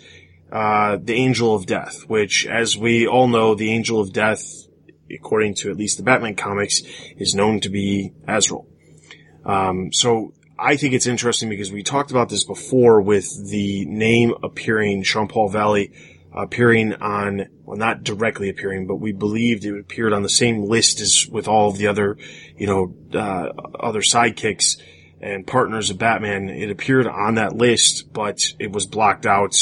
uh, 0.52 0.96
the 1.02 1.14
Angel 1.14 1.54
of 1.54 1.66
Death, 1.66 2.04
which, 2.06 2.46
as 2.46 2.76
we 2.76 3.06
all 3.06 3.26
know, 3.26 3.54
the 3.54 3.72
Angel 3.72 4.00
of 4.00 4.12
Death, 4.12 4.44
according 5.10 5.54
to 5.56 5.70
at 5.70 5.76
least 5.76 5.96
the 5.96 6.04
Batman 6.04 6.36
comics, 6.36 6.82
is 7.16 7.34
known 7.34 7.58
to 7.60 7.68
be 7.68 8.12
Azrael. 8.28 8.66
Um, 9.44 9.92
so 9.92 10.34
I 10.62 10.76
think 10.76 10.94
it's 10.94 11.08
interesting 11.08 11.48
because 11.48 11.72
we 11.72 11.82
talked 11.82 12.12
about 12.12 12.28
this 12.28 12.44
before 12.44 13.00
with 13.00 13.50
the 13.50 13.84
name 13.86 14.32
appearing, 14.44 15.02
Jean-Paul 15.02 15.48
Valley 15.48 15.92
appearing 16.32 16.94
on, 16.94 17.48
well, 17.64 17.76
not 17.76 18.04
directly 18.04 18.48
appearing, 18.48 18.86
but 18.86 18.96
we 18.96 19.10
believed 19.10 19.64
it 19.64 19.76
appeared 19.76 20.12
on 20.12 20.22
the 20.22 20.28
same 20.28 20.62
list 20.62 21.00
as 21.00 21.26
with 21.28 21.48
all 21.48 21.68
of 21.68 21.78
the 21.78 21.88
other, 21.88 22.16
you 22.56 22.68
know, 22.68 22.94
uh, 23.12 23.48
other 23.80 24.02
sidekicks 24.02 24.80
and 25.20 25.48
partners 25.48 25.90
of 25.90 25.98
Batman. 25.98 26.48
It 26.48 26.70
appeared 26.70 27.08
on 27.08 27.34
that 27.34 27.56
list, 27.56 28.12
but 28.12 28.40
it 28.60 28.70
was 28.70 28.86
blocked 28.86 29.26
out 29.26 29.56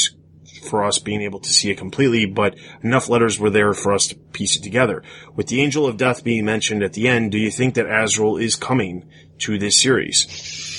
for 0.69 0.83
us 0.83 0.99
being 0.99 1.23
able 1.23 1.39
to 1.39 1.49
see 1.49 1.71
it 1.71 1.79
completely, 1.79 2.27
but 2.27 2.55
enough 2.83 3.09
letters 3.09 3.39
were 3.39 3.49
there 3.49 3.73
for 3.73 3.91
us 3.91 4.05
to 4.07 4.15
piece 4.15 4.55
it 4.55 4.61
together. 4.61 5.01
With 5.35 5.47
the 5.47 5.61
Angel 5.61 5.87
of 5.87 5.97
Death 5.97 6.23
being 6.23 6.45
mentioned 6.45 6.83
at 6.83 6.93
the 6.93 7.07
end, 7.07 7.31
do 7.31 7.39
you 7.39 7.49
think 7.49 7.73
that 7.73 7.89
Azrael 7.89 8.37
is 8.37 8.55
coming 8.55 9.09
to 9.39 9.57
this 9.57 9.81
series? 9.81 10.70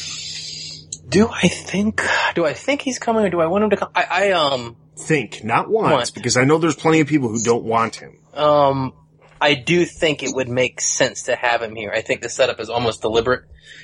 Do 1.13 1.29
I 1.31 1.49
think? 1.49 2.03
Do 2.35 2.45
I 2.47 2.55
think 2.55 2.83
he's 2.83 2.99
coming, 2.99 3.25
or 3.25 3.31
do 3.31 3.41
I 3.41 3.47
want 3.47 3.65
him 3.65 3.71
to 3.71 3.77
come? 3.77 3.91
I, 3.95 4.05
I 4.11 4.31
um 4.33 4.77
Think, 4.97 5.43
not 5.43 5.71
want, 5.71 5.93
Want. 5.93 6.15
because 6.15 6.37
I 6.37 6.45
know 6.45 6.59
there's 6.59 6.75
plenty 6.77 7.01
of 7.01 7.07
people 7.07 7.29
who 7.29 7.43
don't 7.43 7.65
want 7.65 7.97
him. 7.97 8.19
um 8.35 8.93
I 9.41 9.55
do 9.55 9.85
think 9.85 10.23
it 10.23 10.31
would 10.35 10.49
make 10.49 10.81
sense 10.81 11.25
to 11.25 11.35
have 11.35 11.63
him 11.63 11.75
here. 11.75 11.91
I 11.93 12.01
think 12.01 12.21
the 12.23 12.29
setup 12.29 12.61
is 12.61 12.69
almost 12.71 13.01
deliberate. 13.03 13.43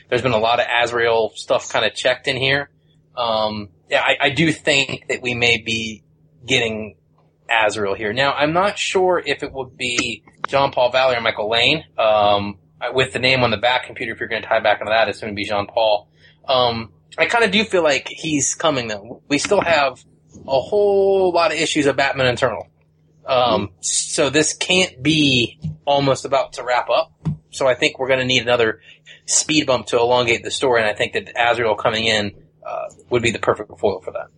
There's 0.09 0.23
been 0.23 0.33
a 0.33 0.39
lot 0.39 0.61
of 0.61 0.67
Azrael 0.71 1.33
stuff 1.35 1.69
kind 1.69 1.85
of 1.85 1.95
checked 1.95 2.29
in 2.29 2.37
here. 2.37 2.71
Um, 3.17 3.71
yeah, 3.91 4.03
I, 4.03 4.17
I 4.27 4.31
do 4.31 4.53
think 4.53 5.07
that 5.09 5.21
we 5.21 5.35
may 5.35 5.57
be 5.61 6.05
getting 6.47 6.97
Azrael 7.51 7.95
here. 7.95 8.13
Now, 8.13 8.35
I'm 8.35 8.53
not 8.53 8.79
sure 8.79 9.21
if 9.25 9.43
it 9.43 9.53
would 9.53 9.77
be 9.77 10.23
John 10.47 10.71
Paul 10.71 10.93
Valley 10.93 11.17
or 11.17 11.21
Michael 11.23 11.51
Lane. 11.51 11.83
Um, 11.99 12.59
with 12.93 13.13
the 13.13 13.19
name 13.19 13.43
on 13.43 13.51
the 13.51 13.57
back 13.57 13.85
computer, 13.87 14.13
if 14.13 14.21
you're 14.21 14.29
going 14.29 14.43
to 14.43 14.49
tie 14.49 14.61
back 14.61 14.79
into 14.81 14.91
that, 14.91 15.09
it's 15.09 15.21
going 15.21 15.33
to 15.33 15.37
be 15.37 15.45
John 15.45 15.67
Paul. 15.67 16.09
Um, 16.47 16.93
I 17.19 17.27
kind 17.27 17.45
of 17.45 17.51
do 17.51 17.65
feel 17.65 17.83
like 17.83 18.09
he's 18.09 18.55
coming 18.55 18.89
though. 18.89 19.23
We 19.29 19.39
still 19.39 19.61
have 19.61 20.03
a 20.47 20.61
whole 20.61 21.33
lot 21.33 21.53
of 21.53 21.59
issues 21.59 21.87
of 21.87 21.97
Batman 21.97 22.27
Eternal. 22.27 22.69
Um, 23.27 23.71
so 23.81 24.31
this 24.31 24.55
can't 24.55 25.03
be 25.03 25.61
almost 25.85 26.25
about 26.25 26.55
to 26.55 26.65
wrap 26.65 26.89
up. 26.89 27.13
So 27.51 27.67
I 27.67 27.75
think 27.75 27.99
we're 27.99 28.09
going 28.09 28.21
to 28.21 28.25
need 28.25 28.43
another 28.43 28.81
speed 29.27 29.67
bump 29.67 29.87
to 29.89 29.99
elongate 29.99 30.43
the 30.45 30.51
story, 30.51 30.81
and 30.81 30.89
I 30.89 30.95
think 30.95 31.13
that 31.15 31.33
Azrael 31.37 31.75
coming 31.75 32.05
in 32.05 32.35
uh, 32.67 32.87
would 33.11 33.23
be 33.23 33.31
the 33.31 33.39
perfect 33.39 33.71
foil 33.79 34.01
for 34.01 34.13
that. 34.13 34.29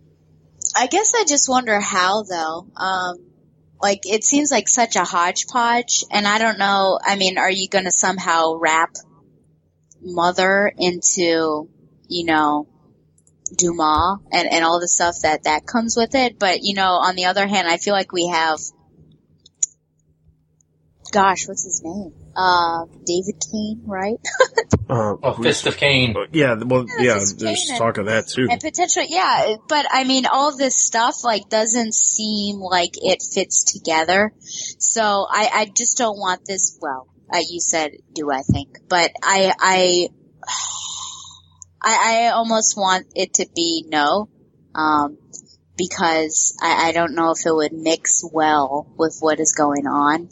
I 0.75 0.87
guess 0.87 1.13
I 1.15 1.23
just 1.25 1.49
wonder 1.49 1.79
how 1.79 2.23
though. 2.23 2.67
Um, 2.75 3.17
like 3.81 4.01
it 4.05 4.23
seems 4.23 4.51
like 4.51 4.67
such 4.67 4.95
a 4.95 5.03
hodgepodge, 5.03 6.03
and 6.11 6.27
I 6.27 6.37
don't 6.37 6.59
know. 6.59 6.99
I 7.03 7.15
mean, 7.15 7.37
are 7.37 7.49
you 7.49 7.67
going 7.69 7.85
to 7.85 7.91
somehow 7.91 8.55
wrap 8.55 8.91
Mother 10.01 10.71
into, 10.77 11.69
you 12.07 12.25
know, 12.25 12.67
Dumas 13.55 14.19
and 14.31 14.51
and 14.51 14.63
all 14.63 14.79
the 14.79 14.87
stuff 14.87 15.15
that 15.23 15.43
that 15.43 15.65
comes 15.65 15.95
with 15.97 16.15
it? 16.15 16.39
But 16.39 16.59
you 16.63 16.73
know, 16.75 16.93
on 16.93 17.15
the 17.15 17.25
other 17.25 17.47
hand, 17.47 17.67
I 17.67 17.77
feel 17.77 17.93
like 17.93 18.11
we 18.11 18.27
have 18.27 18.59
gosh, 21.11 21.47
what's 21.47 21.63
his 21.63 21.81
name? 21.83 22.13
Uh, 22.35 22.85
David 23.05 23.35
Cain, 23.51 23.83
right? 23.85 24.17
Uh, 24.89 25.15
Oh, 25.23 25.33
Fist 25.41 25.67
of 25.67 25.77
Cain. 25.77 26.15
yeah, 26.33 26.55
well, 26.55 26.85
Yeah, 26.97 27.03
yeah, 27.15 27.19
there's 27.37 27.67
Cain 27.69 27.77
talk 27.77 27.97
of 27.97 28.07
that 28.07 28.27
too. 28.27 28.47
and 28.49 28.59
potentially, 28.59 29.05
yeah, 29.09 29.55
but 29.69 29.85
I 29.89 30.03
mean, 30.03 30.25
all 30.25 30.57
this 30.57 30.85
stuff, 30.85 31.23
like, 31.23 31.47
doesn't 31.47 31.93
seem 31.93 32.57
like 32.57 32.91
it 32.95 33.21
fits 33.33 33.63
together. 33.71 34.33
So 34.39 35.25
I, 35.29 35.49
I 35.53 35.65
just 35.65 35.97
don't 35.97 36.17
want 36.17 36.41
this, 36.45 36.77
well, 36.81 37.07
uh, 37.33 37.39
you 37.39 37.61
said, 37.61 37.91
do 38.13 38.31
I 38.31 38.41
think, 38.41 38.79
but 38.89 39.11
I, 39.23 39.53
I, 39.57 40.09
I, 41.81 42.27
I 42.27 42.29
almost 42.29 42.77
want 42.77 43.07
it 43.15 43.33
to 43.35 43.47
be 43.55 43.85
no, 43.87 44.29
um, 44.75 45.17
because 45.77 46.57
I, 46.61 46.89
I 46.89 46.91
don't 46.91 47.15
know 47.15 47.31
if 47.31 47.45
it 47.45 47.53
would 47.53 47.73
mix 47.73 48.23
well 48.23 48.87
with 48.97 49.17
what 49.19 49.39
is 49.39 49.53
going 49.53 49.87
on. 49.87 50.29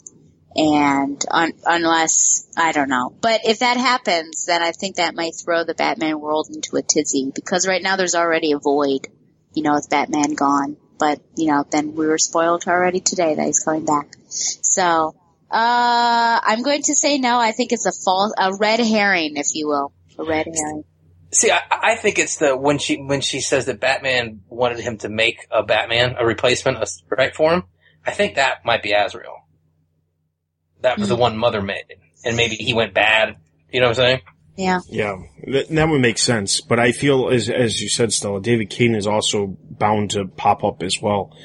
And 0.55 1.23
un, 1.29 1.53
unless, 1.65 2.51
I 2.57 2.71
don't 2.71 2.89
know. 2.89 3.13
But 3.21 3.41
if 3.45 3.59
that 3.59 3.77
happens, 3.77 4.45
then 4.45 4.61
I 4.61 4.71
think 4.71 4.95
that 4.95 5.15
might 5.15 5.35
throw 5.35 5.63
the 5.63 5.75
Batman 5.75 6.19
world 6.19 6.49
into 6.53 6.75
a 6.75 6.81
tizzy 6.81 7.31
because 7.33 7.67
right 7.67 7.81
now 7.81 7.95
there's 7.95 8.15
already 8.15 8.51
a 8.51 8.59
void, 8.59 9.07
you 9.53 9.63
know, 9.63 9.73
with 9.73 9.89
Batman 9.89 10.33
gone. 10.33 10.75
But, 10.97 11.21
you 11.37 11.47
know, 11.47 11.65
then 11.69 11.95
we 11.95 12.07
were 12.07 12.17
spoiled 12.17 12.67
already 12.67 12.99
today 12.99 13.35
that 13.35 13.45
he's 13.45 13.63
coming 13.63 13.85
back. 13.85 14.09
So, 14.27 15.15
uh, 15.49 16.39
I'm 16.43 16.61
going 16.61 16.81
to 16.83 16.95
say 16.95 17.19
no. 17.19 17.39
I 17.39 17.53
think 17.53 17.71
it's 17.71 17.85
a 17.85 17.91
false, 17.91 18.33
a 18.37 18.53
red 18.55 18.79
herring, 18.79 19.37
if 19.37 19.47
you 19.53 19.67
will. 19.67 19.93
A 20.17 20.23
red 20.23 20.47
herring. 20.47 20.83
See, 21.31 21.51
I, 21.51 21.59
I 21.69 21.95
think 21.95 22.17
it's 22.17 22.37
the 22.37 22.57
when 22.57 22.79
she 22.79 22.97
when 22.97 23.21
she 23.21 23.39
says 23.39 23.65
that 23.65 23.79
Batman 23.79 24.41
wanted 24.49 24.79
him 24.79 24.97
to 24.99 25.09
make 25.09 25.47
a 25.51 25.63
Batman, 25.63 26.15
a 26.17 26.25
replacement, 26.25 26.77
a, 26.77 26.87
right 27.15 27.35
for 27.35 27.53
him. 27.53 27.63
I 28.05 28.11
think 28.11 28.35
that 28.35 28.65
might 28.65 28.81
be 28.81 28.93
Azrael. 28.93 29.45
That 30.81 30.97
was 30.97 31.09
the 31.09 31.15
one 31.15 31.37
Mother 31.37 31.61
made, 31.61 31.85
and 32.23 32.37
maybe 32.37 32.55
he 32.55 32.73
went 32.73 32.93
bad. 32.93 33.35
You 33.71 33.81
know 33.81 33.87
what 33.87 33.99
I'm 33.99 34.05
saying? 34.05 34.21
Yeah. 34.59 34.79
Yeah, 34.89 35.17
that, 35.47 35.69
that 35.69 35.87
would 35.87 36.01
make 36.01 36.17
sense. 36.17 36.59
But 36.59 36.79
I 36.79 36.91
feel, 36.91 37.29
as 37.29 37.49
as 37.49 37.81
you 37.81 37.87
said, 37.89 38.11
Stella, 38.11 38.41
David 38.41 38.69
Cain 38.69 38.95
is 38.95 39.07
also 39.07 39.57
bound 39.69 40.11
to 40.11 40.25
pop 40.25 40.63
up 40.63 40.83
as 40.83 41.01
well. 41.01 41.35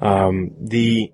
Um, 0.00 0.52
the 0.60 1.12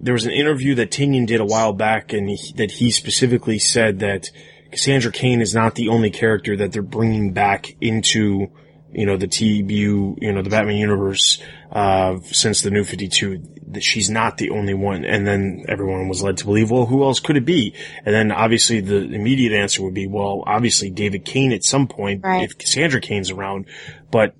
there 0.00 0.14
was 0.14 0.26
an 0.26 0.32
interview 0.32 0.74
that 0.76 0.90
Tynion 0.90 1.26
did 1.26 1.40
a 1.40 1.44
while 1.44 1.72
back, 1.72 2.12
and 2.12 2.28
he, 2.30 2.52
that 2.54 2.70
he 2.72 2.90
specifically 2.90 3.58
said 3.58 3.98
that 4.00 4.30
Cassandra 4.74 5.12
Cain 5.12 5.40
is 5.40 5.54
not 5.54 5.76
the 5.76 5.88
only 5.88 6.10
character 6.10 6.56
that 6.56 6.72
they're 6.72 6.82
bringing 6.82 7.32
back 7.32 7.76
into 7.80 8.50
you 8.92 9.06
know 9.06 9.16
the 9.16 9.28
TBU, 9.28 10.20
you 10.20 10.32
know 10.32 10.42
the 10.42 10.50
Batman 10.50 10.76
universe 10.76 11.40
uh, 11.70 12.18
since 12.24 12.62
the 12.62 12.70
New 12.70 12.82
Fifty 12.82 13.06
Two. 13.08 13.40
That 13.68 13.82
she's 13.82 14.10
not 14.10 14.36
the 14.36 14.50
only 14.50 14.74
one, 14.74 15.04
and 15.04 15.26
then 15.26 15.64
everyone 15.68 16.08
was 16.08 16.22
led 16.22 16.36
to 16.38 16.44
believe, 16.44 16.70
well, 16.70 16.86
who 16.86 17.02
else 17.04 17.18
could 17.20 17.36
it 17.36 17.44
be? 17.44 17.74
And 18.04 18.14
then 18.14 18.30
obviously 18.30 18.80
the 18.80 18.98
immediate 18.98 19.52
answer 19.52 19.82
would 19.82 19.94
be, 19.94 20.06
well, 20.06 20.44
obviously 20.46 20.90
David 20.90 21.24
Cain 21.24 21.50
at 21.52 21.64
some 21.64 21.88
point 21.88 22.22
Right. 22.22 22.44
if 22.44 22.56
Cassandra 22.58 23.00
Cain's 23.00 23.30
around, 23.30 23.66
but 24.12 24.34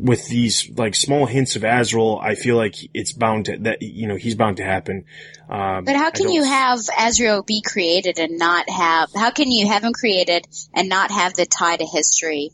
with 0.00 0.26
these 0.28 0.70
like 0.76 0.94
small 0.94 1.26
hints 1.26 1.56
of 1.56 1.64
Azrael, 1.64 2.18
I 2.22 2.34
feel 2.34 2.56
like 2.56 2.76
it's 2.94 3.12
bound 3.12 3.46
to 3.46 3.58
that 3.58 3.82
you 3.82 4.06
know 4.06 4.16
he's 4.16 4.34
bound 4.34 4.56
to 4.56 4.64
happen. 4.64 5.04
Um, 5.50 5.84
But 5.84 5.96
how 5.96 6.10
can 6.10 6.30
you 6.30 6.44
have 6.44 6.78
Azrael 6.96 7.42
be 7.42 7.60
created 7.60 8.20
and 8.20 8.38
not 8.38 8.70
have, 8.70 9.10
how 9.14 9.30
can 9.30 9.50
you 9.50 9.66
have 9.66 9.82
him 9.82 9.92
created 9.92 10.46
and 10.72 10.88
not 10.88 11.10
have 11.10 11.34
the 11.34 11.44
tie 11.44 11.76
to 11.76 11.84
history 11.84 12.52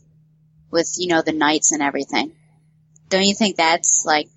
with, 0.71 0.95
you 0.97 1.07
know, 1.07 1.21
the 1.21 1.31
knights 1.31 1.71
and 1.71 1.83
everything? 1.83 2.35
Don't 3.09 3.23
you 3.23 3.35
think 3.35 3.55
that's 3.55 4.03
like 4.03 4.29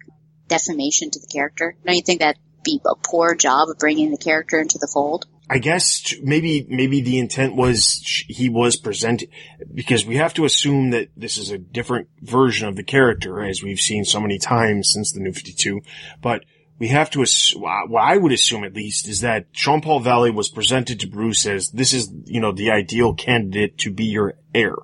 defamation 0.46 1.10
to 1.10 1.20
the 1.20 1.26
character? 1.26 1.74
Don't 1.84 1.96
you 1.96 2.02
think 2.02 2.20
that'd 2.20 2.40
be 2.62 2.80
a 2.84 2.94
poor 2.94 3.34
job 3.34 3.70
of 3.70 3.78
bringing 3.78 4.10
the 4.10 4.18
character 4.18 4.60
into 4.60 4.78
the 4.78 4.90
fold? 4.92 5.26
I 5.52 5.58
guess 5.58 6.14
maybe 6.22 6.64
maybe 6.68 7.00
the 7.00 7.18
intent 7.18 7.56
was 7.56 8.00
he 8.28 8.48
was 8.48 8.76
presented 8.76 9.30
because 9.74 10.06
we 10.06 10.16
have 10.16 10.32
to 10.34 10.44
assume 10.44 10.90
that 10.90 11.08
this 11.16 11.38
is 11.38 11.50
a 11.50 11.58
different 11.58 12.08
version 12.22 12.68
of 12.68 12.76
the 12.76 12.84
character 12.84 13.42
as 13.42 13.60
we've 13.60 13.80
seen 13.80 14.04
so 14.04 14.20
many 14.20 14.38
times 14.38 14.90
since 14.92 15.10
the 15.10 15.20
New 15.20 15.32
Fifty 15.32 15.52
Two, 15.52 15.80
but. 16.22 16.44
We 16.78 16.88
have 16.88 17.10
to, 17.10 17.20
ass- 17.20 17.52
what 17.54 18.02
I 18.02 18.16
would 18.16 18.32
assume 18.32 18.64
at 18.64 18.72
least, 18.72 19.06
is 19.06 19.20
that 19.20 19.52
Jean-Paul 19.52 20.00
Valley 20.00 20.30
was 20.30 20.48
presented 20.48 20.98
to 21.00 21.08
Bruce 21.08 21.44
as 21.44 21.68
this 21.68 21.92
is, 21.92 22.10
you 22.24 22.40
know, 22.40 22.52
the 22.52 22.70
ideal 22.70 23.12
candidate 23.12 23.76
to 23.80 23.90
be 23.92 24.06
your 24.06 24.38
heir. 24.54 24.76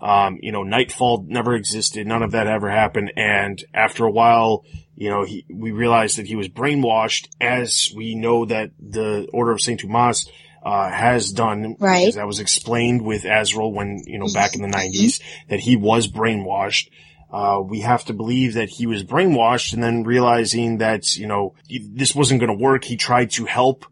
Um, 0.00 0.40
you 0.42 0.50
know, 0.50 0.64
Nightfall 0.64 1.24
never 1.28 1.54
existed. 1.54 2.04
None 2.04 2.24
of 2.24 2.32
that 2.32 2.48
ever 2.48 2.68
happened. 2.68 3.12
And 3.14 3.64
after 3.72 4.04
a 4.04 4.10
while, 4.10 4.64
you 4.96 5.10
know, 5.10 5.24
he, 5.24 5.44
we 5.50 5.70
realized 5.72 6.18
that 6.18 6.26
he 6.26 6.36
was 6.36 6.48
brainwashed 6.48 7.28
as 7.40 7.90
we 7.94 8.14
know 8.14 8.44
that 8.46 8.70
the 8.78 9.28
Order 9.32 9.52
of 9.52 9.60
St. 9.60 9.80
Dumas, 9.80 10.28
uh, 10.64 10.90
has 10.90 11.30
done. 11.30 11.76
Right. 11.78 12.14
That 12.14 12.26
was 12.26 12.40
explained 12.40 13.02
with 13.02 13.24
Azrael 13.24 13.72
when, 13.72 14.02
you 14.06 14.18
know, 14.18 14.32
back 14.32 14.54
in 14.54 14.62
the 14.62 14.68
nineties, 14.68 15.20
that 15.48 15.60
he 15.60 15.76
was 15.76 16.08
brainwashed. 16.08 16.88
Uh, 17.30 17.60
we 17.60 17.80
have 17.80 18.04
to 18.04 18.14
believe 18.14 18.54
that 18.54 18.68
he 18.68 18.86
was 18.86 19.04
brainwashed 19.04 19.74
and 19.74 19.82
then 19.82 20.04
realizing 20.04 20.78
that, 20.78 21.16
you 21.16 21.26
know, 21.26 21.54
this 21.90 22.14
wasn't 22.14 22.40
going 22.40 22.56
to 22.56 22.62
work. 22.62 22.84
He 22.84 22.96
tried 22.96 23.32
to 23.32 23.44
help 23.44 23.84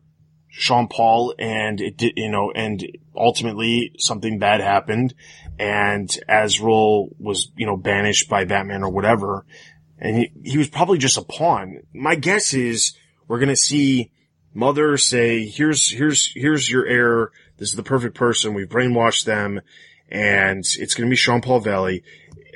Jean-Paul 0.52 1.34
and 1.38 1.80
it 1.80 1.96
did, 1.96 2.12
you 2.16 2.30
know, 2.30 2.52
and 2.54 2.86
ultimately 3.16 3.92
something 3.98 4.38
bad 4.38 4.60
happened 4.60 5.14
and 5.58 6.14
Azrael 6.28 7.08
was, 7.18 7.50
you 7.56 7.66
know, 7.66 7.76
banished 7.76 8.28
by 8.28 8.44
Batman 8.44 8.82
or 8.82 8.90
whatever. 8.90 9.44
And 10.02 10.16
he, 10.16 10.32
he 10.42 10.58
was 10.58 10.68
probably 10.68 10.98
just 10.98 11.16
a 11.16 11.22
pawn. 11.22 11.84
My 11.94 12.16
guess 12.16 12.52
is 12.52 12.92
we're 13.28 13.38
going 13.38 13.48
to 13.48 13.56
see 13.56 14.10
mother 14.52 14.98
say, 14.98 15.46
here's, 15.46 15.90
here's, 15.92 16.32
here's 16.34 16.68
your 16.68 16.84
heir. 16.84 17.30
This 17.56 17.70
is 17.70 17.76
the 17.76 17.84
perfect 17.84 18.16
person. 18.16 18.52
We've 18.52 18.68
brainwashed 18.68 19.24
them 19.24 19.60
and 20.10 20.64
it's 20.78 20.94
going 20.94 21.08
to 21.08 21.10
be 21.10 21.16
Jean-Paul 21.16 21.60
Valley. 21.60 22.02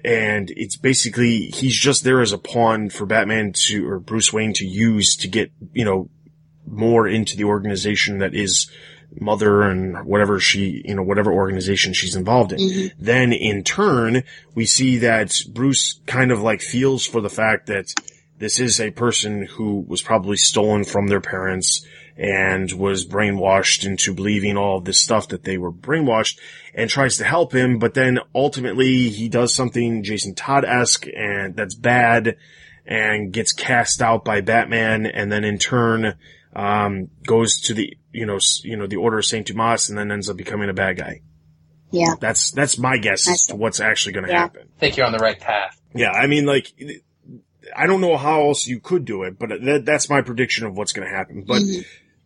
And 0.05 0.51
it's 0.57 0.77
basically, 0.77 1.47
he's 1.47 1.79
just 1.79 2.03
there 2.03 2.21
as 2.21 2.33
a 2.33 2.39
pawn 2.39 2.91
for 2.91 3.07
Batman 3.07 3.53
to, 3.67 3.89
or 3.89 4.01
Bruce 4.01 4.33
Wayne 4.33 4.53
to 4.55 4.67
use 4.67 5.15
to 5.17 5.29
get, 5.29 5.53
you 5.73 5.85
know, 5.85 6.11
more 6.67 7.07
into 7.07 7.37
the 7.37 7.45
organization 7.45 8.19
that 8.19 8.35
is 8.35 8.69
mother 9.21 9.63
and 9.63 10.05
whatever 10.07 10.39
she, 10.41 10.83
you 10.85 10.95
know, 10.95 11.03
whatever 11.03 11.33
organization 11.33 11.93
she's 11.93 12.17
involved 12.17 12.53
in. 12.53 12.59
Mm-hmm. 12.59 13.05
Then 13.05 13.33
in 13.33 13.65
turn, 13.65 14.25
we 14.55 14.67
see 14.67 14.99
that 14.99 15.35
Bruce 15.49 16.01
kind 16.07 16.31
of 16.31 16.43
like 16.43 16.61
feels 16.61 17.07
for 17.07 17.21
the 17.21 17.31
fact 17.31 17.67
that 17.67 17.93
this 18.39 18.61
is 18.61 18.81
a 18.81 18.91
person 18.91 19.47
who 19.47 19.85
was 19.89 20.03
probably 20.03 20.37
stolen 20.37 20.85
from 20.85 21.07
their 21.07 21.21
parents 21.21 21.87
and 22.19 22.73
was 22.73 23.07
brainwashed 23.07 23.85
into 23.85 24.15
believing 24.15 24.57
all 24.57 24.79
of 24.79 24.85
this 24.85 25.01
stuff 25.01 25.29
that 25.29 25.45
they 25.45 25.59
were 25.59 25.73
brainwashed 25.73 26.39
and 26.75 26.89
tries 26.89 27.19
to 27.19 27.25
help 27.25 27.53
him. 27.53 27.79
But 27.79 27.95
then 27.95 28.19
ultimately 28.35 29.11
he 29.11 29.29
does 29.29 29.55
something 29.55 30.03
Jason 30.03 30.35
Todd-esque 30.35 31.07
and 31.07 31.55
that's 31.57 31.75
bad 31.75 32.37
and 32.87 33.33
gets 33.33 33.53
cast 33.53 34.01
out 34.01 34.25
by 34.25 34.41
Batman 34.41 35.07
and 35.07 35.31
then 35.31 35.45
in 35.45 35.59
turn, 35.59 36.15
um, 36.57 37.11
goes 37.27 37.61
to 37.61 37.75
the, 37.75 37.97
you 38.13 38.25
know, 38.25 38.39
you 38.65 38.77
know, 38.77 38.87
the 38.87 38.97
Order 38.97 39.19
of 39.19 39.27
St. 39.27 39.47
Dumas 39.47 39.91
and 39.91 39.99
then 39.99 40.11
ends 40.11 40.31
up 40.31 40.37
becoming 40.39 40.71
a 40.71 40.75
bad 40.75 40.97
guy. 40.97 41.21
Yeah. 41.91 42.15
That's, 42.19 42.51
that's 42.51 42.79
my 42.79 42.97
guess 42.97 43.29
I 43.29 43.33
as 43.33 43.47
to 43.47 43.57
what's 43.57 43.79
actually 43.79 44.15
going 44.15 44.27
to 44.27 44.33
Yeah. 44.33 44.39
happen. 44.41 44.69
I 44.77 44.81
think 44.81 44.97
you're 44.97 45.07
on 45.07 45.13
the 45.13 45.19
right 45.19 45.39
path. 45.39 45.79
Yeah, 45.95 46.11
I 46.13 46.27
mean, 46.27 46.47
like, 46.47 46.73
I 47.77 47.87
don't 47.87 48.01
know 48.01 48.17
how 48.17 48.49
else 48.49 48.67
you 48.67 48.81
could 48.81 49.05
do 49.05 49.23
it, 49.25 49.39
but 49.39 49.51
that, 49.63 49.85
that's 49.85 50.09
my 50.09 50.23
prediction 50.23 50.67
of 50.67 50.77
what's 50.77 50.93
going 50.93 51.07
to 51.07 51.15
happen. 51.15 51.43
But 51.47 51.61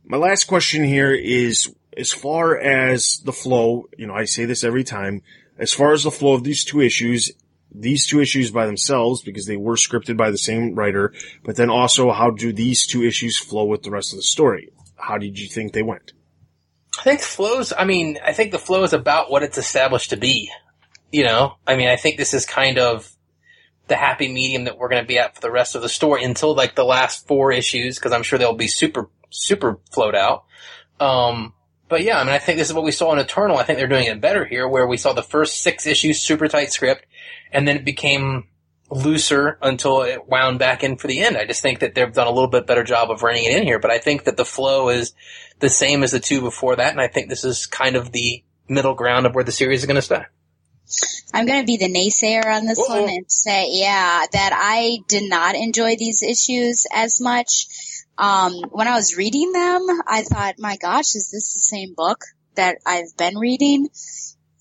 my 0.05 0.17
last 0.17 0.45
question 0.45 0.85
here 0.85 1.13
is, 1.13 1.75
as 1.97 2.13
far 2.13 2.57
as 2.57 3.21
the 3.25 3.33
flow, 3.33 3.89
you 3.99 4.07
know, 4.07 4.15
I 4.15 4.25
say 4.27 4.45
this 4.45 4.63
every 4.63 4.85
time, 4.85 5.23
as 5.59 5.73
far 5.73 5.93
as 5.93 6.05
the 6.05 6.11
flow 6.13 6.35
of 6.35 6.45
these 6.45 6.65
two 6.65 6.81
issues, 6.81 7.33
these 7.73 8.07
two 8.07 8.21
issues 8.21 8.51
by 8.51 8.67
themselves, 8.67 9.23
because 9.23 9.47
they 9.47 9.57
were 9.57 9.77
scripted 9.77 10.17
by 10.17 10.31
the 10.31 10.39
same 10.39 10.75
writer, 10.75 11.13
but 11.45 11.57
then 11.57 11.71
also 11.71 12.11
how 12.11 12.31
do 12.31 12.53
these 12.53 12.87
two 12.87 13.03
issues 13.05 13.39
flow 13.39 13.65
with 13.65 13.83
the 13.83 13.91
rest 13.91 14.13
of 14.13 14.19
the 14.19 14.23
story? 14.23 14.71
How 14.97 15.19
did 15.19 15.39
you 15.39 15.49
think 15.49 15.73
they 15.73 15.83
went? 15.83 16.13
I 16.99 17.03
think 17.03 17.21
flows. 17.21 17.73
I 17.77 17.85
mean, 17.85 18.19
I 18.25 18.33
think 18.33 18.51
the 18.51 18.59
flow 18.59 18.83
is 18.83 18.93
about 18.93 19.31
what 19.31 19.43
it's 19.43 19.59
established 19.59 20.11
to 20.11 20.17
be. 20.17 20.51
You 21.13 21.25
know, 21.25 21.55
I 21.67 21.77
mean, 21.77 21.89
I 21.89 21.97
think 21.97 22.17
this 22.17 22.35
is 22.35 22.45
kind 22.47 22.79
of 22.79 23.11
the 23.89 23.97
happy 23.97 24.33
medium 24.33 24.65
that 24.65 24.79
we're 24.79 24.89
going 24.89 25.03
to 25.03 25.09
be 25.09 25.19
at 25.19 25.35
for 25.35 25.41
the 25.41 25.51
rest 25.51 25.75
of 25.75 25.83
the 25.83 25.89
story 25.89 26.23
until 26.23 26.55
like 26.55 26.75
the 26.75 26.85
last 26.85 27.27
four 27.27 27.51
issues, 27.53 27.99
because 27.99 28.13
I'm 28.13 28.23
sure 28.23 28.39
they'll 28.39 28.53
be 28.53 28.69
super, 28.69 29.09
super 29.31 29.79
flowed 29.91 30.15
out. 30.15 30.45
Um, 31.01 31.55
but 31.89 32.03
yeah, 32.03 32.21
I 32.21 32.25
mean, 32.25 32.33
I 32.33 32.39
think 32.39 32.59
this 32.59 32.69
is 32.69 32.75
what 32.75 32.85
we 32.85 32.93
saw 32.93 33.13
in 33.13 33.19
Eternal. 33.19 33.57
I 33.57 33.65
think 33.65 33.79
they're 33.79 33.89
doing 33.89 34.07
it 34.07 34.21
better 34.21 34.45
here, 34.45 34.69
where 34.69 34.87
we 34.87 34.97
saw 34.97 35.13
the 35.13 35.23
first 35.23 35.63
six 35.63 35.87
issues 35.87 36.23
super 36.23 36.47
tight 36.47 36.73
script, 36.73 37.05
and 37.53 37.67
then 37.67 37.77
it 37.77 37.85
became 37.85 38.49
looser 38.91 39.59
until 39.63 40.03
it 40.03 40.29
wound 40.29 40.59
back 40.59 40.83
in 40.83 40.97
for 40.97 41.07
the 41.07 41.21
end. 41.21 41.37
I 41.37 41.45
just 41.45 41.63
think 41.63 41.79
that 41.81 41.95
they've 41.95 42.13
done 42.13 42.27
a 42.27 42.33
little 42.33 42.51
bit 42.51 42.67
better 42.67 42.83
job 42.83 43.11
of 43.11 43.23
reining 43.23 43.45
it 43.45 43.57
in 43.57 43.63
here, 43.63 43.79
but 43.79 43.91
I 43.91 43.99
think 43.99 44.25
that 44.25 44.37
the 44.37 44.45
flow 44.45 44.89
is 44.89 45.15
the 45.61 45.69
same 45.69 46.03
as 46.03 46.11
the 46.11 46.21
two 46.21 46.41
before 46.41 46.77
that, 46.77 46.91
and 46.93 47.01
I 47.01 47.07
think 47.09 47.29
this 47.29 47.45
is 47.45 47.67
kind 47.67 47.97
of 47.97 48.13
the 48.13 48.43
middle 48.69 48.95
ground 48.95 49.27
of 49.27 49.35
where 49.35 49.45
the 49.45 49.53
series 49.53 49.81
is 49.81 49.87
going 49.87 49.97
to 49.97 50.03
stay. 50.03 50.23
I'm 51.33 51.47
going 51.47 51.61
to 51.61 51.67
be 51.67 51.77
the 51.77 51.93
naysayer 51.93 52.45
on 52.45 52.67
this 52.67 52.79
Uh-oh. 52.79 53.03
one 53.03 53.11
and 53.11 53.31
say, 53.31 53.69
yeah, 53.71 54.25
that 54.33 54.53
I 54.53 54.99
did 55.07 55.29
not 55.29 55.55
enjoy 55.55 55.97
these 55.97 56.23
issues 56.23 56.87
as 56.93 57.21
much. 57.21 57.67
Um, 58.19 58.55
when 58.71 58.89
I 58.89 58.97
was 58.97 59.17
reading 59.17 59.53
them, 59.53 59.87
I 60.07 60.23
thought, 60.23 60.59
my 60.59 60.77
gosh, 60.77 61.15
is 61.15 61.31
this 61.31 61.55
the 61.55 61.61
same 61.61 61.95
book 61.95 62.25
that 62.57 62.79
I've 62.85 63.17
been 63.17 63.39
reading? 63.39 63.89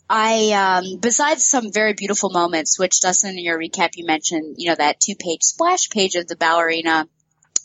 I, 0.09 0.81
um, 0.81 0.99
besides 0.99 1.47
some 1.47 1.71
very 1.71 1.93
beautiful 1.93 2.31
moments, 2.31 2.79
which 2.79 2.99
Dustin, 2.99 3.37
in 3.37 3.43
your 3.43 3.59
recap, 3.59 3.91
you 3.95 4.05
mentioned, 4.05 4.55
you 4.57 4.69
know, 4.69 4.75
that 4.75 4.99
two 4.99 5.15
page 5.15 5.43
splash 5.43 5.89
page 5.89 6.15
of 6.15 6.27
the 6.27 6.35
ballerina 6.35 7.07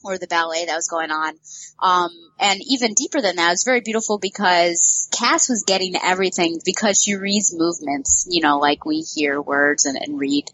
or 0.04 0.18
the 0.18 0.26
ballet 0.26 0.66
that 0.66 0.76
was 0.76 0.88
going 0.88 1.10
on. 1.10 1.38
Um, 1.82 2.10
and 2.38 2.60
even 2.68 2.92
deeper 2.92 3.22
than 3.22 3.36
that, 3.36 3.48
it 3.48 3.52
was 3.52 3.64
very 3.64 3.80
beautiful 3.80 4.18
because 4.18 5.08
Cass 5.12 5.48
was 5.48 5.64
getting 5.66 5.94
everything 5.96 6.60
because 6.64 7.00
she 7.02 7.14
reads 7.14 7.54
movements, 7.56 8.26
you 8.28 8.42
know, 8.42 8.58
like 8.58 8.84
we 8.84 9.00
hear 9.00 9.40
words 9.40 9.86
and, 9.86 9.96
and 9.96 10.18
read 10.18 10.44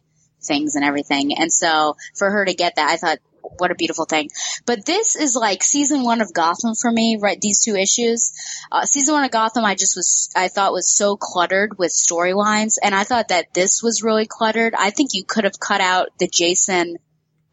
things 0.43 0.77
and 0.77 0.85
everything. 0.85 1.37
And 1.37 1.53
so 1.53 1.97
for 2.17 2.31
her 2.31 2.45
to 2.45 2.55
get 2.55 2.77
that, 2.77 2.91
I 2.91 2.97
thought, 2.97 3.19
what 3.43 3.71
a 3.71 3.75
beautiful 3.75 4.05
thing. 4.05 4.31
But 4.67 4.85
this 4.85 5.17
is 5.17 5.37
like 5.37 5.63
season 5.63 6.03
one 6.03 6.21
of 6.21 6.33
Gotham 6.33 6.75
for 6.75 6.91
me, 6.91 7.19
right? 7.21 7.41
These 7.41 7.61
two 7.61 7.77
issues. 7.77 8.33
Uh, 8.71 8.85
season 8.85 9.15
one 9.15 9.25
of 9.25 9.31
Gotham, 9.31 9.65
I 9.65 9.75
just 9.75 9.97
was, 9.97 10.31
I 10.35 10.49
thought 10.49 10.73
was 10.73 10.95
so 10.95 11.17
cluttered 11.17 11.79
with 11.79 11.91
storylines. 11.91 12.77
And 12.83 12.95
I 12.95 13.05
thought 13.05 13.29
that 13.29 13.53
this 13.55 13.83
was 13.83 14.03
really 14.03 14.27
cluttered. 14.27 14.75
I 14.77 14.91
think 14.91 15.11
you 15.13 15.25
could 15.25 15.45
have 15.45 15.61
cut 15.61 15.81
out 15.81 16.09
the 16.19 16.29
Jason 16.29 16.99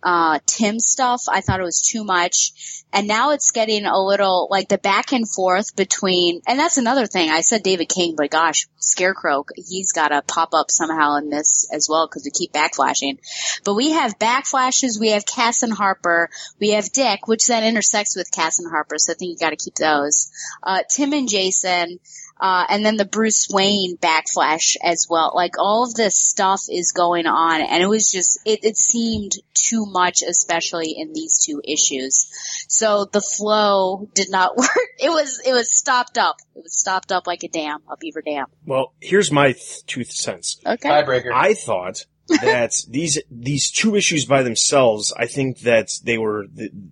uh, 0.03 0.39
Tim 0.45 0.79
stuff. 0.79 1.23
I 1.29 1.41
thought 1.41 1.59
it 1.59 1.63
was 1.63 1.81
too 1.81 2.03
much. 2.03 2.83
And 2.93 3.07
now 3.07 3.31
it's 3.31 3.51
getting 3.51 3.85
a 3.85 4.01
little 4.01 4.47
like 4.49 4.69
the 4.69 4.77
back 4.77 5.11
and 5.11 5.29
forth 5.29 5.75
between, 5.75 6.41
and 6.47 6.57
that's 6.57 6.77
another 6.77 7.05
thing. 7.05 7.29
I 7.29 7.41
said 7.41 7.61
David 7.61 7.89
King, 7.89 8.15
but 8.15 8.31
gosh, 8.31 8.67
Scarecrow, 8.79 9.45
he's 9.55 9.91
got 9.91 10.09
to 10.09 10.21
pop 10.21 10.53
up 10.53 10.71
somehow 10.71 11.17
in 11.17 11.29
this 11.29 11.69
as 11.73 11.87
well 11.89 12.07
because 12.07 12.23
we 12.23 12.31
keep 12.31 12.53
backflashing. 12.53 13.17
But 13.65 13.73
we 13.73 13.91
have 13.91 14.17
backflashes. 14.17 14.99
We 14.99 15.09
have 15.09 15.25
Cass 15.25 15.63
and 15.63 15.73
Harper. 15.73 16.29
We 16.59 16.69
have 16.71 16.91
Dick, 16.91 17.27
which 17.27 17.47
then 17.47 17.65
intersects 17.65 18.15
with 18.15 18.31
Cass 18.31 18.59
and 18.59 18.71
Harper. 18.71 18.95
So 18.97 19.11
I 19.11 19.15
think 19.15 19.31
you 19.31 19.37
got 19.37 19.49
to 19.49 19.57
keep 19.57 19.75
those. 19.75 20.31
Uh, 20.63 20.83
Tim 20.89 21.11
and 21.13 21.27
Jason. 21.27 21.99
Uh, 22.39 22.65
and 22.69 22.85
then 22.85 22.97
the 22.97 23.05
Bruce 23.05 23.47
Wayne 23.49 23.97
backflash 23.97 24.75
as 24.83 25.07
well. 25.09 25.31
Like 25.35 25.53
all 25.57 25.83
of 25.83 25.93
this 25.95 26.19
stuff 26.19 26.61
is 26.69 26.91
going 26.91 27.25
on 27.25 27.61
and 27.61 27.81
it 27.81 27.87
was 27.87 28.11
just, 28.11 28.39
it, 28.45 28.63
it 28.63 28.77
seemed 28.77 29.33
too 29.53 29.85
much, 29.85 30.21
especially 30.21 30.93
in 30.97 31.13
these 31.13 31.43
two 31.43 31.61
issues. 31.63 32.29
So 32.67 33.05
the 33.05 33.21
flow 33.21 34.09
did 34.13 34.29
not 34.29 34.55
work. 34.57 34.69
It 34.99 35.09
was, 35.09 35.41
it 35.45 35.53
was 35.53 35.75
stopped 35.75 36.17
up. 36.17 36.37
It 36.55 36.63
was 36.63 36.73
stopped 36.73 37.11
up 37.11 37.27
like 37.27 37.43
a 37.43 37.47
dam, 37.47 37.79
a 37.91 37.97
beaver 37.97 38.21
dam. 38.21 38.45
Well, 38.65 38.93
here's 38.99 39.31
my 39.31 39.53
th- 39.53 39.85
two 39.85 40.03
cents. 40.03 40.59
Okay. 40.65 40.89
Tiebreaker. 40.89 41.31
I 41.33 41.53
thought 41.53 42.05
that 42.41 42.73
these 42.89 43.19
these 43.31 43.71
two 43.71 43.95
issues 43.95 44.25
by 44.25 44.43
themselves, 44.43 45.13
I 45.17 45.27
think 45.27 45.59
that 45.59 45.91
they 46.03 46.17
were 46.17 46.45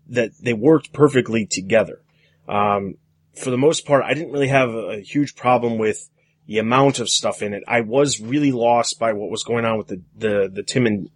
that 0.08 0.32
they 0.40 0.54
worked 0.54 0.94
perfectly 0.94 1.46
together. 1.46 2.02
Um, 2.48 2.96
for 3.38 3.50
the 3.50 3.58
most 3.58 3.86
part, 3.86 4.04
I 4.04 4.14
didn't 4.14 4.32
really 4.32 4.48
have 4.48 4.70
a, 4.70 4.98
a 4.98 5.02
huge 5.02 5.36
problem 5.36 5.78
with 5.78 6.10
the 6.48 6.60
amount 6.60 7.00
of 7.00 7.10
stuff 7.10 7.42
in 7.42 7.54
it. 7.54 7.64
I 7.68 7.82
was 7.82 8.20
really 8.20 8.52
lost 8.52 9.00
by 9.00 9.14
what 9.14 9.30
was 9.30 9.44
going 9.44 9.66
on 9.66 9.78
with 9.78 9.88
the 9.88 10.02
the, 10.16 10.52
the 10.52 10.64
Tim 10.64 10.86
and 10.86 11.10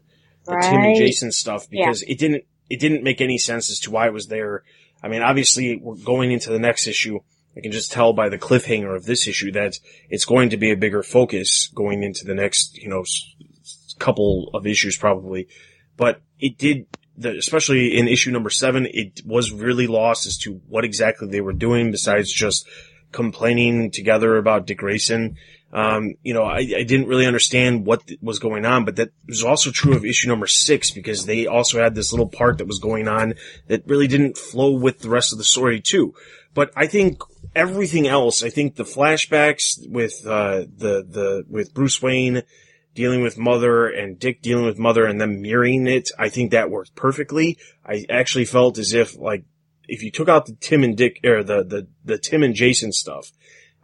the 0.45 0.57
Tim 0.61 0.81
and 0.81 0.95
Jason 0.95 1.31
stuff 1.31 1.69
because 1.69 2.01
it 2.03 2.17
didn't 2.17 2.45
it 2.69 2.79
didn't 2.79 3.03
make 3.03 3.21
any 3.21 3.37
sense 3.37 3.69
as 3.69 3.79
to 3.81 3.91
why 3.91 4.07
it 4.07 4.13
was 4.13 4.27
there. 4.27 4.63
I 5.01 5.07
mean, 5.07 5.21
obviously, 5.21 5.77
we're 5.77 5.95
going 5.95 6.31
into 6.31 6.51
the 6.51 6.59
next 6.59 6.87
issue. 6.87 7.19
I 7.55 7.61
can 7.61 7.71
just 7.71 7.91
tell 7.91 8.13
by 8.13 8.29
the 8.29 8.37
cliffhanger 8.37 8.95
of 8.95 9.05
this 9.05 9.27
issue 9.27 9.51
that 9.53 9.79
it's 10.09 10.25
going 10.25 10.51
to 10.51 10.57
be 10.57 10.71
a 10.71 10.77
bigger 10.77 11.03
focus 11.03 11.69
going 11.73 12.03
into 12.03 12.25
the 12.25 12.35
next, 12.35 12.77
you 12.77 12.89
know, 12.89 13.03
couple 13.99 14.49
of 14.53 14.65
issues 14.65 14.97
probably. 14.97 15.47
But 15.97 16.21
it 16.39 16.57
did, 16.57 16.87
the, 17.19 17.37
especially 17.37 17.97
in 17.97 18.07
issue 18.07 18.31
number 18.31 18.49
seven, 18.49 18.87
it 18.91 19.21
was 19.25 19.51
really 19.51 19.87
lost 19.87 20.25
as 20.25 20.37
to 20.39 20.53
what 20.67 20.85
exactly 20.85 21.27
they 21.27 21.41
were 21.41 21.53
doing 21.53 21.91
besides 21.91 22.31
just 22.31 22.67
complaining 23.11 23.91
together 23.91 24.37
about 24.37 24.65
Dick 24.65 24.77
Grayson. 24.77 25.35
Um, 25.71 26.15
you 26.23 26.33
know, 26.33 26.43
I, 26.43 26.59
I 26.59 26.83
didn't 26.83 27.07
really 27.07 27.27
understand 27.27 27.85
what 27.85 28.07
th- 28.07 28.19
was 28.21 28.39
going 28.39 28.65
on, 28.65 28.85
but 28.85 28.95
that 28.95 29.09
was 29.27 29.43
also 29.43 29.69
true 29.69 29.95
of 29.95 30.05
issue 30.05 30.27
number 30.27 30.47
six 30.47 30.91
because 30.91 31.25
they 31.25 31.45
also 31.45 31.79
had 31.79 31.93
this 31.93 32.11
little 32.11 32.27
part 32.27 32.57
that 32.57 32.67
was 32.67 32.79
going 32.79 33.07
on 33.07 33.35
that 33.67 33.85
really 33.85 34.07
didn't 34.07 34.37
flow 34.37 34.71
with 34.71 34.99
the 34.99 35.09
rest 35.09 35.31
of 35.31 35.37
the 35.37 35.43
story 35.43 35.79
too. 35.79 36.15
But 36.55 36.71
I 36.75 36.87
think 36.87 37.21
everything 37.55 38.07
else, 38.07 38.41
I 38.41 38.49
think 38.49 38.75
the 38.75 38.83
flashbacks 38.83 39.87
with, 39.87 40.25
uh, 40.25 40.65
the, 40.75 41.05
the, 41.07 41.45
with 41.47 41.73
Bruce 41.73 42.01
Wayne 42.01 42.43
dealing 42.99 43.21
with 43.21 43.37
mother 43.37 43.87
and 43.87 44.19
Dick 44.19 44.41
dealing 44.41 44.65
with 44.65 44.77
mother 44.77 45.05
and 45.05 45.21
them 45.21 45.41
mirroring 45.41 45.87
it, 45.87 46.09
I 46.19 46.27
think 46.27 46.51
that 46.51 46.69
worked 46.69 46.95
perfectly. 46.95 47.57
I 47.85 48.05
actually 48.09 48.43
felt 48.43 48.77
as 48.77 48.93
if 48.93 49.17
like, 49.17 49.45
if 49.87 50.03
you 50.03 50.11
took 50.11 50.27
out 50.27 50.47
the 50.47 50.57
Tim 50.59 50.83
and 50.83 50.97
Dick, 50.97 51.21
or 51.23 51.41
the, 51.41 51.63
the, 51.63 51.87
the 52.03 52.17
Tim 52.17 52.43
and 52.43 52.53
Jason 52.53 52.91
stuff, 52.91 53.31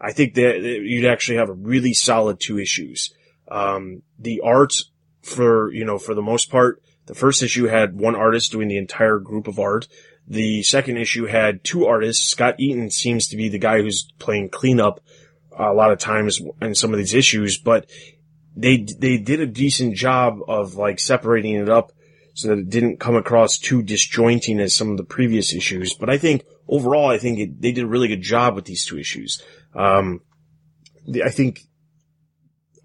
I 0.01 0.11
think 0.11 0.33
that 0.33 0.59
you'd 0.61 1.05
actually 1.05 1.37
have 1.37 1.47
a 1.47 1.53
really 1.53 1.93
solid 1.93 2.41
two 2.41 2.59
issues. 2.59 3.13
Um, 3.47 4.01
the 4.19 4.41
art 4.41 4.73
for, 5.21 5.71
you 5.71 5.85
know, 5.85 5.97
for 5.97 6.13
the 6.13 6.21
most 6.21 6.51
part, 6.51 6.83
the 7.05 7.15
first 7.15 7.41
issue 7.41 7.67
had 7.67 7.97
one 7.97 8.17
artist 8.17 8.51
doing 8.51 8.67
the 8.67 8.77
entire 8.77 9.19
group 9.19 9.47
of 9.47 9.59
art. 9.59 9.87
The 10.27 10.61
second 10.63 10.97
issue 10.97 11.25
had 11.25 11.63
two 11.63 11.85
artists. 11.85 12.29
Scott 12.29 12.55
Eaton 12.59 12.91
seems 12.91 13.29
to 13.29 13.37
be 13.37 13.47
the 13.47 13.59
guy 13.59 13.81
who's 13.81 14.11
playing 14.19 14.49
cleanup 14.49 14.99
a 15.57 15.71
lot 15.71 15.93
of 15.93 15.99
times 15.99 16.41
in 16.61 16.75
some 16.75 16.91
of 16.91 16.97
these 16.97 17.13
issues, 17.13 17.57
but 17.57 17.89
they, 18.55 18.85
they 18.97 19.17
did 19.17 19.41
a 19.41 19.47
decent 19.47 19.95
job 19.95 20.39
of 20.47 20.75
like 20.75 20.99
separating 20.99 21.55
it 21.55 21.69
up 21.69 21.91
so 22.33 22.49
that 22.49 22.59
it 22.59 22.69
didn't 22.69 22.99
come 22.99 23.15
across 23.15 23.57
too 23.57 23.81
disjointing 23.81 24.59
as 24.59 24.75
some 24.75 24.91
of 24.91 24.97
the 24.97 25.03
previous 25.03 25.53
issues. 25.53 25.93
But 25.93 26.09
I 26.09 26.17
think 26.17 26.43
overall, 26.67 27.09
I 27.09 27.17
think 27.17 27.39
it, 27.39 27.61
they 27.61 27.71
did 27.71 27.85
a 27.85 27.87
really 27.87 28.09
good 28.09 28.21
job 28.21 28.55
with 28.55 28.65
these 28.65 28.85
two 28.85 28.97
issues. 28.97 29.41
Um, 29.73 30.21
the, 31.07 31.23
I 31.23 31.29
think 31.29 31.61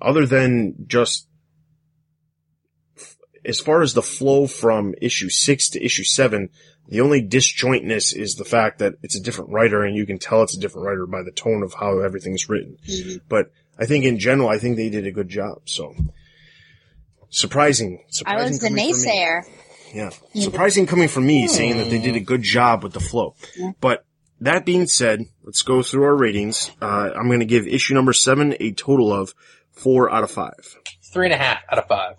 other 0.00 0.26
than 0.26 0.86
just 0.86 1.26
as 3.44 3.60
far 3.60 3.82
as 3.82 3.94
the 3.94 4.02
flow 4.02 4.46
from 4.46 4.94
issue 5.00 5.30
six 5.30 5.70
to 5.70 5.84
issue 5.84 6.04
seven, 6.04 6.50
the 6.88 7.00
only 7.00 7.26
disjointness 7.26 8.14
is 8.14 8.34
the 8.34 8.44
fact 8.44 8.78
that 8.78 8.94
it's 9.02 9.16
a 9.16 9.22
different 9.22 9.50
writer 9.50 9.82
and 9.82 9.96
you 9.96 10.06
can 10.06 10.18
tell 10.18 10.42
it's 10.42 10.56
a 10.56 10.60
different 10.60 10.86
writer 10.86 11.06
by 11.06 11.22
the 11.22 11.30
tone 11.30 11.62
of 11.62 11.74
how 11.74 12.00
everything's 12.00 12.48
written. 12.48 12.76
But 13.28 13.50
I 13.80 13.86
think 13.86 14.04
in 14.04 14.18
general, 14.18 14.48
I 14.48 14.58
think 14.58 14.76
they 14.76 14.90
did 14.90 15.06
a 15.06 15.10
good 15.10 15.28
job. 15.28 15.62
So 15.64 15.94
surprising, 17.30 18.00
I 18.00 18.10
surprising. 18.10 18.48
was 18.48 18.60
the 18.60 18.68
coming 18.68 18.92
from 18.92 19.02
me. 19.02 19.10
naysayer. 19.10 19.42
Yeah. 19.94 20.10
Surprising 20.34 20.86
coming 20.86 21.08
from 21.08 21.26
me 21.26 21.48
saying 21.48 21.78
that 21.78 21.90
they 21.90 21.98
did 22.00 22.14
a 22.14 22.20
good 22.20 22.42
job 22.42 22.84
with 22.84 22.92
the 22.92 23.00
flow. 23.00 23.34
But 23.80 24.04
that 24.40 24.64
being 24.64 24.86
said, 24.86 25.24
let's 25.42 25.62
go 25.62 25.82
through 25.82 26.04
our 26.04 26.14
ratings. 26.14 26.70
Uh, 26.80 27.10
I'm 27.16 27.26
going 27.26 27.40
to 27.40 27.46
give 27.46 27.66
issue 27.66 27.94
number 27.94 28.12
seven 28.12 28.54
a 28.60 28.72
total 28.72 29.12
of 29.12 29.34
four 29.72 30.12
out 30.12 30.22
of 30.22 30.30
five. 30.30 30.76
Three 31.12 31.26
and 31.26 31.34
a 31.34 31.38
half 31.38 31.58
out 31.70 31.78
of 31.78 31.88
five. 31.88 32.16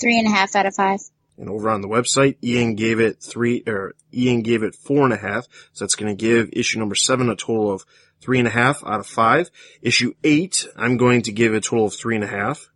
Three 0.00 0.18
and 0.18 0.28
a 0.28 0.30
half 0.30 0.54
out 0.54 0.66
of 0.66 0.74
five. 0.74 1.00
And 1.36 1.48
over 1.50 1.68
on 1.68 1.80
the 1.80 1.88
website, 1.88 2.36
Ian 2.44 2.76
gave 2.76 3.00
it 3.00 3.20
three, 3.20 3.64
or 3.66 3.94
Ian 4.12 4.42
gave 4.42 4.62
it 4.62 4.76
four 4.76 5.02
and 5.02 5.12
a 5.12 5.16
half. 5.16 5.48
So 5.72 5.84
that's 5.84 5.96
going 5.96 6.16
to 6.16 6.20
give 6.20 6.50
issue 6.52 6.78
number 6.78 6.94
seven 6.94 7.28
a 7.28 7.34
total 7.34 7.72
of 7.72 7.84
three 8.24 8.38
and 8.38 8.48
a 8.48 8.50
half 8.50 8.82
out 8.84 9.00
of 9.00 9.06
five. 9.06 9.50
Issue 9.82 10.14
eight, 10.24 10.66
I'm 10.76 10.96
going 10.96 11.22
to 11.22 11.32
give 11.32 11.52
a 11.52 11.60
total 11.60 11.86
of 11.86 11.94
three 11.94 12.14
and 12.14 12.24
a 12.24 12.28
half. 12.28 12.70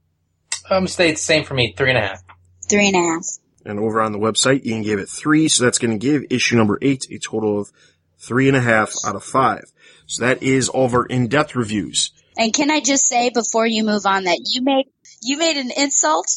Um, 0.71 0.87
stayed 0.87 1.13
the 1.13 1.17
same 1.17 1.45
for 1.45 1.55
me. 1.55 1.75
Three 1.77 1.91
and 1.91 1.99
a 1.99 2.03
half. 2.03 2.23
Three 2.69 2.89
and 2.89 2.97
a 2.97 3.01
half. 3.01 3.25
And 3.65 3.79
over 3.79 4.03
on 4.03 4.13
the 4.13 4.19
website, 4.19 4.65
Ian 4.67 4.83
gave 4.83 4.99
it 4.99 5.09
three. 5.09 5.49
So 5.49 5.65
that's 5.65 5.79
going 5.79 5.99
to 5.99 5.99
give 5.99 6.25
issue 6.31 6.57
number 6.57 6.79
eight 6.83 7.07
a 7.11 7.19
total 7.19 7.61
of 7.61 7.71
three 8.19 8.49
and 8.49 8.57
a 8.57 8.61
half 8.61 8.93
out 9.07 9.17
of 9.17 9.25
five. 9.25 9.65
So 10.07 10.25
that 10.25 10.43
is 10.43 10.69
all 10.69 10.87
of 10.87 10.95
our 10.95 11.07
in-depth 11.07 11.55
reviews. 11.55 12.11
And 12.37 12.53
can 12.53 12.71
I 12.71 12.81
just 12.81 13.07
say 13.07 13.31
before 13.31 13.67
you 13.67 13.85
move 13.85 14.07
on 14.07 14.25
that 14.25 14.41
you 14.45 14.63
made 14.63 14.87
you 15.23 15.39
made 15.39 15.57
an 15.57 15.71
insult 15.77 16.29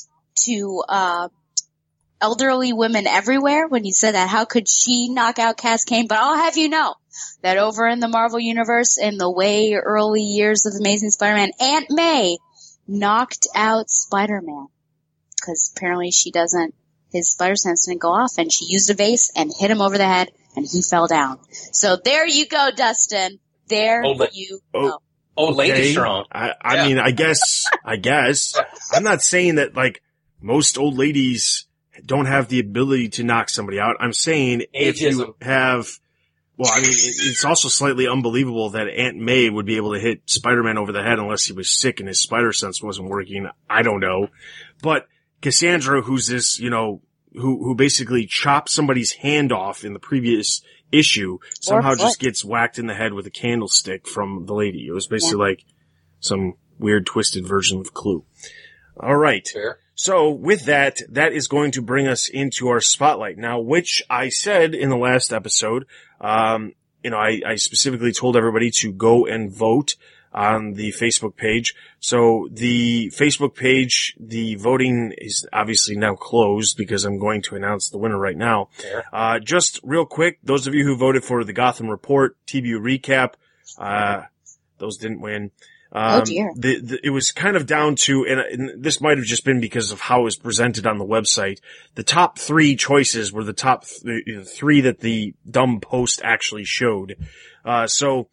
to 0.45 0.83
uh, 0.87 1.27
elderly 2.21 2.73
women 2.73 3.07
everywhere 3.07 3.67
when 3.67 3.85
you 3.85 3.91
said 3.91 4.13
that. 4.13 4.29
How 4.29 4.45
could 4.45 4.67
she 4.69 5.09
knock 5.09 5.39
out 5.39 5.57
Cass 5.57 5.83
Cain? 5.83 6.07
But 6.07 6.19
I'll 6.19 6.37
have 6.37 6.57
you 6.57 6.69
know 6.69 6.95
that 7.41 7.57
over 7.57 7.87
in 7.87 7.99
the 7.99 8.07
Marvel 8.07 8.39
universe, 8.39 8.97
in 8.97 9.17
the 9.17 9.29
way 9.31 9.73
early 9.73 10.21
years 10.21 10.65
of 10.65 10.73
Amazing 10.79 11.11
Spider-Man, 11.11 11.51
Aunt 11.59 11.87
May 11.89 12.37
knocked 12.87 13.47
out 13.55 13.89
Spider-Man 13.89 14.67
because 15.35 15.73
apparently 15.75 16.11
she 16.11 16.31
doesn't. 16.31 16.75
His 17.11 17.31
spider 17.31 17.55
sense 17.55 17.87
didn't 17.87 18.01
go 18.01 18.11
off, 18.11 18.37
and 18.37 18.51
she 18.51 18.65
used 18.65 18.89
a 18.89 18.93
vase 18.93 19.31
and 19.35 19.51
hit 19.57 19.69
him 19.69 19.81
over 19.81 19.97
the 19.97 20.05
head, 20.07 20.29
and 20.55 20.65
he 20.65 20.81
fell 20.81 21.07
down. 21.07 21.39
So 21.73 21.97
there 22.03 22.25
you 22.25 22.47
go, 22.47 22.69
Dustin. 22.75 23.39
There 23.67 24.03
Oh, 24.05 24.27
you 24.31 24.59
Oh. 24.73 24.87
go. 24.89 24.97
Old 25.35 25.55
lady 25.57 25.71
Okay. 25.71 25.91
strong. 25.91 26.25
I, 26.31 26.53
I 26.61 26.75
Yeah. 26.75 26.87
mean, 26.87 26.99
I 26.99 27.11
guess, 27.11 27.63
I 27.83 27.95
guess. 27.97 28.53
I'm 28.93 29.03
not 29.03 29.21
saying 29.21 29.55
that 29.55 29.75
like 29.75 30.01
most 30.41 30.77
old 30.77 30.97
ladies 30.97 31.65
don't 32.05 32.25
have 32.25 32.47
the 32.47 32.59
ability 32.59 33.09
to 33.09 33.23
knock 33.23 33.49
somebody 33.49 33.79
out. 33.79 33.95
I'm 33.99 34.13
saying 34.13 34.63
if 34.73 35.01
you 35.01 35.35
have, 35.41 35.87
well, 36.61 36.71
I 36.71 36.79
mean, 36.81 36.91
it's 36.91 37.43
also 37.43 37.69
slightly 37.69 38.07
unbelievable 38.07 38.69
that 38.71 38.87
Aunt 38.87 39.17
May 39.17 39.49
would 39.49 39.65
be 39.65 39.77
able 39.77 39.95
to 39.95 39.99
hit 39.99 40.29
Spider-Man 40.29 40.77
over 40.77 40.91
the 40.91 41.01
head 41.01 41.17
unless 41.17 41.43
he 41.43 41.53
was 41.53 41.71
sick 41.71 41.99
and 41.99 42.07
his 42.07 42.21
spider 42.21 42.53
sense 42.53 42.83
wasn't 42.83 43.09
working. 43.09 43.49
I 43.67 43.81
don't 43.81 43.99
know. 43.99 44.27
But 44.83 45.07
Cassandra, 45.41 46.03
who's 46.03 46.27
this, 46.27 46.59
you 46.59 46.69
know, 46.69 47.01
who 47.33 47.63
who 47.63 47.73
basically 47.73 48.27
chopped 48.27 48.69
somebody's 48.69 49.13
hand 49.13 49.51
off 49.51 49.83
in 49.83 49.93
the 49.93 49.99
previous 49.99 50.61
issue 50.91 51.39
somehow 51.59 51.95
just 51.95 52.19
gets 52.19 52.45
whacked 52.45 52.77
in 52.77 52.85
the 52.85 52.93
head 52.93 53.13
with 53.13 53.25
a 53.25 53.31
candlestick 53.31 54.07
from 54.07 54.45
the 54.45 54.53
lady. 54.53 54.85
It 54.85 54.91
was 54.91 55.07
basically 55.07 55.39
like 55.39 55.65
some 56.19 56.53
weird 56.77 57.07
twisted 57.07 57.47
version 57.47 57.79
of 57.79 57.95
Clue. 57.95 58.23
All 58.99 59.17
right. 59.17 59.47
Fair. 59.47 59.79
So 60.01 60.31
with 60.31 60.65
that, 60.65 60.97
that 61.09 61.31
is 61.31 61.47
going 61.47 61.73
to 61.73 61.81
bring 61.83 62.07
us 62.07 62.27
into 62.27 62.69
our 62.69 62.81
spotlight 62.81 63.37
now, 63.37 63.59
which 63.59 64.01
I 64.09 64.29
said 64.29 64.73
in 64.73 64.89
the 64.89 64.97
last 64.97 65.31
episode. 65.31 65.85
Um, 66.19 66.73
you 67.03 67.11
know, 67.11 67.17
I, 67.17 67.39
I 67.45 67.55
specifically 67.57 68.11
told 68.11 68.35
everybody 68.35 68.71
to 68.77 68.91
go 68.91 69.27
and 69.27 69.53
vote 69.53 69.95
on 70.33 70.73
the 70.73 70.91
Facebook 70.93 71.35
page. 71.35 71.75
So 71.99 72.49
the 72.51 73.11
Facebook 73.11 73.53
page, 73.53 74.15
the 74.19 74.55
voting 74.55 75.13
is 75.19 75.47
obviously 75.53 75.95
now 75.95 76.15
closed 76.15 76.77
because 76.77 77.05
I'm 77.05 77.19
going 77.19 77.43
to 77.43 77.55
announce 77.55 77.89
the 77.91 77.99
winner 77.99 78.17
right 78.17 78.35
now. 78.35 78.69
Fair. 78.71 79.03
Uh, 79.13 79.37
just 79.37 79.79
real 79.83 80.07
quick, 80.07 80.39
those 80.41 80.65
of 80.65 80.73
you 80.73 80.83
who 80.83 80.97
voted 80.97 81.23
for 81.23 81.43
the 81.43 81.53
Gotham 81.53 81.87
Report 81.87 82.35
TBU 82.47 82.79
recap, 82.79 83.33
uh, 83.77 84.23
those 84.79 84.97
didn't 84.97 85.21
win. 85.21 85.51
Um, 85.93 86.21
Oh, 86.21 86.25
dear. 86.25 86.51
The, 86.55 86.79
the, 86.79 86.99
it 87.03 87.09
was 87.09 87.31
kind 87.31 87.55
of 87.57 87.65
down 87.65 87.95
to, 87.95 88.25
and, 88.25 88.39
and 88.39 88.83
this 88.83 89.01
might 89.01 89.17
have 89.17 89.25
just 89.25 89.43
been 89.43 89.59
because 89.59 89.91
of 89.91 89.99
how 89.99 90.21
it 90.21 90.23
was 90.23 90.37
presented 90.37 90.87
on 90.87 90.97
the 90.97 91.05
website. 91.05 91.59
The 91.95 92.03
top 92.03 92.39
three 92.39 92.75
choices 92.75 93.33
were 93.33 93.43
the 93.43 93.53
top 93.53 93.85
th- 93.85 94.47
three 94.47 94.81
that 94.81 94.99
the 95.01 95.33
dumb 95.49 95.81
post 95.81 96.21
actually 96.23 96.63
showed. 96.63 97.17
Uh, 97.65 97.87
so 97.87 98.29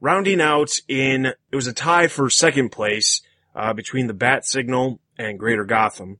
rounding 0.00 0.40
out 0.40 0.72
in, 0.88 1.26
it 1.26 1.56
was 1.56 1.68
a 1.68 1.72
tie 1.72 2.08
for 2.08 2.28
second 2.28 2.70
place, 2.70 3.22
uh, 3.54 3.72
between 3.72 4.06
the 4.08 4.14
Bat 4.14 4.44
Signal 4.44 5.00
and 5.16 5.38
Greater 5.38 5.64
Gotham. 5.64 6.18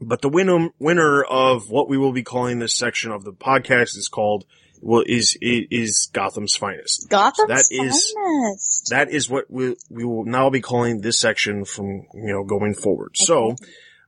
But 0.00 0.20
the 0.20 0.28
winner, 0.28 0.68
winner 0.78 1.22
of 1.22 1.70
what 1.70 1.88
we 1.88 1.96
will 1.96 2.12
be 2.12 2.22
calling 2.22 2.58
this 2.58 2.74
section 2.74 3.12
of 3.12 3.24
the 3.24 3.32
podcast 3.32 3.96
is 3.96 4.08
called, 4.08 4.44
well, 4.82 5.04
is, 5.06 5.38
is, 5.40 5.66
is 5.70 6.10
Gotham's 6.12 6.56
finest. 6.56 7.08
Gotham's 7.08 7.48
That 7.48 7.64
is- 7.70 8.12
finest. 8.14 8.88
That 8.90 9.10
is 9.10 9.30
what 9.30 9.50
we, 9.50 9.76
we 9.88 10.04
will 10.04 10.24
now 10.24 10.50
be 10.50 10.60
calling 10.60 11.00
this 11.00 11.18
section 11.18 11.64
from, 11.64 12.06
you 12.12 12.32
know, 12.32 12.44
going 12.44 12.74
forward. 12.74 13.12
So, 13.14 13.56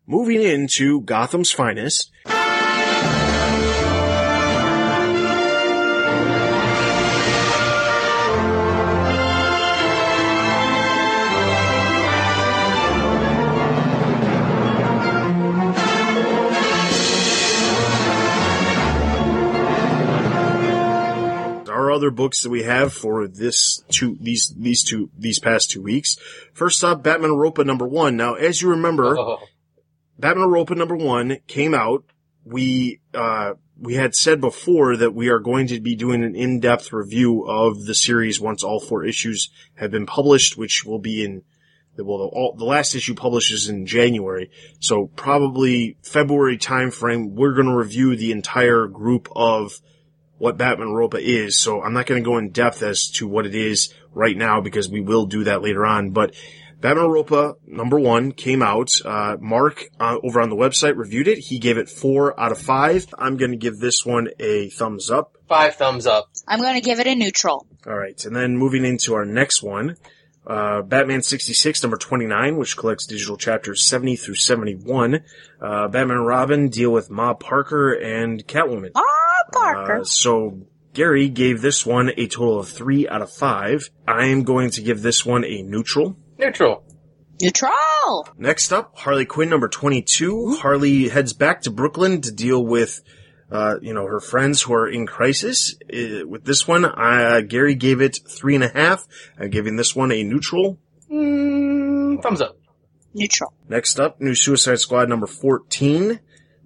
moving 0.06 0.42
into 0.42 1.00
Gotham's 1.02 1.50
finest. 1.52 2.10
Other 21.94 22.10
books 22.10 22.42
that 22.42 22.50
we 22.50 22.64
have 22.64 22.92
for 22.92 23.26
this 23.28 23.84
two, 23.88 24.18
these, 24.20 24.52
these 24.56 24.84
two, 24.84 25.10
these 25.16 25.38
past 25.38 25.70
two 25.70 25.82
weeks. 25.82 26.18
First 26.52 26.82
up, 26.84 27.02
Batman 27.02 27.30
Europa 27.30 27.64
number 27.64 27.86
one. 27.86 28.16
Now, 28.16 28.34
as 28.34 28.60
you 28.60 28.70
remember, 28.70 29.16
Oh, 29.18 29.38
Batman 30.18 30.48
Europa 30.48 30.74
number 30.74 30.96
one 30.96 31.38
came 31.46 31.74
out. 31.74 32.04
We, 32.44 33.00
uh, 33.14 33.54
we 33.80 33.94
had 33.94 34.14
said 34.14 34.40
before 34.40 34.96
that 34.96 35.14
we 35.14 35.28
are 35.28 35.40
going 35.40 35.66
to 35.68 35.80
be 35.80 35.96
doing 35.96 36.22
an 36.22 36.36
in-depth 36.36 36.92
review 36.92 37.42
of 37.48 37.86
the 37.86 37.94
series 37.94 38.40
once 38.40 38.62
all 38.62 38.80
four 38.80 39.04
issues 39.04 39.50
have 39.74 39.90
been 39.90 40.06
published, 40.06 40.56
which 40.56 40.84
will 40.84 41.00
be 41.00 41.24
in, 41.24 41.42
well, 41.96 42.18
the, 42.18 42.24
all, 42.24 42.54
the 42.56 42.64
last 42.64 42.94
issue 42.94 43.14
publishes 43.14 43.68
in 43.68 43.86
January. 43.86 44.50
So 44.78 45.06
probably 45.16 45.96
February 46.02 46.58
timeframe, 46.58 47.30
we're 47.30 47.54
going 47.54 47.66
to 47.66 47.76
review 47.76 48.14
the 48.14 48.30
entire 48.30 48.86
group 48.86 49.28
of 49.34 49.80
what 50.38 50.56
Batman 50.56 50.88
Europa 50.88 51.18
is. 51.20 51.58
So 51.58 51.82
I'm 51.82 51.92
not 51.92 52.06
going 52.06 52.22
to 52.22 52.28
go 52.28 52.38
in 52.38 52.50
depth 52.50 52.82
as 52.82 53.10
to 53.12 53.26
what 53.26 53.46
it 53.46 53.54
is 53.54 53.92
right 54.12 54.36
now 54.36 54.60
because 54.60 54.88
we 54.88 55.00
will 55.00 55.26
do 55.26 55.44
that 55.44 55.62
later 55.62 55.86
on. 55.86 56.10
But 56.10 56.34
Batman 56.80 57.06
Europa 57.06 57.54
number 57.66 57.98
one 57.98 58.32
came 58.32 58.62
out. 58.62 58.90
Uh, 59.04 59.36
Mark 59.40 59.84
uh, 59.98 60.18
over 60.22 60.40
on 60.40 60.50
the 60.50 60.56
website 60.56 60.96
reviewed 60.96 61.28
it. 61.28 61.38
He 61.38 61.58
gave 61.58 61.78
it 61.78 61.88
four 61.88 62.38
out 62.38 62.52
of 62.52 62.58
five. 62.58 63.06
I'm 63.18 63.36
going 63.36 63.52
to 63.52 63.56
give 63.56 63.78
this 63.78 64.04
one 64.04 64.28
a 64.38 64.68
thumbs 64.68 65.10
up. 65.10 65.36
Five 65.48 65.76
thumbs 65.76 66.06
up. 66.06 66.28
I'm 66.46 66.60
going 66.60 66.74
to 66.74 66.80
give 66.80 67.00
it 67.00 67.06
a 67.06 67.14
neutral. 67.14 67.66
All 67.86 67.96
right, 67.96 68.22
and 68.24 68.36
then 68.36 68.56
moving 68.56 68.84
into 68.84 69.14
our 69.14 69.24
next 69.24 69.62
one, 69.62 69.96
uh, 70.46 70.82
Batman 70.82 71.22
66 71.22 71.82
number 71.82 71.96
29, 71.96 72.56
which 72.56 72.76
collects 72.76 73.06
digital 73.06 73.36
chapters 73.36 73.86
70 73.86 74.16
through 74.16 74.34
71. 74.34 75.22
Uh, 75.60 75.88
Batman 75.88 76.18
and 76.18 76.26
Robin 76.26 76.68
deal 76.68 76.90
with 76.90 77.10
Ma 77.10 77.34
Parker 77.34 77.92
and 77.92 78.46
Catwoman. 78.46 78.90
Ah, 78.94 79.02
Parker. 79.52 80.00
Uh, 80.00 80.04
so 80.04 80.66
Gary 80.92 81.28
gave 81.28 81.60
this 81.60 81.84
one 81.86 82.10
a 82.16 82.26
total 82.26 82.60
of 82.60 82.68
three 82.68 83.08
out 83.08 83.22
of 83.22 83.32
five. 83.32 83.88
I 84.06 84.26
am 84.26 84.42
going 84.44 84.70
to 84.70 84.82
give 84.82 85.02
this 85.02 85.24
one 85.24 85.44
a 85.44 85.62
neutral. 85.62 86.16
Neutral. 86.38 86.84
neutral. 87.40 88.28
Next 88.36 88.72
up, 88.72 88.98
Harley 88.98 89.24
Quinn 89.24 89.48
number 89.48 89.68
22. 89.68 90.56
Harley 90.60 91.08
heads 91.08 91.32
back 91.32 91.62
to 91.62 91.70
Brooklyn 91.70 92.20
to 92.20 92.30
deal 92.30 92.64
with, 92.64 93.00
uh, 93.54 93.78
you 93.80 93.94
know, 93.94 94.04
her 94.04 94.18
friends 94.18 94.62
who 94.62 94.74
are 94.74 94.88
in 94.88 95.06
crisis. 95.06 95.76
Uh, 95.82 96.26
with 96.26 96.44
this 96.44 96.66
one, 96.66 96.84
uh, 96.84 97.40
Gary 97.46 97.76
gave 97.76 98.00
it 98.00 98.18
three 98.28 98.56
and 98.56 98.64
a 98.64 98.68
half. 98.68 99.06
I'm 99.38 99.50
giving 99.50 99.76
this 99.76 99.94
one 99.94 100.10
a 100.10 100.24
neutral. 100.24 100.76
Mm, 101.08 102.20
thumbs 102.20 102.40
up. 102.40 102.58
Neutral. 103.14 103.54
Next 103.68 104.00
up, 104.00 104.20
new 104.20 104.34
Suicide 104.34 104.80
Squad 104.80 105.08
number 105.08 105.28
14, 105.28 106.18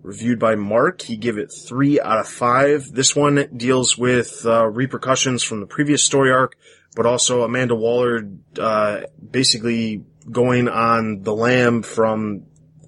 reviewed 0.02 0.38
by 0.38 0.54
Mark. 0.54 1.02
He 1.02 1.18
gave 1.18 1.36
it 1.36 1.52
three 1.52 2.00
out 2.00 2.20
of 2.20 2.26
five. 2.26 2.90
This 2.90 3.14
one 3.14 3.50
deals 3.54 3.98
with, 3.98 4.46
uh, 4.46 4.66
repercussions 4.66 5.42
from 5.42 5.60
the 5.60 5.66
previous 5.66 6.02
story 6.02 6.32
arc, 6.32 6.54
but 6.96 7.04
also 7.04 7.42
Amanda 7.42 7.74
Waller, 7.74 8.30
uh, 8.58 9.00
basically 9.30 10.06
going 10.30 10.68
on 10.68 11.20
the 11.20 11.34
lamb 11.34 11.82
from 11.82 12.44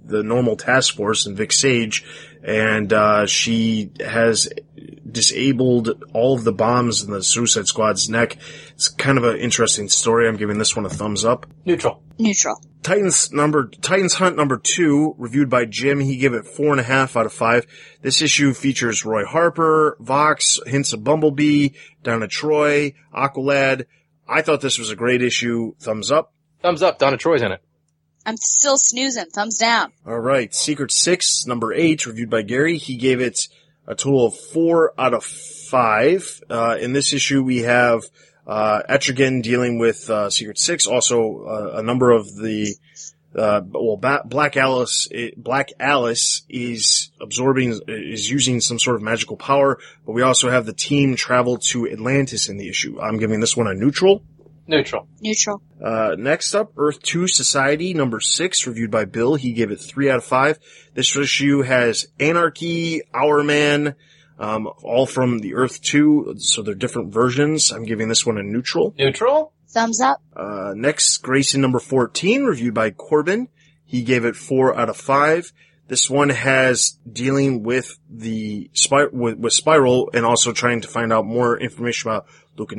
the 0.07 0.23
normal 0.23 0.57
task 0.57 0.97
force 0.97 1.27
and 1.27 1.37
Vic 1.37 1.53
Sage, 1.53 2.03
and, 2.43 2.93
uh, 2.93 3.27
she 3.27 3.91
has 4.05 4.49
disabled 5.11 6.03
all 6.13 6.35
of 6.35 6.45
the 6.45 6.53
bombs 6.53 7.03
in 7.03 7.11
the 7.11 7.23
Suicide 7.23 7.67
Squad's 7.67 8.09
neck. 8.09 8.37
It's 8.75 8.89
kind 8.89 9.19
of 9.19 9.25
an 9.25 9.39
interesting 9.39 9.89
story. 9.89 10.29
I'm 10.29 10.37
giving 10.37 10.59
this 10.59 10.77
one 10.77 10.87
a 10.87 10.91
thumbs 10.91 11.25
up. 11.25 11.47
Neutral. 11.65 12.03
Neutral. 12.19 12.61
Titans 12.83 13.31
number 13.33 13.69
Titans 13.69 14.15
Hunt 14.15 14.37
number 14.37 14.57
two, 14.57 15.15
reviewed 15.19 15.51
by 15.51 15.67
Jim. 15.67 16.01
He 16.01 16.17
gave 16.17 16.33
it 16.33 16.47
four 16.47 16.71
and 16.71 16.81
a 16.81 16.85
half 16.85 17.17
out 17.17 17.27
of 17.27 17.33
five. 17.33 17.67
This 18.01 18.23
issue 18.23 18.55
features 18.55 19.05
Roy 19.05 19.25
Harper, 19.25 19.97
Vox, 20.01 20.61
hints 20.67 20.95
of 20.95 21.05
Bumblebee, 21.05 21.71
Donna 22.03 22.27
Troy, 22.27 22.95
Aqualad. 23.15 23.85
I 24.27 24.41
thought 24.43 24.63
this 24.63 24.79
was 24.79 24.91
a 24.91 24.97
great 24.97 25.23
issue. 25.23 25.75
Thumbs 25.79 26.11
up. 26.11 26.33
Thumbs 26.63 26.83
up. 26.83 26.99
Donna 26.99 27.19
Troy's 27.19 27.43
in 27.43 27.53
it. 27.53 27.63
I'm 28.27 28.37
still 28.37 28.77
snoozing. 28.77 29.27
Thumbs 29.27 29.59
down. 29.59 29.93
All 30.07 30.19
right, 30.19 30.55
Secret 30.55 30.93
Six 30.93 31.47
number 31.47 31.73
eight, 31.73 32.07
reviewed 32.07 32.31
by 32.31 32.43
Gary. 32.43 32.79
He 32.79 32.97
gave 32.97 33.21
it 33.21 33.49
a 33.87 33.95
total 33.95 34.27
of 34.27 34.37
four 34.37 34.93
out 34.99 35.15
of 35.15 35.25
five. 35.25 36.41
Uh, 36.49 36.77
in 36.81 36.93
this 36.93 37.13
issue, 37.13 37.43
we 37.43 37.59
have 37.59 38.03
uh, 38.47 38.83
Etrigan 38.89 39.43
dealing 39.43 39.79
with 39.79 40.09
uh, 40.11 40.31
Secret 40.31 40.59
Six. 40.59 40.87
Also, 40.87 41.45
uh, 41.45 41.79
a 41.79 41.83
number 41.83 42.11
of 42.11 42.27
the 42.37 42.77
uh, 43.35 43.61
well, 43.65 43.97
ba- 43.97 44.23
Black 44.25 44.57
Alice, 44.57 45.09
eh, 45.13 45.31
Black 45.37 45.71
Alice 45.79 46.43
is 46.49 47.11
absorbing, 47.21 47.81
is 47.87 48.29
using 48.29 48.61
some 48.61 48.79
sort 48.79 48.97
of 48.97 49.03
magical 49.03 49.37
power, 49.37 49.79
but 50.05 50.13
we 50.13 50.23
also 50.23 50.51
have 50.51 50.67
the 50.67 50.73
team 50.73 51.15
travel 51.15 51.59
to 51.59 51.89
Atlantis 51.89 52.49
in 52.49 52.57
the 52.57 52.69
issue. 52.69 53.01
I'm 53.01 53.19
giving 53.19 53.41
this 53.41 53.57
one 53.57 53.69
a 53.69 53.75
neutral. 53.75 54.25
Neutral. 54.71 55.09
Neutral. 55.21 55.61
Uh, 55.85 56.15
next 56.17 56.55
up, 56.55 56.73
Earth 56.77 57.03
2 57.03 57.27
Society 57.27 57.93
number 57.93 58.21
6, 58.21 58.69
reviewed 58.69 58.93
by 58.93 59.05
Bill. 59.05 59.35
He 59.35 59.53
gave 59.53 59.73
it 59.73 59.81
3 59.81 60.09
out 60.09 60.19
of 60.19 60.25
5. 60.25 60.61
This 60.95 61.17
issue 61.17 61.63
has 61.63 62.07
Anarchy, 62.21 63.03
Our 63.13 63.43
Man, 63.43 63.97
um, 64.39 64.69
all 64.85 65.07
from 65.07 65.41
the 65.41 65.55
Earth 65.55 65.83
2, 65.83 66.37
so 66.39 66.63
they're 66.63 66.77
different 66.77 67.13
versions. 67.13 67.73
I'm 67.73 67.85
giving 67.85 68.09
this 68.09 68.25
one 68.25 68.39
a 68.39 68.45
neutral. 68.45 68.95
Neutral. 68.97 69.53
Thumbs 69.69 70.01
up. 70.01 70.23
Uh, 70.37 70.73
next, 70.77 71.19
Grayson 71.19 71.61
number 71.61 71.81
14, 71.81 72.45
reviewed 72.45 72.75
by 72.75 72.91
Corbin. 72.91 73.49
He 73.85 74.05
gave 74.05 74.25
it 74.25 74.37
4 74.37 74.79
out 74.79 74.89
of 74.89 74.97
5. 74.97 75.53
This 75.89 76.09
one 76.09 76.29
has 76.29 76.97
dealing 77.13 77.65
with 77.65 77.99
the 78.09 78.71
spy- 78.73 79.09
with, 79.13 79.37
with 79.39 79.53
Spiral 79.53 80.11
and 80.15 80.25
also 80.25 80.53
trying 80.53 80.83
to 80.83 80.89
find 80.89 81.13
out 81.13 81.27
more 81.27 81.59
information 81.59 82.09
about 82.09 82.27
Luka 82.57 82.77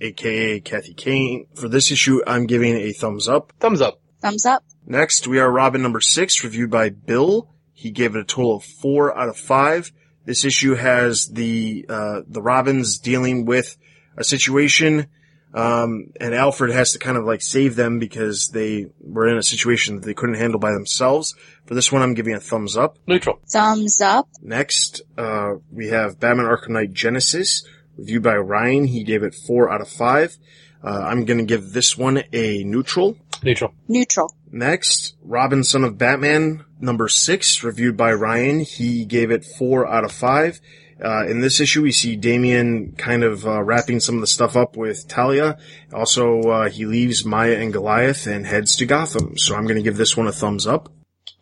Netz, 0.00 0.06
aka 0.06 0.60
Kathy 0.60 0.94
Kane. 0.94 1.46
For 1.54 1.68
this 1.68 1.90
issue, 1.90 2.20
I'm 2.26 2.46
giving 2.46 2.76
a 2.76 2.92
thumbs 2.92 3.28
up. 3.28 3.52
Thumbs 3.60 3.80
up. 3.80 4.00
Thumbs 4.20 4.46
up. 4.46 4.64
Next, 4.86 5.26
we 5.26 5.38
are 5.38 5.50
Robin 5.50 5.82
number 5.82 6.00
six, 6.00 6.42
reviewed 6.44 6.70
by 6.70 6.90
Bill. 6.90 7.48
He 7.72 7.90
gave 7.90 8.14
it 8.14 8.20
a 8.20 8.24
total 8.24 8.56
of 8.56 8.64
four 8.64 9.16
out 9.16 9.28
of 9.28 9.36
five. 9.36 9.92
This 10.24 10.44
issue 10.44 10.74
has 10.74 11.26
the 11.26 11.84
uh, 11.88 12.20
the 12.26 12.40
Robins 12.40 12.98
dealing 12.98 13.44
with 13.44 13.76
a 14.16 14.24
situation 14.24 15.06
Um, 15.54 16.10
and 16.20 16.34
Alfred 16.34 16.72
has 16.72 16.92
to 16.94 16.98
kind 16.98 17.16
of 17.16 17.24
like 17.24 17.40
save 17.40 17.76
them 17.76 18.00
because 18.00 18.48
they 18.48 18.86
were 19.00 19.28
in 19.28 19.36
a 19.36 19.42
situation 19.42 19.94
that 19.94 20.04
they 20.04 20.14
couldn't 20.14 20.34
handle 20.34 20.58
by 20.58 20.72
themselves. 20.72 21.34
For 21.66 21.74
this 21.74 21.92
one, 21.92 22.02
I'm 22.02 22.14
giving 22.14 22.34
a 22.34 22.40
thumbs 22.40 22.76
up. 22.76 22.98
Neutral. 23.06 23.38
Thumbs 23.52 24.00
up. 24.00 24.28
Next, 24.42 25.02
uh, 25.16 25.52
we 25.70 25.88
have 25.88 26.18
Batman 26.18 26.46
Arkham 26.46 26.70
Knight 26.70 26.92
Genesis, 26.92 27.64
reviewed 27.96 28.22
by 28.22 28.36
Ryan. 28.36 28.86
He 28.86 29.04
gave 29.04 29.22
it 29.22 29.34
four 29.34 29.70
out 29.70 29.80
of 29.80 29.88
five. 29.88 30.36
Uh, 30.82 31.04
I'm 31.06 31.24
gonna 31.24 31.44
give 31.44 31.72
this 31.72 31.96
one 31.96 32.22
a 32.32 32.64
neutral. 32.64 33.16
Neutral. 33.42 33.74
Neutral. 33.88 34.34
Next, 34.50 35.16
Robin 35.22 35.64
Son 35.64 35.84
of 35.84 35.98
Batman, 35.98 36.64
number 36.80 37.08
six, 37.08 37.62
reviewed 37.64 37.96
by 37.96 38.12
Ryan. 38.12 38.60
He 38.60 39.04
gave 39.04 39.30
it 39.30 39.44
four 39.44 39.86
out 39.86 40.04
of 40.04 40.12
five. 40.12 40.60
Uh, 41.04 41.26
in 41.26 41.40
this 41.40 41.60
issue, 41.60 41.82
we 41.82 41.92
see 41.92 42.16
Damian 42.16 42.92
kind 42.92 43.24
of 43.24 43.46
uh, 43.46 43.62
wrapping 43.62 44.00
some 44.00 44.14
of 44.14 44.20
the 44.20 44.26
stuff 44.26 44.56
up 44.56 44.76
with 44.76 45.08
Talia. 45.08 45.58
Also, 45.92 46.40
uh, 46.42 46.68
he 46.70 46.86
leaves 46.86 47.24
Maya 47.24 47.56
and 47.56 47.72
Goliath 47.72 48.26
and 48.26 48.46
heads 48.46 48.76
to 48.76 48.86
Gotham. 48.86 49.36
So 49.36 49.56
I'm 49.56 49.64
going 49.64 49.76
to 49.76 49.82
give 49.82 49.96
this 49.96 50.16
one 50.16 50.28
a 50.28 50.32
thumbs 50.32 50.66
up. 50.66 50.88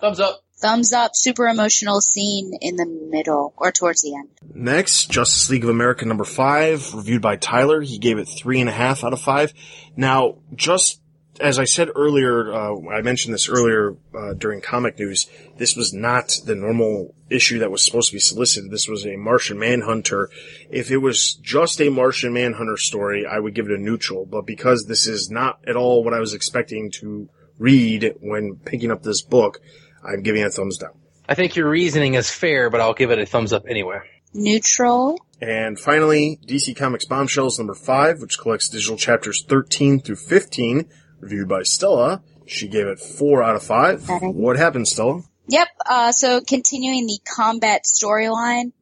Thumbs 0.00 0.20
up. 0.20 0.42
Thumbs 0.62 0.92
up. 0.92 1.10
Super 1.14 1.48
emotional 1.48 2.00
scene 2.00 2.56
in 2.60 2.76
the 2.76 2.86
middle 2.86 3.52
or 3.56 3.72
towards 3.72 4.02
the 4.02 4.14
end. 4.14 4.28
Next, 4.54 5.10
Justice 5.10 5.50
League 5.50 5.64
of 5.64 5.70
America 5.70 6.04
number 6.06 6.24
five, 6.24 6.94
reviewed 6.94 7.20
by 7.20 7.36
Tyler. 7.36 7.80
He 7.82 7.98
gave 7.98 8.18
it 8.18 8.26
three 8.26 8.60
and 8.60 8.68
a 8.68 8.72
half 8.72 9.02
out 9.02 9.12
of 9.12 9.20
five. 9.20 9.52
Now, 9.96 10.36
just 10.54 11.00
as 11.40 11.58
I 11.58 11.64
said 11.64 11.88
earlier, 11.96 12.52
uh, 12.52 12.88
I 12.90 13.02
mentioned 13.02 13.34
this 13.34 13.48
earlier 13.48 13.96
uh, 14.16 14.34
during 14.34 14.60
comic 14.60 14.98
news. 14.98 15.28
This 15.56 15.74
was 15.74 15.92
not 15.92 16.38
the 16.44 16.54
normal 16.54 17.14
issue 17.30 17.58
that 17.60 17.70
was 17.70 17.84
supposed 17.84 18.10
to 18.10 18.16
be 18.16 18.20
solicited. 18.20 18.70
This 18.70 18.88
was 18.88 19.06
a 19.06 19.16
Martian 19.16 19.58
Manhunter. 19.58 20.30
If 20.70 20.90
it 20.90 20.98
was 20.98 21.34
just 21.34 21.80
a 21.80 21.88
Martian 21.88 22.32
Manhunter 22.32 22.76
story, 22.76 23.26
I 23.26 23.38
would 23.38 23.54
give 23.54 23.66
it 23.66 23.78
a 23.78 23.82
neutral. 23.82 24.26
But 24.26 24.46
because 24.46 24.86
this 24.86 25.06
is 25.06 25.30
not 25.30 25.60
at 25.66 25.76
all 25.76 26.04
what 26.04 26.14
I 26.14 26.20
was 26.20 26.34
expecting 26.34 26.90
to 27.00 27.28
read 27.58 28.14
when 28.20 28.56
picking 28.56 28.90
up 28.90 29.02
this 29.02 29.22
book, 29.22 29.60
I'm 30.04 30.22
giving 30.22 30.42
it 30.42 30.46
a 30.46 30.50
thumbs 30.50 30.78
down. 30.78 30.92
I 31.28 31.34
think 31.34 31.56
your 31.56 31.68
reasoning 31.68 32.14
is 32.14 32.30
fair, 32.30 32.70
but 32.70 32.80
I'll 32.80 32.94
give 32.94 33.10
it 33.10 33.18
a 33.18 33.26
thumbs 33.26 33.52
up 33.52 33.64
anyway. 33.68 34.00
Neutral. 34.34 35.18
And 35.40 35.78
finally, 35.78 36.38
DC 36.46 36.76
Comics 36.76 37.04
Bombshells 37.04 37.58
number 37.58 37.74
five, 37.74 38.20
which 38.20 38.38
collects 38.38 38.68
digital 38.68 38.96
chapters 38.96 39.44
13 39.48 40.00
through 40.00 40.16
15, 40.16 40.88
reviewed 41.20 41.48
by 41.48 41.62
Stella. 41.62 42.22
She 42.46 42.68
gave 42.68 42.86
it 42.86 42.98
four 42.98 43.42
out 43.42 43.56
of 43.56 43.62
five. 43.62 44.08
Okay. 44.08 44.26
What 44.26 44.56
happened, 44.56 44.88
Stella? 44.88 45.22
Yep. 45.48 45.68
Uh, 45.84 46.12
so 46.12 46.40
continuing 46.40 47.06
the 47.06 47.18
combat 47.36 47.82
storyline, 47.84 48.72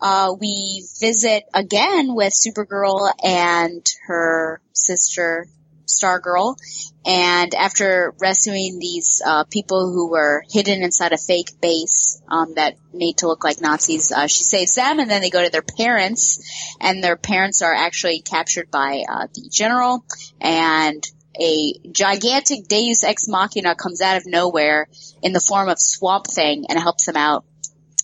uh, 0.00 0.34
we 0.38 0.84
visit 1.00 1.44
again 1.54 2.14
with 2.14 2.32
Supergirl 2.32 3.10
and 3.22 3.86
her 4.06 4.60
sister 4.72 5.46
Stargirl. 5.92 6.56
And 7.04 7.54
after 7.54 8.14
rescuing 8.20 8.78
these 8.78 9.20
uh, 9.24 9.44
people 9.44 9.92
who 9.92 10.10
were 10.10 10.44
hidden 10.50 10.82
inside 10.82 11.12
a 11.12 11.18
fake 11.18 11.60
base 11.60 12.22
um, 12.28 12.54
that 12.54 12.76
made 12.94 13.18
to 13.18 13.26
look 13.26 13.42
like 13.42 13.60
Nazis, 13.60 14.12
uh, 14.12 14.28
she 14.28 14.44
saves 14.44 14.74
them, 14.74 15.00
and 15.00 15.10
then 15.10 15.20
they 15.20 15.30
go 15.30 15.42
to 15.42 15.50
their 15.50 15.62
parents, 15.62 16.76
and 16.80 17.02
their 17.02 17.16
parents 17.16 17.60
are 17.62 17.74
actually 17.74 18.20
captured 18.20 18.70
by 18.70 19.02
uh, 19.08 19.26
the 19.34 19.48
general, 19.50 20.04
and 20.40 21.04
a 21.40 21.74
gigantic 21.90 22.68
Deus 22.68 23.04
Ex 23.04 23.26
Machina 23.26 23.74
comes 23.74 24.00
out 24.00 24.16
of 24.16 24.26
nowhere 24.26 24.86
in 25.22 25.32
the 25.32 25.40
form 25.40 25.68
of 25.68 25.80
Swamp 25.80 26.26
Thing 26.26 26.66
and 26.68 26.78
helps 26.78 27.06
them 27.06 27.16
out. 27.16 27.44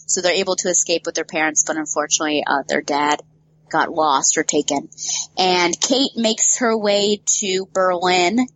So 0.07 0.23
they're 0.23 0.33
able 0.33 0.57
to 0.57 0.71
escape 0.71 1.03
with 1.05 1.15
their 1.15 1.25
parents, 1.25 1.65
but 1.67 1.77
unfortunately, 1.77 2.43
uh, 2.47 2.63
their 2.67 2.81
dad 2.81 3.23
got 3.71 3.93
lost 3.93 4.39
or 4.39 4.43
taken. 4.43 4.89
And 5.37 5.79
Kate 5.81 6.13
makes 6.17 6.59
her 6.59 6.77
way 6.77 7.21
to 7.39 7.67
Berlin, 7.73 8.47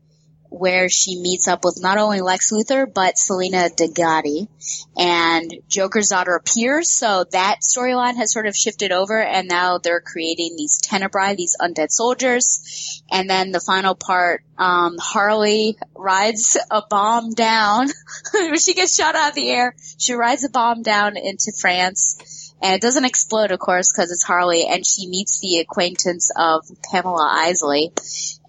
where 0.52 0.88
she 0.90 1.18
meets 1.18 1.48
up 1.48 1.64
with 1.64 1.78
not 1.80 1.96
only 1.96 2.20
Lex 2.20 2.52
Luthor, 2.52 2.86
but 2.92 3.16
Selina 3.16 3.70
Digatti. 3.70 4.48
And 4.96 5.52
Joker's 5.66 6.08
daughter 6.08 6.34
appears, 6.34 6.90
so 6.90 7.24
that 7.32 7.60
storyline 7.62 8.16
has 8.16 8.32
sort 8.32 8.46
of 8.46 8.54
shifted 8.54 8.92
over, 8.92 9.20
and 9.20 9.48
now 9.48 9.78
they're 9.78 10.02
creating 10.02 10.54
these 10.56 10.78
Tenebrae, 10.78 11.36
these 11.36 11.56
undead 11.58 11.90
soldiers. 11.90 13.02
And 13.10 13.28
then 13.30 13.50
the 13.50 13.60
final 13.60 13.94
part, 13.94 14.44
um, 14.58 14.98
Harley 14.98 15.78
rides 15.96 16.58
a 16.70 16.82
bomb 16.88 17.32
down. 17.32 17.88
she 18.58 18.74
gets 18.74 18.94
shot 18.94 19.14
out 19.14 19.30
of 19.30 19.34
the 19.34 19.50
air, 19.50 19.74
she 19.98 20.12
rides 20.12 20.44
a 20.44 20.50
bomb 20.50 20.82
down 20.82 21.16
into 21.16 21.52
France. 21.58 22.16
And 22.62 22.74
it 22.74 22.80
doesn't 22.80 23.04
explode, 23.04 23.50
of 23.50 23.58
course, 23.58 23.92
because 23.92 24.12
it's 24.12 24.22
Harley, 24.22 24.66
and 24.66 24.86
she 24.86 25.08
meets 25.08 25.40
the 25.40 25.58
acquaintance 25.58 26.30
of 26.36 26.64
Pamela 26.90 27.28
Isley. 27.32 27.92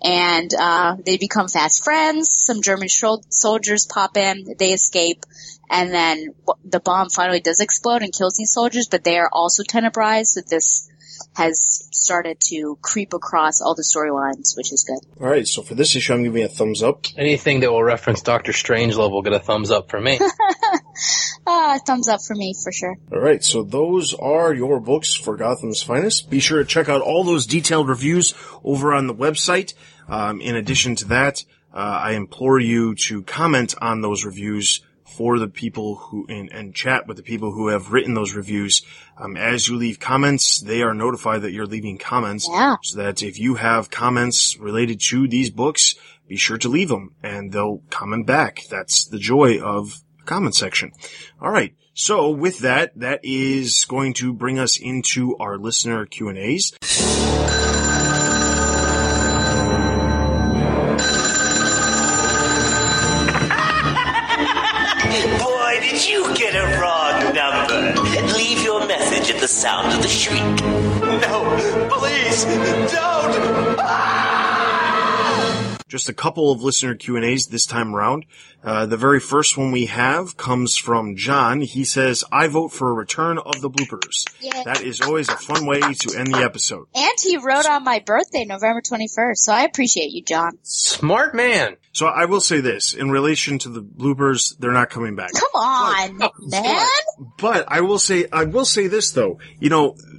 And 0.04 0.54
uh, 0.54 0.98
they 1.04 1.18
become 1.18 1.48
fast 1.48 1.84
friends. 1.84 2.30
Some 2.32 2.62
German 2.62 2.90
soldiers 2.90 3.88
pop 3.88 4.16
in, 4.16 4.56
they 4.60 4.72
escape, 4.72 5.26
and 5.70 5.92
then 5.92 6.36
the 6.64 6.80
bomb 6.80 7.10
finally 7.10 7.40
does 7.40 7.60
explode 7.60 8.04
and 8.04 8.14
kills 8.14 8.36
these 8.36 8.52
soldiers, 8.52 8.88
but 8.88 9.04
they 9.04 9.18
are 9.18 9.30
also 9.32 9.64
Tenebrae, 9.64 10.24
with 10.36 10.48
this 10.48 10.90
has 11.34 11.88
started 11.92 12.38
to 12.50 12.78
creep 12.82 13.14
across 13.14 13.62
all 13.62 13.76
the 13.76 13.84
storylines, 13.84 14.56
which 14.58 14.72
is 14.72 14.84
good. 14.84 15.00
All 15.22 15.30
right, 15.30 15.48
so 15.48 15.62
for 15.62 15.76
this 15.76 15.96
issue, 15.96 16.14
I'm 16.14 16.24
giving 16.24 16.44
it 16.44 16.52
a 16.52 16.54
thumbs 16.54 16.84
up. 16.84 17.06
Anything 17.18 17.62
that 17.62 17.72
will 17.72 17.84
reference 17.84 18.22
Doctor 18.22 18.52
Strangelove 18.52 19.12
will 19.12 19.22
get 19.22 19.34
a 19.34 19.40
thumbs 19.40 19.72
up 19.72 19.90
from 19.90 20.04
me. 20.04 20.20
Ah, 21.46 21.78
thumbs 21.86 22.08
up 22.08 22.22
for 22.22 22.36
me 22.36 22.54
for 22.64 22.72
sure. 22.72 22.96
All 23.12 23.20
right, 23.20 23.44
so 23.44 23.64
those 23.64 24.14
are 24.14 24.54
your 24.54 24.80
books 24.80 25.14
for 25.14 25.36
Gotham's 25.36 25.84
Finest. 25.84 26.30
Be 26.30 26.40
sure 26.40 26.60
to 26.60 26.66
check 26.66 26.88
out 26.88 27.02
all 27.02 27.26
those 27.26 27.46
detailed 27.46 27.90
reviews 27.90 28.34
over 28.64 28.94
on 28.94 29.08
the 29.08 29.14
website. 29.14 29.74
Um, 30.08 30.40
in 30.40 30.56
addition 30.56 30.96
to 30.98 31.06
that, 31.10 31.44
uh, 31.74 31.78
I 31.78 32.12
implore 32.12 32.60
you 32.60 32.96
to 33.08 33.24
comment 33.24 33.76
on 33.82 34.02
those 34.02 34.24
reviews 34.24 34.82
for 35.16 35.40
the 35.40 35.48
people 35.48 35.96
who 35.96 36.26
and, 36.28 36.52
and 36.52 36.74
chat 36.76 37.08
with 37.08 37.18
the 37.18 37.24
people 37.24 37.52
who 37.52 37.68
have 37.68 37.92
written 37.92 38.14
those 38.14 38.34
reviews. 38.36 38.82
Um, 39.18 39.38
as 39.38 39.68
you 39.68 39.76
leave 39.76 40.00
comments, 40.00 40.60
they 40.62 40.82
are 40.82 40.94
notified 40.94 41.42
that 41.44 41.52
you're 41.52 41.66
leaving 41.68 41.98
comments, 41.98 42.48
Yeah. 42.50 42.76
so 42.84 42.98
that 43.00 43.22
if 43.24 43.40
you 43.40 43.56
have 43.56 43.90
comments 43.90 44.58
related 44.60 45.00
to 45.10 45.28
these 45.28 45.50
books, 45.50 45.96
be 46.28 46.38
sure 46.38 46.58
to 46.58 46.70
leave 46.70 46.90
them, 46.90 47.14
and 47.22 47.52
they'll 47.52 47.82
comment 47.90 48.26
back. 48.26 48.62
That's 48.70 49.06
the 49.06 49.20
joy 49.20 49.60
of 49.60 50.02
comment 50.26 50.56
section. 50.56 50.92
All 51.42 51.52
right. 51.52 51.76
So 51.94 52.32
with 52.32 52.60
that, 52.60 52.98
that 53.00 53.20
is 53.24 53.86
going 53.86 54.14
to 54.16 54.34
bring 54.34 54.58
us 54.58 54.80
into 54.80 55.36
our 55.38 55.58
listener 55.60 56.06
Q 56.08 56.30
and 56.30 56.38
A's. 56.40 56.72
Sound 69.64 69.94
of 69.94 70.02
the 70.02 70.10
shriek. 70.10 70.42
No, 71.22 71.40
please, 71.90 72.44
don't! 72.44 73.80
Ah! 73.80 74.23
Just 75.94 76.10
a 76.10 76.14
couple 76.14 76.52
of 76.52 76.64
listener 76.64 76.96
Q 76.96 77.18
and 77.18 77.24
A's 77.24 77.46
this 77.46 77.68
time 77.68 77.94
around. 77.94 78.26
Uh, 78.64 78.88
the 78.88 78.98
very 78.98 79.20
first 79.20 79.60
one 79.60 79.72
we 79.72 79.86
have 79.86 80.36
comes 80.38 80.76
from 80.76 81.16
John. 81.16 81.62
He 81.62 81.84
says, 81.84 82.24
"I 82.32 82.48
vote 82.48 82.70
for 82.70 82.90
a 82.90 82.94
return 82.94 83.38
of 83.38 83.62
the 83.62 83.70
bloopers." 83.70 84.26
Yeah. 84.42 84.64
That 84.64 84.82
is 84.82 85.02
always 85.02 85.30
a 85.30 85.38
fun 85.38 85.68
way 85.68 85.82
to 85.82 86.18
end 86.18 86.34
the 86.34 86.40
episode. 86.40 86.88
And 86.96 87.14
he 87.22 87.38
wrote 87.38 87.68
on 87.68 87.84
my 87.84 88.00
birthday, 88.00 88.44
November 88.44 88.82
21st, 88.82 89.36
so 89.36 89.54
I 89.54 89.66
appreciate 89.66 90.10
you, 90.10 90.24
John. 90.24 90.58
Smart 90.64 91.36
man. 91.36 91.78
So 91.92 92.08
I 92.08 92.26
will 92.26 92.42
say 92.42 92.60
this 92.60 92.94
in 92.94 93.12
relation 93.12 93.60
to 93.60 93.70
the 93.70 93.84
bloopers, 93.84 94.58
they're 94.58 94.72
not 94.72 94.90
coming 94.90 95.16
back. 95.16 95.32
Come 95.32 95.62
on, 95.62 96.18
man. 96.40 96.88
But 97.38 97.66
I 97.68 97.82
will 97.82 98.00
say, 98.00 98.26
I 98.34 98.46
will 98.46 98.66
say 98.66 98.88
this 98.88 99.12
though, 99.12 99.38
you 99.60 99.70
know, 99.70 99.92
f- 99.92 100.13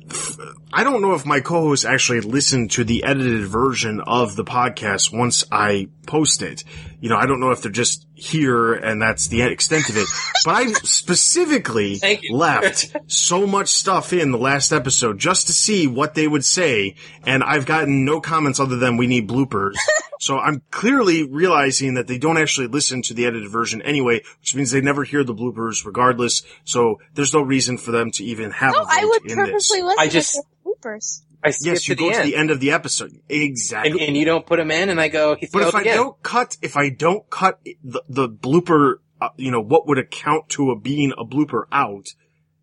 I 0.72 0.85
don't 0.85 1.02
know 1.02 1.14
if 1.14 1.24
my 1.24 1.40
co-hosts 1.40 1.85
actually 1.85 2.20
listened 2.20 2.72
to 2.72 2.85
the 2.85 3.05
edited 3.05 3.47
version 3.47 4.01
of 4.01 4.36
the 4.36 4.44
podcast 4.44 5.16
once 5.16 5.44
I 5.51 5.89
post 6.06 6.43
it. 6.43 6.64
You 7.05 7.10
know, 7.10 7.18
I 7.18 7.26
don't 7.26 7.39
know 7.39 7.51
if 7.51 7.60
they're 7.60 7.70
just 7.70 8.06
here 8.14 8.72
and 8.72 9.02
that's 9.02 9.28
the 9.28 9.43
extent 9.43 9.90
of 9.90 9.97
it, 9.98 10.06
but 10.47 10.52
I 10.55 10.72
specifically 10.72 12.01
left 12.31 12.97
so 13.09 13.47
much 13.47 13.68
stuff 13.68 14.14
in 14.14 14.31
the 14.31 14.39
last 14.39 14.72
episode 14.72 15.18
just 15.18 15.48
to 15.48 15.52
see 15.52 15.86
what 15.86 16.14
they 16.14 16.26
would 16.26 16.47
say. 16.47 16.94
And 17.26 17.44
I've 17.44 17.66
gotten 17.66 18.06
no 18.06 18.22
comments 18.22 18.59
other 18.59 18.76
than 18.76 18.97
we 18.97 19.06
need 19.06 19.28
bloopers. 19.28 19.74
So 20.20 20.39
I'm 20.39 20.62
clearly 20.70 21.28
realizing 21.28 21.94
that 21.94 22.06
they 22.06 22.16
don't 22.16 22.39
actually 22.39 22.68
listen 22.68 23.02
to 23.02 23.14
the 23.14 23.26
edited 23.26 23.51
version 23.51 23.82
anyway, 23.82 24.22
which 24.40 24.55
means 24.55 24.70
they 24.70 24.81
never 24.81 25.05
hear 25.05 25.22
the 25.22 25.35
bloopers 25.35 25.85
regardless. 25.85 26.43
So 26.64 27.01
there's 27.12 27.35
no 27.35 27.43
reason 27.43 27.76
for 27.76 27.90
them 27.90 28.10
to 28.12 28.24
even 28.24 28.51
have 28.52 28.72
No, 28.72 28.78
a 28.78 28.85
vote 28.85 28.90
I 28.90 29.05
would 29.05 29.31
in 29.31 29.36
purposely 29.36 29.81
this. 29.81 29.85
listen 29.85 29.98
I 29.98 30.09
just- 30.09 30.32
to 30.36 30.43
the 30.64 30.70
bloopers. 30.70 31.22
I 31.45 31.51
skip 31.51 31.75
Yes, 31.75 31.85
to 31.85 31.91
you 31.93 31.97
the 31.97 32.03
go 32.03 32.09
end. 32.09 32.16
to 32.25 32.31
the 32.31 32.37
end 32.37 32.51
of 32.51 32.61
the 32.61 32.71
episode. 32.73 33.12
Exactly. 33.29 33.91
And, 33.93 34.01
and 34.01 34.16
you 34.16 34.25
don't 34.25 34.47
put 34.47 34.59
him 34.59 34.71
in, 34.71 34.89
and 34.89 35.01
I 35.01 35.09
go, 35.09 35.35
he 35.37 35.47
but 35.53 35.59
failed 35.61 35.69
if 35.69 35.75
I 35.75 35.81
again. 35.83 35.97
don't 35.97 36.23
cut, 36.23 36.57
if 36.62 36.77
I 36.77 36.89
don't 36.89 37.29
cut 37.29 37.61
the, 37.85 38.03
the 38.09 38.29
blooper, 38.29 38.95
uh, 39.21 39.29
you 39.37 39.51
know, 39.51 39.61
what 39.61 39.87
would 39.87 39.99
account 39.99 40.49
to 40.51 40.71
a 40.71 40.79
being 40.79 41.12
a 41.19 41.25
blooper 41.25 41.65
out, 41.71 42.09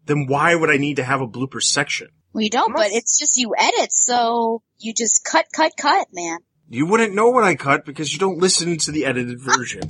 then 0.08 0.26
why 0.28 0.56
would 0.56 0.70
I 0.72 0.78
need 0.78 0.96
to 0.96 1.04
have 1.04 1.22
a 1.22 1.28
blooper 1.28 1.62
section? 1.62 2.08
Well, 2.34 2.44
you 2.44 2.50
don't, 2.50 2.74
but 2.76 2.92
it's 2.92 3.20
just 3.20 3.38
you 3.38 3.54
edit, 3.58 3.92
so 3.92 4.64
you 4.80 4.94
just 4.94 5.24
cut, 5.26 5.46
cut, 5.54 5.74
cut, 5.78 6.08
man. 6.14 6.40
You 6.74 6.86
wouldn't 6.86 7.14
know 7.14 7.30
what 7.30 7.44
I 7.44 7.56
cut 7.56 7.86
because 7.86 8.14
you 8.14 8.20
don't 8.20 8.38
listen 8.38 8.78
to 8.78 8.92
the 8.92 9.06
edited 9.06 9.40
version. 9.42 9.82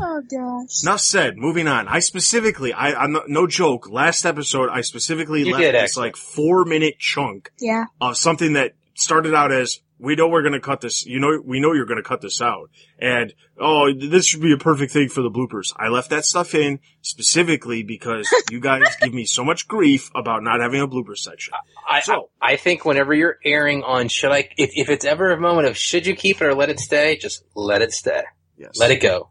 Oh 0.00 0.22
gosh. 0.30 0.82
Enough 0.84 1.00
said. 1.00 1.36
Moving 1.36 1.66
on. 1.66 1.88
I 1.88 1.98
specifically, 1.98 2.72
I, 2.72 2.92
I'm 2.94 3.12
not, 3.12 3.28
no 3.28 3.46
joke. 3.46 3.88
Last 3.90 4.24
episode, 4.24 4.70
I 4.70 4.82
specifically 4.82 5.40
You 5.44 5.52
left 5.52 5.62
did, 5.62 5.74
this 5.74 5.82
actually. 5.92 6.06
like 6.08 6.16
four 6.16 6.64
minute 6.64 6.98
chunk 7.00 7.50
Yeah. 7.58 7.86
of 8.00 8.16
something 8.16 8.52
that 8.52 8.74
started 8.98 9.34
out 9.34 9.52
as 9.52 9.80
we 9.98 10.14
know 10.14 10.28
we're 10.28 10.42
going 10.42 10.52
to 10.54 10.60
cut 10.60 10.80
this. 10.80 11.04
You 11.06 11.18
know, 11.18 11.40
we 11.44 11.60
know 11.60 11.72
you're 11.72 11.86
going 11.86 12.02
to 12.02 12.08
cut 12.08 12.20
this 12.20 12.40
out, 12.40 12.70
and 12.98 13.32
oh, 13.58 13.92
this 13.92 14.26
should 14.26 14.40
be 14.42 14.52
a 14.52 14.56
perfect 14.56 14.92
thing 14.92 15.08
for 15.08 15.22
the 15.22 15.30
bloopers. 15.30 15.72
I 15.76 15.88
left 15.88 16.10
that 16.10 16.24
stuff 16.24 16.54
in 16.54 16.78
specifically 17.02 17.82
because 17.82 18.28
you 18.50 18.60
guys 18.60 18.84
give 19.00 19.12
me 19.12 19.24
so 19.24 19.44
much 19.44 19.66
grief 19.66 20.10
about 20.14 20.42
not 20.42 20.60
having 20.60 20.80
a 20.80 20.86
blooper 20.88 21.16
section. 21.16 21.54
I, 21.88 22.00
So- 22.00 22.30
I, 22.40 22.52
I 22.52 22.56
think 22.56 22.84
whenever 22.84 23.12
you're 23.14 23.38
airing 23.44 23.82
on 23.82 24.08
should 24.08 24.30
I, 24.32 24.48
if, 24.56 24.70
if 24.74 24.88
it's 24.88 25.04
ever 25.04 25.32
a 25.32 25.40
moment 25.40 25.66
of 25.68 25.76
should 25.76 26.06
you 26.06 26.14
keep 26.14 26.40
it 26.40 26.44
or 26.46 26.54
let 26.54 26.68
it 26.70 26.78
stay, 26.80 27.16
just 27.16 27.42
let 27.54 27.82
it 27.82 27.92
stay. 27.92 28.22
Yes. 28.56 28.78
Let 28.78 28.90
it 28.90 29.00
go. 29.00 29.30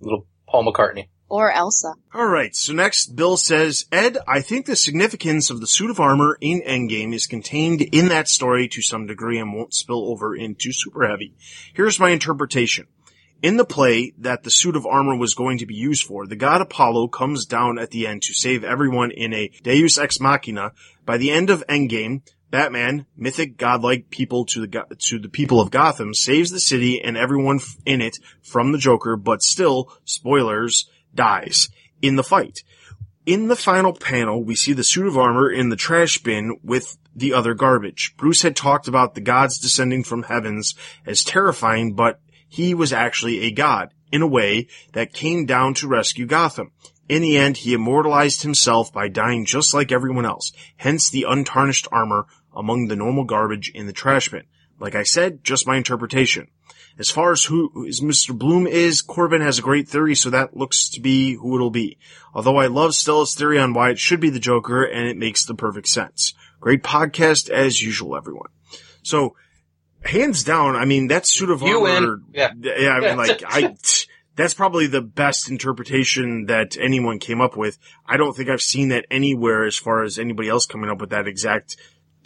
Little 0.00 0.26
Paul 0.48 0.72
McCartney. 0.72 1.08
Or 1.28 1.50
Elsa. 1.50 1.94
All 2.12 2.26
right. 2.26 2.54
So 2.54 2.72
next, 2.72 3.16
Bill 3.16 3.36
says, 3.36 3.86
Ed, 3.90 4.18
I 4.28 4.40
think 4.40 4.66
the 4.66 4.76
significance 4.76 5.50
of 5.50 5.60
the 5.60 5.66
suit 5.66 5.90
of 5.90 5.98
armor 5.98 6.36
in 6.40 6.60
Endgame 6.60 7.14
is 7.14 7.26
contained 7.26 7.80
in 7.80 8.08
that 8.08 8.28
story 8.28 8.68
to 8.68 8.82
some 8.82 9.06
degree 9.06 9.38
and 9.38 9.54
won't 9.54 9.74
spill 9.74 10.10
over 10.10 10.36
into 10.36 10.70
Super 10.72 11.08
Heavy. 11.08 11.34
Here's 11.72 11.98
my 11.98 12.10
interpretation. 12.10 12.86
In 13.42 13.58
the 13.58 13.64
play 13.64 14.14
that 14.18 14.42
the 14.42 14.50
suit 14.50 14.76
of 14.76 14.86
armor 14.86 15.16
was 15.16 15.34
going 15.34 15.58
to 15.58 15.66
be 15.66 15.74
used 15.74 16.06
for, 16.06 16.26
the 16.26 16.36
god 16.36 16.62
Apollo 16.62 17.08
comes 17.08 17.44
down 17.44 17.78
at 17.78 17.90
the 17.90 18.06
end 18.06 18.22
to 18.22 18.32
save 18.32 18.64
everyone 18.64 19.10
in 19.10 19.34
a 19.34 19.50
Deus 19.62 19.98
Ex 19.98 20.18
Machina. 20.18 20.72
By 21.04 21.18
the 21.18 21.30
end 21.30 21.50
of 21.50 21.62
Endgame, 21.68 22.22
Batman, 22.50 23.04
mythic 23.16 23.58
godlike 23.58 24.08
people 24.10 24.46
to 24.46 24.66
the 24.66 24.96
to 25.08 25.18
the 25.18 25.28
people 25.28 25.60
of 25.60 25.70
Gotham, 25.70 26.14
saves 26.14 26.52
the 26.52 26.60
city 26.60 27.02
and 27.02 27.16
everyone 27.16 27.60
in 27.84 28.00
it 28.00 28.16
from 28.42 28.72
the 28.72 28.78
Joker, 28.78 29.16
but 29.16 29.42
still, 29.42 29.92
spoilers, 30.04 30.88
dies 31.14 31.68
in 32.02 32.16
the 32.16 32.24
fight. 32.24 32.62
In 33.26 33.48
the 33.48 33.56
final 33.56 33.94
panel, 33.94 34.44
we 34.44 34.54
see 34.54 34.74
the 34.74 34.84
suit 34.84 35.06
of 35.06 35.16
armor 35.16 35.50
in 35.50 35.70
the 35.70 35.76
trash 35.76 36.18
bin 36.18 36.58
with 36.62 36.98
the 37.16 37.32
other 37.32 37.54
garbage. 37.54 38.14
Bruce 38.16 38.42
had 38.42 38.54
talked 38.54 38.88
about 38.88 39.14
the 39.14 39.20
gods 39.20 39.58
descending 39.58 40.04
from 40.04 40.24
heavens 40.24 40.74
as 41.06 41.24
terrifying, 41.24 41.94
but 41.94 42.20
he 42.48 42.74
was 42.74 42.92
actually 42.92 43.40
a 43.42 43.50
god, 43.50 43.94
in 44.12 44.20
a 44.22 44.26
way, 44.26 44.68
that 44.92 45.12
came 45.12 45.46
down 45.46 45.74
to 45.74 45.88
rescue 45.88 46.26
Gotham. 46.26 46.72
In 47.08 47.22
the 47.22 47.36
end, 47.36 47.58
he 47.58 47.74
immortalized 47.74 48.42
himself 48.42 48.92
by 48.92 49.08
dying 49.08 49.44
just 49.44 49.74
like 49.74 49.92
everyone 49.92 50.24
else, 50.24 50.52
hence 50.76 51.08
the 51.08 51.26
untarnished 51.28 51.88
armor 51.90 52.26
among 52.54 52.88
the 52.88 52.96
normal 52.96 53.24
garbage 53.24 53.70
in 53.74 53.86
the 53.86 53.92
trash 53.92 54.28
bin. 54.28 54.44
Like 54.78 54.94
I 54.94 55.02
said, 55.02 55.44
just 55.44 55.66
my 55.66 55.76
interpretation. 55.76 56.48
As 56.98 57.10
far 57.10 57.32
as 57.32 57.44
who 57.44 57.84
is 57.86 58.00
Mr. 58.00 58.36
Bloom 58.36 58.66
is, 58.66 59.02
Corbin 59.02 59.40
has 59.40 59.58
a 59.58 59.62
great 59.62 59.88
theory, 59.88 60.14
so 60.14 60.30
that 60.30 60.56
looks 60.56 60.88
to 60.90 61.00
be 61.00 61.34
who 61.34 61.56
it'll 61.56 61.70
be. 61.70 61.98
Although 62.32 62.56
I 62.56 62.68
love 62.68 62.94
Stella's 62.94 63.34
theory 63.34 63.58
on 63.58 63.74
why 63.74 63.90
it 63.90 63.98
should 63.98 64.20
be 64.20 64.30
the 64.30 64.38
Joker, 64.38 64.84
and 64.84 65.08
it 65.08 65.16
makes 65.16 65.44
the 65.44 65.54
perfect 65.54 65.88
sense. 65.88 66.34
Great 66.60 66.82
podcast 66.84 67.50
as 67.50 67.82
usual, 67.82 68.16
everyone. 68.16 68.50
So, 69.02 69.34
hands 70.04 70.44
down, 70.44 70.76
I 70.76 70.84
mean, 70.84 71.08
that 71.08 71.26
suit 71.26 71.50
of 71.50 71.62
You 71.62 71.84
armor. 71.84 72.20
Yeah. 72.32 72.52
yeah, 72.56 72.90
I 72.90 73.00
mean, 73.00 73.16
like, 73.16 73.42
I, 73.44 73.74
that's 74.36 74.54
probably 74.54 74.86
the 74.86 75.02
best 75.02 75.50
interpretation 75.50 76.46
that 76.46 76.76
anyone 76.76 77.18
came 77.18 77.40
up 77.40 77.56
with. 77.56 77.78
I 78.06 78.16
don't 78.16 78.36
think 78.36 78.48
I've 78.48 78.62
seen 78.62 78.88
that 78.88 79.06
anywhere 79.10 79.64
as 79.64 79.76
far 79.76 80.02
as 80.02 80.18
anybody 80.18 80.48
else 80.48 80.66
coming 80.66 80.90
up 80.90 81.00
with 81.00 81.10
that 81.10 81.26
exact 81.26 81.76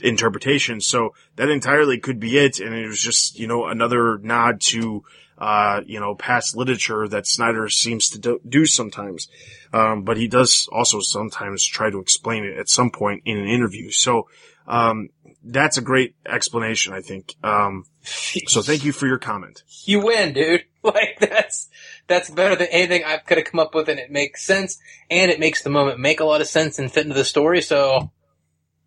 interpretation. 0.00 0.80
So 0.80 1.14
that 1.36 1.48
entirely 1.48 1.98
could 1.98 2.20
be 2.20 2.38
it. 2.38 2.60
And 2.60 2.74
it 2.74 2.86
was 2.86 3.00
just, 3.00 3.38
you 3.38 3.46
know, 3.46 3.66
another 3.66 4.18
nod 4.18 4.60
to, 4.62 5.04
uh, 5.38 5.82
you 5.86 6.00
know, 6.00 6.14
past 6.14 6.56
literature 6.56 7.06
that 7.08 7.26
Snyder 7.26 7.68
seems 7.68 8.08
to 8.10 8.40
do, 8.48 8.66
sometimes. 8.66 9.28
Um, 9.72 10.02
but 10.02 10.16
he 10.16 10.28
does 10.28 10.68
also 10.72 11.00
sometimes 11.00 11.64
try 11.64 11.90
to 11.90 11.98
explain 11.98 12.44
it 12.44 12.58
at 12.58 12.68
some 12.68 12.90
point 12.90 13.22
in 13.24 13.38
an 13.38 13.48
interview. 13.48 13.90
So, 13.90 14.28
um, 14.66 15.08
that's 15.44 15.78
a 15.78 15.82
great 15.82 16.14
explanation, 16.26 16.92
I 16.92 17.00
think. 17.00 17.34
Um, 17.42 17.84
so 18.02 18.60
thank 18.60 18.84
you 18.84 18.92
for 18.92 19.06
your 19.06 19.18
comment. 19.18 19.62
You 19.84 20.04
win, 20.04 20.32
dude. 20.32 20.64
Like 20.80 21.18
that's, 21.20 21.68
that's 22.06 22.30
better 22.30 22.54
than 22.54 22.68
anything 22.68 23.02
I 23.04 23.18
could 23.18 23.36
have 23.36 23.46
come 23.48 23.58
up 23.58 23.74
with 23.74 23.88
and 23.88 23.98
it 23.98 24.12
makes 24.12 24.46
sense 24.46 24.78
and 25.10 25.30
it 25.30 25.40
makes 25.40 25.62
the 25.62 25.70
moment 25.70 25.98
make 25.98 26.20
a 26.20 26.24
lot 26.24 26.40
of 26.40 26.46
sense 26.46 26.78
and 26.78 26.90
fit 26.90 27.02
into 27.02 27.16
the 27.16 27.24
story. 27.24 27.60
So, 27.60 28.10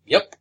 yep. 0.04 0.34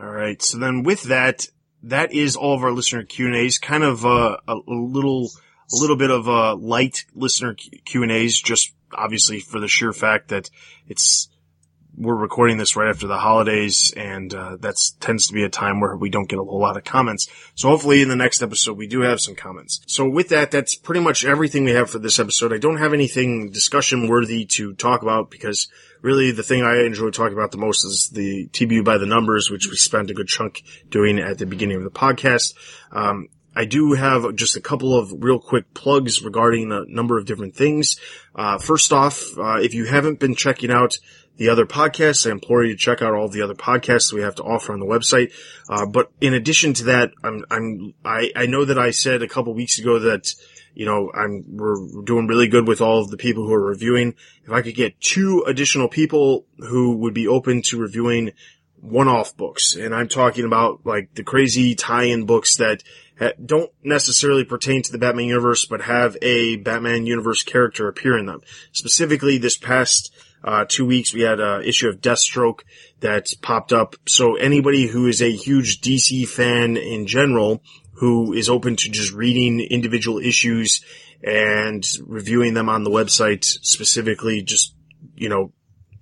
All 0.00 0.10
right. 0.10 0.40
So 0.40 0.58
then 0.58 0.82
with 0.82 1.04
that, 1.04 1.46
that 1.82 2.12
is 2.12 2.36
all 2.36 2.54
of 2.54 2.62
our 2.62 2.72
listener 2.72 3.04
Q 3.04 3.26
and 3.26 3.36
A's. 3.36 3.58
Kind 3.58 3.84
of 3.84 4.04
a, 4.04 4.38
a 4.48 4.54
little, 4.66 5.30
a 5.72 5.76
little 5.76 5.96
bit 5.96 6.10
of 6.10 6.28
uh, 6.28 6.56
light 6.56 7.04
listener 7.14 7.54
Q 7.54 8.02
and 8.02 8.12
A's, 8.12 8.40
just 8.40 8.72
obviously 8.92 9.40
for 9.40 9.60
the 9.60 9.68
sheer 9.68 9.92
fact 9.92 10.28
that 10.28 10.50
it's 10.88 11.28
we're 11.96 12.14
recording 12.14 12.58
this 12.58 12.76
right 12.76 12.88
after 12.88 13.06
the 13.06 13.18
holidays, 13.18 13.92
and 13.96 14.32
uh, 14.32 14.56
that 14.60 14.76
tends 15.00 15.28
to 15.28 15.34
be 15.34 15.44
a 15.44 15.48
time 15.48 15.80
where 15.80 15.96
we 15.96 16.10
don't 16.10 16.28
get 16.28 16.38
a 16.38 16.42
whole 16.42 16.60
lot 16.60 16.76
of 16.76 16.84
comments. 16.84 17.28
So 17.54 17.68
hopefully 17.68 18.02
in 18.02 18.08
the 18.08 18.16
next 18.16 18.42
episode 18.42 18.76
we 18.76 18.86
do 18.86 19.00
have 19.00 19.20
some 19.20 19.34
comments. 19.34 19.80
So 19.86 20.08
with 20.08 20.28
that, 20.30 20.50
that's 20.50 20.74
pretty 20.74 21.00
much 21.00 21.24
everything 21.24 21.64
we 21.64 21.72
have 21.72 21.90
for 21.90 21.98
this 21.98 22.18
episode. 22.18 22.52
I 22.52 22.58
don't 22.58 22.78
have 22.78 22.92
anything 22.92 23.50
discussion 23.50 24.08
worthy 24.08 24.46
to 24.56 24.74
talk 24.74 25.02
about 25.02 25.30
because 25.30 25.68
really 26.02 26.30
the 26.32 26.42
thing 26.42 26.62
I 26.62 26.84
enjoy 26.84 27.10
talking 27.10 27.36
about 27.36 27.52
the 27.52 27.58
most 27.58 27.84
is 27.84 28.10
the 28.12 28.48
TBU 28.48 28.84
by 28.84 28.98
the 28.98 29.06
numbers, 29.06 29.50
which 29.50 29.68
we 29.68 29.76
spent 29.76 30.10
a 30.10 30.14
good 30.14 30.28
chunk 30.28 30.62
doing 30.88 31.18
at 31.18 31.38
the 31.38 31.46
beginning 31.46 31.78
of 31.78 31.84
the 31.84 31.90
podcast. 31.90 32.54
Um, 32.92 33.28
I 33.54 33.64
do 33.64 33.94
have 33.94 34.36
just 34.36 34.56
a 34.56 34.60
couple 34.60 34.96
of 34.96 35.12
real 35.22 35.40
quick 35.40 35.74
plugs 35.74 36.22
regarding 36.22 36.70
a 36.70 36.84
number 36.86 37.18
of 37.18 37.26
different 37.26 37.56
things. 37.56 37.98
Uh, 38.34 38.58
first 38.58 38.92
off, 38.92 39.36
uh, 39.36 39.56
if 39.56 39.74
you 39.74 39.86
haven't 39.86 40.20
been 40.20 40.36
checking 40.36 40.70
out 40.70 40.98
the 41.36 41.48
other 41.48 41.64
podcasts, 41.64 42.26
I 42.26 42.32
implore 42.32 42.64
you 42.64 42.72
to 42.72 42.78
check 42.78 43.00
out 43.00 43.14
all 43.14 43.28
the 43.28 43.42
other 43.42 43.54
podcasts 43.54 44.12
we 44.12 44.20
have 44.20 44.34
to 44.34 44.42
offer 44.42 44.72
on 44.72 44.80
the 44.80 44.86
website. 44.86 45.32
Uh, 45.68 45.86
but 45.86 46.10
in 46.20 46.34
addition 46.34 46.74
to 46.74 46.84
that, 46.84 47.12
I'm, 47.24 47.44
I'm, 47.50 47.94
I, 48.04 48.30
I 48.36 48.46
know 48.46 48.64
that 48.66 48.78
I 48.78 48.90
said 48.90 49.22
a 49.22 49.28
couple 49.28 49.54
weeks 49.54 49.78
ago 49.78 49.98
that, 50.00 50.34
you 50.74 50.84
know, 50.84 51.10
I'm, 51.14 51.44
we're 51.48 52.02
doing 52.04 52.26
really 52.26 52.48
good 52.48 52.68
with 52.68 52.82
all 52.82 53.00
of 53.00 53.10
the 53.10 53.16
people 53.16 53.46
who 53.46 53.54
are 53.54 53.64
reviewing. 53.64 54.16
If 54.44 54.50
I 54.50 54.60
could 54.60 54.74
get 54.74 55.00
two 55.00 55.42
additional 55.46 55.88
people 55.88 56.44
who 56.58 56.96
would 56.98 57.14
be 57.14 57.26
open 57.26 57.62
to 57.62 57.80
reviewing 57.80 58.32
one-off 58.76 59.36
books, 59.36 59.76
and 59.76 59.94
I'm 59.94 60.08
talking 60.08 60.44
about 60.44 60.84
like 60.84 61.14
the 61.14 61.24
crazy 61.24 61.74
tie-in 61.74 62.26
books 62.26 62.56
that 62.56 62.82
ha- 63.18 63.32
don't 63.44 63.70
necessarily 63.82 64.44
pertain 64.44 64.82
to 64.82 64.92
the 64.92 64.98
Batman 64.98 65.26
universe, 65.26 65.66
but 65.66 65.82
have 65.82 66.16
a 66.22 66.56
Batman 66.56 67.06
universe 67.06 67.42
character 67.42 67.88
appear 67.88 68.18
in 68.18 68.26
them. 68.26 68.40
Specifically, 68.72 69.38
this 69.38 69.56
past 69.56 70.14
uh, 70.42 70.64
two 70.68 70.86
weeks 70.86 71.12
we 71.12 71.22
had 71.22 71.40
an 71.40 71.64
issue 71.64 71.88
of 71.88 72.00
Deathstroke 72.00 72.60
that 73.00 73.28
popped 73.42 73.72
up. 73.72 73.96
So 74.06 74.36
anybody 74.36 74.86
who 74.86 75.06
is 75.06 75.22
a 75.22 75.30
huge 75.30 75.80
DC 75.80 76.26
fan 76.28 76.76
in 76.76 77.06
general, 77.06 77.62
who 77.94 78.32
is 78.32 78.48
open 78.48 78.76
to 78.76 78.88
just 78.88 79.12
reading 79.12 79.60
individual 79.60 80.18
issues 80.18 80.82
and 81.22 81.86
reviewing 82.06 82.54
them 82.54 82.68
on 82.68 82.84
the 82.84 82.90
website, 82.90 83.44
specifically 83.44 84.42
just 84.42 84.74
you 85.14 85.28
know 85.28 85.52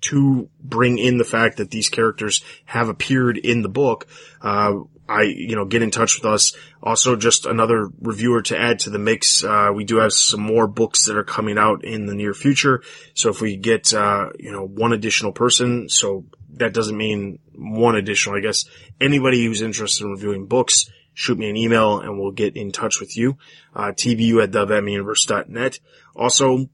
to 0.00 0.48
bring 0.60 0.98
in 0.98 1.18
the 1.18 1.24
fact 1.24 1.56
that 1.56 1.70
these 1.70 1.88
characters 1.88 2.44
have 2.64 2.88
appeared 2.88 3.36
in 3.36 3.62
the 3.62 3.68
book, 3.68 4.06
uh, 4.40 4.74
I, 5.08 5.22
you 5.22 5.56
know, 5.56 5.64
get 5.64 5.82
in 5.82 5.90
touch 5.90 6.16
with 6.16 6.26
us. 6.26 6.54
Also, 6.82 7.16
just 7.16 7.46
another 7.46 7.88
reviewer 8.00 8.42
to 8.42 8.58
add 8.58 8.80
to 8.80 8.90
the 8.90 8.98
mix. 8.98 9.42
Uh, 9.42 9.70
we 9.74 9.84
do 9.84 9.96
have 9.96 10.12
some 10.12 10.40
more 10.40 10.66
books 10.66 11.06
that 11.06 11.16
are 11.16 11.24
coming 11.24 11.58
out 11.58 11.84
in 11.84 12.06
the 12.06 12.14
near 12.14 12.34
future. 12.34 12.82
So 13.14 13.30
if 13.30 13.40
we 13.40 13.56
get, 13.56 13.94
uh, 13.94 14.30
you 14.38 14.52
know, 14.52 14.66
one 14.66 14.92
additional 14.92 15.32
person, 15.32 15.88
so 15.88 16.26
that 16.54 16.74
doesn't 16.74 16.96
mean 16.96 17.38
one 17.54 17.96
additional, 17.96 18.36
I 18.36 18.40
guess. 18.40 18.66
Anybody 19.00 19.44
who's 19.44 19.62
interested 19.62 20.04
in 20.04 20.12
reviewing 20.12 20.46
books, 20.46 20.90
shoot 21.14 21.38
me 21.38 21.48
an 21.48 21.56
email 21.56 21.98
and 21.98 22.18
we'll 22.18 22.30
get 22.30 22.56
in 22.56 22.70
touch 22.70 23.00
with 23.00 23.16
you. 23.16 23.36
Uh, 23.74 23.92
tbu 23.92 24.42
at 24.42 24.50
thebatmanuniverse.net. 24.50 25.80
Also, 26.14 26.68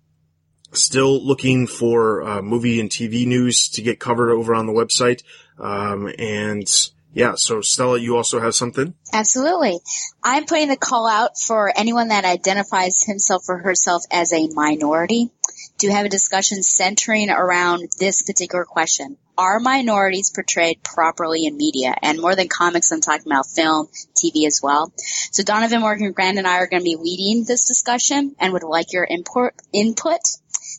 still 0.73 1.24
looking 1.24 1.66
for 1.66 2.23
uh, 2.23 2.43
movie 2.43 2.81
and 2.81 2.90
TV 2.90 3.27
news 3.27 3.69
to 3.69 3.82
get 3.82 4.01
covered 4.01 4.32
over 4.32 4.55
on 4.55 4.66
the 4.66 4.73
website. 4.73 5.23
Um, 5.59 6.12
and 6.19 6.69
yeah, 7.15 7.35
so 7.36 7.61
Stella, 7.61 7.99
you 7.99 8.16
also 8.16 8.41
have 8.41 8.55
something? 8.55 8.95
Absolutely. 9.12 9.78
I'm 10.23 10.47
putting 10.47 10.69
the 10.69 10.77
call 10.77 11.07
out 11.07 11.39
for 11.39 11.73
anyone 11.74 12.09
that 12.09 12.24
identifies 12.24 13.05
himself 13.05 13.45
or 13.49 13.59
herself 13.59 14.03
as 14.11 14.32
a 14.32 14.49
minority 14.49 15.31
to 15.78 15.91
have 15.91 16.07
a 16.07 16.09
discussion 16.09 16.62
centering 16.62 17.31
around 17.31 17.89
this 17.99 18.23
particular 18.23 18.65
question. 18.65 19.16
Are 19.36 19.59
minorities 19.59 20.31
portrayed 20.31 20.82
properly 20.82 21.47
in 21.47 21.57
media? 21.57 21.95
And 22.03 22.20
more 22.20 22.36
than 22.36 22.49
comics, 22.49 22.93
I'm 22.93 23.01
talking 23.01 23.27
about 23.27 23.47
film, 23.47 23.89
TV 24.15 24.47
as 24.47 24.61
well. 24.62 24.93
So 25.32 25.43
Donovan 25.43 25.81
Morgan 25.81 26.12
Grant 26.12 26.39
and 26.39 26.47
I 26.47 26.59
are 26.59 26.69
going 26.69 26.82
to 26.82 26.85
be 26.85 26.97
leading 26.97 27.45
this 27.45 27.66
discussion 27.66 28.36
and 28.39 28.53
would 28.53 28.62
like 28.62 28.93
your 28.93 29.07
import, 29.09 29.55
input. 29.73 30.20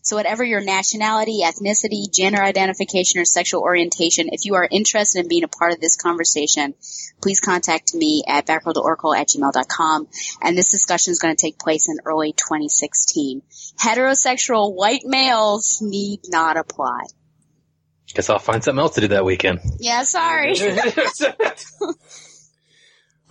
So 0.06 0.15
whatever 0.15 0.44
your 0.44 0.61
nationality, 0.61 1.40
ethnicity, 1.44 2.14
gender 2.14 2.40
identification, 2.40 3.19
or 3.19 3.26
sexual 3.26 3.61
orientation, 3.61 4.30
if 4.32 4.45
you 4.45 4.53
are 4.53 4.68
interested 4.69 5.22
in 5.22 5.27
being 5.27 5.44
a 5.44 5.48
part 5.48 5.73
of 5.73 5.82
this 5.82 5.95
conversation, 5.95 6.76
please 7.23 7.40
contact 7.40 7.95
me 7.95 8.23
at 8.27 8.45
backroadoracle 8.45 9.18
at 9.18 9.30
gmail.com. 9.30 10.07
And 10.44 10.56
this 10.56 10.69
discussion 10.69 11.10
is 11.10 11.18
going 11.18 11.36
to 11.36 11.41
take 11.41 11.57
place 11.57 11.90
in 11.90 11.98
early 12.06 12.34
2016. 12.34 13.41
Heterosexual 13.80 14.76
white 14.76 15.06
males 15.06 15.82
need 15.82 16.19
not 16.27 16.56
apply. 16.56 17.06
Guess 18.14 18.30
I'll 18.30 18.38
find 18.38 18.64
something 18.64 18.80
else 18.80 18.94
to 18.95 19.02
do 19.02 19.07
that 19.07 19.26
weekend. 19.26 19.60
Yeah, 19.80 20.03
sorry. 20.03 20.53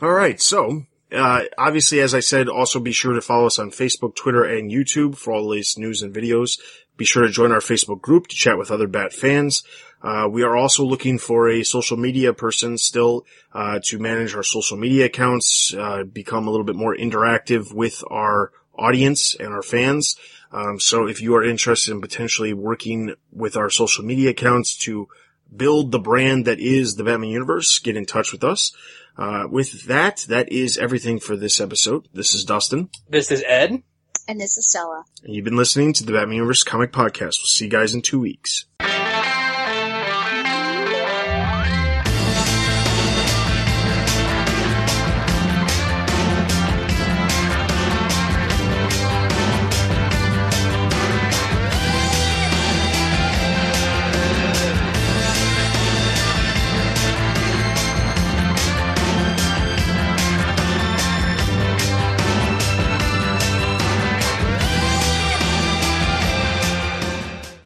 All 0.03 0.11
right. 0.11 0.41
So, 0.41 0.87
uh, 1.15 1.45
obviously, 1.57 2.01
as 2.01 2.15
I 2.15 2.21
said, 2.21 2.49
also 2.49 2.81
be 2.81 2.93
sure 2.93 3.15
to 3.15 3.21
follow 3.21 3.47
us 3.47 3.59
on 3.59 3.71
Facebook, 3.71 4.15
Twitter, 4.15 4.45
and 4.45 4.71
YouTube 4.71 5.17
for 5.17 5.33
all 5.33 5.43
the 5.43 5.49
latest 5.49 5.79
news 5.79 6.03
and 6.03 6.15
videos. 6.15 6.59
Be 6.97 7.05
sure 7.05 7.23
to 7.25 7.31
join 7.31 7.53
our 7.53 7.61
Facebook 7.61 8.01
group 8.01 8.27
to 8.29 8.37
chat 8.37 8.59
with 8.59 8.71
other 8.71 8.87
Bat 8.87 9.13
fans. 9.13 9.63
Uh, 10.03 10.29
we 10.31 10.43
are 10.43 10.57
also 10.57 10.85
looking 10.85 11.19
for 11.19 11.49
a 11.49 11.65
social 11.65 11.97
media 11.97 12.33
person 12.33 12.77
still 12.77 13.25
uh, 13.55 13.81
to 13.85 13.99
manage 13.99 14.35
our 14.35 14.43
social 14.43 14.77
media 14.77 15.07
accounts, 15.07 15.75
uh, 15.75 16.05
become 16.05 16.47
a 16.47 16.51
little 16.51 16.67
bit 16.67 16.77
more 16.77 16.95
interactive 16.95 17.73
with 17.73 18.05
our 18.11 18.53
audience 18.79 19.35
and 19.35 19.49
our 19.49 19.63
fans. 19.63 20.17
Um, 20.53 20.79
so 20.79 21.07
if 21.07 21.23
you 21.23 21.35
are 21.35 21.43
interested 21.43 21.93
in 21.93 22.01
potentially 22.01 22.53
working 22.53 23.15
with 23.33 23.57
our 23.57 23.71
social 23.71 24.05
media 24.05 24.31
accounts 24.31 24.77
to 24.79 25.09
build 25.55 25.91
the 25.91 25.99
brand 25.99 26.45
that 26.45 26.61
is 26.61 26.95
the 26.95 27.05
Batman 27.05 27.31
universe, 27.31 27.79
get 27.79 27.97
in 27.97 28.07
touch 28.07 28.31
with 28.31 28.45
us. 28.45 28.73
Uh, 29.17 29.47
with 29.49 29.85
that, 29.85 30.25
that 30.29 30.51
is 30.51 30.77
everything 30.79 31.21
for 31.21 31.37
this 31.37 31.61
episode. 31.61 32.09
This 32.13 32.35
is 32.35 32.45
Dustin, 32.45 32.89
This 33.09 33.31
is 33.31 33.45
Ed. 33.47 33.83
and 34.27 34.41
this 34.41 34.57
is 34.59 34.69
Stella. 34.69 35.05
and 35.23 35.35
you've 35.35 35.45
been 35.45 35.57
listening 35.57 35.93
to 35.95 36.05
the 36.05 36.13
Batman 36.13 36.37
Universe 36.37 36.63
Comic 36.65 36.93
Podcast. 36.93 37.39
We'll 37.41 37.47
see 37.47 37.67
you 37.67 37.71
guys 37.71 37.95
in 37.95 38.03
two 38.03 38.19
weeks. 38.21 38.65